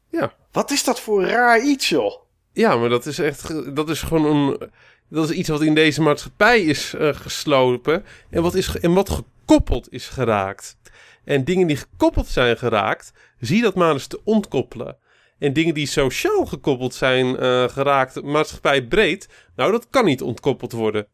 [0.10, 0.34] Ja.
[0.52, 2.22] Wat is dat voor raar iets, joh?
[2.54, 4.72] Ja, maar dat is echt, dat is gewoon een,
[5.10, 9.10] dat is iets wat in deze maatschappij is eh, geslopen en wat, is, en wat
[9.10, 10.78] gekoppeld is geraakt.
[11.26, 14.98] En dingen die gekoppeld zijn geraakt, zie dat maar eens te ontkoppelen.
[15.40, 20.72] En dingen die sociaal gekoppeld zijn eh, geraakt, maatschappij breed, nou dat kan niet ontkoppeld
[20.72, 21.08] worden.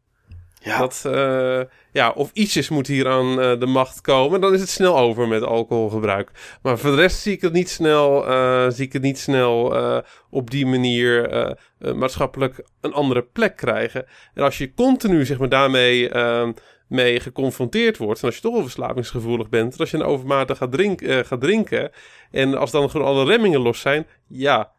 [0.60, 1.62] Ja, Dat, eh,
[1.92, 5.28] ja, of ietsjes moet hier aan eh, de macht komen, dan is het snel over
[5.28, 6.32] met alcoholgebruik.
[6.62, 8.24] Maar voor de rest zie ik het niet snel,
[8.72, 9.76] zie ik het niet snel
[10.30, 11.30] op die manier
[11.94, 14.06] maatschappelijk een andere plek krijgen.
[14.34, 16.50] En als je continu zeg maar, daarmee eh,
[16.88, 20.58] mee geconfronteerd wordt, en als je toch wel verslavingsgevoelig bent, en als je een overmatig
[20.58, 21.92] gaat, drink, eh, gaat drinken,
[22.32, 24.72] en als dan gewoon alle remmingen los zijn, ja,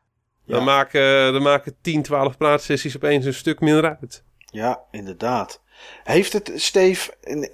[0.46, 0.64] dan, Ja.
[0.64, 4.24] maken, dan maken 10, 12 praatsessies opeens een stuk minder uit.
[4.50, 5.62] Ja, inderdaad.
[6.04, 7.50] Heeft het, Steve, in-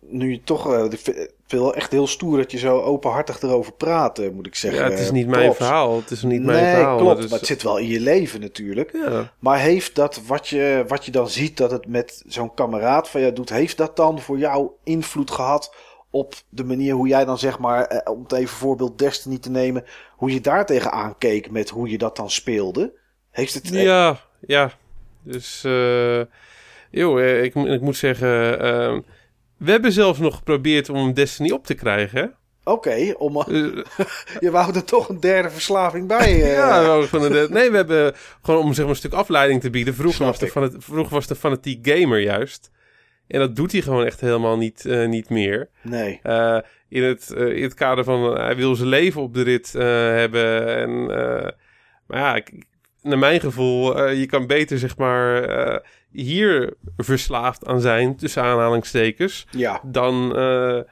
[0.00, 0.84] nu je toch, eh,
[1.58, 4.84] wel echt heel stoer dat je zo openhartig erover praat, eh, moet ik zeggen.
[4.84, 5.96] Ja, het is Eh, niet mijn verhaal.
[5.96, 6.98] Het is niet nee, mijn verhaal.
[6.98, 8.92] klopt, dus- maar het zit wel in je leven natuurlijk.
[8.92, 9.32] Ja.
[9.38, 13.20] Maar heeft dat, wat je, wat je dan ziet dat het met zo'n kameraad van
[13.20, 15.74] jou doet, heeft dat dan voor jou invloed gehad
[16.10, 19.50] op de manier hoe jij dan zeg maar, eh, om het even voorbeeld Destiny te
[19.50, 19.84] nemen,
[20.16, 22.92] hoe je daar tegenaan keek met hoe je dat dan speelde?
[23.30, 23.68] Heeft het...
[23.68, 24.70] Ja, ja.
[25.22, 26.20] Dus, eh
[26.90, 29.00] joh, ik, ik moet zeggen, ehm,
[29.64, 32.34] we hebben zelfs nog geprobeerd om Destiny op te krijgen?
[32.64, 33.46] Oké, om, Eh,
[34.40, 36.32] je wou er toch een derde verslaving bij.
[36.42, 39.12] eh, ja, we hadden gewoon een- nee, we hebben gewoon om zeg maar, een stuk
[39.12, 39.94] afleiding te bieden.
[39.94, 40.52] Vroeger was, de ik.
[40.52, 42.70] fanat, vroeger was de fanatiek gamer juist.
[43.28, 45.68] En dat doet hij gewoon echt helemaal niet, eh, niet meer.
[45.82, 46.20] Nee.
[46.22, 46.58] Eh,
[46.88, 49.74] in, het, eh, in het kader van eh, hij wil zijn leven op de rit
[49.74, 50.66] eh, hebben.
[50.76, 51.48] En, eh,
[52.06, 52.64] maar ja, ik-
[53.02, 55.78] naar mijn gevoel, eh, je kan beter zeg maar eh,
[56.12, 60.36] hier verslaafd aan zijn, tussen aanhalingstekens, Ja, dan...
[60.36, 60.84] eh, eh,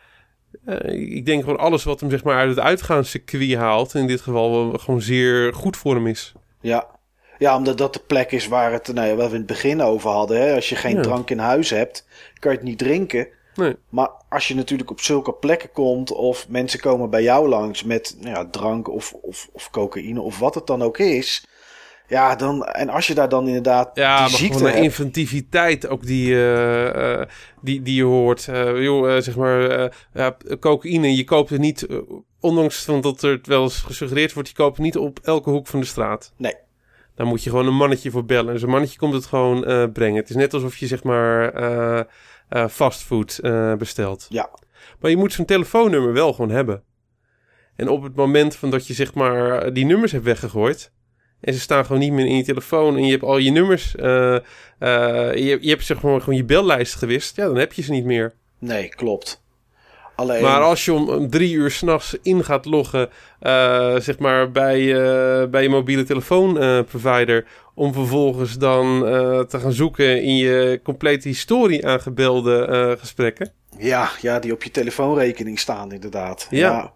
[1.17, 4.73] ik denk gewoon alles wat hem zeg maar uit het uitgaanscircuit haalt, in dit geval
[4.79, 6.33] gewoon zeer goed voor hem is.
[6.61, 6.87] ja.
[7.39, 9.83] Ja, omdat dat de plek is waar, het, nou ja, waar we in het begin
[9.83, 10.41] over hadden.
[10.41, 10.55] Hè?
[10.55, 11.03] Als je geen Ja.
[11.03, 12.07] drank in huis hebt,
[12.39, 13.29] kan je het niet drinken.
[13.55, 13.77] Nee.
[13.89, 18.17] Maar als je natuurlijk op zulke plekken komt, of mensen komen bij jou langs met
[18.21, 21.47] nou ja, drank of, of, of cocaïne of wat het dan ook is.
[22.11, 24.77] Ja, dan, en als je daar dan inderdaad Ja, die maar ziekte hebt.
[24.77, 27.29] inventiviteit ook die, eh, eh,
[27.63, 28.49] die, die je hoort.
[28.49, 31.87] Eh, joh, zeg maar, ja, cocaïne, je koopt het niet,
[32.41, 35.67] ondanks van dat er wel eens gesuggereerd wordt, je koopt het niet op elke hoek
[35.67, 36.33] van de straat.
[36.37, 36.55] Nee.
[37.15, 38.53] Daar moet je gewoon een mannetje voor bellen.
[38.53, 40.21] En zo'n mannetje komt het gewoon brengen.
[40.21, 42.07] Het is net alsof je, zeg maar,
[42.71, 43.41] fastfood
[43.79, 44.27] bestelt.
[44.29, 44.51] Ja,
[45.01, 46.83] Maar je moet zo'n telefoonnummer wel gewoon hebben.
[47.77, 50.93] En op het moment van dat je zeg maar die nummers hebt weggegooid.
[51.41, 52.97] En ze staan gewoon niet meer in je telefoon.
[52.97, 53.97] En je hebt al je nummers.
[53.97, 54.43] eh, eh,
[55.35, 57.37] je, je hebt zeg maar gewoon je bellijst gewist.
[57.37, 58.33] Ja, dan heb je ze niet meer.
[58.59, 59.43] nee, klopt.
[60.17, 63.09] Alleen, Maar als je om, drie uur s'nachts in gaat loggen.
[63.41, 64.79] eh, zeg maar bij,
[65.51, 67.47] bij je mobiele telefoonprovider.
[67.75, 69.01] om vervolgens dan
[69.49, 73.53] te gaan zoeken in je complete historie aan gebelde gesprekken.
[73.79, 76.47] ja, ja, die op je telefoonrekening staan inderdaad.
[76.51, 76.59] Ja.
[76.71, 76.93] ja.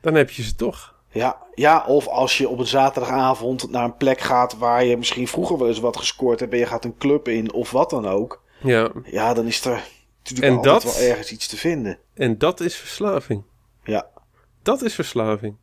[0.00, 0.91] Dan heb je ze toch.
[1.12, 5.28] Ja, ja, of als je op een zaterdagavond naar een plek gaat waar je misschien
[5.28, 8.06] vroeger wel eens wat gescoord hebt en je gaat een club in of wat dan
[8.08, 8.42] ook.
[8.62, 8.90] Ja.
[9.04, 9.82] Ja, dan is er
[10.22, 11.98] natuurlijk En altijd dat- wel ergens iets te vinden.
[12.14, 13.42] En dat is verslaving.
[13.84, 14.06] Ja.
[14.62, 15.56] Dat is verslaving.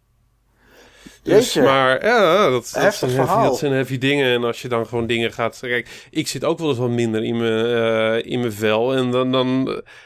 [1.23, 1.61] Dus, Jeetje.
[1.61, 3.43] maar ja, dat, zijn heavy, verhaal.
[3.49, 4.33] dat zijn heavy dingen.
[4.33, 5.57] En als je dan gewoon dingen gaat...
[5.61, 8.95] Kijk, ik zit ook wel eens wat minder in mijn, eh, in mijn vel.
[8.95, 9.65] En dan, dan,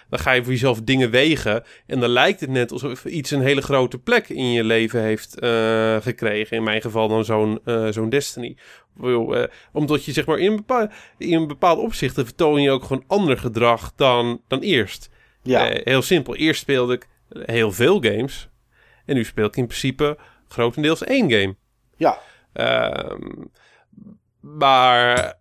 [0.10, 1.64] dan ga je voor jezelf dingen wegen.
[1.88, 5.40] En dan lijkt het net alsof iets een hele grote plek in je leven heeft
[5.40, 6.58] eh, gekregen.
[6.58, 8.58] In mijn geval dan zo'n eh, zo'n Destiny.
[9.72, 10.88] Omdat je zeg maar in, bepaal,
[11.18, 15.10] in bepaalde opzichten vertoon je ook gewoon ander gedrag dan, dan eerst.
[15.44, 16.36] Ja, heel simpel.
[16.36, 17.08] Eerst speelde ik
[17.46, 18.50] heel veel games.
[19.06, 20.18] En nu speel ik in principe
[20.54, 21.56] grotendeels één game.
[21.98, 22.20] ja,
[22.54, 23.32] Ehm,
[24.40, 25.40] maar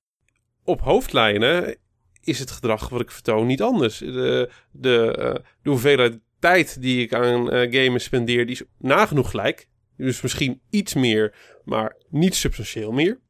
[0.65, 1.77] op hoofdlijnen
[2.23, 3.99] is het gedrag wat ik vertoon niet anders.
[3.99, 9.31] De, de, eh, de hoeveelheid tijd die ik aan eh, gamen spendeer, die is nagenoeg
[9.31, 9.69] gelijk.
[9.97, 11.35] Dus misschien iets meer,
[11.65, 13.21] maar niet substantieel meer.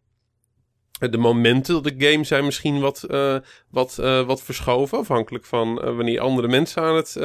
[1.00, 3.36] Eh, De momenten dat ik game zijn misschien wat, eh,
[3.70, 3.94] wat,
[4.26, 4.98] wat verschoven.
[4.98, 7.16] Afhankelijk van wanneer andere mensen aan het,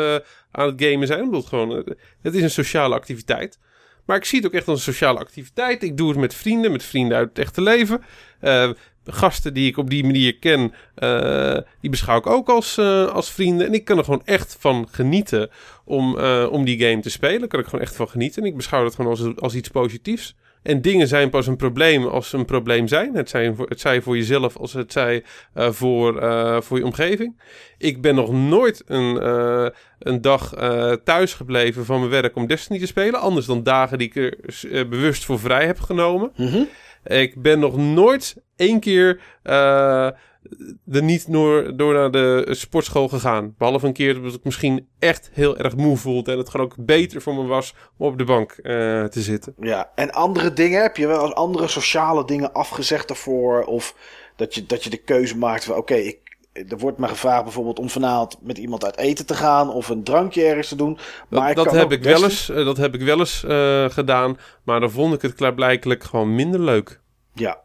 [0.51, 1.21] aan het gamen zijn.
[1.21, 3.59] Omdat het gewoon, het is een sociale activiteit.
[4.07, 5.83] Maar ik zie het ook echt als een sociale activiteit.
[5.83, 8.03] Ik doe het met vrienden, met vrienden uit het echte leven.
[8.39, 8.69] Eh,
[9.05, 13.31] gasten die ik op die manier ken, eh, die beschouw ik ook als, eh, als
[13.31, 13.67] vrienden.
[13.67, 15.49] En ik kan er gewoon echt van genieten
[15.85, 16.19] om,
[16.49, 17.39] om die game te spelen.
[17.39, 18.41] Daar kan ik gewoon echt van genieten.
[18.41, 20.35] En ik beschouw dat gewoon als, als iets positiefs.
[20.63, 23.15] En dingen zijn pas een probleem als ze een probleem zijn.
[23.15, 25.23] Het zij voor, het zij voor jezelf als het zij
[25.53, 27.41] eh, voor, eh, voor je omgeving.
[27.77, 29.67] Ik ben nog nooit een, eh,
[29.99, 30.53] een dag
[31.03, 33.19] thuis gebleven van mijn werk om Destiny te spelen.
[33.19, 34.33] Anders dan dagen die ik
[34.71, 36.31] er bewust voor vrij heb genomen.
[36.35, 36.61] Mhm.
[37.03, 39.21] Ik ben nog nooit één keer
[40.91, 43.55] er niet door, door naar de sportschool gegaan.
[43.57, 46.31] Behalve een keer dat ik misschien echt heel erg moe voelde.
[46.31, 48.63] En het gewoon ook beter voor me was om op de bank eh,
[49.03, 49.53] te zitten.
[49.59, 49.91] ja.
[49.95, 53.63] En andere dingen, heb je wel als andere sociale dingen afgezegd daarvoor?
[53.63, 53.95] Of
[54.35, 56.25] dat je, dat je de keuze maakt van, oké, ik
[56.69, 60.03] er wordt me gevraagd bijvoorbeeld om vanavond met iemand uit eten te gaan of een
[60.03, 60.97] drankje ergens te doen.
[61.29, 63.43] Maar Dat, ik dat, heb ik best- wel eens, eh, dat heb ik wel eens
[63.43, 64.37] eh, gedaan.
[64.63, 66.99] Maar dan vond ik het klaarblijkelijk gewoon minder leuk.
[67.33, 67.59] Ja,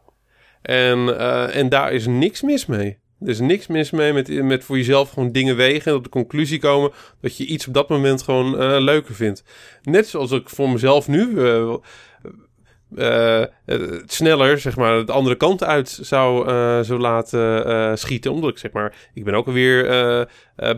[0.63, 2.97] En, eh, en daar is niks mis mee.
[3.19, 6.09] Er is niks mis mee met, met voor jezelf gewoon dingen wegen en tot de
[6.09, 6.91] conclusie komen
[7.21, 9.43] dat je iets op dat moment gewoon eh, leuker vindt.
[9.83, 11.39] Net zoals ik voor mezelf nu
[12.95, 13.43] eh,
[14.05, 16.49] sneller, zeg maar, de andere kant uit zou,
[16.83, 18.31] zou laten schieten.
[18.31, 19.87] Omdat ik zeg maar, ik ben ook alweer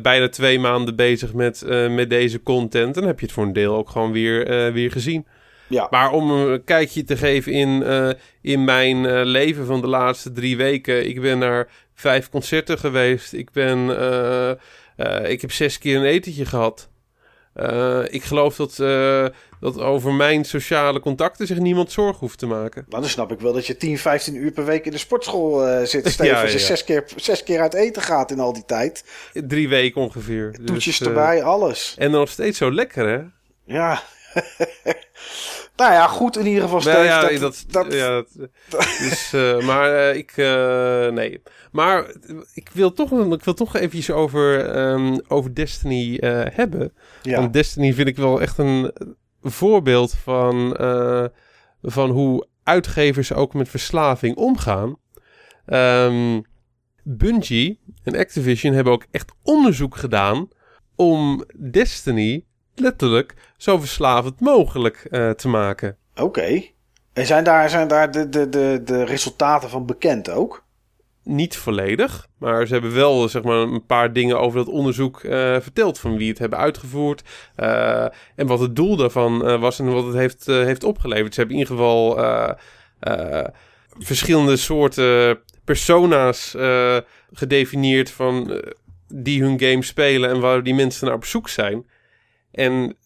[0.02, 2.96] bijna twee maanden bezig met, met deze content.
[2.96, 5.26] Dan heb je het voor een deel ook gewoon weer, weer gezien.
[5.68, 8.10] Ja, Maar om een kijkje te geven in, eh,
[8.42, 11.08] in mijn eh, leven van de laatste drie weken.
[11.08, 13.34] Ik ben naar vijf concerten geweest.
[13.34, 14.00] Ik, ben,
[14.98, 16.90] eh, ik heb zes keer een etentje gehad.
[17.54, 18.76] eh, ik geloof dat,
[19.60, 22.86] dat over mijn sociale contacten zich niemand zorgen hoeft te maken.
[22.90, 25.86] Maar dan snap ik wel dat je 10, 15 uur per week in de sportschool
[25.86, 26.08] zit.
[26.12, 29.04] Steven, Ja, als je zes keer, zes keer uit eten gaat in al die tijd.
[29.34, 30.56] Drie weken ongeveer.
[30.66, 31.96] Toetjes Dus, erbij, alles.
[31.98, 33.20] en dan nog steeds zo lekker, hè?
[33.76, 34.02] Ja.
[35.76, 37.04] nou ja, goed in ieder geval, Nou Steve.
[37.34, 38.10] ja, dat, dat, dat, ja,
[38.70, 41.42] dat- dus, eh, maar eh, ik, eh, nee.
[41.72, 42.06] Maar
[42.54, 46.18] ik wil toch, ik wil toch eventjes over, ehm, over Destiny
[46.54, 46.94] hebben.
[47.22, 47.40] ja.
[47.40, 48.92] Want Destiny vind ik wel echt een
[49.42, 50.76] voorbeeld van,
[51.82, 54.98] van hoe uitgevers ook met verslaving omgaan.
[55.66, 56.42] Ehm
[57.08, 60.48] Bungie en Activision hebben ook echt onderzoek gedaan
[60.96, 62.46] om Destiny
[62.76, 65.98] letterlijk zo verslavend mogelijk eh, te maken.
[66.16, 66.64] Oké.
[67.14, 70.64] En zijn daar, zijn daar de, de, de, de resultaten van bekend ook?
[71.24, 75.32] Niet volledig, maar ze hebben wel zeg maar, een paar dingen over dat onderzoek eh,
[75.60, 76.00] verteld.
[76.00, 77.24] Van wie het hebben uitgevoerd
[77.56, 81.34] eh, en wat het doel daarvan was en wat het heeft, heeft opgeleverd.
[81.34, 82.18] Ze hebben in ieder geval
[84.00, 86.56] verschillende soorten persona's
[87.32, 88.62] gedefinieerd van,
[89.08, 91.86] die hun game spelen en waar die mensen naar op zoek zijn.
[92.56, 92.98] En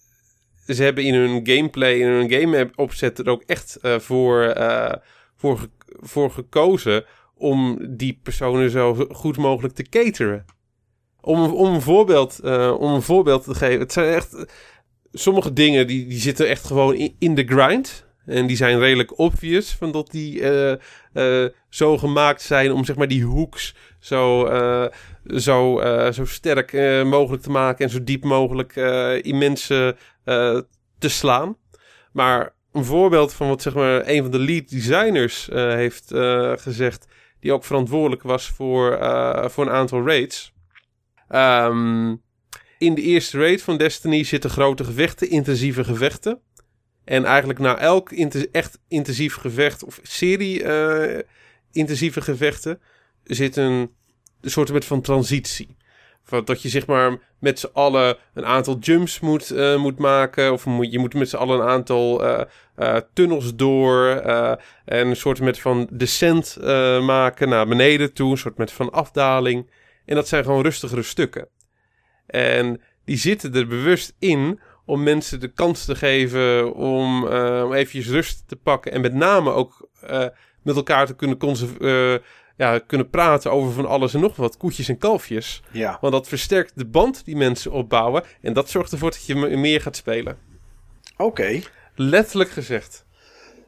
[0.68, 4.94] ze hebben in hun gameplay, in hun game opzet er ook echt eh, voor, eh,
[5.36, 7.06] voor, voor gekozen
[7.36, 10.46] om die personen zo goed mogelijk te cateren.
[11.22, 13.80] Om, om, een, voorbeeld, eh, om een voorbeeld te geven.
[13.80, 14.46] Het zijn echt.
[15.12, 18.08] Sommige dingen die, die zitten echt gewoon in, in de grind.
[18.26, 19.74] En die zijn redelijk obvious.
[19.74, 20.42] Van dat die
[21.70, 24.46] zo gemaakt zijn om zeg maar die hoeks zo,
[25.38, 27.86] zo, eh, zo sterk eh, mogelijk te maken.
[27.86, 29.26] En zo diep mogelijk eh,
[30.24, 30.60] eh,
[31.00, 31.58] te slaan.
[32.12, 36.12] Maar een voorbeeld van wat zeg maar een van de lead designers heeft
[36.62, 37.08] gezegd.
[37.40, 38.98] Die ook verantwoordelijk was voor,
[39.50, 40.54] voor een aantal raids.
[41.28, 42.16] Ehm,
[42.78, 46.42] in de eerste raid van Destiny zitten grote gevechten, intensieve gevechten.
[47.06, 48.12] En eigenlijk na elk
[48.52, 50.64] echt intensief gevecht of serie
[51.72, 52.82] intensieve gevechten
[53.24, 53.92] zit een,
[54.42, 55.78] een soort van transitie.
[56.46, 60.54] Dat je zeg maar met z'n allen een aantal jumps moet, eh, moet maken.
[60.54, 62.42] Of moet, je moet met z'n allen een aantal eh,
[62.76, 64.08] eh, tunnels door.
[64.86, 66.58] en een soort met van descent
[67.02, 68.32] maken naar beneden toe.
[68.32, 69.70] Een soort met van afdaling.
[70.06, 71.48] En dat zijn gewoon rustigere stukken.
[72.26, 77.24] En die zitten er bewust in om mensen de kans te geven om,
[77.64, 78.92] om eventjes rust te pakken.
[78.92, 79.90] En met name ook
[80.64, 81.38] met elkaar te kunnen,
[82.60, 84.58] ja, kunnen praten over van alles en nog wat.
[84.58, 85.62] Koetjes en kalfjes.
[85.72, 85.98] Ja.
[86.02, 88.24] Want dat versterkt de band die mensen opbouwen.
[88.42, 90.38] En dat zorgt ervoor dat je me- meer gaat spelen.
[91.18, 91.62] Oké.
[91.96, 93.06] Letterlijk gezegd.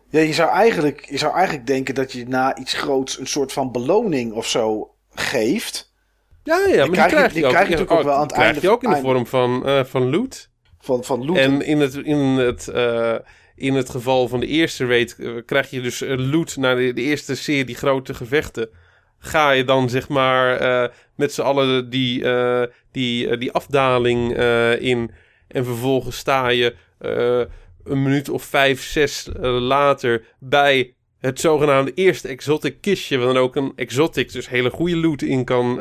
[0.10, 3.52] Ja, je zou, eigenlijk, je zou eigenlijk denken dat je na iets groots een soort
[3.54, 5.94] van beloning of zo geeft.
[6.44, 8.32] Ja, ja, maar die krijg je- krijg je, die krijg natuurlijk ook wel aan het
[8.32, 10.50] krijg einde- je ook in de vorm van, eh, van loot.
[10.80, 11.38] Van, van loot.
[11.38, 13.16] En in het, in het, eh,
[13.56, 17.02] in het geval van de eerste raid eh, krijg je dus loot naar de, de
[17.02, 18.70] eerste serie grote gevechten.
[19.24, 24.38] Ga je dan zeg maar eh, met z'n allen die, eh, die, eh, die afdaling
[24.80, 25.12] in.
[25.48, 26.76] En vervolgens sta je
[27.84, 33.18] een minuut of vijf, zes later bij het zogenaamde eerste exotic kistje.
[33.18, 35.80] Waar dan ook een exotic, dus hele goede loot in kan,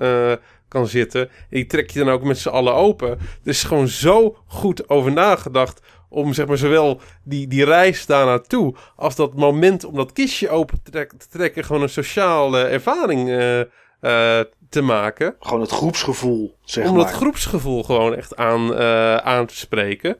[0.69, 1.21] kan zitten.
[1.29, 3.09] En die trek je dan ook met z'n allen open.
[3.11, 5.81] Er is gewoon zo goed over nagedacht
[6.13, 10.49] om zeg maar zowel die, die reis daar naartoe als dat moment om dat kistje
[10.49, 15.37] open te, trek- te trekken gewoon een sociale ervaring eh, eh, te maken.
[15.41, 17.05] Gewoon het groepsgevoel, zeg om maar.
[17.05, 20.19] dat groepsgevoel gewoon echt aan, eh, aan te spreken.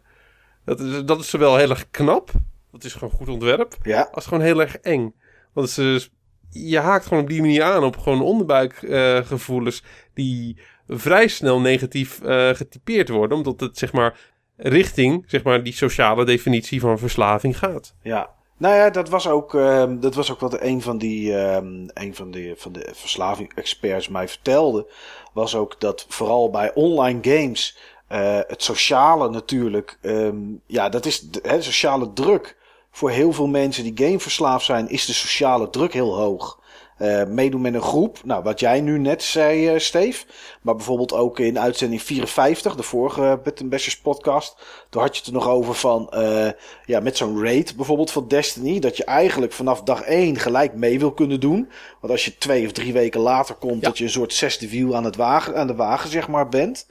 [0.65, 2.31] Dat is, dat is zowel heel erg knap,
[2.73, 5.15] dat is gewoon goed ontwerp, Ja, als gewoon heel erg eng.
[5.53, 6.11] Want het is,
[6.51, 9.83] je haakt gewoon op die manier aan op gewoon onderbuikgevoelens
[10.15, 10.59] die
[10.89, 12.21] vrij snel negatief
[12.53, 14.19] getypeerd worden, omdat het zeg maar
[14.63, 17.95] richting zeg maar die sociale definitie van verslaving gaat.
[18.03, 18.39] ja.
[18.61, 22.15] Nou ja, dat was ook, ehm, dat was ook wat een van die, ehm, een
[22.15, 24.87] van de, van de verslaving-experts mij vertelde.
[25.33, 27.79] Was ook dat vooral bij online games
[28.09, 32.57] eh, het sociale natuurlijk, ehm, ja, dat is de hè, sociale druk.
[32.91, 36.60] Voor heel veel mensen die gameverslaafd zijn, is de sociale druk heel hoog.
[37.01, 40.25] Eh, meedoen met een groep, nou wat jij nu net zei, eh Steve.
[40.63, 44.57] Maar bijvoorbeeld ook in uitzending 54, de vorige Button Bashers podcast.
[44.91, 46.49] Toen had je het er nog over van, eh,
[46.85, 48.79] ja, met zo'n raid bijvoorbeeld van Destiny.
[48.79, 51.71] Dat je eigenlijk vanaf dag 1 gelijk mee wil kunnen doen.
[52.01, 53.89] Want als je twee of drie weken later komt, Ja.
[53.89, 56.87] dat je een soort zesde wiel aan, het wagen, aan de wagen, zeg maar, bent.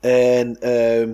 [0.00, 1.12] En ehm,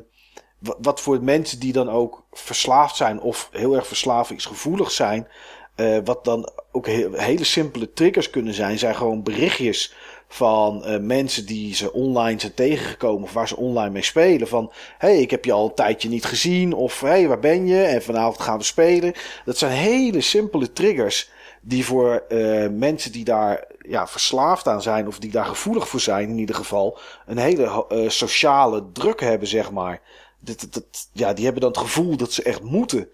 [0.59, 5.29] wa- wat voor mensen die dan ook verslaafd zijn of heel erg verslavingsgevoelig zijn.
[5.75, 9.94] Eh, wat dan ook he- hele simpele triggers kunnen zijn, zijn gewoon berichtjes
[10.28, 14.48] van eh, mensen die ze online zijn tegengekomen of waar ze online mee spelen.
[14.48, 17.82] Van hey, ik heb je al een tijdje niet gezien of hey, waar ben je?
[17.82, 19.12] En vanavond gaan we spelen.
[19.44, 21.30] Dat zijn hele simpele triggers
[21.60, 26.01] die voor eh, mensen die daar ja, verslaafd aan zijn of die daar gevoelig voor
[26.01, 30.01] zijn in ieder geval een hele eh, sociale druk hebben, zeg maar.
[30.40, 33.09] Dat, dat, dat- ja, die hebben dan het gevoel dat ze echt moeten.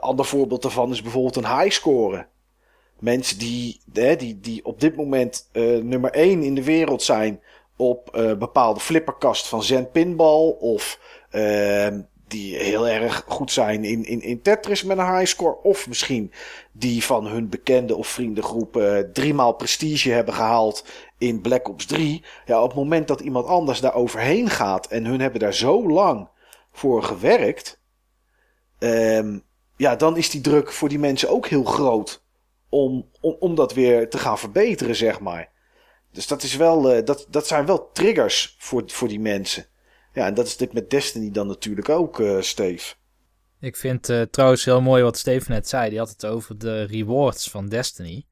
[0.00, 2.26] Ander voorbeeld daarvan is bijvoorbeeld een high scoren.
[2.98, 7.40] Mensen die, die, die op dit moment eh, nummer 1 in de wereld zijn
[7.76, 10.56] op eh, bepaalde flipperkast van Zen Pinball.
[10.58, 11.00] Of
[11.30, 15.62] ehm, die heel erg goed zijn in, in, in Tetris met een high score.
[15.62, 16.32] Of misschien
[16.72, 20.84] die van hun bekende of vriendengroep eh driemaal prestige hebben gehaald
[21.18, 22.24] in Black Ops 3.
[22.46, 25.88] Ja, op het moment dat iemand anders daar overheen gaat en hun hebben daar zo
[25.88, 26.28] lang
[26.72, 27.82] voor gewerkt.
[28.78, 29.38] ehm,
[29.76, 32.23] ja, dan is die druk voor die mensen ook heel groot.
[32.74, 35.50] Om, om, om dat weer te gaan verbeteren, zeg maar.
[36.12, 39.66] Dus dat, is wel, eh, dat, dat zijn wel triggers voor, voor die mensen.
[40.12, 42.94] Ja, en dat is dit met Destiny dan natuurlijk ook, eh Steve.
[43.60, 45.90] Ik vind eh, trouwens heel mooi wat Steven net zei.
[45.90, 48.26] Die had het over de rewards van Destiny.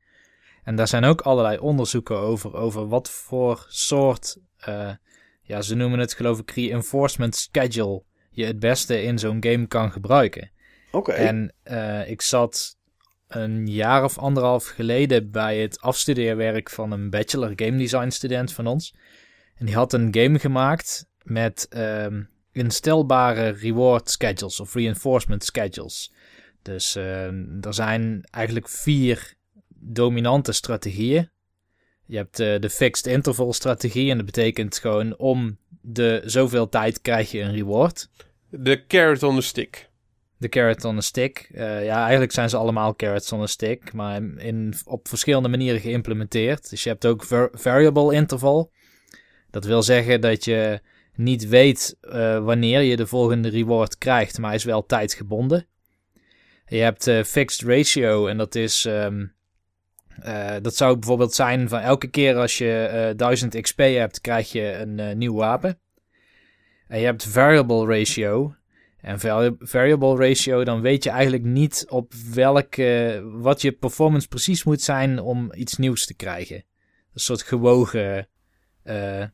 [0.65, 2.55] En daar zijn ook allerlei onderzoeken over.
[2.55, 4.37] Over wat voor soort,
[5.43, 8.03] ja, ze noemen het geloof ik reinforcement schedule.
[8.31, 10.51] Je het beste in zo'n game kan gebruiken.
[10.93, 11.13] Oké.
[11.13, 11.55] En
[12.07, 12.77] ik zat
[13.37, 18.67] een jaar of anderhalf geleden bij het afstudeerwerk van een bachelor game design student van
[18.67, 18.95] ons.
[19.55, 22.23] En die had een game gemaakt met ehm,
[22.53, 26.13] instelbare reward schedules of reinforcement schedules.
[26.63, 29.35] Dus ehm, er zijn eigenlijk vier
[29.69, 31.31] dominante strategieën.
[32.07, 37.01] Je hebt eh, de fixed interval strategie en dat betekent gewoon om de zoveel tijd
[37.01, 38.09] krijg je een reward.
[38.49, 39.91] De carrot on the stick.
[40.43, 41.49] De carrot on a stick.
[41.55, 45.81] Eh, ja, eigenlijk zijn ze allemaal carrots on a stick, maar in, op verschillende manieren
[45.81, 46.71] geïmplementeerd.
[46.71, 48.73] Dus je hebt ook var- variable interval.
[49.51, 50.81] Dat wil zeggen dat je
[51.15, 55.67] niet weet eh, wanneer je de volgende reward krijgt, maar is wel tijdgebonden.
[56.67, 58.85] Je hebt eh, fixed ratio en dat is...
[58.85, 59.27] ehm,
[60.23, 64.53] eh, dat zou bijvoorbeeld zijn van elke keer als je eh 1000 XP hebt, krijg
[64.53, 65.79] je een nieuw wapen.
[66.89, 68.55] En je hebt variable ratio.
[69.03, 74.65] En vari- variable ratio, dan weet je eigenlijk niet op welke, wat je performance precies
[74.65, 76.57] moet zijn om iets nieuws te krijgen.
[76.57, 78.29] Een soort gewogen
[78.83, 79.25] eh,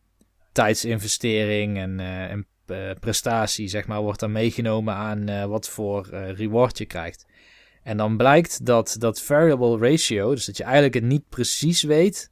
[0.53, 6.87] tijdsinvestering en, eh, eh, prestatie, zeg maar, wordt dan meegenomen aan wat voor reward je
[6.87, 7.27] krijgt.
[7.83, 12.31] En dan blijkt dat dat variable ratio, dus dat je eigenlijk het niet precies weet,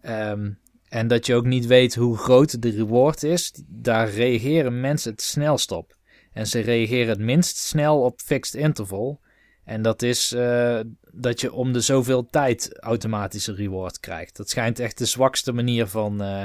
[0.00, 0.50] ehm,
[0.88, 5.22] en dat je ook niet weet hoe groot de reward is, daar reageren mensen het
[5.22, 5.95] snelst op.
[6.36, 9.20] En ze reageren het minst snel op fixed interval.
[9.64, 10.80] En dat is eh,
[11.12, 14.36] dat je om de zoveel tijd automatische reward krijgt.
[14.36, 16.44] Dat schijnt echt de zwakste manier van, eh,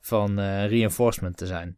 [0.00, 1.76] van eh, reinforcement te zijn.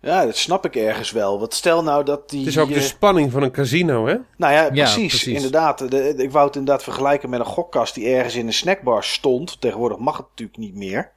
[0.00, 1.38] Ja, dat snap ik ergens wel.
[1.38, 2.38] Want stel nou dat die...
[2.38, 4.16] Het is ook de spanning van een casino, hè?
[4.36, 4.94] Nou ja, Ja, precies.
[4.94, 5.34] precies.
[5.34, 5.90] Inderdaad.
[5.90, 9.60] De, ik wou het inderdaad vergelijken met een gokkast die ergens in een snackbar stond.
[9.60, 11.12] Tegenwoordig mag het natuurlijk niet meer.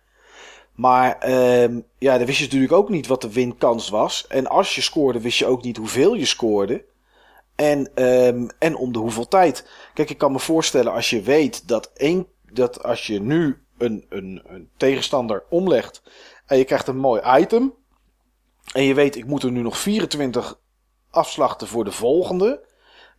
[0.76, 4.28] Maar ehm, ja, dan wist je natuurlijk ook niet wat de winkans was.
[4.28, 6.86] En als je scoorde, wist je ook niet hoeveel je scoorde.
[7.56, 9.70] En, ehm, en om de hoeveel tijd.
[9.94, 14.06] Kijk, ik kan me voorstellen als je weet dat, één, dat als je nu een,
[14.10, 16.02] een, een tegenstander omlegt.
[16.46, 17.74] En je krijgt een mooi item.
[18.74, 20.60] En je weet, ik moet er nu nog 24
[21.10, 22.66] afslachten voor de volgende.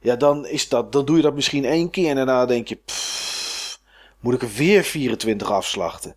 [0.01, 2.79] Ja, dan, is dat, dan doe je dat misschien één keer en daarna denk je,
[4.21, 6.17] moet ik er weer 24 afslachten?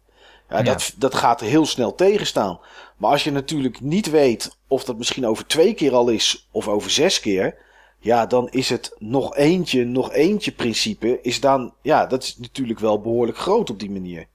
[0.50, 0.64] Ja, Ja.
[0.64, 2.60] Dat, dat gaat heel snel tegenstaan.
[2.98, 6.68] Maar als je natuurlijk niet weet of dat misschien over twee keer al is of
[6.68, 7.64] over zes keer.
[8.00, 11.20] Ja, dan is het nog eentje, nog eentje principe.
[11.22, 14.26] Is dan, ja, dat is natuurlijk wel behoorlijk groot op die manier.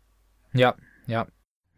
[0.53, 0.77] Ja,
[1.07, 1.29] ja.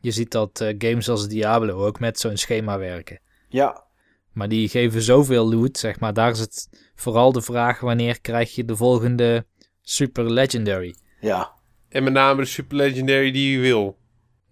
[0.00, 3.20] Je ziet dat eh, games als Diablo ook met zo'n schema werken.
[3.48, 3.84] Ja,
[4.32, 6.14] Maar die geven zoveel loot, zeg maar.
[6.14, 9.46] Daar is het vooral de vraag wanneer krijg je de volgende
[9.82, 11.52] Super Legendary ja,
[11.88, 13.98] En met name de Super Legendary die je wil.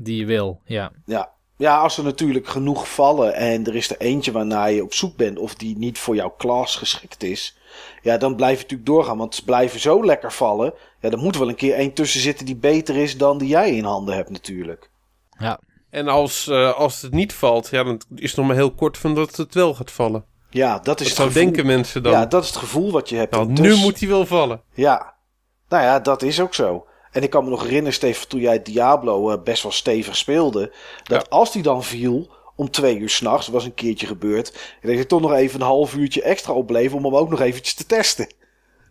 [0.03, 0.61] Die je wil.
[0.65, 1.31] Ja, ja.
[1.57, 5.17] Ja, als er natuurlijk genoeg vallen en er is er eentje waarnaar je op zoek
[5.17, 7.59] bent of die niet voor jouw klas geschikt is.
[8.03, 10.75] Ja, dan blijf je natuurlijk doorgaan, want ze blijven zo lekker vallen.
[11.01, 13.77] Ja, er moet wel een keer één tussen zitten die beter is dan die jij
[13.77, 14.91] in handen hebt natuurlijk.
[15.39, 15.61] ja,
[15.91, 18.99] En als, eh, als het niet valt, ja, dan is het nog maar heel kort
[18.99, 20.25] van dat het wel gaat vallen.
[20.51, 21.43] Ja, dat is Dat het zou gevoel.
[21.45, 22.13] denken mensen dan.
[22.13, 23.33] Ja, dat is het gevoel wat je hebt.
[23.33, 24.63] nou, Dus- nu moet hij wel vallen.
[24.75, 25.15] Ja,
[25.69, 26.87] nou ja, dat is ook zo.
[27.11, 30.73] En ik kan me nog herinneren, Steven, toen jij Diablo eh, best wel stevig speelde.
[31.03, 31.27] Dat Ja.
[31.37, 34.77] als die dan viel om twee uur s'nachts, was een keertje gebeurd.
[34.83, 37.75] Dat je toch nog even een half uurtje extra opbleef om hem ook nog eventjes
[37.75, 38.35] te testen.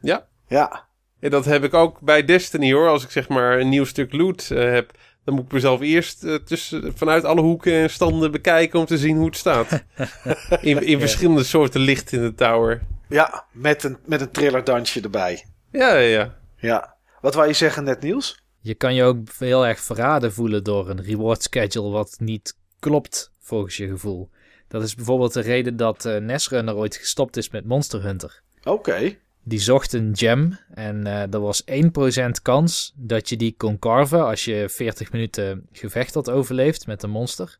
[0.01, 0.87] Ja, Ja,
[1.19, 2.87] En dat heb ik ook bij Destiny hoor.
[2.87, 4.91] Als ik zeg maar een nieuw stuk loot eh, heb,
[5.25, 8.97] dan moet ik mezelf eerst eh, tussen, vanuit alle hoeken en standen bekijken om te
[8.97, 9.83] zien hoe het staat.
[10.61, 12.81] in in verschillende soorten licht in de tower.
[13.09, 15.45] Ja, met een, met een trillerdansje erbij.
[15.71, 16.35] Ja, ja, ja.
[16.57, 16.95] Ja.
[17.21, 18.43] Wat wou je zeggen net, Niels?
[18.61, 23.31] Je kan je ook heel erg verraden voelen door een reward schedule wat niet klopt
[23.39, 24.29] volgens je gevoel.
[24.67, 28.41] Dat is bijvoorbeeld de reden dat uh, Nesrunner ooit gestopt is met Monster Hunter.
[28.63, 29.17] Oké.
[29.43, 31.65] Die zocht een gem en uh, er was 1%
[32.41, 37.09] kans dat je die kon carven als je 40 minuten gevecht had overleefd met een
[37.09, 37.57] monster.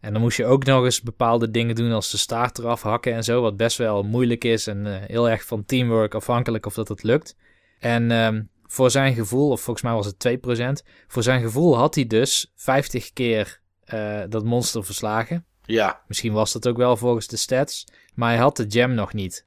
[0.00, 3.12] En dan moest je ook nog eens bepaalde dingen doen als de staart eraf hakken
[3.12, 6.74] en zo, wat best wel moeilijk is en uh, heel erg van teamwork afhankelijk of
[6.74, 7.36] dat het lukt.
[7.78, 8.28] En uh,
[8.74, 10.38] voor zijn gevoel, of volgens mij was het
[10.82, 13.60] 2%, voor zijn gevoel had hij dus 50 keer
[13.94, 15.44] uh, dat monster verslagen.
[15.64, 16.00] Ja.
[16.06, 19.46] Misschien was dat ook wel volgens de stats, maar hij had de gem nog niet.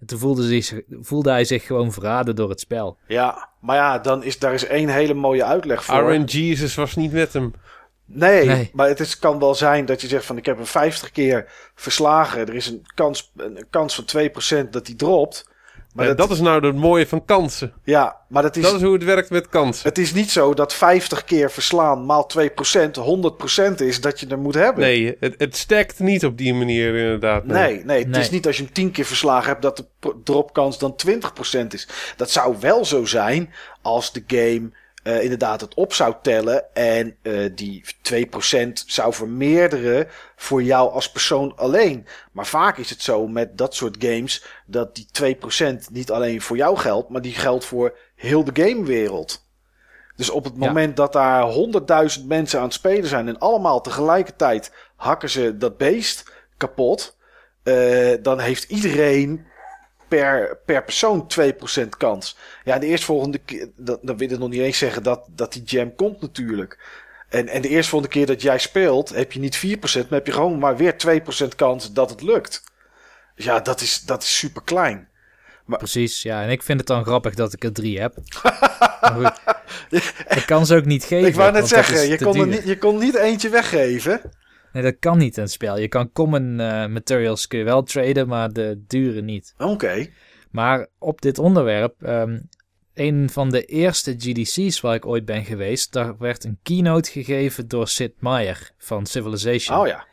[0.00, 2.98] En toen voelde, zich, voelde hij zich gewoon verraden door het spel.
[3.06, 6.12] Ja, maar ja, dan is, daar is één hele mooie uitleg voor.
[6.12, 7.52] RNGesus was niet met hem.
[8.04, 10.66] Nee, nee, maar het is, kan wel zijn dat je zegt van ik heb hem
[10.66, 12.40] 50 keer verslagen.
[12.40, 14.30] Er is een kans, een kans van
[14.66, 15.56] 2% dat hij dropt.
[15.98, 17.72] Maar ja, dat, dat, is nou het mooie van kansen.
[17.84, 18.62] Ja, maar dat is...
[18.62, 19.88] Dat is hoe het werkt met kansen.
[19.88, 24.38] Het is niet zo dat 50 keer verslaan maal 2% 100% is dat je er
[24.38, 24.82] moet hebben.
[24.82, 27.44] Nee, het, het stekt niet op die manier inderdaad.
[27.44, 28.20] Nee, nee, nee het nee.
[28.20, 31.88] is niet als je hem 10 keer verslagen hebt dat de dropkans dan 20% is.
[32.16, 33.52] Dat zou wel zo zijn
[33.82, 34.70] als de game
[35.08, 41.10] uh, inderdaad het op zou tellen en uh, die 2% zou vermeerderen voor jou als
[41.10, 42.06] persoon alleen.
[42.32, 46.56] Maar vaak is het zo met dat soort games dat die 2% niet alleen voor
[46.56, 49.46] jou geldt, maar die geldt voor heel de gamewereld.
[50.16, 50.94] Dus op het moment ja.
[50.94, 56.30] dat daar honderdduizend mensen aan het spelen zijn en allemaal tegelijkertijd hakken ze dat beest
[56.56, 57.16] kapot,
[57.64, 59.46] uh, dan heeft iedereen
[60.08, 61.26] per, per persoon
[61.82, 62.36] 2% kans.
[62.64, 65.62] Ja, de eerstvolgende keer, dat, dan wil ik nog niet eens zeggen dat, dat die
[65.62, 66.78] jam komt natuurlijk.
[67.28, 69.60] En, en de eerstvolgende keer dat jij speelt, heb je niet 4%,
[69.92, 72.62] maar heb je gewoon maar weer 2% kans dat het lukt.
[73.34, 75.08] Dus ja, dat is, dat is super klein.
[75.64, 75.78] Maar...
[75.78, 76.42] Precies, ja.
[76.42, 78.16] En ik vind het dan grappig dat ik er drie heb.
[80.38, 81.28] ik kan ze ook niet geven.
[81.28, 84.20] Ik wou net zeggen, je kon, er niet, je kon niet eentje weggeven.
[84.72, 85.78] Nee, dat kan niet in het spel.
[85.78, 89.54] Je kan common uh, materials kun je wel traden, maar de dure niet.
[89.58, 89.72] Oké.
[89.72, 90.12] Okay.
[90.50, 92.48] Maar op dit onderwerp, um,
[92.94, 97.68] een van de eerste GDC's waar ik ooit ben geweest, daar werd een keynote gegeven
[97.68, 99.78] door Sid Meier van Civilization.
[99.78, 100.06] Oh ja.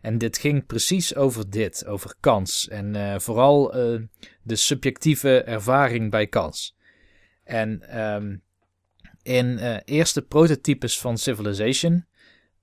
[0.00, 2.68] En dit ging precies over dit, over kans.
[2.68, 4.00] En uh, vooral uh,
[4.42, 6.76] de subjectieve ervaring bij kans.
[7.44, 8.42] En um,
[9.22, 12.06] in uh, eerste prototypes van Civilization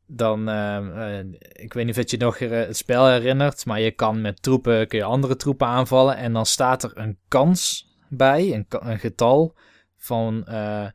[0.06, 1.20] dan, uh,
[1.52, 4.98] ik weet niet of je nog het spel herinnert, maar je kan met troepen, kun
[4.98, 9.56] je andere troepen aanvallen en dan staat er een kans bij, een, een getal
[9.98, 10.88] van uh,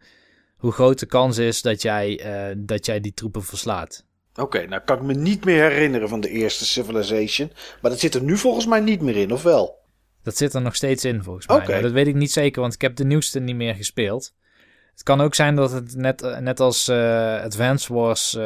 [0.56, 2.20] hoe groot de kans is dat jij,
[2.50, 4.06] uh, dat jij die troepen verslaat.
[4.30, 7.52] Oké, okay, nou kan ik me niet meer herinneren van de eerste Civilization,
[7.82, 9.76] maar dat zit er nu volgens mij niet meer in, of wel?
[10.22, 11.56] Dat zit er nog steeds in volgens mij.
[11.56, 11.80] Okay.
[11.80, 14.34] dat weet ik niet zeker, want ik heb de nieuwste niet meer gespeeld.
[14.92, 18.38] Het kan ook zijn dat het net, net als Advance Wars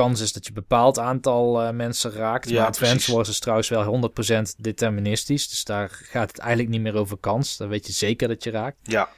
[0.00, 2.48] kans is dat je een bepaald aantal uh, mensen raakt.
[2.48, 5.48] Ja, maar Advance Wars is trouwens wel 100% deterministisch.
[5.48, 7.56] Dus daar gaat het eigenlijk niet meer over kans.
[7.56, 8.76] Dan weet je zeker dat je raakt.
[8.82, 9.08] Ja.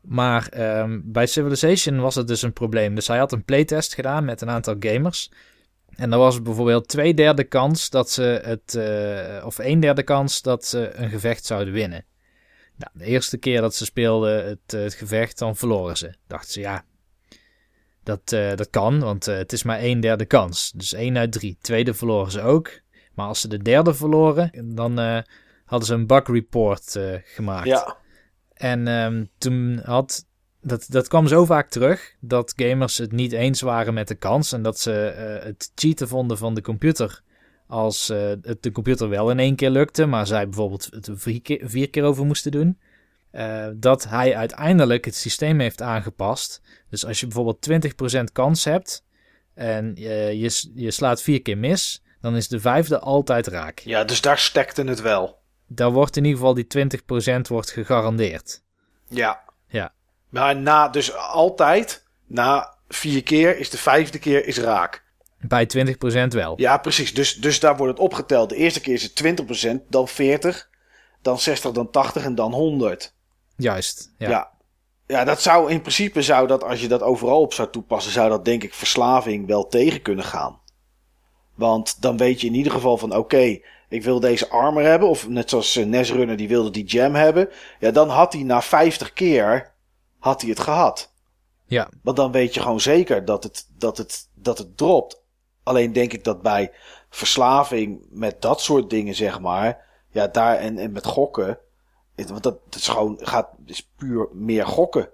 [0.00, 2.94] Maar um, bij Civilization was het dus een probleem.
[2.94, 5.30] Dus hij had een playtest gedaan met een aantal gamers.
[5.96, 10.02] En dan was het bijvoorbeeld twee derde kans dat ze het, uh, of een derde
[10.02, 12.04] kans dat ze een gevecht zouden winnen.
[12.76, 16.14] Nou, de eerste keer dat ze speelden het, het gevecht, dan verloren ze.
[16.26, 16.84] Dachten ze, ja,
[18.06, 20.72] dat, uh, dat kan, want uh, het is maar een derde kans.
[20.76, 21.58] Dus 1 uit 3.
[21.60, 22.80] Tweede verloren ze ook.
[23.14, 25.18] Maar als ze de derde verloren, dan uh,
[25.64, 27.66] hadden ze een bug report gemaakt.
[27.66, 27.96] Ja.
[28.54, 30.24] En um, toen had.
[30.60, 34.52] Dat, dat kwam zo vaak terug dat gamers het niet eens waren met de kans.
[34.52, 34.90] En dat ze
[35.42, 37.22] het cheaten vonden van de computer.
[37.66, 38.08] Als
[38.42, 41.90] het de computer wel in één keer lukte, maar zij bijvoorbeeld het vier keer, vier
[41.90, 42.78] keer over moesten doen.
[43.36, 46.60] Uh, dat hij uiteindelijk het systeem heeft aangepast.
[46.90, 47.68] Dus als je bijvoorbeeld
[48.20, 49.04] 20% kans hebt
[49.54, 53.78] en uh, je, je slaat vier keer mis, dan is de vijfde altijd raak.
[53.78, 55.38] Ja, dus daar stekte het wel.
[55.66, 56.66] Daar wordt in ieder geval die
[57.38, 58.62] 20% wordt gegarandeerd.
[59.08, 59.40] Ja.
[59.68, 59.92] Ja.
[60.28, 65.04] Maar na, dus altijd, na vier keer is de vijfde keer is raak.
[65.38, 65.68] Bij
[66.24, 66.60] 20% wel.
[66.60, 67.14] Ja, precies.
[67.14, 68.48] Dus, dus daar wordt het opgeteld.
[68.48, 69.40] De eerste keer is het
[69.84, 70.70] 20%, dan 40,
[71.22, 73.14] dan 60, dan 80 en dan 100.
[73.56, 74.28] Juist, ja.
[74.28, 74.50] ja.
[75.06, 75.24] ja.
[75.24, 78.44] dat zou in principe, zou dat, als je dat overal op zou toepassen, zou dat
[78.44, 80.60] denk ik verslaving wel tegen kunnen gaan.
[81.54, 85.08] Want dan weet je in ieder geval van, oké, okay, ik wil deze armor hebben.
[85.08, 87.48] Of net zoals uh, Nesrunner, die wilde die jam hebben.
[87.80, 89.72] Ja, dan had hij na 50 keer,
[90.18, 91.12] had hij het gehad.
[91.66, 95.22] Ja, Want dan weet je gewoon zeker dat het, dat het, dat het dropt.
[95.62, 96.72] Alleen denk ik dat bij
[97.10, 99.84] verslaving met dat soort dingen, zeg maar.
[100.10, 101.58] Ja, daar en, en met gokken.
[102.16, 105.08] Het- Want dat, dat is gewoon, gaat, is puur meer gokken.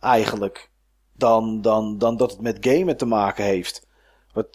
[0.00, 0.70] Eigenlijk.
[1.12, 3.86] Dan, dan, dan dat het met gamen te maken heeft.
[4.32, 4.46] Want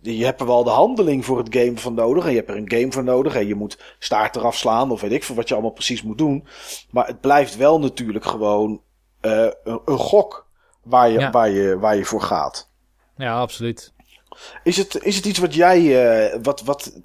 [0.00, 2.24] je hebt er wel de handeling voor het game van nodig.
[2.24, 3.34] En je hebt er een game voor nodig.
[3.34, 4.90] En je moet staart eraf slaan.
[4.90, 6.46] Of weet ik veel wat je allemaal precies moet doen.
[6.90, 8.82] Maar het blijft wel natuurlijk gewoon
[9.20, 10.46] eh, een, een gok.
[10.82, 11.30] Waar je, Ja.
[11.30, 12.70] waar, je, waar je voor gaat.
[13.16, 13.92] ja absoluut.
[14.62, 15.78] Is het, is het iets wat jij.
[16.32, 17.00] eh, wat, wat,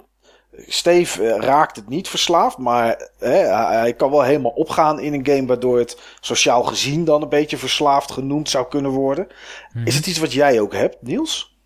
[0.56, 2.58] Steve eh, raakt het niet verslaafd.
[2.58, 3.36] Maar hè,
[3.78, 5.46] hij kan wel helemaal opgaan in een game.
[5.46, 9.26] Waardoor het sociaal gezien dan een beetje verslaafd genoemd zou kunnen worden.
[9.72, 9.86] Mhm.
[9.86, 11.58] Is het iets wat jij ook hebt, Niels?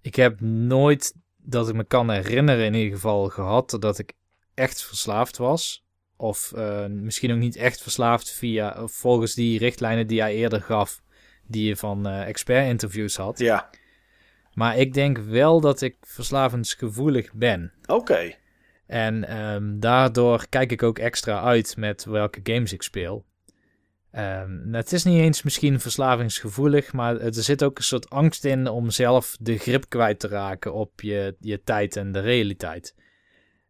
[0.00, 4.12] Ik heb nooit, dat ik me kan herinneren in ieder geval, gehad dat ik
[4.54, 5.84] echt verslaafd was.
[6.16, 11.00] Of eh, misschien ook niet echt verslaafd via, volgens die richtlijnen die hij eerder gaf,
[11.46, 13.38] die je van eh expert-interviews had.
[13.38, 13.70] Ja.
[14.54, 17.72] Maar ik denk wel dat ik verslavensgevoelig ben.
[17.86, 18.34] Oké.
[18.86, 23.24] En ehm, daardoor kijk ik ook extra uit met welke games ik speel.
[24.10, 28.68] Ehm, het is niet eens misschien verslavingsgevoelig, maar er zit ook een soort angst in
[28.68, 32.94] om zelf de grip kwijt te raken op je, je tijd en de realiteit.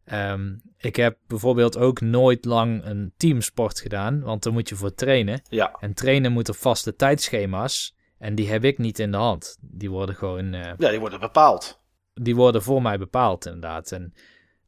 [0.05, 4.95] Ehm, ik heb bijvoorbeeld ook nooit lang een teamsport gedaan, want daar moet je voor
[4.95, 5.43] trainen.
[5.49, 5.77] Ja.
[5.81, 7.97] En trainen moet op vaste tijdschema's.
[8.23, 9.59] En die heb ik niet in de hand.
[9.61, 11.81] Die worden gewoon eh, ja, die worden bepaald.
[12.15, 13.93] die worden voor mij bepaald, inderdaad.
[13.93, 14.15] En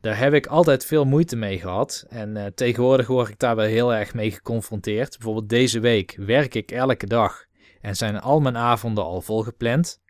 [0.00, 2.04] daar heb ik altijd veel moeite mee gehad.
[2.08, 5.10] En eh, tegenwoordig word ik daar wel heel erg mee geconfronteerd.
[5.10, 7.44] Bijvoorbeeld deze week werk ik elke dag
[7.80, 10.00] en zijn al mijn avonden al volgepland.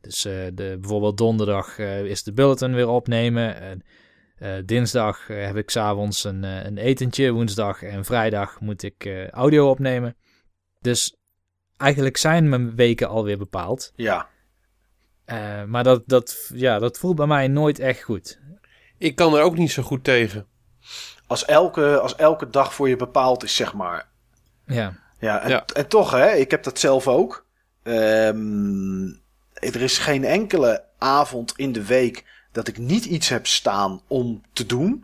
[0.00, 3.60] Dus eh, de, bijvoorbeeld donderdag is de bulletin weer opnemen.
[3.60, 3.84] En,
[4.66, 7.30] dinsdag heb ik s'avonds een, een etentje.
[7.30, 10.16] Woensdag en vrijdag moet ik audio opnemen.
[10.80, 11.21] Dus
[11.82, 13.92] eigenlijk zijn mijn weken alweer bepaald.
[13.96, 14.28] Ja.
[15.24, 18.40] Eh, maar dat, dat, ja, dat voelt bij mij nooit echt goed.
[18.98, 20.46] Ik kan er ook niet zo goed tegen.
[21.26, 24.08] Als elke, als elke dag voor je bepaald is, zeg maar.
[24.66, 25.64] Ja, Ja, en, Ja.
[25.74, 27.46] en toch, hè, ik heb dat zelf ook.
[27.82, 29.06] Ehm,
[29.52, 34.42] er is geen enkele avond in de week dat ik niet iets heb staan om
[34.52, 35.00] te doen.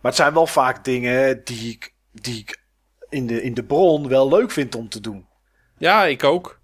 [0.00, 2.62] Maar het zijn wel vaak dingen die ik, die ik
[3.08, 5.25] in, de, in de bron wel leuk vind om te doen.
[5.78, 6.60] Ja, ik ook.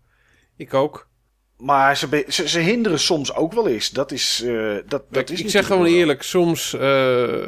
[0.56, 1.08] Ik ook.
[1.56, 3.90] Maar ze, ze, ze hinderen soms ook wel eens.
[3.90, 4.42] Dat is.
[4.44, 7.46] eh, dat, dat is ik zeg gewoon wel- eerlijk, soms, eh,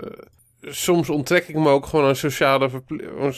[0.63, 2.71] soms onttrek ik me ook gewoon aan sociale,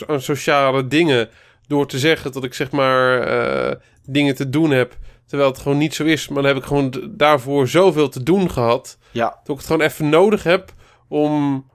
[0.08, 1.28] aan sociale dingen.
[1.66, 4.96] Door te zeggen dat ik zeg maar eh, dingen te doen heb.
[5.26, 6.28] Terwijl het gewoon niet zo is.
[6.28, 8.98] Maar dan heb ik gewoon daarvoor zoveel te doen gehad.
[9.10, 10.72] Ja, Dat ik het gewoon even nodig heb
[11.08, 11.66] om,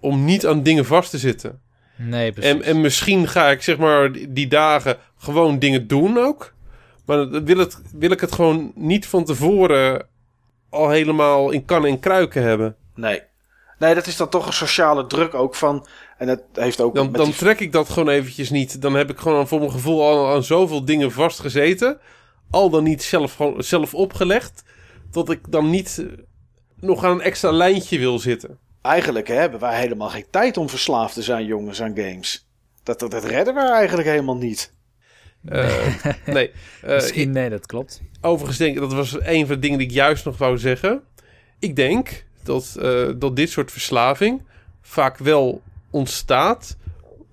[0.00, 1.60] om niet aan dingen vast te zitten.
[1.96, 2.50] nee, precies.
[2.52, 6.54] En, en misschien ga ik zeg maar die dagen gewoon dingen doen ook.
[7.06, 10.06] Maar dan wil, het, wil ik het gewoon niet van tevoren
[10.70, 12.76] al helemaal in kan en kruiken hebben.
[12.94, 13.22] nee.
[13.78, 15.86] Nee, dat is dan toch een sociale druk ook van.
[16.18, 16.94] En dat heeft ook.
[16.94, 18.82] Dan, dan die- trek ik dat gewoon eventjes niet.
[18.82, 21.98] Dan heb ik gewoon voor mijn gevoel al aan zoveel dingen vastgezeten.
[22.50, 24.62] Al dan niet zelf, zelf opgelegd.
[25.10, 26.06] Dat ik dan niet eh,
[26.80, 28.58] nog aan een extra lijntje wil zitten.
[28.82, 32.48] Eigenlijk hè, hebben wij helemaal geen tijd om verslaafd te zijn, jongens, aan games.
[32.82, 34.74] Dat, dat, dat redden we eigenlijk helemaal niet.
[35.48, 35.86] Eh,
[36.34, 36.50] nee.
[36.82, 38.00] Eh, Misschien, nee, dat klopt.
[38.20, 41.02] Overigens denk ik, dat was een van de dingen die ik juist nog wou zeggen.
[41.58, 44.42] Ik denk dat, eh, dat dit soort verslaving
[44.82, 46.76] vaak wel ontstaat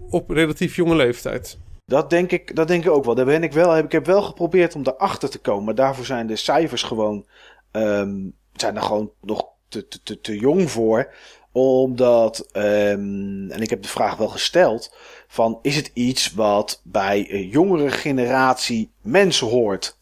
[0.09, 1.57] op relatief jonge leeftijd.
[1.85, 3.15] Dat denk ik, dat denk ik ook wel.
[3.15, 3.77] Daar ben ik wel.
[3.77, 5.63] Ik heb wel geprobeerd om daarachter te komen.
[5.63, 7.25] Maar daarvoor zijn de cijfers gewoon.
[7.71, 8.15] ehm,
[8.53, 11.13] zijn er gewoon nog te, te, te, te jong voor.
[11.53, 12.47] Omdat.
[12.51, 14.93] ehm, en ik heb de vraag wel gesteld.
[15.27, 19.97] Van is het iets wat bij een jongere generatie mensen hoort?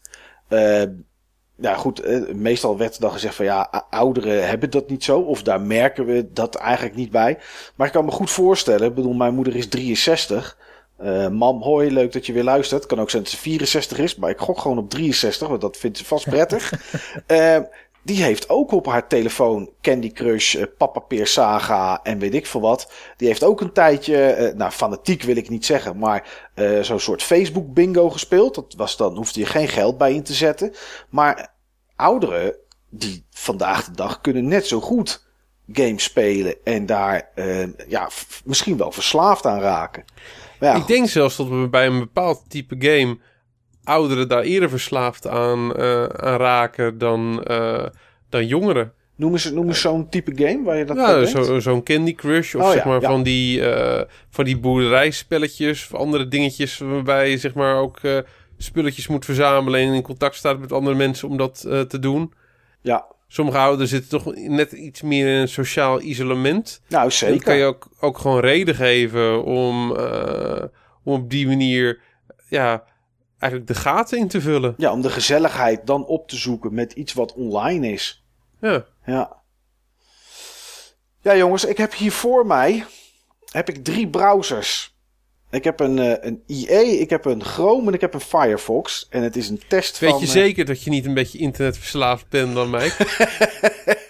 [0.48, 0.90] Ehm,
[1.56, 2.00] ja, goed.
[2.00, 5.18] eh, meestal werd er dan gezegd van ja, ouderen hebben dat niet zo.
[5.20, 7.38] Of daar merken we dat eigenlijk niet bij.
[7.74, 8.88] Maar ik kan me goed voorstellen.
[8.88, 10.58] Ik bedoel, mijn moeder is 63.
[10.96, 12.86] Eh, mam, hoi, leuk dat je weer luistert.
[12.86, 15.76] Kan ook zijn dat ze 64 is, maar ik gok gewoon op 63, want dat
[15.76, 16.72] vindt ze vast prettig.
[17.26, 17.58] Eh,
[18.02, 22.46] die heeft ook op haar telefoon Candy Crush, eh, Papa Peer Saga en weet ik
[22.46, 22.92] veel wat.
[23.16, 27.00] Die heeft ook een tijdje, eh, nou fanatiek wil ik niet zeggen, maar eh, zo'n
[27.00, 28.54] soort Facebook bingo gespeeld.
[28.54, 30.74] Dat was dan, hoefde je geen geld bij in te zetten.
[31.08, 31.52] Maar
[31.96, 32.56] ouderen,
[32.88, 35.26] die vandaag de dag kunnen net zo goed
[35.72, 37.30] games spelen en daar
[37.88, 38.08] ja,
[38.44, 40.04] misschien wel verslaafd aan raken.
[40.60, 43.18] Ja, ik denk zelfs dat we bij een bepaald type game
[43.84, 47.86] ouderen daar eerder verslaafd aan, eh, aan raken dan, eh,
[48.28, 48.92] dan jongeren.
[49.16, 51.30] Noem eens, noem eens zo'n type game waar je dat Ja, denkt.
[51.30, 53.08] zo- zo'n Candy Crush of Oh, zeg ja, maar ja.
[53.08, 58.00] van die, eh, van die boerderijspelletjes of andere dingetjes waarbij je zeg maar ook
[58.58, 62.32] spulletjes moet verzamelen en in contact staat met andere mensen om dat te doen.
[62.80, 66.80] Ja, Sommige ouders zitten toch net iets meer in een sociaal isolement.
[66.88, 67.42] nou zeker.
[67.42, 69.90] kan je ook, ook gewoon reden geven om,
[71.04, 72.00] om op die manier
[72.48, 72.84] ja,
[73.42, 74.74] eigenlijk de gaten in te vullen.
[74.76, 78.24] Ja, om de gezelligheid dan op te zoeken met iets wat online is.
[78.60, 78.84] Ja.
[79.06, 79.40] Ja.
[81.20, 82.84] Ja, jongens, ik heb hier voor mij
[83.50, 84.91] heb ik drie browsers.
[85.52, 89.06] Ik heb een, eh, een IE, ik heb een Chrome en ik heb een Firefox.
[89.10, 90.20] En het is een test Weet van...
[90.20, 92.90] je eh, zeker dat je niet een beetje internetverslaafd bent dan mij?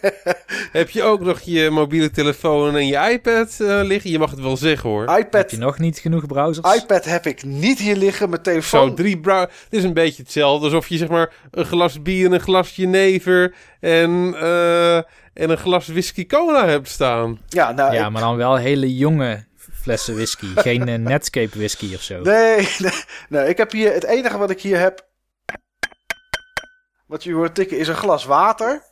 [0.73, 4.11] Heb je ook nog je mobiele telefoon en je iPad eh, liggen?
[4.11, 5.09] Je mag het wel zeggen hoor.
[5.11, 6.83] Heb iPad, je nog niet genoeg browsers?
[6.83, 8.31] iPad heb ik niet hier liggen.
[8.31, 8.89] Mijn telefoon...
[8.89, 9.41] Zo, drie brouw...
[9.41, 12.77] Het is een beetje hetzelfde alsof je zeg maar een glas bier en een glas
[12.77, 15.05] jenever en, eh, en
[15.51, 17.41] een glas whisky cola hebt staan.
[17.49, 19.45] Ja, nou, ja, ik- maar dan wel hele jonge
[19.83, 20.47] flessen whisky.
[20.55, 22.21] Geen eh, Netscape whisky of zo.
[22.21, 22.93] Nee, nee,
[23.29, 23.93] nee, ik heb hier...
[23.93, 25.07] Het enige wat ik hier heb...
[27.07, 28.83] Wat je hoort tikken is een glas water.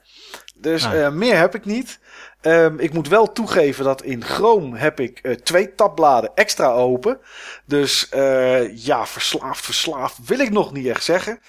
[0.57, 1.05] Dus Ah.
[1.05, 1.99] eh, meer heb ik niet.
[2.41, 7.19] Ehm, ik moet wel toegeven dat in Chrome heb ik eh, twee tabbladen extra open.
[7.65, 11.41] Dus eh, ja, verslaafd, verslaafd wil ik nog niet echt zeggen.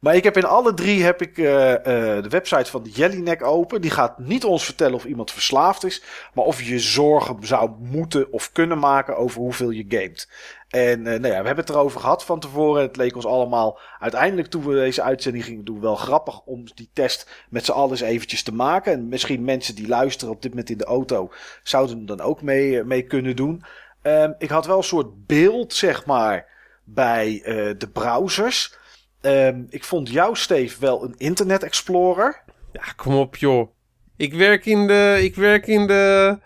[0.00, 3.80] Maar ik heb in alle drie heb ik eh, de website van Jellyneck open.
[3.80, 6.02] Die gaat niet ons vertellen of iemand verslaafd is.
[6.34, 10.28] Maar of je zorgen zou moeten of kunnen maken over hoeveel je gamet.
[10.70, 12.82] En eh, nou ja, we hebben het erover gehad van tevoren.
[12.82, 16.90] Het leek ons allemaal uiteindelijk toen we deze uitzending gingen doen wel grappig om die
[16.92, 18.92] test met z'n allen eens eventjes te maken.
[18.92, 21.32] En misschien mensen die luisteren op dit moment in de auto
[21.62, 23.62] zouden hem dan ook mee, eh, mee kunnen doen.
[24.02, 26.46] Ehm, ik had wel een soort beeld, zeg maar,
[26.84, 28.78] bij eh, de browsers.
[29.20, 32.42] Ehm, ik vond jou, Steve, wel een Internet Explorer.
[32.72, 33.70] Ja, kom op joh.
[34.16, 36.38] Ik werk in de, ik werk in de,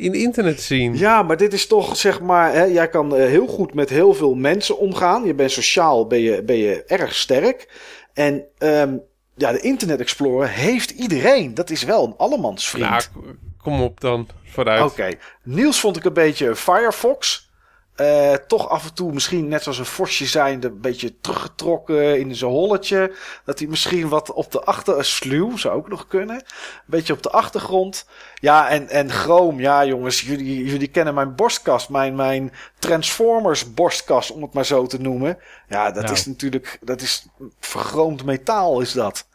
[0.00, 0.98] in internet scene.
[0.98, 4.14] Ja, maar dit is toch, zeg maar, hè, jij kan eh, heel goed met heel
[4.14, 5.24] veel mensen omgaan.
[5.24, 7.68] Je bent sociaal, ben je, ben je erg sterk.
[8.14, 8.96] En ehm,
[9.36, 11.54] ja, de Internet Explorer heeft iedereen.
[11.54, 12.88] Dat is wel een allemansvriend.
[12.90, 14.82] Nou, k- kom op dan, vooruit.
[14.82, 15.08] Oké,
[15.42, 17.48] Niels vond ik een beetje Firefox.
[17.94, 22.34] Eh, toch af en toe misschien net zoals een vosje zijnde een beetje teruggetrokken in
[22.34, 23.12] zijn holletje.
[23.44, 25.04] Dat hij misschien wat op de achter...
[25.04, 26.36] Sluw zou ook nog kunnen.
[26.36, 26.42] Een
[26.86, 28.06] beetje op de achtergrond.
[28.40, 29.60] Ja, en, en Chrome.
[29.62, 31.88] Ja, jongens, jullie, jullie kennen mijn borstkast.
[31.88, 35.38] Mijn, mijn Transformers borstkast, om het maar zo te noemen.
[35.68, 36.14] Ja, dat Nou.
[36.14, 36.78] is natuurlijk...
[36.80, 37.26] Dat is
[37.60, 39.26] vergroomd metaal, is dat.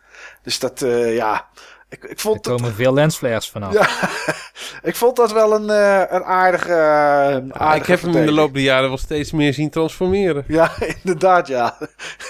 [0.44, 1.48] Dus dat, eh, ja...
[1.90, 3.74] Ik, ik Er vond het komen veel lensflares vanaf.
[3.74, 3.88] Ja,
[4.90, 8.16] ik vond dat wel een, eh, een aardige, eh, een Ah, aardige ik heb hem
[8.22, 10.44] in de loop der jaren wel steeds meer zien transformeren.
[10.48, 10.72] Ja,
[11.04, 11.78] inderdaad, ja.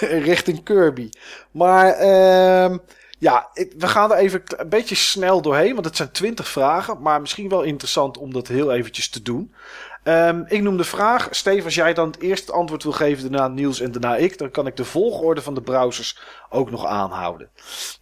[0.30, 1.10] Richting Kirby.
[1.50, 2.76] Maar ehm,
[3.18, 7.02] ja, we gaan er even een beetje snel doorheen, want het zijn twintig vragen.
[7.02, 9.54] Maar misschien wel interessant om dat heel eventjes te doen.
[10.02, 11.28] Ehm, ik noem de vraag.
[11.30, 14.50] Steve, als jij dan het eerste antwoord wil geven, daarna Niels en daarna ik, dan
[14.50, 16.18] kan ik de volgorde van de browsers
[16.50, 17.50] ook nog aanhouden.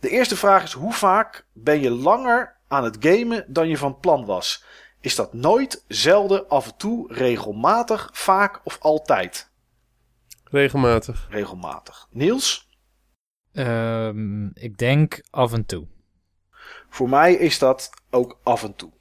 [0.01, 4.01] De eerste vraag is: hoe vaak ben je langer aan het gamen dan je van
[4.01, 4.65] plan was?
[5.01, 9.51] Is dat nooit, zelden, af en toe, regelmatig, vaak of altijd?
[10.45, 11.27] Regelmatig.
[11.31, 12.07] Regelmatig.
[12.11, 12.69] Niels?
[13.55, 15.87] Ehm, ik denk af en toe.
[16.89, 18.93] Voor mij is dat ook af en toe.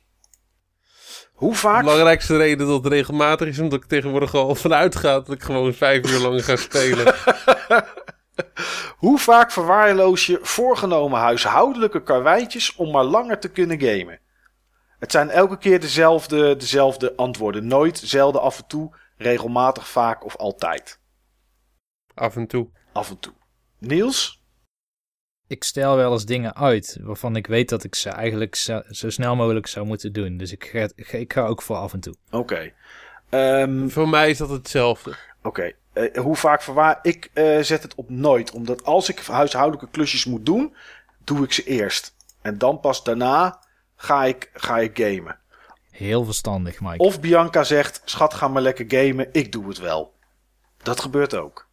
[1.34, 5.14] Hoe De vaak, belangrijkste reden dat het regelmatig is, omdat ik tegenwoordig al vanuit ga
[5.14, 7.16] dat ik gewoon vijf uur lang ga spelen.
[9.04, 14.20] hoe vaak verwaarloos je voorgenomen huishoudelijke karweitjes om maar langer te kunnen gamen?
[15.00, 17.68] Het zijn elke keer dezelfde, dezelfde antwoorden.
[17.68, 21.00] Nooit, zelden, af en toe, regelmatig, vaak of altijd.
[22.14, 22.70] Af en toe.
[22.92, 23.34] Af en toe.
[23.80, 24.43] Niels?
[25.54, 29.10] Ik stel wel eens dingen uit waarvan ik weet dat ik ze eigenlijk zo, zo
[29.10, 30.38] snel mogelijk zou moeten doen.
[30.38, 32.16] Dus ik ga, ik ga ook voor af en toe.
[32.32, 32.72] Oké.
[33.30, 35.16] Ehm, Voor mij is dat hetzelfde.
[35.44, 38.52] Oké, eh, hoe vaak verwaar ik eh, zet het op nooit.
[38.52, 40.76] Omdat als ik huishoudelijke klusjes moet doen,
[41.24, 42.16] doe ik ze eerst.
[42.42, 43.60] En dan pas daarna
[43.96, 45.40] ga ik, ga ik gamen.
[45.92, 47.04] Heel verstandig, Mike.
[47.04, 50.14] Of Bianca zegt, schat ga maar lekker gamen, ik doe het wel.
[50.78, 51.68] Dat gebeurt ook.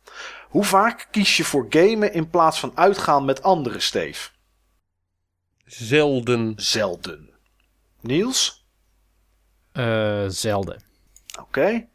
[0.50, 4.30] Hoe vaak kies je voor gamen in plaats van uitgaan met anderen, Steve?
[5.64, 6.52] Zelden.
[6.56, 7.30] Zelden.
[8.00, 8.66] Niels?
[9.72, 10.82] Eh, zelden.
[11.40, 11.88] Oké.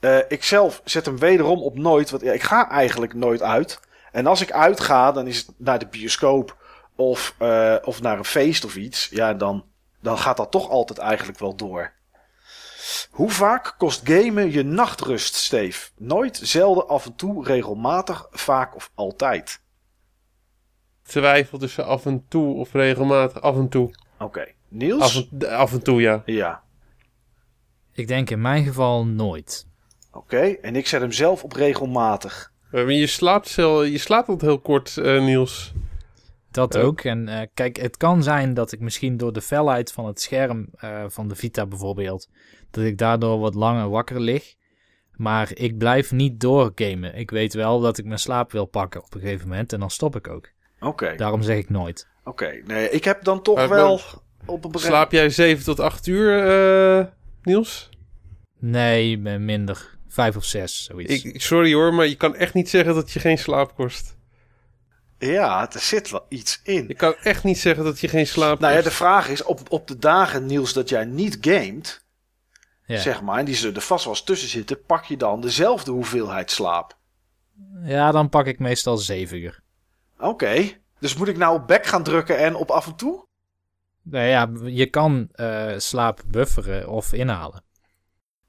[0.00, 3.80] Eh, ik zelf zet hem wederom op nooit, want ja, ik ga eigenlijk nooit uit.
[4.12, 6.56] En als ik uitga, dan is het naar de bioscoop
[6.96, 9.08] of, eh, of naar een feest of iets.
[9.10, 9.64] Ja, dan,
[10.00, 11.92] dan gaat dat toch altijd eigenlijk wel door.
[13.10, 15.90] Hoe vaak kost gamen je nachtrust, Steve?
[15.98, 19.60] Nooit, zelden, af en toe, regelmatig, vaak of altijd?
[21.02, 23.90] Twijfel tussen af en toe of regelmatig af en toe.
[24.18, 24.46] Oké.
[24.68, 25.02] Niels?
[25.02, 26.22] Af en, af en toe, ja.
[26.26, 26.62] Ja.
[27.92, 29.66] Ik denk in mijn geval nooit.
[30.12, 30.40] Oké.
[30.40, 32.52] En ik zet hem zelf op regelmatig.
[32.70, 35.72] Eh, Je slaapt,zel- je slaapt altijd heel kort, eh, Niels.
[36.50, 36.80] Dat Ja.
[36.80, 37.00] ook.
[37.00, 40.68] En eh, kijk, het kan zijn dat ik misschien door de felheid van het scherm
[40.76, 42.28] eh, van de Vita bijvoorbeeld,
[42.70, 44.54] dat ik daardoor wat langer wakker lig.
[45.16, 47.14] Maar ik blijf niet doorgamen.
[47.14, 49.90] Ik weet wel dat ik mijn slaap wil pakken op een gegeven moment en dan
[49.90, 50.48] stop ik ook.
[50.80, 51.14] Oké.
[51.16, 52.08] Daarom zeg ik nooit.
[52.24, 52.60] Oké.
[52.64, 54.00] Nee, ik heb dan toch Maar- wel
[54.46, 56.46] op een Slaap jij 7 tot 8 uur,
[56.98, 57.06] eh,
[57.42, 57.88] Niels?
[58.58, 59.94] Nee, minder.
[60.08, 61.12] Vijf of zes, zoiets.
[61.24, 64.16] Ik, ik- sorry hoor, maar je kan echt niet zeggen dat je geen slaap kost.
[65.18, 66.84] Ja, er zit wel iets in.
[66.88, 68.90] Je kan echt niet zeggen dat je geen slaap Nou ja, kost.
[68.90, 72.04] de vraag is, op, op de dagen, Niels, dat jij niet gamet,
[72.86, 72.98] ja.
[73.00, 75.90] zeg maar, en die zullen er vast wel eens tussen zitten, pak je dan dezelfde
[75.90, 76.96] hoeveelheid slaap.
[77.84, 79.62] ja, dan pak ik meestal zeven uur.
[80.18, 80.72] Oké.
[80.98, 83.26] Dus moet ik nou op back gaan drukken en op af en toe?
[84.02, 87.64] Nou ja, je kan eh, slaap bufferen of inhalen.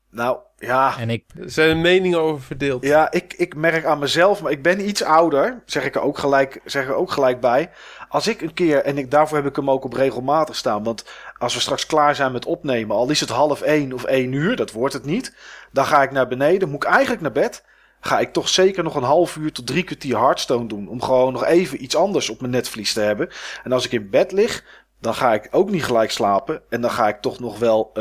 [0.09, 0.97] Nou, ja.
[0.99, 2.83] En ik, Er zijn meningen over verdeeld.
[2.83, 6.17] Ja, ik, ik merk aan mezelf, maar ik ben iets ouder, zeg ik er ook
[6.17, 7.69] gelijk, zeg ik er ook gelijk bij.
[8.09, 11.05] Als ik een keer, en ik, daarvoor heb ik hem ook op regelmatig staan, want
[11.37, 14.55] als we straks klaar zijn met opnemen, al is het half één of één uur,
[14.55, 15.35] dat wordt het niet,
[15.71, 17.65] dan ga ik naar beneden, moet ik eigenlijk naar bed,
[17.99, 21.33] ga ik toch zeker nog een half uur tot drie kwartier Hearthstone doen, om gewoon
[21.33, 23.29] nog even iets anders op mijn netvlies te hebben.
[23.63, 24.63] En als ik in bed lig,
[24.99, 27.91] dan ga ik ook niet gelijk slapen, en dan ga ik toch nog wel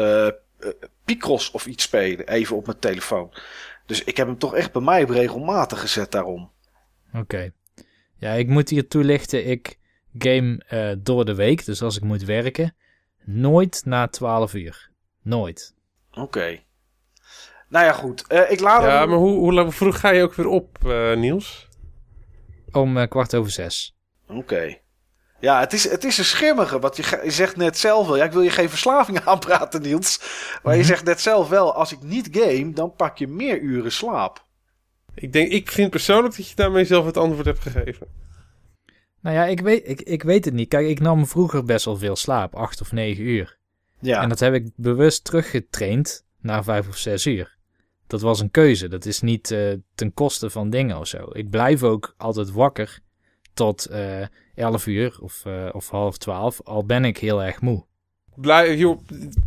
[1.05, 3.33] Picross of iets spelen, even op mijn telefoon.
[3.87, 6.51] Dus ik heb hem toch echt bij mij op regelmatig gezet daarom.
[7.15, 7.51] Oké.
[8.17, 9.47] Ja, ik moet hier toelichten.
[9.47, 9.79] Ik
[10.19, 12.75] game eh, door de week, dus als ik moet werken,
[13.25, 14.91] nooit na 12 uur.
[15.23, 15.75] Nooit.
[16.15, 16.59] Oké.
[17.69, 18.25] Nou ja, goed.
[18.27, 19.09] Eh, ik laat Ja, hem...
[19.09, 21.69] maar hoe, hoe lang vroeg ga je ook weer op, eh, Niels?
[22.73, 23.97] Om eh, kwart over zes.
[24.29, 24.79] Oké.
[25.41, 26.79] Ja, het is, het is een schimmige.
[26.79, 28.17] Want je, je zegt net zelf wel...
[28.17, 30.21] Ja, ik wil je geen verslaving aanpraten, Niels.
[30.63, 30.89] Maar je Mhm.
[30.89, 31.75] zegt net zelf wel...
[31.75, 34.45] Als ik niet game, dan pak je meer uren slaap.
[35.15, 38.07] Ik, denk, ik vind persoonlijk dat je daarmee zelf het antwoord hebt gegeven.
[39.27, 40.69] Nou ja, ik weet, ik, ik weet het niet.
[40.69, 43.59] Kijk, ik nam vroeger best wel veel slaap, acht of negen uur.
[44.01, 44.23] Ja.
[44.23, 47.57] En dat heb ik bewust teruggetraind naar vijf of zes uur.
[48.07, 48.89] Dat was een keuze.
[48.89, 51.29] Dat is niet eh, ten koste van dingen of zo.
[51.33, 52.99] Ik blijf ook altijd wakker
[53.55, 57.85] tot eh 11 uur of, eh, of half twaalf, al ben ik heel erg moe.
[58.37, 59.01] Blij, joh,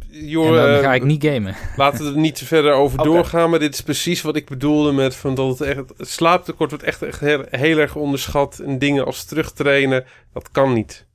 [0.09, 1.55] joh, en dan eh, ga ik niet gamen.
[1.75, 3.49] Laten we er niet te verder over doorgaan.
[3.49, 6.85] Maar dit is precies wat ik bedoelde met van dat het, echt, het slaaptekort wordt
[6.85, 8.59] echt, echt heel, heel erg onderschat.
[8.59, 11.07] En dingen als terugtrainen, dat kan niet.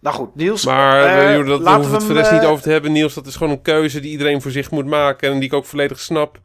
[0.00, 0.64] Nou goed, Niels.
[0.64, 2.92] Maar joh, dat, daar laten hoeven we het voor de rest niet over te hebben,
[2.92, 3.14] Niels.
[3.14, 5.30] Dat is gewoon een keuze die iedereen voor zich moet maken.
[5.30, 6.40] En die ik ook volledig snap.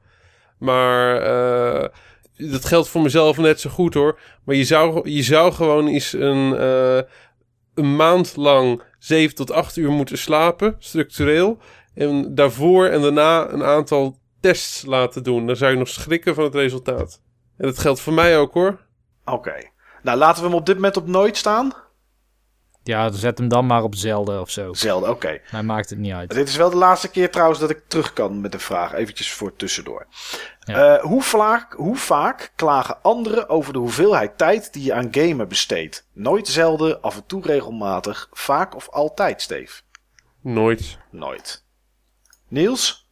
[0.57, 1.89] Maar eh,
[2.35, 4.19] dat geldt voor mezelf net zo goed hoor.
[4.43, 7.01] Maar je zou, je zou gewoon eens een, eh,
[7.75, 11.57] een maand lang 7 tot 8 uur moeten slapen, structureel.
[11.93, 15.45] En daarvoor en daarna een aantal tests laten doen.
[15.47, 17.21] Dan zou je nog schrikken van het resultaat.
[17.57, 18.79] En dat geldt voor mij ook hoor.
[19.25, 19.69] Oké.
[20.03, 21.73] Nou, laten we hem op dit moment op nooit staan.
[22.83, 24.73] Ja, zet hem dan maar op zelden of zo.
[24.73, 25.39] Zelden, oké.
[25.51, 26.29] Mij maakt het niet uit.
[26.29, 28.93] Dit is wel de laatste keer trouwens dat ik terug kan met een vraag.
[28.93, 30.07] Eventjes voor tussendoor.
[30.59, 30.95] Ja.
[30.95, 35.47] Eh, hoe, vaak, hoe vaak klagen anderen over de hoeveelheid tijd die je aan gamen
[35.47, 36.07] besteedt?
[36.13, 39.81] Nooit, zelden, af en toe regelmatig, vaak of altijd, Steve?
[40.41, 40.97] Nooit.
[41.09, 41.65] Nooit.
[42.47, 43.07] Niels?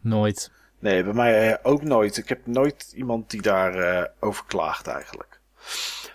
[0.00, 0.50] Nooit.
[0.78, 2.16] Nee, bij mij eh, ook nooit.
[2.16, 5.40] Ik heb nooit iemand die daarover over over klaagt eigenlijk.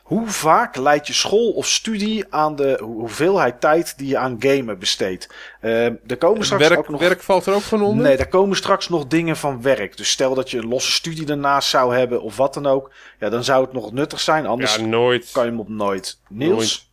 [0.08, 4.36] Hoe vaak leidt je school of studie aan de ho- hoeveelheid tijd die je aan
[4.40, 5.30] gamen besteedt?
[5.62, 7.00] Eh, er komen straks Werk, ook nog...
[7.00, 8.06] werk valt er ook van onder?
[8.06, 9.98] Nee, daar komen straks nog dingen van werk.
[9.98, 12.92] Dus stel dat je een losse studie daarnaast zou hebben of wat dan ook.
[13.20, 14.46] Ja, dan zou het nog nuttig zijn.
[14.46, 15.32] Anders ja, nooit.
[15.32, 16.20] kan je hem op nooit.
[16.30, 16.92] Niels?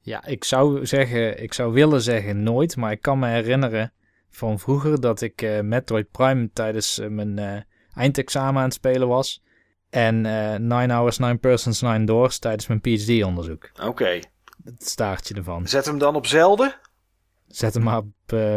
[0.00, 3.92] Ja, ik zou zeggen, ik zou willen zeggen nooit, maar ik kan me herinneren
[4.30, 7.60] van vroeger dat ik eh, Metroid Prime tijdens eh, mijn eh,
[7.94, 9.42] eindexamen aan het spelen was.
[9.92, 13.70] En eh 9 hours, 9 persons, 9 doors tijdens mijn PhD-onderzoek.
[13.82, 14.20] Oké.
[14.64, 15.68] Het staartje ervan.
[15.68, 16.74] Zet hem dan op zelden.
[17.48, 18.06] Zet hem maar op.
[18.26, 18.56] eh,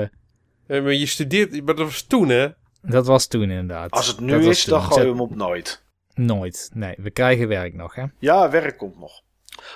[0.68, 2.48] Ja, maar je studeert, maar dat was toen hè?
[2.82, 3.92] dat was toen inderdaad.
[3.92, 5.84] Als het Dat nu was is, dan gooi je hem op nooit.
[6.14, 6.70] Nooit.
[6.74, 8.06] Nee, we krijgen werk nog, hè?
[8.20, 9.22] Ja, werk komt nog.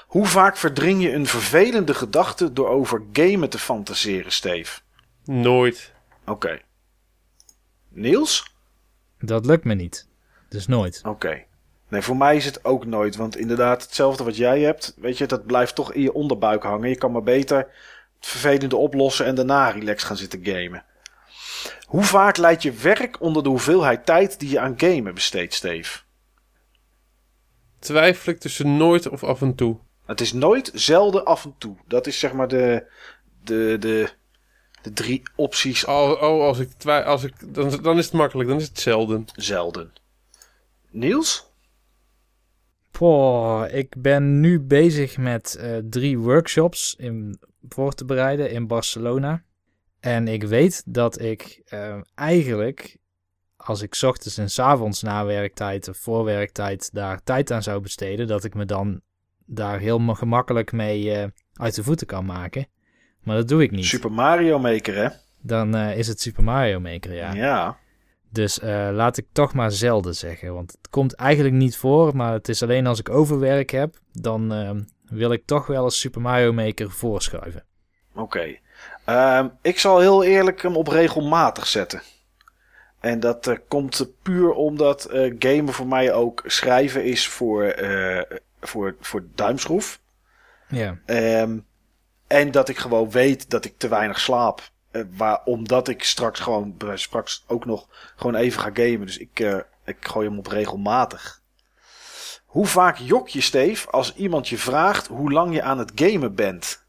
[0.08, 4.80] Hoe vaak verdring je een vervelende gedachte door over gamen te fantaseren, Steve?
[5.24, 5.94] Nooit.
[6.26, 6.60] Oké.
[7.90, 8.54] Niels?
[9.20, 10.08] Dat lukt me niet.
[10.50, 11.02] Dus nooit.
[11.06, 11.44] Oké.
[11.90, 13.16] Nee, voor mij is het ook nooit.
[13.16, 16.90] Want inderdaad, hetzelfde wat jij hebt, weet je, dat blijft toch in je onderbuik hangen.
[16.90, 20.84] Je kan maar beter het vervelende oplossen en daarna relaxed gaan zitten gamen.
[21.86, 26.00] Hoe vaak leidt je werk onder de hoeveelheid tijd die je aan gamen besteedt, Steve?
[27.80, 29.78] Twijfel ik tussen nooit of af en toe.
[30.06, 31.76] Het is nooit, zelden, af en toe.
[31.88, 32.92] Dat is zeg maar de,
[33.44, 34.10] de, de,
[34.82, 38.50] de drie opties Oh, oh als ik twij- als ik, dan, dan is het makkelijk,
[38.50, 39.26] dan is het zelden.
[39.36, 39.94] zelden.
[40.90, 41.49] Niels?
[42.92, 47.40] Poh, ik ben nu bezig met eh, drie workshops in,
[47.70, 49.44] voor te bereiden in Barcelona.
[50.00, 52.98] En ik weet dat ik eh, eigenlijk,
[53.56, 57.82] als ik ochtends en 's avonds na werktijd of voor werktijd daar tijd aan zou
[57.82, 59.02] besteden, dat ik me dan
[59.46, 62.68] daar heel ma- gemakkelijk mee eh, uit de voeten kan maken.
[63.24, 63.86] Maar dat doe ik niet.
[63.86, 65.08] Super Mario Maker, hè?
[65.42, 67.34] Dan is het Super Mario Maker, ja.
[67.34, 67.78] Ja.
[68.32, 70.54] Dus eh, laat ik toch maar zelden zeggen.
[70.54, 72.16] Want het komt eigenlijk niet voor.
[72.16, 73.96] Maar het is alleen als ik overwerk heb.
[74.12, 74.72] Dan eh,
[75.10, 77.64] wil ik toch wel eens Super Mario Maker voorschuiven.
[78.16, 78.58] Oké.
[79.06, 82.02] Ehm, ik zal heel eerlijk hem op regelmatig zetten.
[83.00, 87.76] En dat eh, komt puur omdat eh, gamen voor mij ook schrijven is voor,
[88.62, 90.00] voor, voor duimschroef.
[90.68, 91.58] Ja, Ehm,
[92.28, 94.70] en dat ik gewoon weet dat ik te weinig slaap.
[94.92, 99.06] Eh, waar, omdat ik straks gewoon eh, straks ook nog gewoon even ga gamen.
[99.06, 101.42] Dus ik, eh, ik gooi hem op regelmatig.
[102.46, 106.36] Hoe vaak jok je, Steve, als iemand je vraagt hoe lang je aan het gamen
[106.36, 106.84] bent?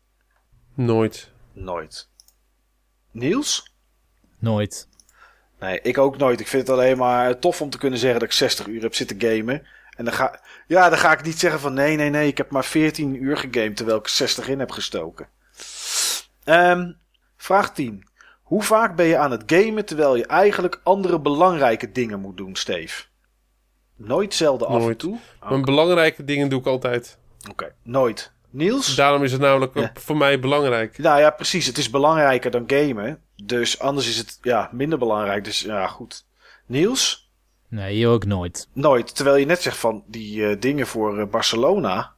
[0.75, 1.31] Nooit.
[1.53, 2.09] Nooit.
[3.11, 3.71] Niels?
[4.39, 4.89] nooit.
[5.59, 6.41] Nee, ik ook nooit.
[6.41, 8.95] Ik vind het alleen maar tof om te kunnen zeggen dat ik 60 uur heb
[8.95, 9.67] zitten gamen.
[9.97, 12.51] En dan ga, ja, dan ga ik niet zeggen van nee, nee, nee, ik heb
[12.51, 15.29] maar 14 uur gegamed terwijl ik 60 in heb gestoken.
[16.45, 16.93] Ehm,
[17.43, 18.05] vraag 10.
[18.43, 22.57] Hoe vaak ben je aan het gamen terwijl je eigenlijk andere belangrijke dingen moet doen,
[22.57, 23.03] Steve?
[23.97, 24.99] Nooit, zelden, af en Nooit.
[24.99, 25.19] toe?
[25.41, 27.19] Oké, Mijn belangrijke dingen doe ik altijd.
[27.83, 28.33] nooit.
[28.51, 28.95] Niels?
[28.95, 29.91] Daarom is het namelijk Ja.
[29.95, 30.99] voor mij belangrijk.
[30.99, 31.67] Nou ja, precies.
[31.67, 33.23] Het is belangrijker dan gamen.
[33.45, 35.45] Dus anders is het ja, minder belangrijk.
[35.45, 36.27] Dus ja, goed.
[36.67, 37.31] Niels?
[37.69, 38.69] Nee, ook nooit.
[38.73, 39.15] Nooit.
[39.15, 42.15] Terwijl je net zegt van die eh, dingen voor eh, Barcelona.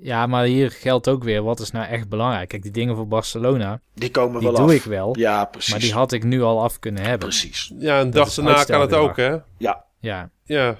[0.00, 2.48] Ja, maar hier geldt ook weer, wat is nou echt belangrijk?
[2.48, 4.74] Kijk, die dingen voor Barcelona, Die komen die wel doe af.
[4.74, 5.18] ik wel.
[5.18, 5.70] Ja, precies.
[5.70, 7.18] Maar die had ik nu al af kunnen hebben.
[7.28, 7.72] Precies.
[7.78, 9.36] Ja, een dag daarna kan het ook, hè?
[9.58, 10.76] Ja, Ja, Ja.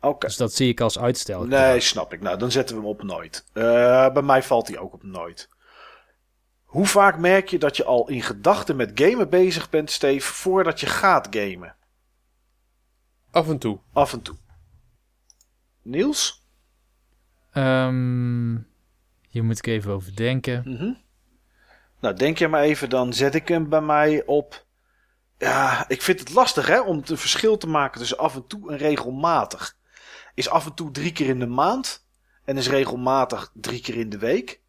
[0.00, 0.26] oké.
[0.26, 1.44] dus dat zie ik als uitstel.
[1.44, 2.20] Nee, snap ik.
[2.20, 3.44] Nou, dan zetten we hem op nooit.
[3.52, 3.62] Eh,
[4.12, 5.48] bij mij valt hij ook op nooit.
[6.64, 10.80] Hoe vaak merk je dat je al in gedachten met gamen bezig bent, Steve, voordat
[10.80, 11.74] je gaat gamen?
[13.30, 13.78] Af en toe.
[13.92, 14.36] Af en toe.
[15.82, 16.44] Niels?
[17.56, 18.56] Ehm,
[19.28, 20.62] hier moet ik even over denken.
[20.64, 20.92] Mhm.
[22.00, 24.64] Nou, denk je maar even, dan zet ik hem bij mij op.
[25.38, 28.70] Ja, ik vind het lastig hè, om het verschil te maken tussen af en toe
[28.70, 29.76] en regelmatig.
[30.34, 32.06] Is af en toe drie keer in de maand
[32.44, 34.60] en is regelmatig drie keer in de week?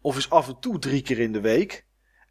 [0.00, 1.84] Of is af en toe drie keer in de week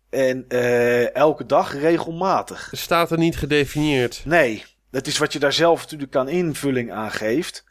[0.10, 2.70] en eh, elke dag regelmatig?
[2.72, 4.22] Het staat er niet gedefinieerd.
[4.26, 7.68] Nee, dat is wat je daar zelf natuurlijk aan invulling aan geeft.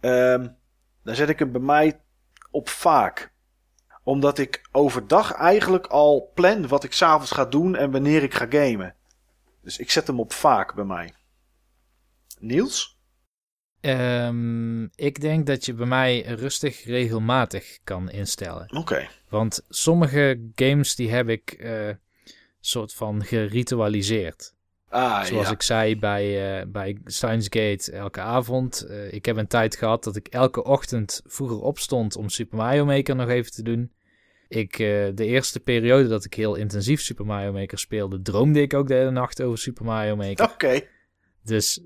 [0.00, 0.46] Ehm,
[1.08, 2.00] dan zet ik hem bij mij
[2.50, 3.32] op vaak.
[4.02, 8.46] Omdat ik overdag eigenlijk al plan wat ik s'avonds ga doen en wanneer ik ga
[8.50, 8.94] gamen.
[9.62, 11.14] Dus ik zet hem op vaak bij mij.
[12.38, 12.98] Niels?
[13.80, 18.76] Ehm, ik denk dat je bij mij rustig regelmatig kan instellen.
[18.76, 19.08] Oké.
[19.28, 21.90] Want sommige games die heb ik eh
[22.60, 24.54] soort van geritualiseerd.
[24.88, 25.52] Ah, Zoals ja.
[25.52, 28.80] ik zei bij, eh bij Gate elke avond.
[28.80, 32.84] Eh, ik heb een tijd gehad dat ik elke ochtend vroeger opstond om Super Mario
[32.84, 33.92] Maker nog even te doen.
[34.48, 38.74] Ik, eh, de eerste periode dat ik heel intensief Super Mario Maker speelde, droomde ik
[38.74, 40.50] ook de hele nacht over Super Mario Maker.
[40.52, 40.80] Oké.
[41.44, 41.80] Dus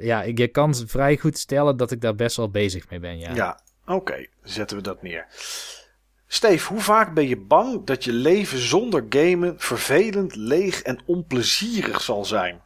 [0.00, 3.18] ja, ik, je kan vrij goed stellen dat ik daar best wel bezig mee ben,
[3.18, 3.34] ja.
[3.34, 4.26] Ja, oké.
[4.42, 5.26] Zetten we dat neer.
[6.30, 12.00] Steve, hoe vaak ben je bang dat je leven zonder gamen vervelend, leeg en onplezierig
[12.00, 12.60] zal zijn?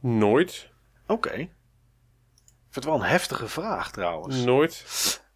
[0.00, 0.68] Nooit.
[1.06, 1.30] Oké.
[1.32, 1.48] Ik
[2.70, 4.44] vind het wel een heftige vraag trouwens.
[4.44, 4.84] Nooit.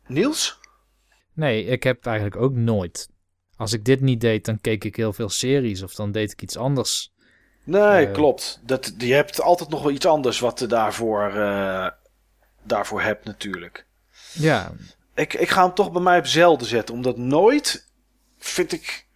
[0.06, 0.58] Niels?
[1.32, 3.08] Nee, ik heb eigenlijk ook nooit.
[3.56, 6.42] Als ik dit niet deed, dan keek ik heel veel series of dan deed ik
[6.42, 7.12] iets anders.
[7.64, 8.12] Nee, Eh.
[8.12, 8.60] klopt.
[8.62, 11.90] Dat, je hebt altijd nog wel iets anders wat je daarvoor, eh,
[12.62, 13.86] daarvoor hebt natuurlijk.
[14.32, 14.72] Ja,
[15.16, 16.94] Ik, ik ga hem toch bij mij op zelden zetten.
[16.94, 17.92] Omdat nooit
[18.38, 19.06] vind ik,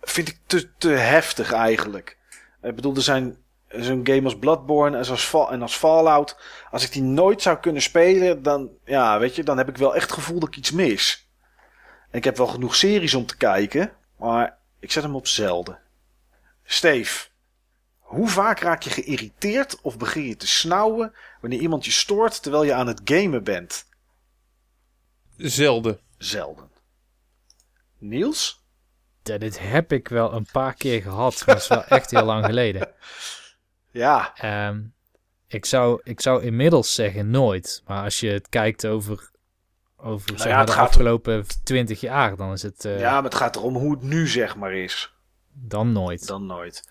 [0.00, 2.18] vind ik te, te heftig eigenlijk.
[2.62, 3.36] Ik bedoel, er zijn
[3.68, 6.36] zo'n game als Bloodborne en, Fa- en als Fallout.
[6.70, 9.94] Als ik die nooit zou kunnen spelen, dan, ja, weet je, dan heb ik wel
[9.94, 11.28] echt het gevoel dat ik iets mis.
[12.10, 15.78] Ik heb wel genoeg series om te kijken, maar ik zet hem op zelden.
[16.64, 17.28] Steve,
[17.98, 22.64] hoe vaak raak je geïrriteerd of begin je te snauwen wanneer iemand je stoort terwijl
[22.64, 23.86] je aan het gamen bent?
[25.38, 26.00] Zelden.
[26.18, 26.70] Zelden.
[27.98, 28.66] Niels?
[29.22, 32.44] dit heb ik wel een paar keer gehad, maar dat is wel echt heel lang
[32.44, 32.88] geleden.
[33.90, 34.80] Ja, Ehm,
[35.46, 37.82] ik, zou, ik zou inmiddels zeggen nooit.
[37.86, 39.30] Maar als je het kijkt over
[39.96, 43.00] over Nou zeg ja, maar, het de gaat- afgelopen 20 jaar, dan is het eh,
[43.00, 45.12] Ja, maar het gaat erom hoe het nu zeg maar is.
[45.52, 46.26] dan nooit.
[46.26, 46.88] Dan nooit.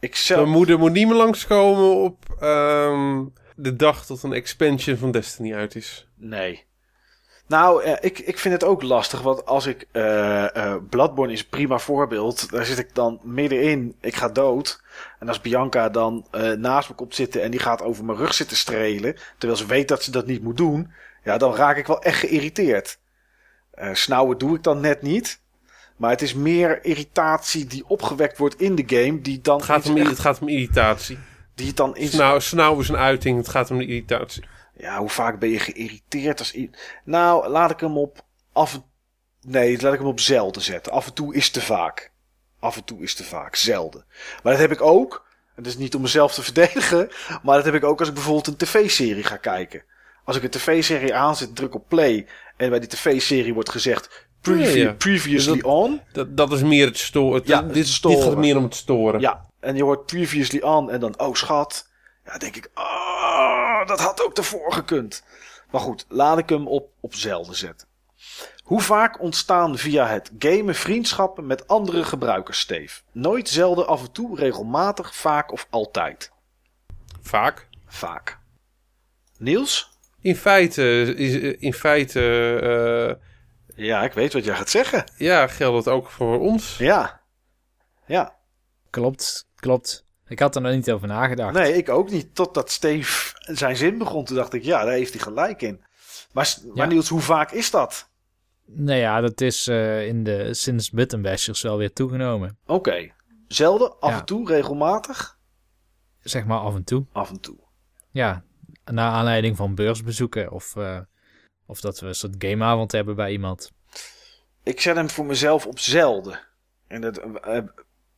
[0.00, 0.48] Ik Mijn zelf...
[0.48, 3.24] moeder moet niet meer langskomen op ehm,
[3.56, 6.08] de dag tot een expansion van Destiny uit is.
[6.14, 6.64] Nee.
[7.48, 9.20] Nou, eh, ik, ik vind het ook lastig.
[9.20, 9.86] Want als ik.
[9.92, 12.50] eh Bloodborne is een prima voorbeeld.
[12.50, 13.94] Daar zit ik dan middenin.
[14.00, 14.82] Ik ga dood.
[15.18, 16.26] En als Bianca dan
[16.58, 17.42] naast me komt zitten.
[17.42, 19.16] en die gaat over mijn rug zitten strelen.
[19.38, 20.90] terwijl ze weet dat ze dat niet moet doen.
[21.24, 22.98] ja, dan raak ik wel echt geïrriteerd.
[23.92, 25.40] Snauwen doe ik dan net niet.
[25.96, 29.20] Maar het is meer irritatie die opgewekt wordt in de game.
[29.20, 29.56] die dan.
[29.56, 31.18] Het gaat om, echt- het gaat om irritatie.
[31.54, 34.44] die het dan Snauw, snauw is een uiting, het gaat om de irritatie.
[34.76, 36.56] Ja, hoe vaak ben je geïrriteerd als
[37.04, 38.84] Nou, laat ik hem op af en...
[39.40, 40.92] Nee, laat ik hem op zelden zetten.
[40.92, 42.12] Af en toe is te vaak.
[42.60, 43.54] Af en toe is te vaak.
[43.56, 44.04] Zelden.
[44.42, 45.24] Maar dat heb ik ook.
[45.54, 47.08] En dat is niet om mezelf te verdedigen.
[47.42, 49.82] Maar dat heb ik ook als ik bijvoorbeeld een tv-serie ga kijken.
[50.24, 52.26] Als ik een tv-serie aanzet, druk op play.
[52.56, 54.24] En bij die tv-serie wordt gezegd...
[54.40, 54.92] Previ- Ja, ja.
[54.92, 56.00] Previously Dus dat- on.
[56.12, 57.42] Dat, dat is meer het storen.
[57.44, 58.22] Ja, dit, het dit storen.
[58.22, 59.20] gaat meer om het storen.
[59.20, 61.88] Ja, en je hoort previously on en dan, oh schat.
[62.24, 65.22] Ja, denk ik, oh, dat had ook ervoor gekund.
[65.70, 67.88] Maar goed, laat ik hem op, op zelden zetten.
[68.64, 73.00] Hoe vaak ontstaan via het gamen vriendschappen met andere gebruikers, Steve?
[73.12, 76.32] Nooit, zelden, af en toe, regelmatig, vaak of altijd?
[77.20, 77.68] Vaak.
[77.86, 78.38] Vaak.
[79.38, 79.90] Niels?
[80.20, 82.20] In feite, is, in feite
[83.76, 85.04] eh, Ja, ik weet wat jij gaat zeggen.
[85.16, 86.76] ja, geldt het ook voor ons.
[86.78, 87.20] Ja.
[88.06, 88.34] Ja.
[88.90, 90.05] Klopt, klopt.
[90.28, 91.54] Ik had er nog niet over nagedacht.
[91.54, 92.34] Nee, ik ook niet.
[92.34, 95.84] Totdat Steve zijn zin begon, toen dacht ik, ja, daar heeft hij gelijk in.
[96.32, 96.84] Maar, maar Ja.
[96.84, 98.10] Niels, hoe vaak is dat?
[98.64, 102.58] Nou ja, dat is eh, in de, sinds Button Bashers wel weer toegenomen.
[102.66, 103.12] Oké.
[103.48, 104.18] Zelden, af Ja.
[104.18, 105.38] en toe, regelmatig?
[106.20, 107.06] Zeg maar af en toe.
[107.12, 107.56] Af en toe.
[108.10, 108.44] Ja,
[108.84, 110.98] naar aanleiding van beursbezoeken of, eh,
[111.66, 113.70] of dat we een soort gameavond hebben bij iemand.
[114.62, 116.40] Ik zet hem voor mezelf op zelden.
[116.86, 117.58] En dat, eh,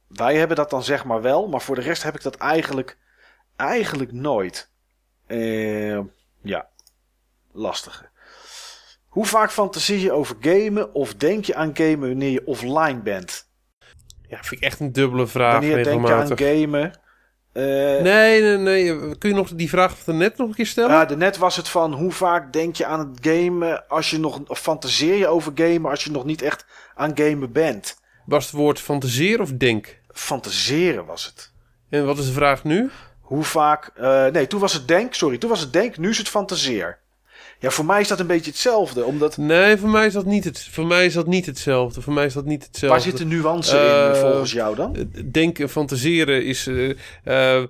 [0.08, 2.98] wij hebben dat dan zeg maar wel, maar voor de rest heb ik dat eigenlijk,
[3.56, 4.70] eigenlijk nooit.
[5.26, 5.98] Eh,
[6.42, 6.68] ja,
[7.52, 8.08] lastige.
[9.08, 13.48] Hoe vaak fantasie je over gamen of denk je aan gamen wanneer je offline bent?
[14.28, 17.00] Ja, vind ik echt een dubbele vraag wanneer denk je aan gamen?
[17.52, 17.64] Eh,
[18.02, 19.18] Nee, nee, nee.
[19.18, 20.90] Kun je nog die vraag van net nog een keer stellen?
[20.90, 24.40] Ja, net was het van hoe vaak denk je aan het gamen als je nog,
[24.46, 27.97] of fantaseer je over gamen als je nog niet echt aan gamen bent?
[28.28, 29.98] Was het woord fantaseren of denk?
[30.08, 31.52] Fantaseren was het.
[31.88, 32.90] En wat is de vraag nu?
[33.20, 36.18] Hoe vaak, eh, nee, toen was het denk, sorry, toen was het denk, nu is
[36.18, 36.98] het fantaseer.
[37.58, 40.44] Ja, voor mij is dat een beetje hetzelfde, omdat, Nee, voor mij is dat niet,
[40.44, 42.00] het, voor mij is dat niet hetzelfde.
[42.00, 42.88] Voor mij is dat niet hetzelfde.
[42.98, 45.10] waar zit de nuance in Eh, eh, volgens jou dan?
[45.30, 46.66] Denken en fantaseren is...
[46.66, 46.90] eh,
[47.58, 47.64] eh,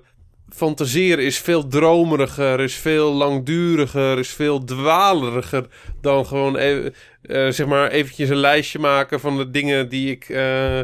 [0.51, 5.65] fantaseren is veel dromeriger, is veel langduriger, is veel dwaleriger
[6.01, 10.29] dan gewoon e- eh, zeg maar eventjes een lijstje maken van de dingen die ik
[10.29, 10.79] eh,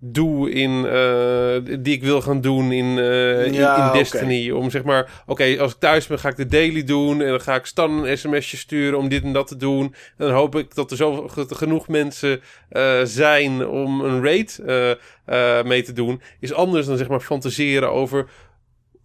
[0.00, 3.98] doe in eh, die ik wil gaan doen in, eh, in- Ja, in, oké.
[3.98, 4.50] Destiny.
[4.50, 7.40] Om zeg maar, oké, als ik thuis ben ga ik de daily doen en dan
[7.40, 9.82] ga ik Stan een sms'je sturen om dit en dat te doen.
[10.16, 14.60] En dan hoop ik dat er zo ge- genoeg mensen eh, zijn om een raid
[14.66, 16.20] eh, eh, mee te doen.
[16.40, 18.28] Is anders dan zeg maar fantaseren over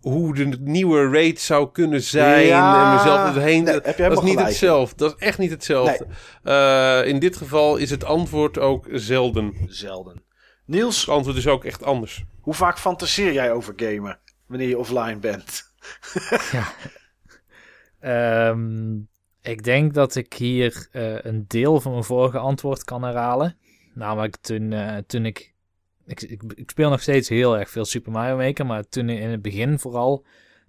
[0.02, 3.64] hoe de nieuwe raid zou kunnen zijn Ja, en mezelf erheen.
[3.64, 4.48] nee, heb je dat is niet gelijk.
[4.48, 4.96] hetzelfde.
[4.98, 6.06] Dat is echt niet hetzelfde.
[6.44, 9.54] Eh, in dit geval is het antwoord ook zelden.
[9.68, 10.23] Zelden.
[10.66, 12.24] Niels, Het antwoord is ook echt anders.
[12.42, 15.72] hoe vaak fantaseer jij over gamen wanneer je offline bent?
[18.00, 18.96] Ehm,
[19.42, 23.58] ik denk dat ik hier eh, een deel van mijn vorige antwoord kan herhalen.
[23.94, 25.54] Namelijk toen, eh, toen ik,
[26.06, 26.44] ik, ik...
[26.56, 29.80] Ik speel nog steeds heel erg veel Super Mario Maker, maar toen in het begin
[29.80, 30.26] vooral...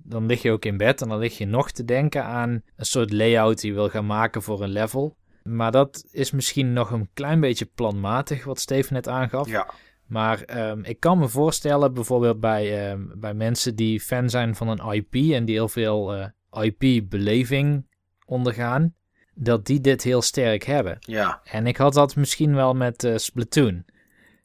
[0.07, 2.87] Dan lig je ook in bed en dan lig je nog te denken aan een
[2.87, 5.17] soort layout die je wil gaan maken voor een level.
[5.45, 9.49] Maar dat is misschien nog een klein beetje planmatig, wat Steven net aangaf.
[9.49, 9.71] Ja.
[10.07, 14.69] Maar ehm, ik kan me voorstellen, bijvoorbeeld bij, ehm, bij mensen die fan zijn van
[14.69, 17.87] een IP en die heel veel eh, IP-beleving
[18.27, 18.95] ondergaan,
[19.35, 20.97] dat die dit heel sterk hebben.
[21.01, 21.41] Ja.
[21.45, 23.85] En ik had dat misschien wel met eh, Splatoon.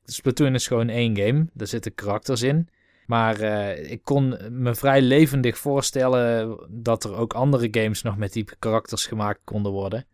[0.04, 2.70] Splatoon is gewoon één game, daar zitten karakters in.
[3.06, 8.34] Maar eh, ik kon me vrij levendig voorstellen dat er ook andere games nog met
[8.34, 10.06] die karakters gemaakt konden worden.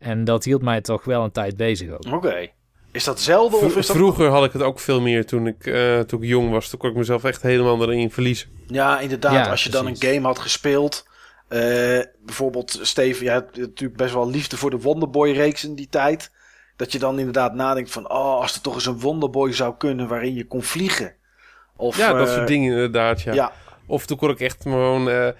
[0.00, 2.14] En dat hield mij toch wel een tijd bezig ook.
[2.14, 2.48] Oké.
[2.92, 3.96] Is dat zelden of is dat...
[3.96, 6.68] Vroeger had ik het ook veel meer toen ik, eh, toen ik jong was.
[6.68, 8.48] Toen kon ik mezelf echt helemaal erin verliezen.
[8.66, 9.32] Ja, inderdaad.
[9.32, 11.08] Ja, als je dan een game had gespeeld.
[11.48, 11.58] eh,
[12.24, 16.32] bijvoorbeeld, Steven, jij hebt natuurlijk best wel liefde voor de Wonderboy-reeks in die tijd.
[16.76, 20.08] Dat je dan inderdaad nadenkt van, oh, als er toch eens een Wonderboy zou kunnen
[20.08, 21.14] waarin je kon vliegen.
[21.76, 23.20] Of, Ja, dat eh, soort dingen inderdaad.
[23.22, 23.32] Ja.
[23.34, 23.52] Ja,
[23.86, 25.34] Of toen kon ik echt gewoon...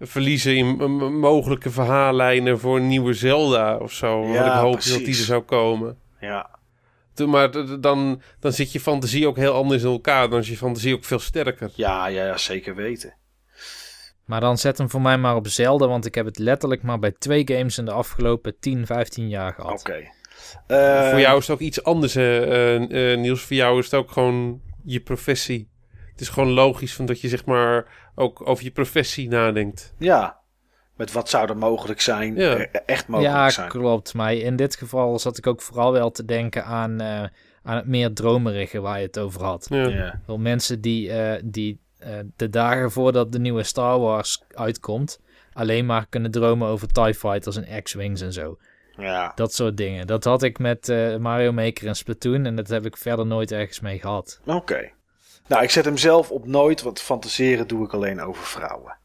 [0.00, 0.66] eh, eh, verliezen in
[1.18, 4.26] mogelijke verhaallijnen voor een nieuwe Zelda of zo.
[4.26, 5.98] Ja, ik hoopte dat die er zou komen.
[6.20, 6.58] Ja,
[7.14, 10.30] Toen- Maar dan, dan zit je fantasie ook heel anders in elkaar.
[10.30, 11.70] Dan is je fantasie ook veel sterker.
[11.74, 13.14] ja, ja, ja, zeker weten.
[14.24, 16.98] Maar dan zet hem voor mij maar op Zelda, want ik heb het letterlijk maar
[16.98, 19.80] bij twee games in de afgelopen 10, 15 jaar gehad.
[19.80, 20.08] Oké.
[20.66, 23.42] Eh, voor jou is het ook iets anders, hè, eh, eh, Niels.
[23.42, 25.68] Voor jou is het ook gewoon je professie.
[26.10, 27.86] Het is gewoon logisch van dat je zeg maar
[28.20, 29.94] ook over je professie nadenkt.
[29.98, 30.38] Ja.
[30.96, 32.34] Met wat zou er mogelijk zijn?
[32.36, 32.56] Ja.
[32.56, 33.68] eh, Echt mogelijk ja, zijn.
[33.68, 34.14] klopt.
[34.14, 37.22] Maar in dit geval zat ik ook vooral wel te denken aan, eh,
[37.62, 39.66] aan het meer dromerige waar je het over had.
[39.70, 39.88] Ja.
[39.88, 40.20] Ja.
[40.26, 45.20] Wel mensen die, eh, die eh, de dagen voordat de nieuwe Star Wars uitkomt,
[45.52, 48.58] alleen maar kunnen dromen over TIE Fighters en X-Wings en zo.
[48.96, 49.32] ja.
[49.34, 50.06] Dat soort dingen.
[50.06, 53.52] Dat had ik met eh, Mario Maker en Splatoon en dat heb ik verder nooit
[53.52, 54.40] ergens mee gehad.
[54.46, 54.90] Oké.
[55.50, 58.96] Nou, ik zet hem zelf op nooit, want fantaseren doe ik alleen over vrouwen.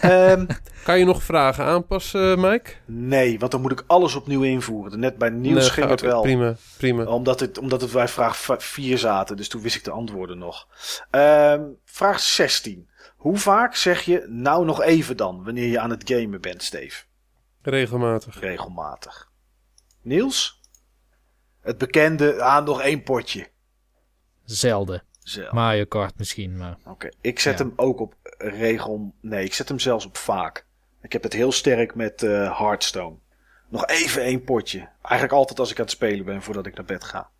[0.00, 0.46] Ehm,
[0.84, 2.70] Kan je nog vragen aanpassen, Mike?
[2.84, 4.98] nee, want dan moet ik alles opnieuw invoeren.
[4.98, 6.22] Net bij nieuws Nee, ging het wel.
[6.22, 7.04] Prima, prima.
[7.04, 10.68] Omdat het, omdat het bij vraag 4 zaten, dus toen wist ik de antwoorden nog.
[11.10, 12.88] Ehm, vraag 16.
[13.16, 17.04] Hoe vaak zeg je nou nog even dan, wanneer je aan het gamen bent, Steve?
[17.62, 18.40] Regelmatig.
[18.40, 19.30] Regelmatig.
[20.02, 20.60] Niels?
[21.60, 23.48] Het bekende, aan nog één potje.
[24.44, 25.08] Zelden.
[25.22, 25.52] Zelf.
[25.52, 26.76] Mario Kart misschien, maar...
[26.84, 27.64] Oké, ik zet Ja.
[27.64, 29.14] hem ook op regel.
[29.20, 30.66] Nee, ik zet hem zelfs op vaak.
[31.02, 33.16] Ik heb het heel sterk met eh Hearthstone.
[33.68, 34.78] Nog even één potje.
[35.02, 37.30] Eigenlijk altijd als ik aan het spelen ben voordat ik naar bed ga.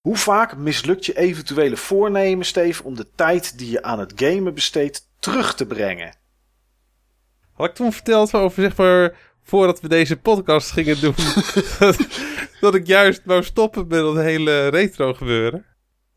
[0.00, 4.54] Hoe vaak mislukt je eventuele voornemen, Steve, om de tijd die je aan het gamen
[4.54, 6.16] besteedt terug te brengen?
[7.52, 11.14] Had ik toen verteld over, zeg maar, voordat we deze podcast gingen doen,
[11.78, 11.96] dat,
[12.60, 15.64] dat ik juist wou stoppen met dat hele retro gebeuren?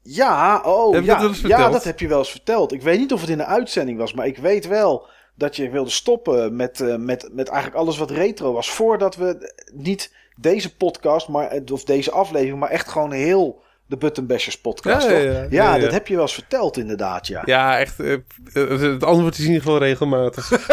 [0.07, 2.71] Ja, oh Heb ja, dat ja, dat heb je wel eens verteld.
[2.71, 5.69] Ik weet niet of het in de uitzending was, maar ik weet wel dat je
[5.69, 8.69] wilde stoppen met, eh, met, met eigenlijk alles wat retro was.
[8.69, 13.97] Voordat we niet deze podcast, maar, eh, of deze aflevering, maar echt gewoon heel de
[13.97, 15.07] Button Bashers podcast.
[15.49, 17.41] Ja, dat heb je wel eens verteld inderdaad, ja.
[17.45, 17.99] Ja, echt.
[17.99, 20.51] eh, eh, het antwoord is in ieder geval regelmatig.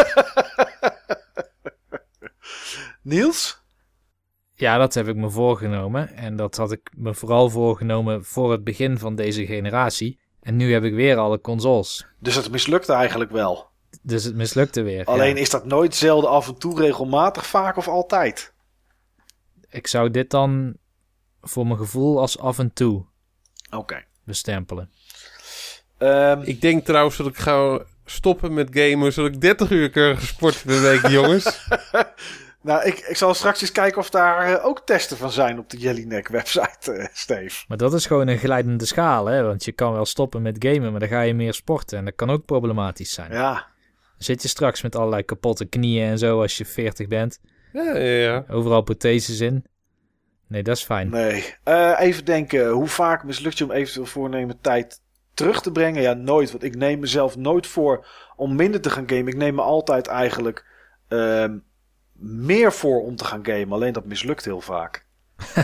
[3.01, 3.62] Niels?
[4.55, 6.15] Ja, dat heb ik me voorgenomen.
[6.15, 10.19] En dat had ik me vooral voorgenomen voor het begin van deze generatie.
[10.41, 12.05] En nu heb ik weer alle consoles.
[12.19, 13.71] Dus het mislukte eigenlijk wel.
[14.01, 15.05] Dus het mislukte weer.
[15.05, 15.41] Alleen ja.
[15.41, 18.53] is dat nooit zelden af en toe regelmatig, vaak of altijd?
[19.69, 20.77] Ik zou dit dan
[21.41, 23.05] voor mijn gevoel als af en toe
[23.71, 24.03] Oké.
[24.23, 24.91] bestempelen.
[25.97, 30.17] Ehm, ik denk trouwens dat ik ga stoppen met gamen, zodat ik 30 uur kan
[30.17, 31.67] gesport per week, jongens.
[32.63, 35.69] nou, ik, ik zal straks eens kijken of daar eh, ook testen van zijn op
[35.69, 37.63] de Jellyneck website, eh, Steve.
[37.67, 39.43] Maar dat is gewoon een glijdende schaal, hè?
[39.43, 41.97] Want je kan wel stoppen met gamen, maar dan ga je meer sporten.
[41.97, 43.31] En dat kan ook problematisch zijn.
[43.31, 43.63] Ja, Dan
[44.17, 47.39] zit je straks met allerlei kapotte knieën en zo als je 40 bent.
[47.73, 48.45] Ja, ja, ja.
[48.49, 49.65] Overal protheses in.
[50.47, 51.09] Nee, dat is fijn.
[51.09, 51.55] nee.
[51.63, 55.01] Eh, even denken, hoe vaak mislukt je om eventueel voornemen tijd
[55.33, 56.01] terug te brengen?
[56.01, 56.51] Ja, nooit.
[56.51, 59.27] Want ik neem mezelf nooit voor om minder te gaan gamen.
[59.27, 60.65] Ik neem me altijd eigenlijk
[61.07, 61.57] ehm,
[62.13, 63.71] meer voor om te gaan gamen.
[63.71, 65.05] Alleen dat mislukt heel vaak.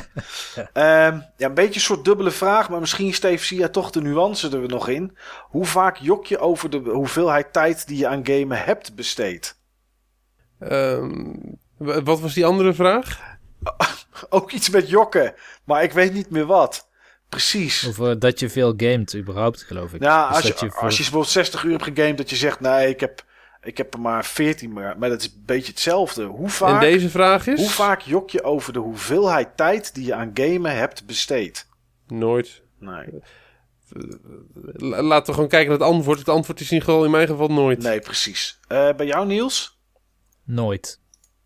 [0.74, 4.02] Ehm, ja, een beetje een soort dubbele vraag, maar misschien, Steve, zie jij toch de
[4.02, 5.18] nuance er nog in.
[5.50, 9.58] Hoe vaak jok je over de hoeveelheid tijd die je aan gamen hebt besteed?
[10.60, 11.34] Ehm,
[11.78, 13.20] wa- wat was die andere vraag?
[14.30, 16.88] Ook iets met jokken, maar ik weet niet meer wat.
[17.30, 17.84] Precies.
[17.88, 20.02] Of eh, dat je veel gamet, überhaupt, geloof ik.
[20.04, 22.36] Ja, Dus als je, dat voor- als je bijvoorbeeld 60 uur hebt gegamed, dat je
[22.36, 23.24] zegt, nee, ik heb,
[23.70, 24.96] ik heb er maar 14 meer.
[24.98, 26.24] Maar dat is een beetje hetzelfde.
[26.24, 27.60] Hoe En vaak, deze vraag is?
[27.60, 31.68] hoe vaak jok je over de hoeveelheid tijd die je aan gamen hebt besteed?
[32.08, 32.62] Nooit.
[32.80, 33.06] Nee,
[34.74, 36.20] La- Laten we gewoon kijken naar het antwoord.
[36.20, 37.82] Het antwoord is in, geval, in mijn geval nooit.
[37.84, 38.60] nee precies.
[38.68, 39.80] Eh, bij jou, Niels?
[40.44, 41.00] Nooit.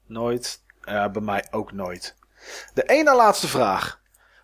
[0.08, 0.62] Nooit.
[0.86, 2.16] Bij mij ook nooit.
[2.74, 4.02] De ene laatste vraag.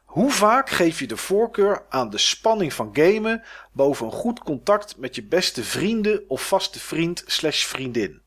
[0.10, 4.98] Hoe vaak geef je de voorkeur aan de spanning van gamen boven een goed contact
[4.98, 8.22] met je beste vrienden of vaste vriend slash vriendin?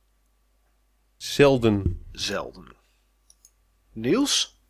[1.17, 2.05] Zelden.
[2.13, 2.77] Zelden.
[3.93, 4.61] Niels?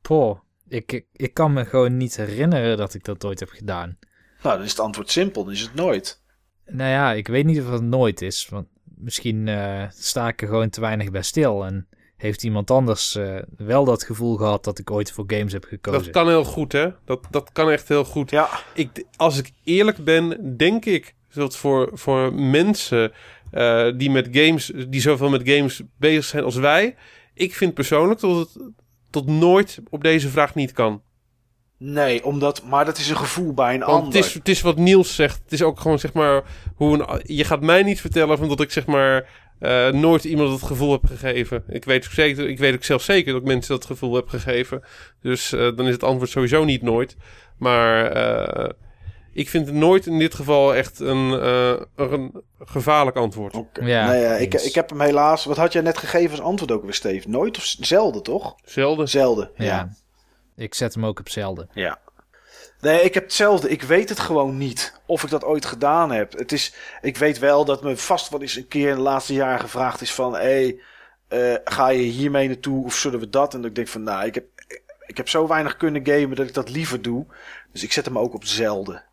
[0.00, 3.98] Poh, ik, ik, ik kan me gewoon niet herinneren dat ik dat ooit heb gedaan.
[4.42, 6.22] Nou, dan is het antwoord simpel, dan is het nooit.
[6.66, 8.48] Nou ja, ik weet niet of het nooit is.
[8.48, 11.64] Want misschien eh, sta ik er gewoon te weinig bij stil.
[11.64, 11.88] En
[12.20, 16.02] heeft iemand anders eh, wel dat gevoel gehad dat ik ooit voor games heb gekozen.
[16.02, 16.88] Dat kan heel goed, hè?
[17.04, 18.30] Dat, dat kan echt heel goed.
[18.30, 23.12] Ja, Ik, als ik eerlijk ben, denk ik dat voor, voor mensen
[23.50, 26.94] eh, die met games, die zoveel met games bezig zijn als wij,
[27.34, 28.62] ik vind persoonlijk dat het
[29.10, 31.02] tot nooit op deze vraag niet kan.
[31.78, 34.14] Nee, omdat, maar dat is een gevoel bij een Want ander.
[34.14, 35.40] het is, het is wat Niels zegt.
[35.42, 36.42] Het is ook gewoon zeg maar
[36.74, 39.28] hoe een, je gaat mij niet vertellen van dat ik zeg maar
[39.60, 41.64] eh, nooit iemand het gevoel heb gegeven.
[41.68, 44.28] Ik weet, ook zeker, ik weet ook zelf zeker dat ik mensen dat gevoel heb
[44.28, 44.82] gegeven.
[45.22, 47.16] Dus eh, dan is het antwoord sowieso niet nooit.
[47.58, 48.70] Maar eh,
[49.32, 53.54] ik vind het nooit in dit geval echt een, eh, een gevaarlijk antwoord.
[53.54, 53.84] Oké.
[53.84, 55.44] Ja, nee, ik, ik heb hem helaas...
[55.44, 57.28] Wat had jij net gegeven als antwoord ook weer, Steve?
[57.28, 58.54] Nooit of zelden, toch?
[58.64, 59.08] Zelden.
[59.08, 59.64] Zelden, Ja.
[59.64, 59.88] ja.
[60.56, 61.68] Ik zet hem ook op zelden.
[61.74, 61.98] Ja.
[62.80, 63.68] Nee, ik heb hetzelfde.
[63.68, 65.00] Ik weet het gewoon niet.
[65.06, 66.32] Of ik dat ooit gedaan heb.
[66.32, 69.34] Het is, ik weet wel dat me vast wel eens een keer in de laatste
[69.34, 70.32] jaren gevraagd is van...
[70.34, 70.80] Hey,
[71.28, 73.54] eh, ga je hiermee naartoe of zullen we dat?
[73.54, 74.44] En ik denk van, nou, ik heb,
[75.06, 77.26] ik heb zo weinig kunnen gamen dat ik dat liever doe.
[77.72, 79.04] Dus ik zet hem ook op zelden.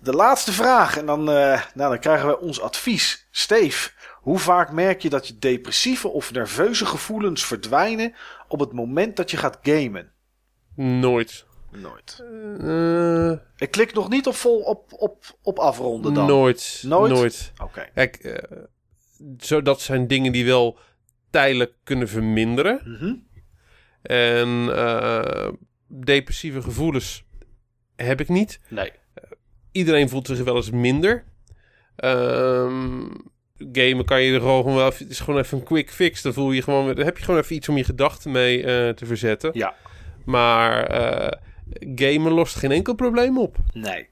[0.00, 0.96] De laatste vraag.
[0.96, 3.26] En dan, eh, nou, dan krijgen wij ons advies.
[3.30, 3.90] Steve,
[4.20, 8.14] hoe vaak merk je dat je depressieve of nerveuze gevoelens verdwijnen
[8.48, 10.12] op het moment dat je gaat gamen?
[10.74, 11.46] Nooit.
[11.70, 12.24] Nooit.
[12.60, 16.26] Eh, Ik klik nog niet op vol op, op, op afronden dan.
[16.26, 16.82] nooit.
[16.86, 17.12] Nooit?
[17.12, 17.52] Nooit.
[17.62, 17.88] Oké.
[17.94, 18.58] Kijk, eh,
[19.38, 20.78] zo, dat zijn dingen die wel
[21.30, 22.80] tijdelijk kunnen verminderen.
[22.84, 23.14] Mhm.
[24.02, 25.48] En eh,
[25.86, 27.24] depressieve gevoelens
[27.96, 28.60] heb ik niet.
[28.68, 28.92] Nee.
[29.72, 31.24] Iedereen voelt zich wel eens minder.
[31.96, 33.06] Ehm
[33.72, 34.84] gamen kan je er gewoon wel...
[34.84, 36.22] Het is gewoon even een quick fix.
[36.22, 36.94] Dan voel je gewoon...
[36.94, 39.50] Dan heb je gewoon even iets om je gedachten mee eh, te verzetten.
[39.52, 39.74] Ja.
[40.24, 41.38] Maar eh,
[41.70, 43.56] gamen lost geen enkel probleem op.
[43.72, 44.08] Nee.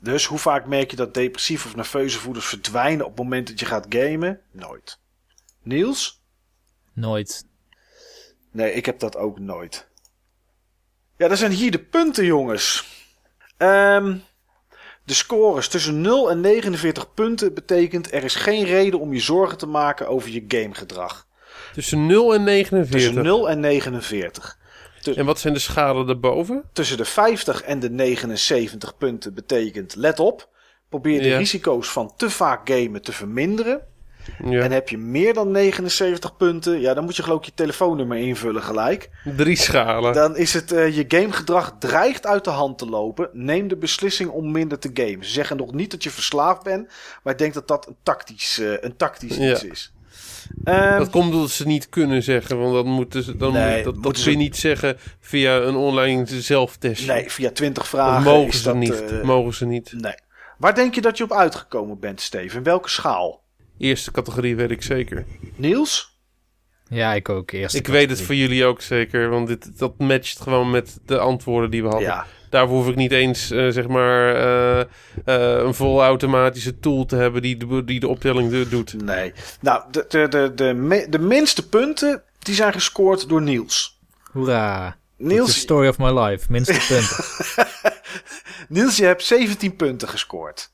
[0.00, 3.60] Dus hoe vaak merk je dat depressieve of nerveuze gevoelens verdwijnen op het moment dat
[3.60, 4.40] je gaat gamen?
[4.52, 4.98] Nooit.
[5.62, 6.22] Niels?
[6.92, 7.46] Nooit.
[8.50, 9.88] Nee, ik heb dat ook nooit.
[11.16, 12.86] Ja, dat zijn hier de punten, jongens.
[13.56, 14.16] Ehm,
[15.04, 19.58] de scores tussen 0 en 49 punten betekent er is geen reden om je zorgen
[19.58, 21.26] te maken over je gamegedrag.
[21.72, 23.00] Tussen 0 en 49.
[23.00, 24.58] Tussen 0 en 49.
[25.12, 26.62] En wat zijn de schalen daarboven?
[26.72, 30.48] Tussen de 50 en de 79 punten betekent, let op,
[30.88, 31.36] probeer de Ja.
[31.38, 33.80] risico's van te vaak gamen te verminderen.
[34.44, 34.62] Ja.
[34.62, 38.18] En heb je meer dan 79 punten, ja, dan moet je geloof ik je telefoonnummer
[38.18, 39.10] invullen gelijk.
[39.36, 40.12] Drie schalen.
[40.12, 43.28] Dan is het, eh, je gamegedrag dreigt uit de hand te lopen.
[43.32, 45.24] Neem de beslissing om minder te gamen.
[45.24, 46.88] Ze zeggen nog niet dat je verslaafd bent,
[47.22, 49.52] maar ik denk dat dat een tactisch, eh, een tactisch Ja.
[49.52, 49.92] iets is.
[50.64, 53.84] Ehm, Dat komt omdat ze niet kunnen zeggen, want dan moeten ze, dan Nee, moet,
[53.84, 57.06] dat, dat ze- niet zeggen via een online zelftest.
[57.06, 58.74] nee, via 20 dat vragen mogen ze dat...
[58.76, 59.02] niet.
[59.04, 59.92] eh, mogen ze niet.
[59.96, 60.14] nee.
[60.58, 62.56] Waar denk je dat je op uitgekomen bent, Steven?
[62.58, 63.42] In welke schaal?
[63.78, 65.24] Eerste categorie weet ik zeker.
[65.56, 66.13] Niels?
[66.94, 67.50] Ja, ik ook.
[67.50, 67.74] Eerst.
[67.74, 71.70] ik weet het voor jullie ook zeker, want dit, dat matcht gewoon met de antwoorden
[71.70, 72.08] die we hadden.
[72.08, 72.26] Ja.
[72.50, 77.16] Daarvoor hoef ik niet eens, eh, zeg maar, eh, eh, een vol automatische tool te
[77.16, 79.02] hebben die de, die de optelling do- doet.
[79.02, 79.32] Nee.
[79.60, 84.00] Nou, de, de, de, de, me- de minste punten, die zijn gescoord door Niels.
[84.32, 84.96] Hoera.
[85.18, 86.46] The story of my life.
[86.48, 87.24] Minste punten.
[88.68, 90.72] Niels, je hebt 17 punten gescoord.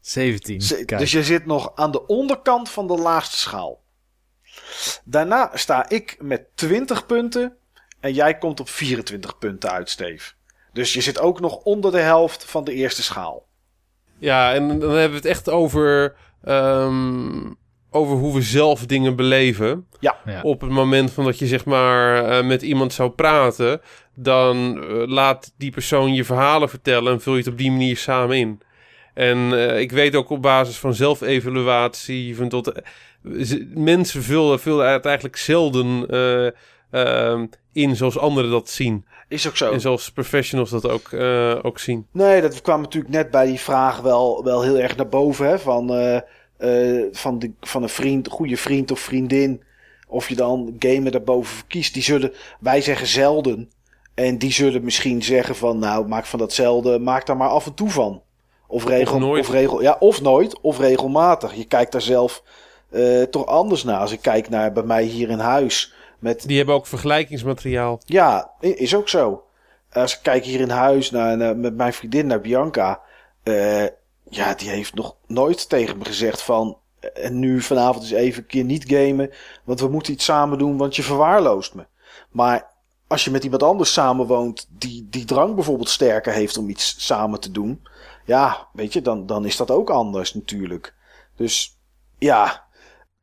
[0.00, 0.60] 17.
[0.60, 1.00] Ze- Kijk.
[1.00, 3.80] Dus je zit nog aan de onderkant van de laagste schaal.
[5.04, 7.56] Daarna sta ik met 20 punten.
[8.00, 10.32] En jij komt op 24 punten uit, Steve.
[10.72, 13.46] Dus je zit ook nog onder de helft van de eerste schaal.
[14.18, 17.52] Ja, en dan hebben we het echt over, ehm,
[17.90, 19.86] over hoe we zelf dingen beleven.
[20.00, 20.16] Ja.
[20.24, 20.40] Ja.
[20.42, 23.80] Op het moment van dat je zeg maar eh, met iemand zou praten,
[24.14, 27.96] dan eh, laat die persoon je verhalen vertellen en vul je het op die manier
[27.96, 28.60] samen in.
[29.14, 32.72] En eh, ik weet ook op basis van zelfevaluatie van tot
[33.74, 36.50] mensen vullen, vullen het eigenlijk zelden eh,
[36.90, 39.04] ehm, in zoals anderen dat zien.
[39.28, 39.72] Is ook zo.
[39.72, 42.06] En zoals professionals dat ook, eh, ook zien.
[42.12, 45.46] Nee, dat kwam natuurlijk net bij die vraag wel, wel heel erg naar boven.
[45.46, 45.58] Hè?
[45.58, 45.94] Van,
[46.58, 49.62] eh, van, de, van een vriend, goede vriend of vriendin.
[50.08, 51.94] Of je dan gamen daarboven verkiest.
[51.94, 53.70] Die zullen, wij zeggen zelden.
[54.14, 57.74] En die zullen misschien zeggen van, nou, maak van datzelfde, maak daar maar af en
[57.74, 58.22] toe van.
[58.66, 59.38] Of regel, Of.
[59.38, 61.54] Of regel, ja, of nooit, of regelmatig.
[61.54, 62.42] Je kijkt daar zelf
[62.90, 63.98] eh, toch anders naar.
[64.00, 65.92] Als ik kijk naar bij mij hier in huis.
[66.18, 68.00] Met Die hebben ook vergelijkingsmateriaal.
[68.04, 69.42] ja, is ook zo.
[69.92, 73.00] Als ik kijk hier in huis naar, naar- met mijn vriendin, naar Bianca.
[73.42, 73.84] eh,
[74.30, 76.78] ja, die heeft nog nooit tegen me gezegd van...
[77.00, 79.30] eh, En nu vanavond eens even een keer niet gamen.
[79.64, 81.86] Want we moeten iets samen doen, want je verwaarloost me.
[82.30, 82.66] Maar
[83.06, 84.66] als je met iemand anders samenwoont...
[84.70, 87.82] die die drang bijvoorbeeld sterker heeft om iets samen te doen...
[88.24, 90.94] Ja, weet je, dan, dan is dat ook anders natuurlijk.
[91.36, 91.78] Dus
[92.18, 92.64] ja,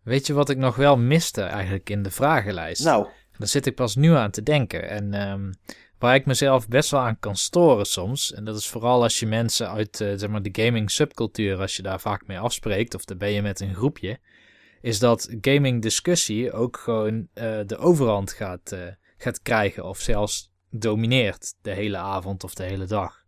[0.05, 2.83] Weet je wat ik nog wel miste eigenlijk in de vragenlijst?
[2.83, 4.89] nou, Daar zit ik pas nu aan te denken.
[4.89, 5.51] En ehm,
[5.99, 8.33] waar ik mezelf best wel aan kan storen soms.
[8.33, 11.75] En dat is vooral als je mensen uit eh, zeg maar de gaming subcultuur, als
[11.75, 14.19] je daar vaak mee afspreekt, of dan ben je met een groepje.
[14.81, 18.79] Is dat gaming discussie ook gewoon eh, de overhand gaat, eh,
[19.17, 19.85] gaat krijgen.
[19.85, 23.23] Of zelfs domineert de hele avond of de hele dag.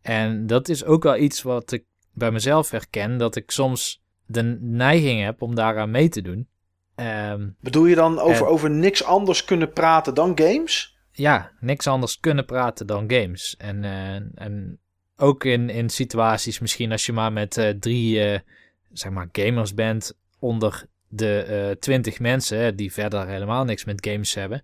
[0.00, 4.42] En dat is ook wel iets wat ik bij mezelf herken, dat ik soms de
[4.60, 6.48] neiging heb om daaraan mee te doen.
[6.94, 10.96] Ehm, Bedoel je dan over, En- over niks anders kunnen praten dan games?
[11.12, 13.54] ja, niks anders kunnen praten dan games.
[13.58, 14.78] En, eh, en
[15.16, 18.40] ook in, in situaties, misschien als je maar met eh, drie eh,
[18.92, 24.06] zeg maar gamers bent onder de eh, twintig mensen hè, die verder helemaal niks met
[24.06, 24.62] games hebben.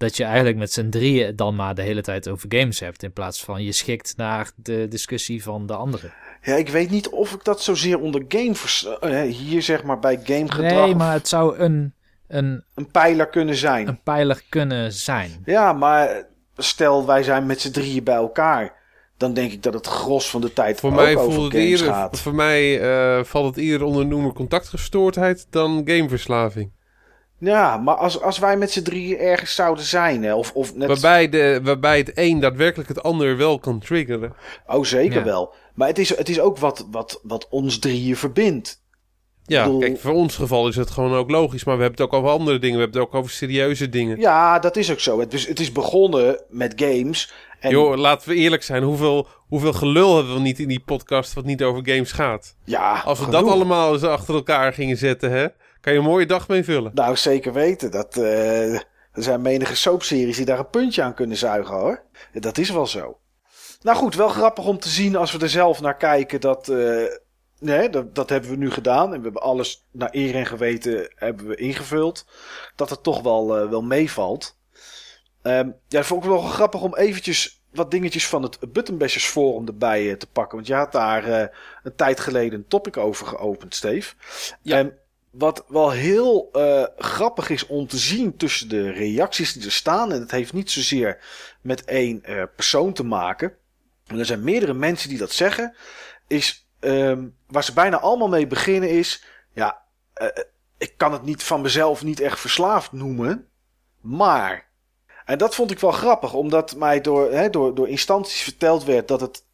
[0.00, 3.02] Dat je eigenlijk met z'n drieën dan maar de hele tijd over games hebt.
[3.02, 6.12] In plaats van je schikt naar de discussie van de anderen.
[6.42, 8.54] Ja, ik weet niet of ik dat zozeer onder game...
[8.54, 11.94] vers- eh, hier zeg maar bij gamegedrag Nee, maar het zou een,
[12.28, 13.88] een, een pijler kunnen zijn.
[13.88, 15.42] een pijler kunnen zijn.
[15.44, 16.24] Ja, maar
[16.56, 18.72] stel wij zijn met z'n drieën bij elkaar.
[19.16, 21.62] Dan denk ik dat het gros van de tijd Voor ook mij, over voelt het
[21.62, 22.20] games eerder, gaat.
[22.20, 26.70] voor mij eh, valt het eerder onder de noemer contactgestoordheid dan gameverslaving.
[27.40, 30.22] Ja, maar als, als wij met z'n drieën ergens zouden zijn...
[30.22, 30.88] Hè, of, of net...
[30.88, 34.34] Waarbij, de, waarbij het een daadwerkelijk het ander wel kan triggeren.
[34.66, 35.24] Oh, zeker Ja.
[35.24, 35.54] wel.
[35.74, 38.82] Maar het is, het is ook wat, wat, wat ons drieën verbindt.
[39.44, 41.64] Ja, bedoel- kijk, voor ons geval is het gewoon ook logisch.
[41.64, 42.76] Maar we hebben het ook over andere dingen.
[42.76, 44.18] We hebben het ook over serieuze dingen.
[44.20, 45.20] Ja, dat is ook zo.
[45.20, 47.32] Het is, het is begonnen met games.
[47.60, 48.82] En Joh, laten we eerlijk zijn.
[48.82, 52.56] Hoeveel, hoeveel gelul hebben we niet in die podcast wat niet over games gaat?
[52.64, 53.40] ja, Als we genoeg.
[53.40, 55.46] dat allemaal eens achter elkaar gingen zetten, hè?
[55.80, 56.90] Kan je een mooie dag mee vullen.
[56.94, 57.90] Nou, zeker weten.
[57.90, 62.02] Dat, eh, er zijn menige soapseries die daar een puntje aan kunnen zuigen, hoor.
[62.32, 63.18] Dat is wel zo.
[63.82, 66.40] Nou goed, wel grappig om te zien als we er zelf naar kijken.
[66.40, 67.04] Dat, eh,
[67.58, 69.12] nee, dat, dat hebben we nu gedaan.
[69.12, 72.26] En we hebben alles naar eer en geweten hebben we ingevuld.
[72.76, 74.58] Dat het toch wel, eh, wel meevalt.
[75.42, 80.10] Ehm ja, vond ik wel grappig om eventjes wat dingetjes van het Buttonbashers Forum erbij
[80.10, 80.56] eh, te pakken.
[80.56, 81.46] Want je had daar eh,
[81.82, 84.14] een tijd geleden een topic over geopend, Steve.
[84.62, 84.76] Ja.
[84.76, 84.98] En
[85.30, 90.12] wat wel heel eh, grappig is om te zien tussen de reacties die er staan.
[90.12, 91.18] En het heeft niet zozeer
[91.60, 93.56] met één eh, persoon te maken.
[94.06, 95.74] En er zijn meerdere mensen die dat zeggen.
[96.26, 99.24] Is ehm, waar ze bijna allemaal mee beginnen is.
[99.52, 100.26] Ja, eh,
[100.78, 103.48] ik kan het niet van mezelf niet echt verslaafd noemen.
[104.00, 104.68] Maar.
[105.24, 109.20] En dat vond ik wel grappig, omdat mij door, door, door instanties verteld werd dat
[109.20, 109.44] het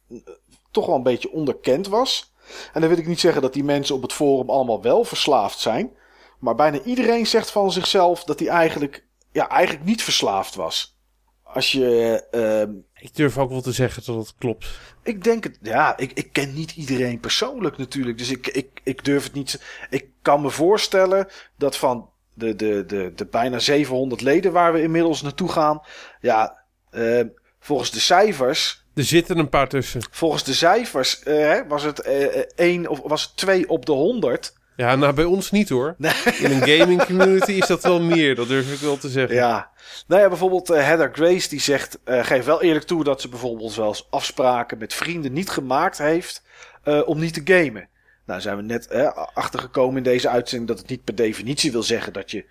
[0.71, 2.33] toch wel een beetje onderkend was.
[2.73, 5.59] En dan wil ik niet zeggen dat die mensen op het forum allemaal wel verslaafd
[5.59, 5.91] zijn.
[6.39, 10.95] Maar bijna iedereen zegt van zichzelf dat hij eigenlijk, ja, eigenlijk niet verslaafd was.
[11.43, 12.23] Als je.
[12.31, 14.67] ehm, Ik durf ook wel te zeggen dat het klopt.
[15.03, 15.57] ik denk het.
[15.61, 18.17] Ja, ik, ik ken niet iedereen persoonlijk natuurlijk.
[18.17, 19.61] Dus ik, ik, ik durf het niet.
[19.89, 21.27] Ik kan me voorstellen
[21.57, 25.81] dat van de, de, de, de bijna 700 leden waar we inmiddels naartoe gaan.
[26.21, 27.21] Ja, eh,
[27.59, 28.85] volgens de cijfers.
[28.93, 30.01] Er zitten een paar tussen.
[30.11, 33.91] Volgens de cijfers eh, was het eh, eh, één of was het twee op de
[33.91, 34.53] 100.
[34.77, 35.95] Ja, nou bij ons niet hoor.
[36.39, 39.35] In een gaming community is dat wel meer, dat durf ik wel te zeggen.
[39.35, 39.71] Ja.
[40.07, 43.29] Nou ja, bijvoorbeeld eh, Heather Grace die zegt, eh geeft wel eerlijk toe dat ze
[43.29, 46.43] bijvoorbeeld wel eens afspraken met vrienden niet gemaakt heeft
[46.83, 47.89] eh, om niet te gamen.
[48.25, 51.83] Nou zijn we net eh, achtergekomen in deze uitzending dat het niet per definitie wil
[51.83, 52.45] zeggen dat je,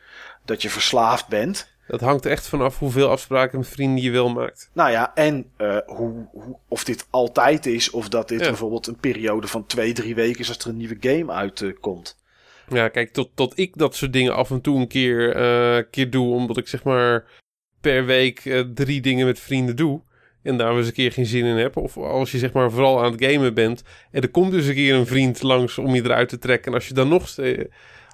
[0.45, 1.75] dat je verslaafd bent.
[1.87, 4.71] Dat hangt echt vanaf hoeveel afspraken met vrienden je wel maakt.
[4.73, 8.47] Nou ja, en eh, hoe, hoe, of dit altijd is of dat dit Ja.
[8.47, 12.17] bijvoorbeeld een periode van twee, drie weken is als er een nieuwe game uitkomt.
[12.69, 16.11] Ja, kijk, tot, tot ik dat soort dingen af en toe een keer, eh, keer
[16.11, 17.25] doe, omdat ik zeg maar
[17.81, 20.01] per week eh, drie dingen met vrienden doe.
[20.43, 21.77] En daar eens een keer geen zin in heb.
[21.77, 23.83] Of als je zeg maar vooral aan het gamen bent.
[24.11, 26.69] En er komt dus een keer een vriend langs om je eruit te trekken.
[26.69, 27.29] En als je dan nog,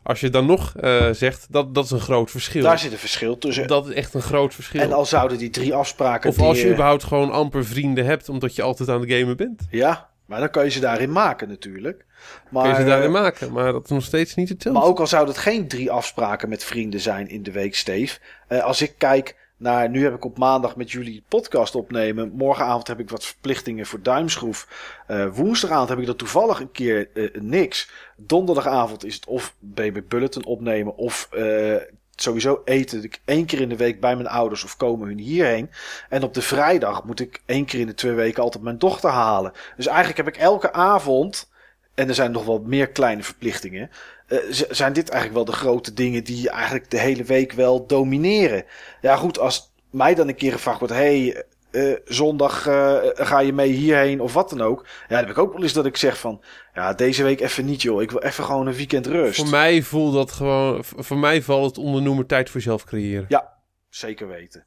[0.03, 2.63] als je dan nog eh, zegt, dat, dat is een groot verschil.
[2.63, 3.67] Daar zit een verschil tussen.
[3.67, 4.81] Dat is echt een groot verschil.
[4.81, 6.31] En al zouden die drie afspraken.
[6.31, 9.13] of die, als je eh, überhaupt gewoon amper vrienden hebt, omdat je altijd aan het
[9.13, 9.63] gamen bent.
[9.71, 12.05] Ja, maar dan kan je ze daarin maken natuurlijk.
[12.49, 14.81] Maar, kun je ze daarin eh, maken, maar dat is nog steeds niet hetzelfde.
[14.81, 18.19] Maar ook al zou het geen drie afspraken met vrienden zijn in de week, Steve.
[18.49, 22.33] Eh, als ik kijk naar, nu heb ik op maandag met jullie podcast opnemen.
[22.33, 24.69] Morgenavond heb ik wat verplichtingen voor Duimschroef.
[25.07, 27.91] Eh, woensdagavond heb ik dat toevallig een keer eh, niks.
[28.17, 31.77] Donderdagavond is het of Baby Bulletin opnemen of eh,
[32.15, 33.03] sowieso eten.
[33.03, 35.71] Ik één keer in de week bij mijn ouders of komen hun hierheen.
[36.09, 39.11] En op de vrijdag moet ik één keer in de twee weken altijd mijn dochter
[39.11, 39.53] halen.
[39.77, 41.51] Dus eigenlijk heb ik elke avond,
[41.95, 43.91] en er zijn nog wel meer kleine verplichtingen.
[44.33, 48.65] Eh, zijn dit eigenlijk wel de grote dingen die eigenlijk de hele week wel domineren.
[49.01, 50.95] Ja goed, als mij dan een keer gevraagd wordt...
[50.95, 54.83] hey, eh, zondag eh, ga je mee hierheen of wat dan ook.
[54.85, 56.43] Ja, dan heb ik ook wel eens dat ik zeg van...
[56.75, 59.41] ja, deze week even niet joh, ik wil even gewoon een weekend rust.
[59.41, 60.85] Voor mij voelt dat gewoon.
[60.85, 63.25] Voor mij valt het onder noemer tijd voor zelf creëren.
[63.29, 63.53] Ja,
[63.89, 64.63] zeker weten.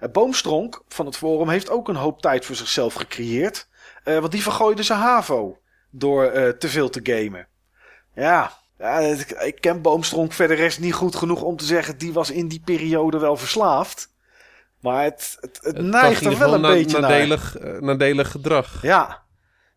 [0.00, 3.68] Uh, Boomstronk van het Forum heeft ook een hoop tijd voor zichzelf gecreëerd.
[4.04, 5.58] Want die vergooide zijn HAVO
[5.90, 7.48] door te veel te gamen.
[8.14, 11.98] Ja, ja, ik, ken Boomstronk verder rest niet goed genoeg om te zeggen...
[11.98, 14.08] die was in die periode wel verslaafd.
[14.80, 17.10] Maar het, het, het neigt er wel een na- beetje naar.
[17.10, 18.82] nadelig, eh, nadelig gedrag.
[18.82, 19.22] Ja.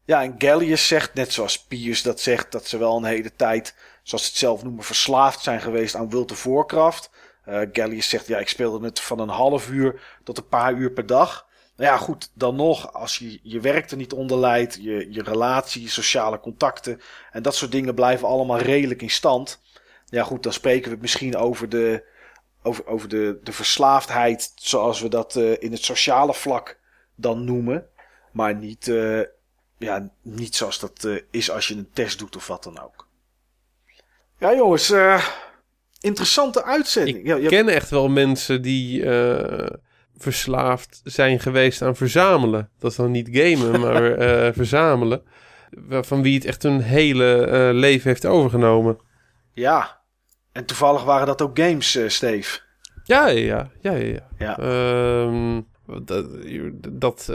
[0.06, 3.76] Ja, en Gallius zegt, net zoals Piers dat zegt, dat ze wel een hele tijd,
[4.04, 7.10] zoals ze het zelf noemen, verslaafd zijn geweest aan World of Warcraft.
[7.46, 10.92] Eh Gallius zegt, ja, ik speelde het van een half uur tot een paar uur
[10.92, 11.46] per dag.
[11.76, 15.24] Nou ja, goed, dan nog, als je je werk er niet onder leidt, je, je
[15.24, 19.62] relatie, je sociale contacten en dat soort dingen blijven allemaal redelijk in stand.
[20.06, 22.04] Ja, goed, dan spreken we het misschien over de,
[22.64, 26.80] over, over de, de verslaafdheid, zoals we dat eh, in het sociale vlak
[27.16, 27.86] dan noemen.
[28.32, 29.22] Maar niet, eh,
[29.78, 33.08] ja, niet zoals dat eh, is als je een test doet of wat dan ook.
[34.40, 34.94] Ja, jongens,
[36.00, 37.18] interessante uitzending.
[37.18, 39.04] Ik ja, ja, ken echt wel mensen die
[40.18, 42.70] verslaafd zijn geweest aan verzamelen.
[42.80, 45.22] Dat is dan niet gamen, maar eh, verzamelen.
[45.90, 48.98] Van wie het echt hun hele eh, leven heeft overgenomen.
[49.54, 50.02] ja.
[50.52, 52.60] En toevallig waren dat ook games, eh Steve.
[53.04, 54.06] Ja, ja, ja, ja.
[54.06, 54.24] ja.
[54.38, 54.58] Ja.
[54.58, 55.62] Ehm,
[56.04, 56.26] dat
[56.90, 57.32] dat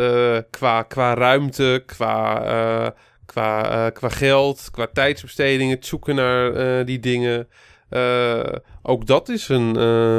[0.50, 2.94] qua, qua ruimte, qua,
[3.26, 7.48] qua, qua geld, qua tijdsbesteding, het zoeken naar die dingen.
[8.82, 9.76] ook dat is een,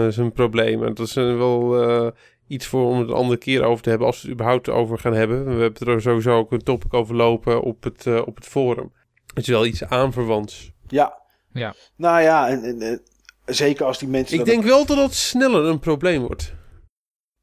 [0.09, 0.79] is een probleem.
[0.79, 2.13] Dat is eh, wel
[2.49, 4.99] iets voor om het een andere keer over te hebben, als we het überhaupt over
[4.99, 5.55] gaan hebben.
[5.55, 8.91] We hebben er sowieso ook een topic over lopen op het, eh, op het forum.
[9.33, 10.71] Het is wel iets aanverwants.
[10.87, 11.17] Ja.
[11.53, 11.75] Ja.
[11.95, 12.97] Nou ja, en, en, eh,
[13.45, 14.39] zeker als die mensen...
[14.39, 16.53] Ik denk wel dat het sneller een probleem wordt.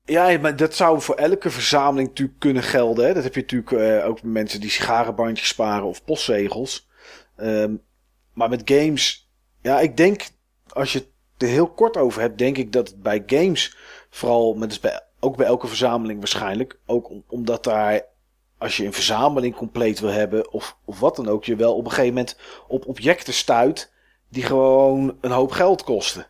[0.04, 3.06] Ja, maar dat zou voor elke verzameling natuurlijk kunnen gelden.
[3.06, 3.14] Hè?
[3.14, 6.88] Dat heb je natuurlijk eh, ook met mensen die sigarenbandjes sparen of postzegels.
[7.36, 7.74] Ehm,
[8.32, 9.30] maar met games,
[9.62, 10.26] ja, ik denk,
[10.68, 11.08] als je het
[11.42, 13.76] er heel kort over hebt, denk ik dat het bij games,
[14.16, 18.02] vooral met, dus bij, ook bij elke verzameling waarschijnlijk, ook om- omdat daar,
[18.58, 21.84] als je een verzameling compleet wil hebben of, of wat dan ook, je wel op
[21.84, 22.36] een gegeven moment
[22.68, 23.92] op objecten stuit
[24.28, 26.26] die gewoon een hoop geld kosten.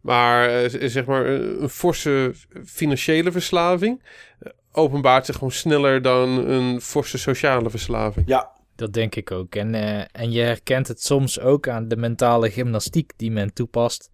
[0.00, 4.02] Maar eh, zeg maar eh, een forse financiële verslaving
[4.40, 8.28] eh, openbaart zich gewoon sneller dan een forse sociale verslaving.
[8.28, 9.54] Ja, Dat denk ik ook.
[9.54, 14.10] En, eh, en je herkent het soms ook aan de mentale gymnastiek die men toepast.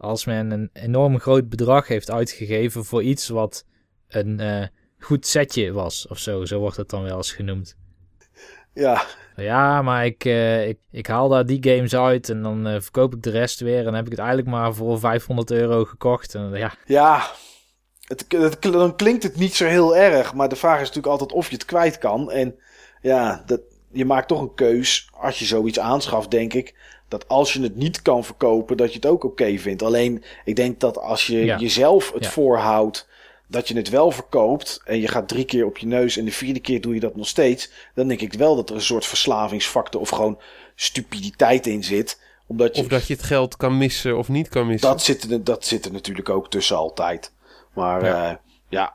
[0.00, 3.64] Als men een enorm groot bedrag heeft uitgegeven voor iets wat
[4.08, 4.66] een eh,
[4.98, 6.44] goed setje was of zo.
[6.44, 7.76] Zo wordt het dan wel eens genoemd.
[8.74, 9.04] ja,
[9.36, 13.14] Ja, maar ik, eh, ik, ik haal daar die games uit en dan eh, verkoop
[13.14, 13.78] ik de rest weer.
[13.78, 16.34] En dan heb ik het eigenlijk maar voor 500 euro gekocht.
[16.34, 17.30] En ja, Ja,
[18.04, 20.34] het, het, dan klinkt het niet zo heel erg.
[20.34, 22.30] Maar de vraag is natuurlijk altijd of je het kwijt kan.
[22.30, 22.58] En
[23.00, 23.60] ja, dat,
[23.92, 26.74] je maakt toch een keus als je zoiets aanschaft, denk ik.
[27.10, 29.82] Dat als je het niet kan verkopen, dat je het ook oké vindt.
[29.82, 31.58] Alleen, ik denk dat als je Ja.
[31.58, 32.30] jezelf het Ja.
[32.30, 33.08] voorhoudt
[33.46, 34.80] dat je het wel verkoopt.
[34.84, 37.16] En je gaat drie keer op je neus en de vierde keer doe je dat
[37.16, 37.70] nog steeds.
[37.94, 40.38] Dan denk ik wel dat er een soort verslavingsfactor of gewoon
[40.74, 42.20] stupiditeit in zit.
[42.46, 44.88] Omdat je, Of dat je het geld kan missen of niet kan missen.
[44.90, 47.32] dat zit, er, dat zit er natuurlijk ook tussen altijd.
[47.74, 48.08] Maar Ja.
[48.26, 48.40] ja.
[48.68, 48.94] ja.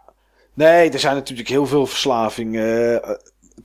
[0.53, 3.11] Nee, er zijn natuurlijk heel veel verslavingen eh,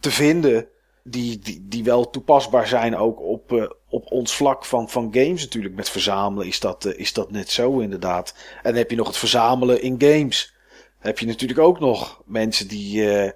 [0.01, 0.67] te vinden.
[1.05, 5.43] Die, die, die wel toepasbaar zijn ook op, eh, op ons vlak van, van games
[5.43, 5.75] natuurlijk.
[5.75, 8.35] Met verzamelen is dat, eh, is dat net zo inderdaad.
[8.57, 10.55] En dan heb je nog het verzamelen in games.
[10.99, 13.31] Heb je natuurlijk ook nog mensen die, eh,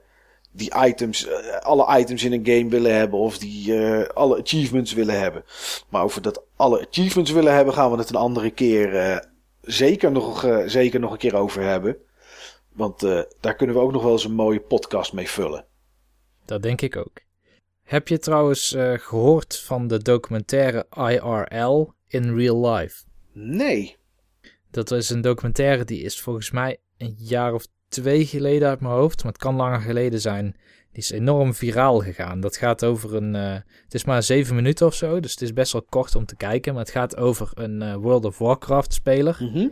[0.51, 3.19] die items, eh, alle items in een game willen hebben.
[3.19, 3.75] Of die
[4.09, 5.45] alle achievements willen hebben.
[5.89, 9.23] Maar over dat alle achievements willen hebben gaan we het een andere keer
[9.63, 11.97] zeker, nog, zeker nog een keer over hebben.
[12.73, 13.01] Want
[13.41, 15.67] daar kunnen we ook nog wel eens een mooie podcast mee vullen.
[16.45, 17.25] dat denk ik ook.
[17.85, 23.05] Heb je trouwens eh, gehoord van de documentaire IRL in Real Life?
[23.33, 23.97] Nee.
[24.71, 28.95] Dat is een documentaire die is volgens mij een jaar of twee geleden uit mijn
[28.95, 30.57] hoofd, maar het kan langer geleden zijn.
[30.93, 32.41] Die is enorm viraal gegaan.
[32.41, 33.35] Dat gaat over een.
[33.35, 33.53] eh,
[33.85, 36.37] het is maar zeven minuten of zo, dus het is best wel kort om te
[36.37, 36.73] kijken.
[36.75, 39.37] Maar het gaat over een eh, World of Warcraft speler.
[39.41, 39.69] Mhm.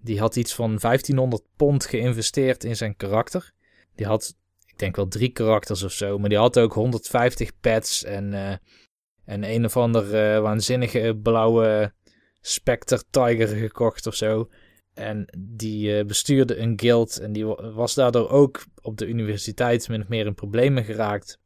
[0.00, 3.52] Die had iets van 1500 pond geïnvesteerd in zijn karakter.
[3.94, 4.36] Die had,
[4.76, 8.56] ik denk wel drie karakters of zo, maar die had ook 150 pets en, eh,
[9.24, 11.92] en een of ander eh, waanzinnige blauwe
[12.40, 14.48] Spectre Tiger gekocht of zo.
[14.94, 19.88] En die eh, bestuurde een guild en die wa- was daardoor ook op de universiteit
[19.88, 21.38] min of meer in problemen geraakt.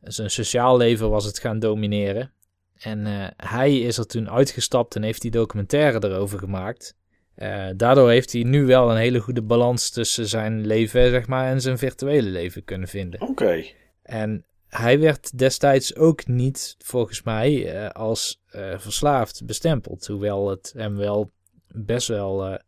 [0.00, 2.32] Zijn sociaal leven was het gaan domineren.
[2.78, 6.96] En hij is er toen uitgestapt en heeft die documentaire erover gemaakt.
[7.40, 11.46] Eh, daardoor heeft hij nu wel een hele goede balans tussen zijn leven zeg maar,
[11.46, 13.20] en zijn virtuele leven kunnen vinden.
[13.20, 13.64] Oké.
[14.02, 20.06] En hij werd destijds ook niet, volgens mij, eh, als eh, verslaafd bestempeld.
[20.06, 21.30] Hoewel het hem wel
[21.68, 22.58] best wel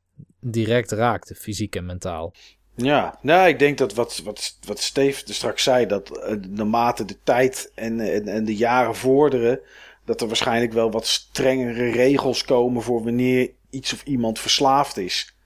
[0.41, 2.33] direct raakte, fysiek en mentaal.
[2.75, 7.17] Ja, nou, ik denk dat wat, wat, wat Steve er straks zei, dat naarmate de
[7.25, 9.61] tijd en, en, en de jaren vorderen,
[10.05, 15.37] dat er waarschijnlijk wel wat strengere regels komen voor wanneer iets of iemand verslaafd is.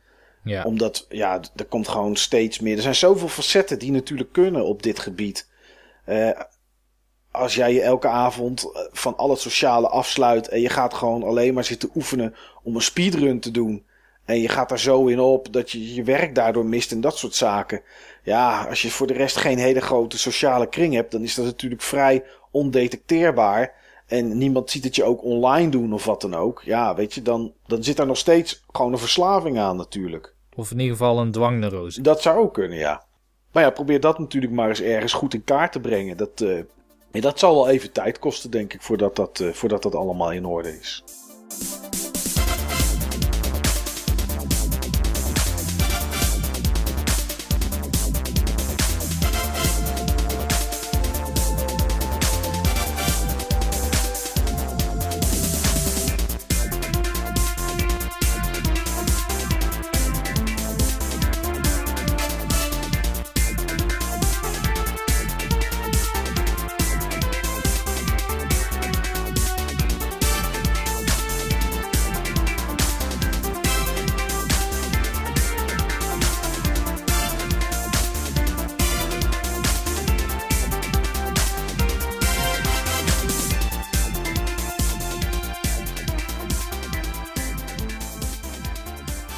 [0.44, 0.62] Ja.
[0.62, 2.76] Omdat, ja, er komt gewoon steeds meer.
[2.76, 5.48] Er zijn zoveel facetten die natuurlijk kunnen op dit gebied.
[6.04, 6.30] Eh,
[7.30, 11.22] als jij je elke avond eh, van al het sociale afsluit en je gaat gewoon
[11.22, 13.84] alleen maar zitten oefenen om een speedrun te doen.
[14.24, 17.18] En je gaat daar zo in op dat je je werk daardoor mist en dat
[17.18, 17.82] soort zaken.
[18.22, 21.44] Ja, als je voor de rest geen hele grote sociale kring hebt, dan is dat
[21.44, 23.74] natuurlijk vrij ondetecteerbaar.
[24.06, 26.62] En niemand ziet het je ook online doen of wat dan ook.
[26.64, 30.34] Ja, weet je, dan, dan zit daar nog steeds gewoon een verslaving aan natuurlijk.
[30.54, 32.00] Of in ieder geval een dwangneurose.
[32.00, 33.04] Dat zou ook kunnen, ja.
[33.52, 36.16] Maar ja, probeer dat natuurlijk maar eens ergens goed in kaart te brengen.
[36.16, 39.94] Dat, eh, dat zal wel even tijd kosten, denk ik, voordat dat, eh, voordat dat
[39.94, 41.04] allemaal in orde is.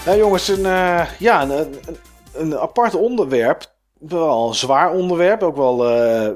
[0.08, 1.74] Ja, jongens, een, eh, ja, een,
[2.32, 3.72] een, apart onderwerp.
[3.98, 5.42] Wel een zwaar onderwerp.
[5.42, 6.30] Ook wel eh,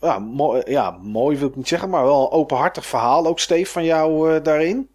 [0.00, 3.26] ja, mooi, ja, mooi wil ik niet zeggen, maar wel een openhartig verhaal.
[3.26, 4.90] Ook Steef van jou eh, daarin.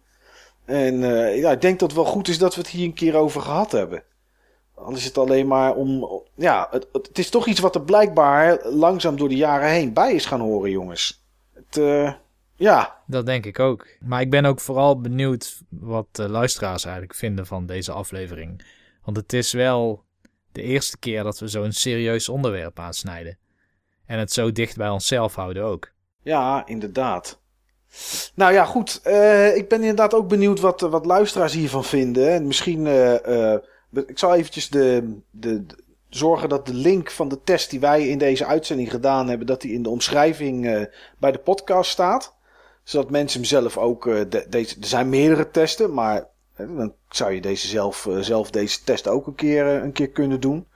[0.64, 2.94] En eh, ja, ik denk dat het wel goed is dat we het hier een
[2.94, 4.02] keer over gehad hebben.
[4.74, 6.22] Al is het alleen maar om.
[6.34, 10.12] Ja, het, het, is toch iets wat er blijkbaar langzaam door de jaren heen bij
[10.12, 11.24] is gaan horen, jongens.
[11.54, 12.12] Het, eh,
[12.56, 13.86] ja, Dat denk ik ook.
[14.00, 18.66] Maar ik ben ook vooral benieuwd wat de luisteraars eigenlijk vinden van deze aflevering.
[19.04, 20.04] Want het is wel
[20.52, 23.38] de eerste keer dat we zo'n serieus onderwerp aansnijden.
[24.06, 25.92] En het zo dicht bij onszelf houden ook.
[26.22, 27.40] Ja, inderdaad.
[28.34, 29.00] Nou ja, goed.
[29.02, 32.30] eh, ik ben inderdaad ook benieuwd wat, wat luisteraars hiervan vinden.
[32.32, 32.86] En misschien.
[32.86, 33.60] eh, eh,
[34.06, 38.08] ik zal eventjes de, de, de- zorgen dat de link van de test die wij
[38.08, 40.82] in deze uitzending gedaan hebben, dat die in de omschrijving eh,
[41.18, 42.35] bij de podcast staat.
[42.86, 44.06] Zodat mensen hem zelf ook.
[44.06, 48.50] eh, de, deze, er zijn meerdere testen, maar dan zou je deze zelf, eh, zelf
[48.50, 50.66] deze test ook een keer, eh, een keer kunnen doen.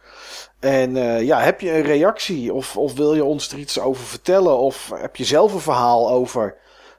[0.59, 4.59] En ja, heb je een reactie of, of wil je ons er iets over vertellen?
[4.59, 6.57] Of heb je zelf een verhaal over,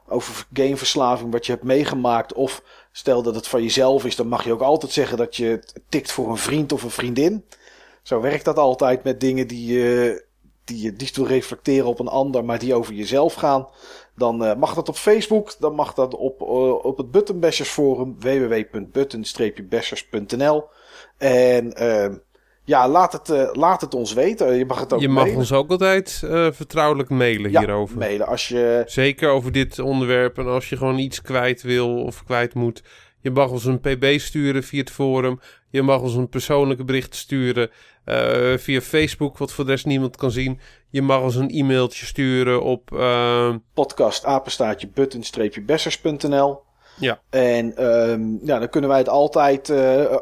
[0.08, 2.34] over gameverslaving wat je hebt meegemaakt?
[2.34, 5.64] Of stel dat het van jezelf is, dan mag je ook altijd zeggen dat je
[5.90, 7.46] tikt voor een vriend of een vriendin.
[8.02, 10.26] Zo werkt dat altijd met dingen die je,
[10.64, 13.68] die je niet wil reflecteren op een ander, maar die over jezelf gaan.
[14.16, 18.16] Dan eh, mag dat op Facebook, dan mag dat op, eh, op het Buttonbashers forum
[18.20, 20.64] www.button-bashers.nl.
[21.18, 22.10] En eh,
[22.64, 24.56] ja, laat het, eh, laat het ons weten.
[24.56, 25.40] Je mag het ook Je mag mailen.
[25.40, 26.20] ons ook altijd
[26.52, 27.98] vertrouwelijk mailen ja, hierover.
[27.98, 28.84] mailen als je...
[28.86, 30.38] Zeker over dit onderwerp.
[30.38, 32.84] En als je gewoon iets kwijt wil of kwijt moet.
[33.20, 35.40] Je mag ons een pb sturen via het forum.
[35.72, 37.70] Je mag ons een persoonlijke bericht sturen
[38.06, 40.60] eh, via Facebook, wat voor de rest niemand kan zien.
[40.90, 42.92] Je mag ons een e-mailtje sturen op...
[42.98, 46.60] eh, podcast apenstaartje button-bessers.nl.
[47.00, 47.20] Ja.
[47.30, 50.16] En ehm, ja, dan kunnen wij het altijd eh,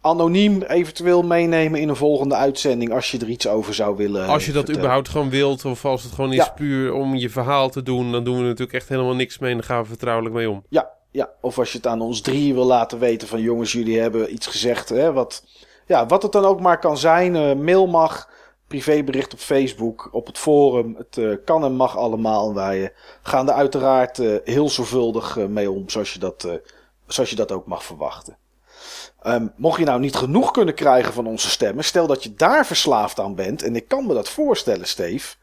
[0.00, 4.46] anoniem eventueel meenemen in een volgende uitzending als je er iets over zou willen als
[4.46, 4.80] je dat vertellen.
[4.80, 6.48] überhaupt gewoon wilt, of als het gewoon is Ja.
[6.56, 9.56] puur om je verhaal te doen, dan doen we natuurlijk echt helemaal niks mee en
[9.56, 10.64] dan gaan we vertrouwelijk mee om.
[10.68, 14.00] Ja, ja, of als je het aan ons drie wil laten weten van jongens, jullie
[14.00, 14.88] hebben iets gezegd.
[14.88, 15.44] Hè, wat,
[15.86, 17.36] ja, wat het dan ook maar kan zijn.
[17.36, 18.30] eh, mail mag,
[18.66, 20.94] privébericht op Facebook, op het forum.
[20.98, 22.48] Het eh, kan en mag allemaal.
[22.48, 22.90] En wij eh,
[23.22, 26.48] gaan er uiteraard heel zorgvuldig mee om, zoals je, dat,
[27.06, 28.36] zoals je dat ook mag verwachten.
[29.22, 32.66] Ehm, mocht je nou niet genoeg kunnen krijgen van onze stemmen, stel dat je daar
[32.66, 33.62] verslaafd aan bent.
[33.62, 35.34] En ik kan me dat voorstellen, Steve.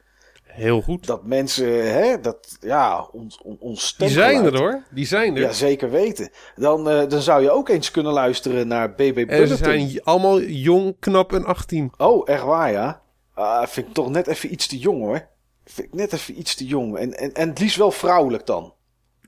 [0.51, 1.05] Heel goed.
[1.07, 4.83] Dat mensen, hè, dat, ja, ons, on- ons Die zijn er hoor.
[4.91, 5.41] Die zijn er.
[5.41, 6.29] ja, zeker weten.
[6.55, 9.47] Dan, eh, dan zou je ook eens kunnen luisteren naar BB Bulletin.
[9.47, 11.91] ze zijn allemaal jong, knap en 18.
[11.97, 13.01] Oh, echt waar, ja?
[13.33, 15.27] Ah, vind ik toch net even iets te jong, hoor.
[15.65, 16.97] Vind ik net even iets te jong.
[16.97, 18.73] En, en, en het liefst wel vrouwelijk dan.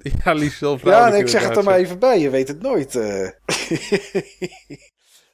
[0.26, 2.20] Ja, liefst wel Ja, vrouwelijk nee, ik zeg het er maar even bij.
[2.20, 2.96] Je weet het nooit.
[2.96, 3.28] eh.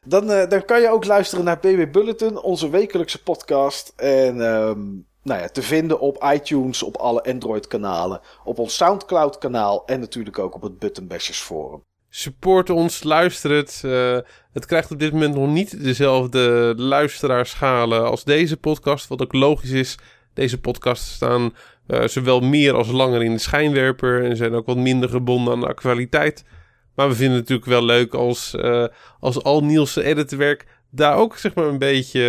[0.06, 3.94] dan, eh, dan kan je ook luisteren naar BB Bulletin, onze wekelijkse podcast.
[3.96, 4.80] En ehm,
[5.24, 10.56] nou ja, te vinden op iTunes, op alle Android-kanalen, op ons Soundcloud-kanaal en natuurlijk ook
[10.56, 11.84] op het Button Bashers Forum.
[12.12, 13.82] Support ons, luister het.
[13.86, 14.18] Eh,
[14.54, 19.08] het krijgt op dit moment nog niet dezelfde luisteraarschalen als deze podcast.
[19.08, 19.98] Wat ook logisch is.
[20.34, 21.56] Deze podcasts staan
[21.88, 24.24] eh, zowel meer als langer in de schijnwerper.
[24.24, 26.44] En zijn ook wat minder gebonden aan de actualiteit.
[26.96, 28.86] Maar we vinden het natuurlijk wel leuk als, eh,
[29.20, 32.20] als al Niels' editorwerk daar ook zeg maar een beetje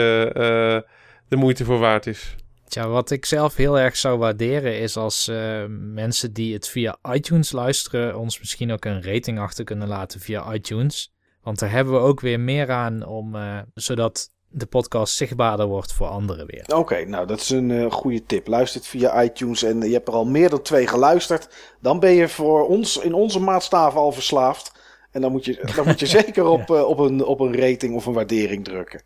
[1.28, 2.36] de moeite voor waard is.
[2.70, 6.97] Tja, wat ik zelf heel erg zou waarderen is als eh, mensen die het via
[7.12, 11.12] iTunes luisteren, ons misschien ook een rating achter kunnen laten via iTunes.
[11.42, 15.92] Want daar hebben we ook weer meer aan om, eh, zodat de podcast zichtbaarder wordt
[15.92, 16.65] voor anderen weer.
[16.74, 18.47] Oké, nou dat is een eh, goede tip.
[18.47, 21.49] Luister het via iTunes en je hebt er al meer dan twee geluisterd.
[21.81, 24.73] Dan ben je voor ons in onze maatstaven al verslaafd.
[25.10, 28.07] En dan moet je, dan moet je zeker op, op, een, op een rating of
[28.07, 29.02] een waardering drukken.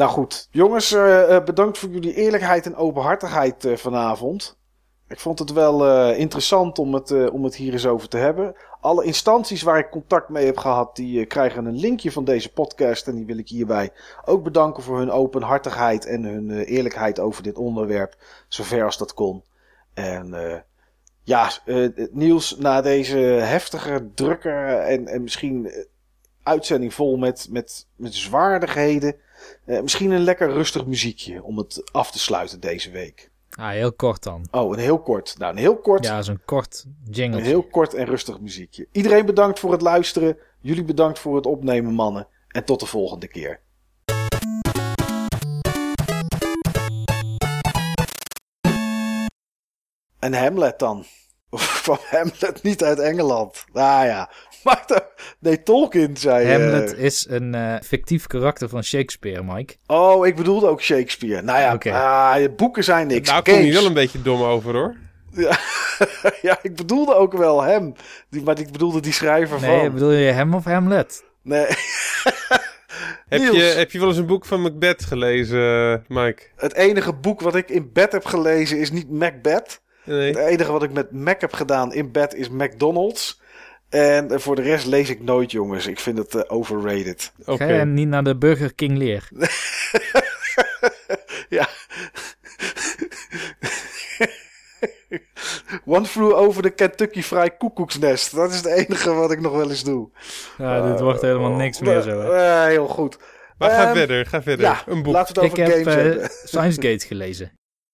[0.00, 4.58] Nou goed, jongens, eh, eh, bedankt voor jullie eerlijkheid en openhartigheid eh, vanavond.
[5.08, 8.54] Ik vond het wel interessant om het, om het hier eens over te hebben.
[8.80, 13.06] Alle instanties waar ik contact mee heb gehad, die krijgen een linkje van deze podcast.
[13.06, 13.90] En die wil ik hierbij
[14.24, 18.16] ook bedanken voor hun openhartigheid en hun eerlijkheid over dit onderwerp.
[18.48, 19.44] Zover als dat kon.
[19.94, 20.34] En
[21.22, 21.50] ja,
[22.10, 24.50] Niels, na deze heftige, drukke
[24.86, 25.86] en, en misschien
[26.42, 29.16] uitzending vol met, met, met zwaardigheden.
[29.64, 33.30] Eh, misschien een lekker rustig muziekje om het af te sluiten deze week.
[33.50, 34.46] Ah, heel kort dan.
[34.50, 35.34] Oh, een heel kort.
[35.38, 36.04] Nou, een heel kort.
[36.04, 37.38] Ja, zo'n kort jingle.
[37.38, 38.86] Een heel kort en rustig muziekje.
[38.92, 40.36] Iedereen bedankt voor het luisteren.
[40.60, 42.26] Jullie bedankt voor het opnemen, mannen.
[42.48, 43.60] En tot de volgende keer.
[50.18, 51.04] En Hamlet dan.
[51.50, 53.64] Of kwam Hamlet niet uit Engeland?
[53.72, 54.30] Nou ja.
[54.64, 54.84] Maar
[55.38, 56.44] nee, Tolkien zei...
[56.46, 59.74] eh, Hamlet is een eh, fictief karakter van Shakespeare, Mike.
[59.86, 61.42] oh, ik bedoelde ook Shakespeare.
[61.42, 63.28] Nou ja, ah, boeken zijn niks.
[63.28, 64.96] Daar kom je wel een beetje dom over hoor.
[65.32, 65.58] Ja,
[66.42, 67.92] ja, ik bedoelde ook wel hem.
[68.30, 69.92] Die, maar ik bedoelde die schrijver Nee, van.
[69.92, 71.24] bedoel je hem of Hamlet?
[71.42, 71.66] Nee.
[73.28, 73.56] Heb Niels.
[73.56, 76.42] je, heb je wel eens een boek van Macbeth gelezen, Mike?
[76.56, 79.80] Het enige boek wat ik in bed heb gelezen is niet Macbeth.
[80.04, 80.26] Nee.
[80.28, 83.39] Het enige wat ik met Mac heb gedaan in bed is McDonald's.
[83.90, 85.86] En eh, voor de rest lees ik nooit, jongens.
[85.86, 87.32] Ik vind het eh, overrated.
[87.46, 87.56] Oké.
[87.66, 89.28] Ga je niet naar de Burger King leer?
[91.48, 91.68] Ja.
[95.86, 98.34] One flew over de Kentucky Fried koekoeksnest.
[98.34, 100.08] Dat is het enige wat ik nog wel eens doe.
[100.58, 102.20] Ja, dit wordt helemaal niks meer zo.
[102.20, 102.32] hè.
[102.36, 103.18] Eh, heel goed.
[103.58, 104.66] Maar ga Ehm, verder, ga verder.
[104.66, 105.12] Ja, een boek.
[105.12, 106.30] laten we het Ik over heb games eh hebben.
[106.44, 107.52] Science Gate gelezen.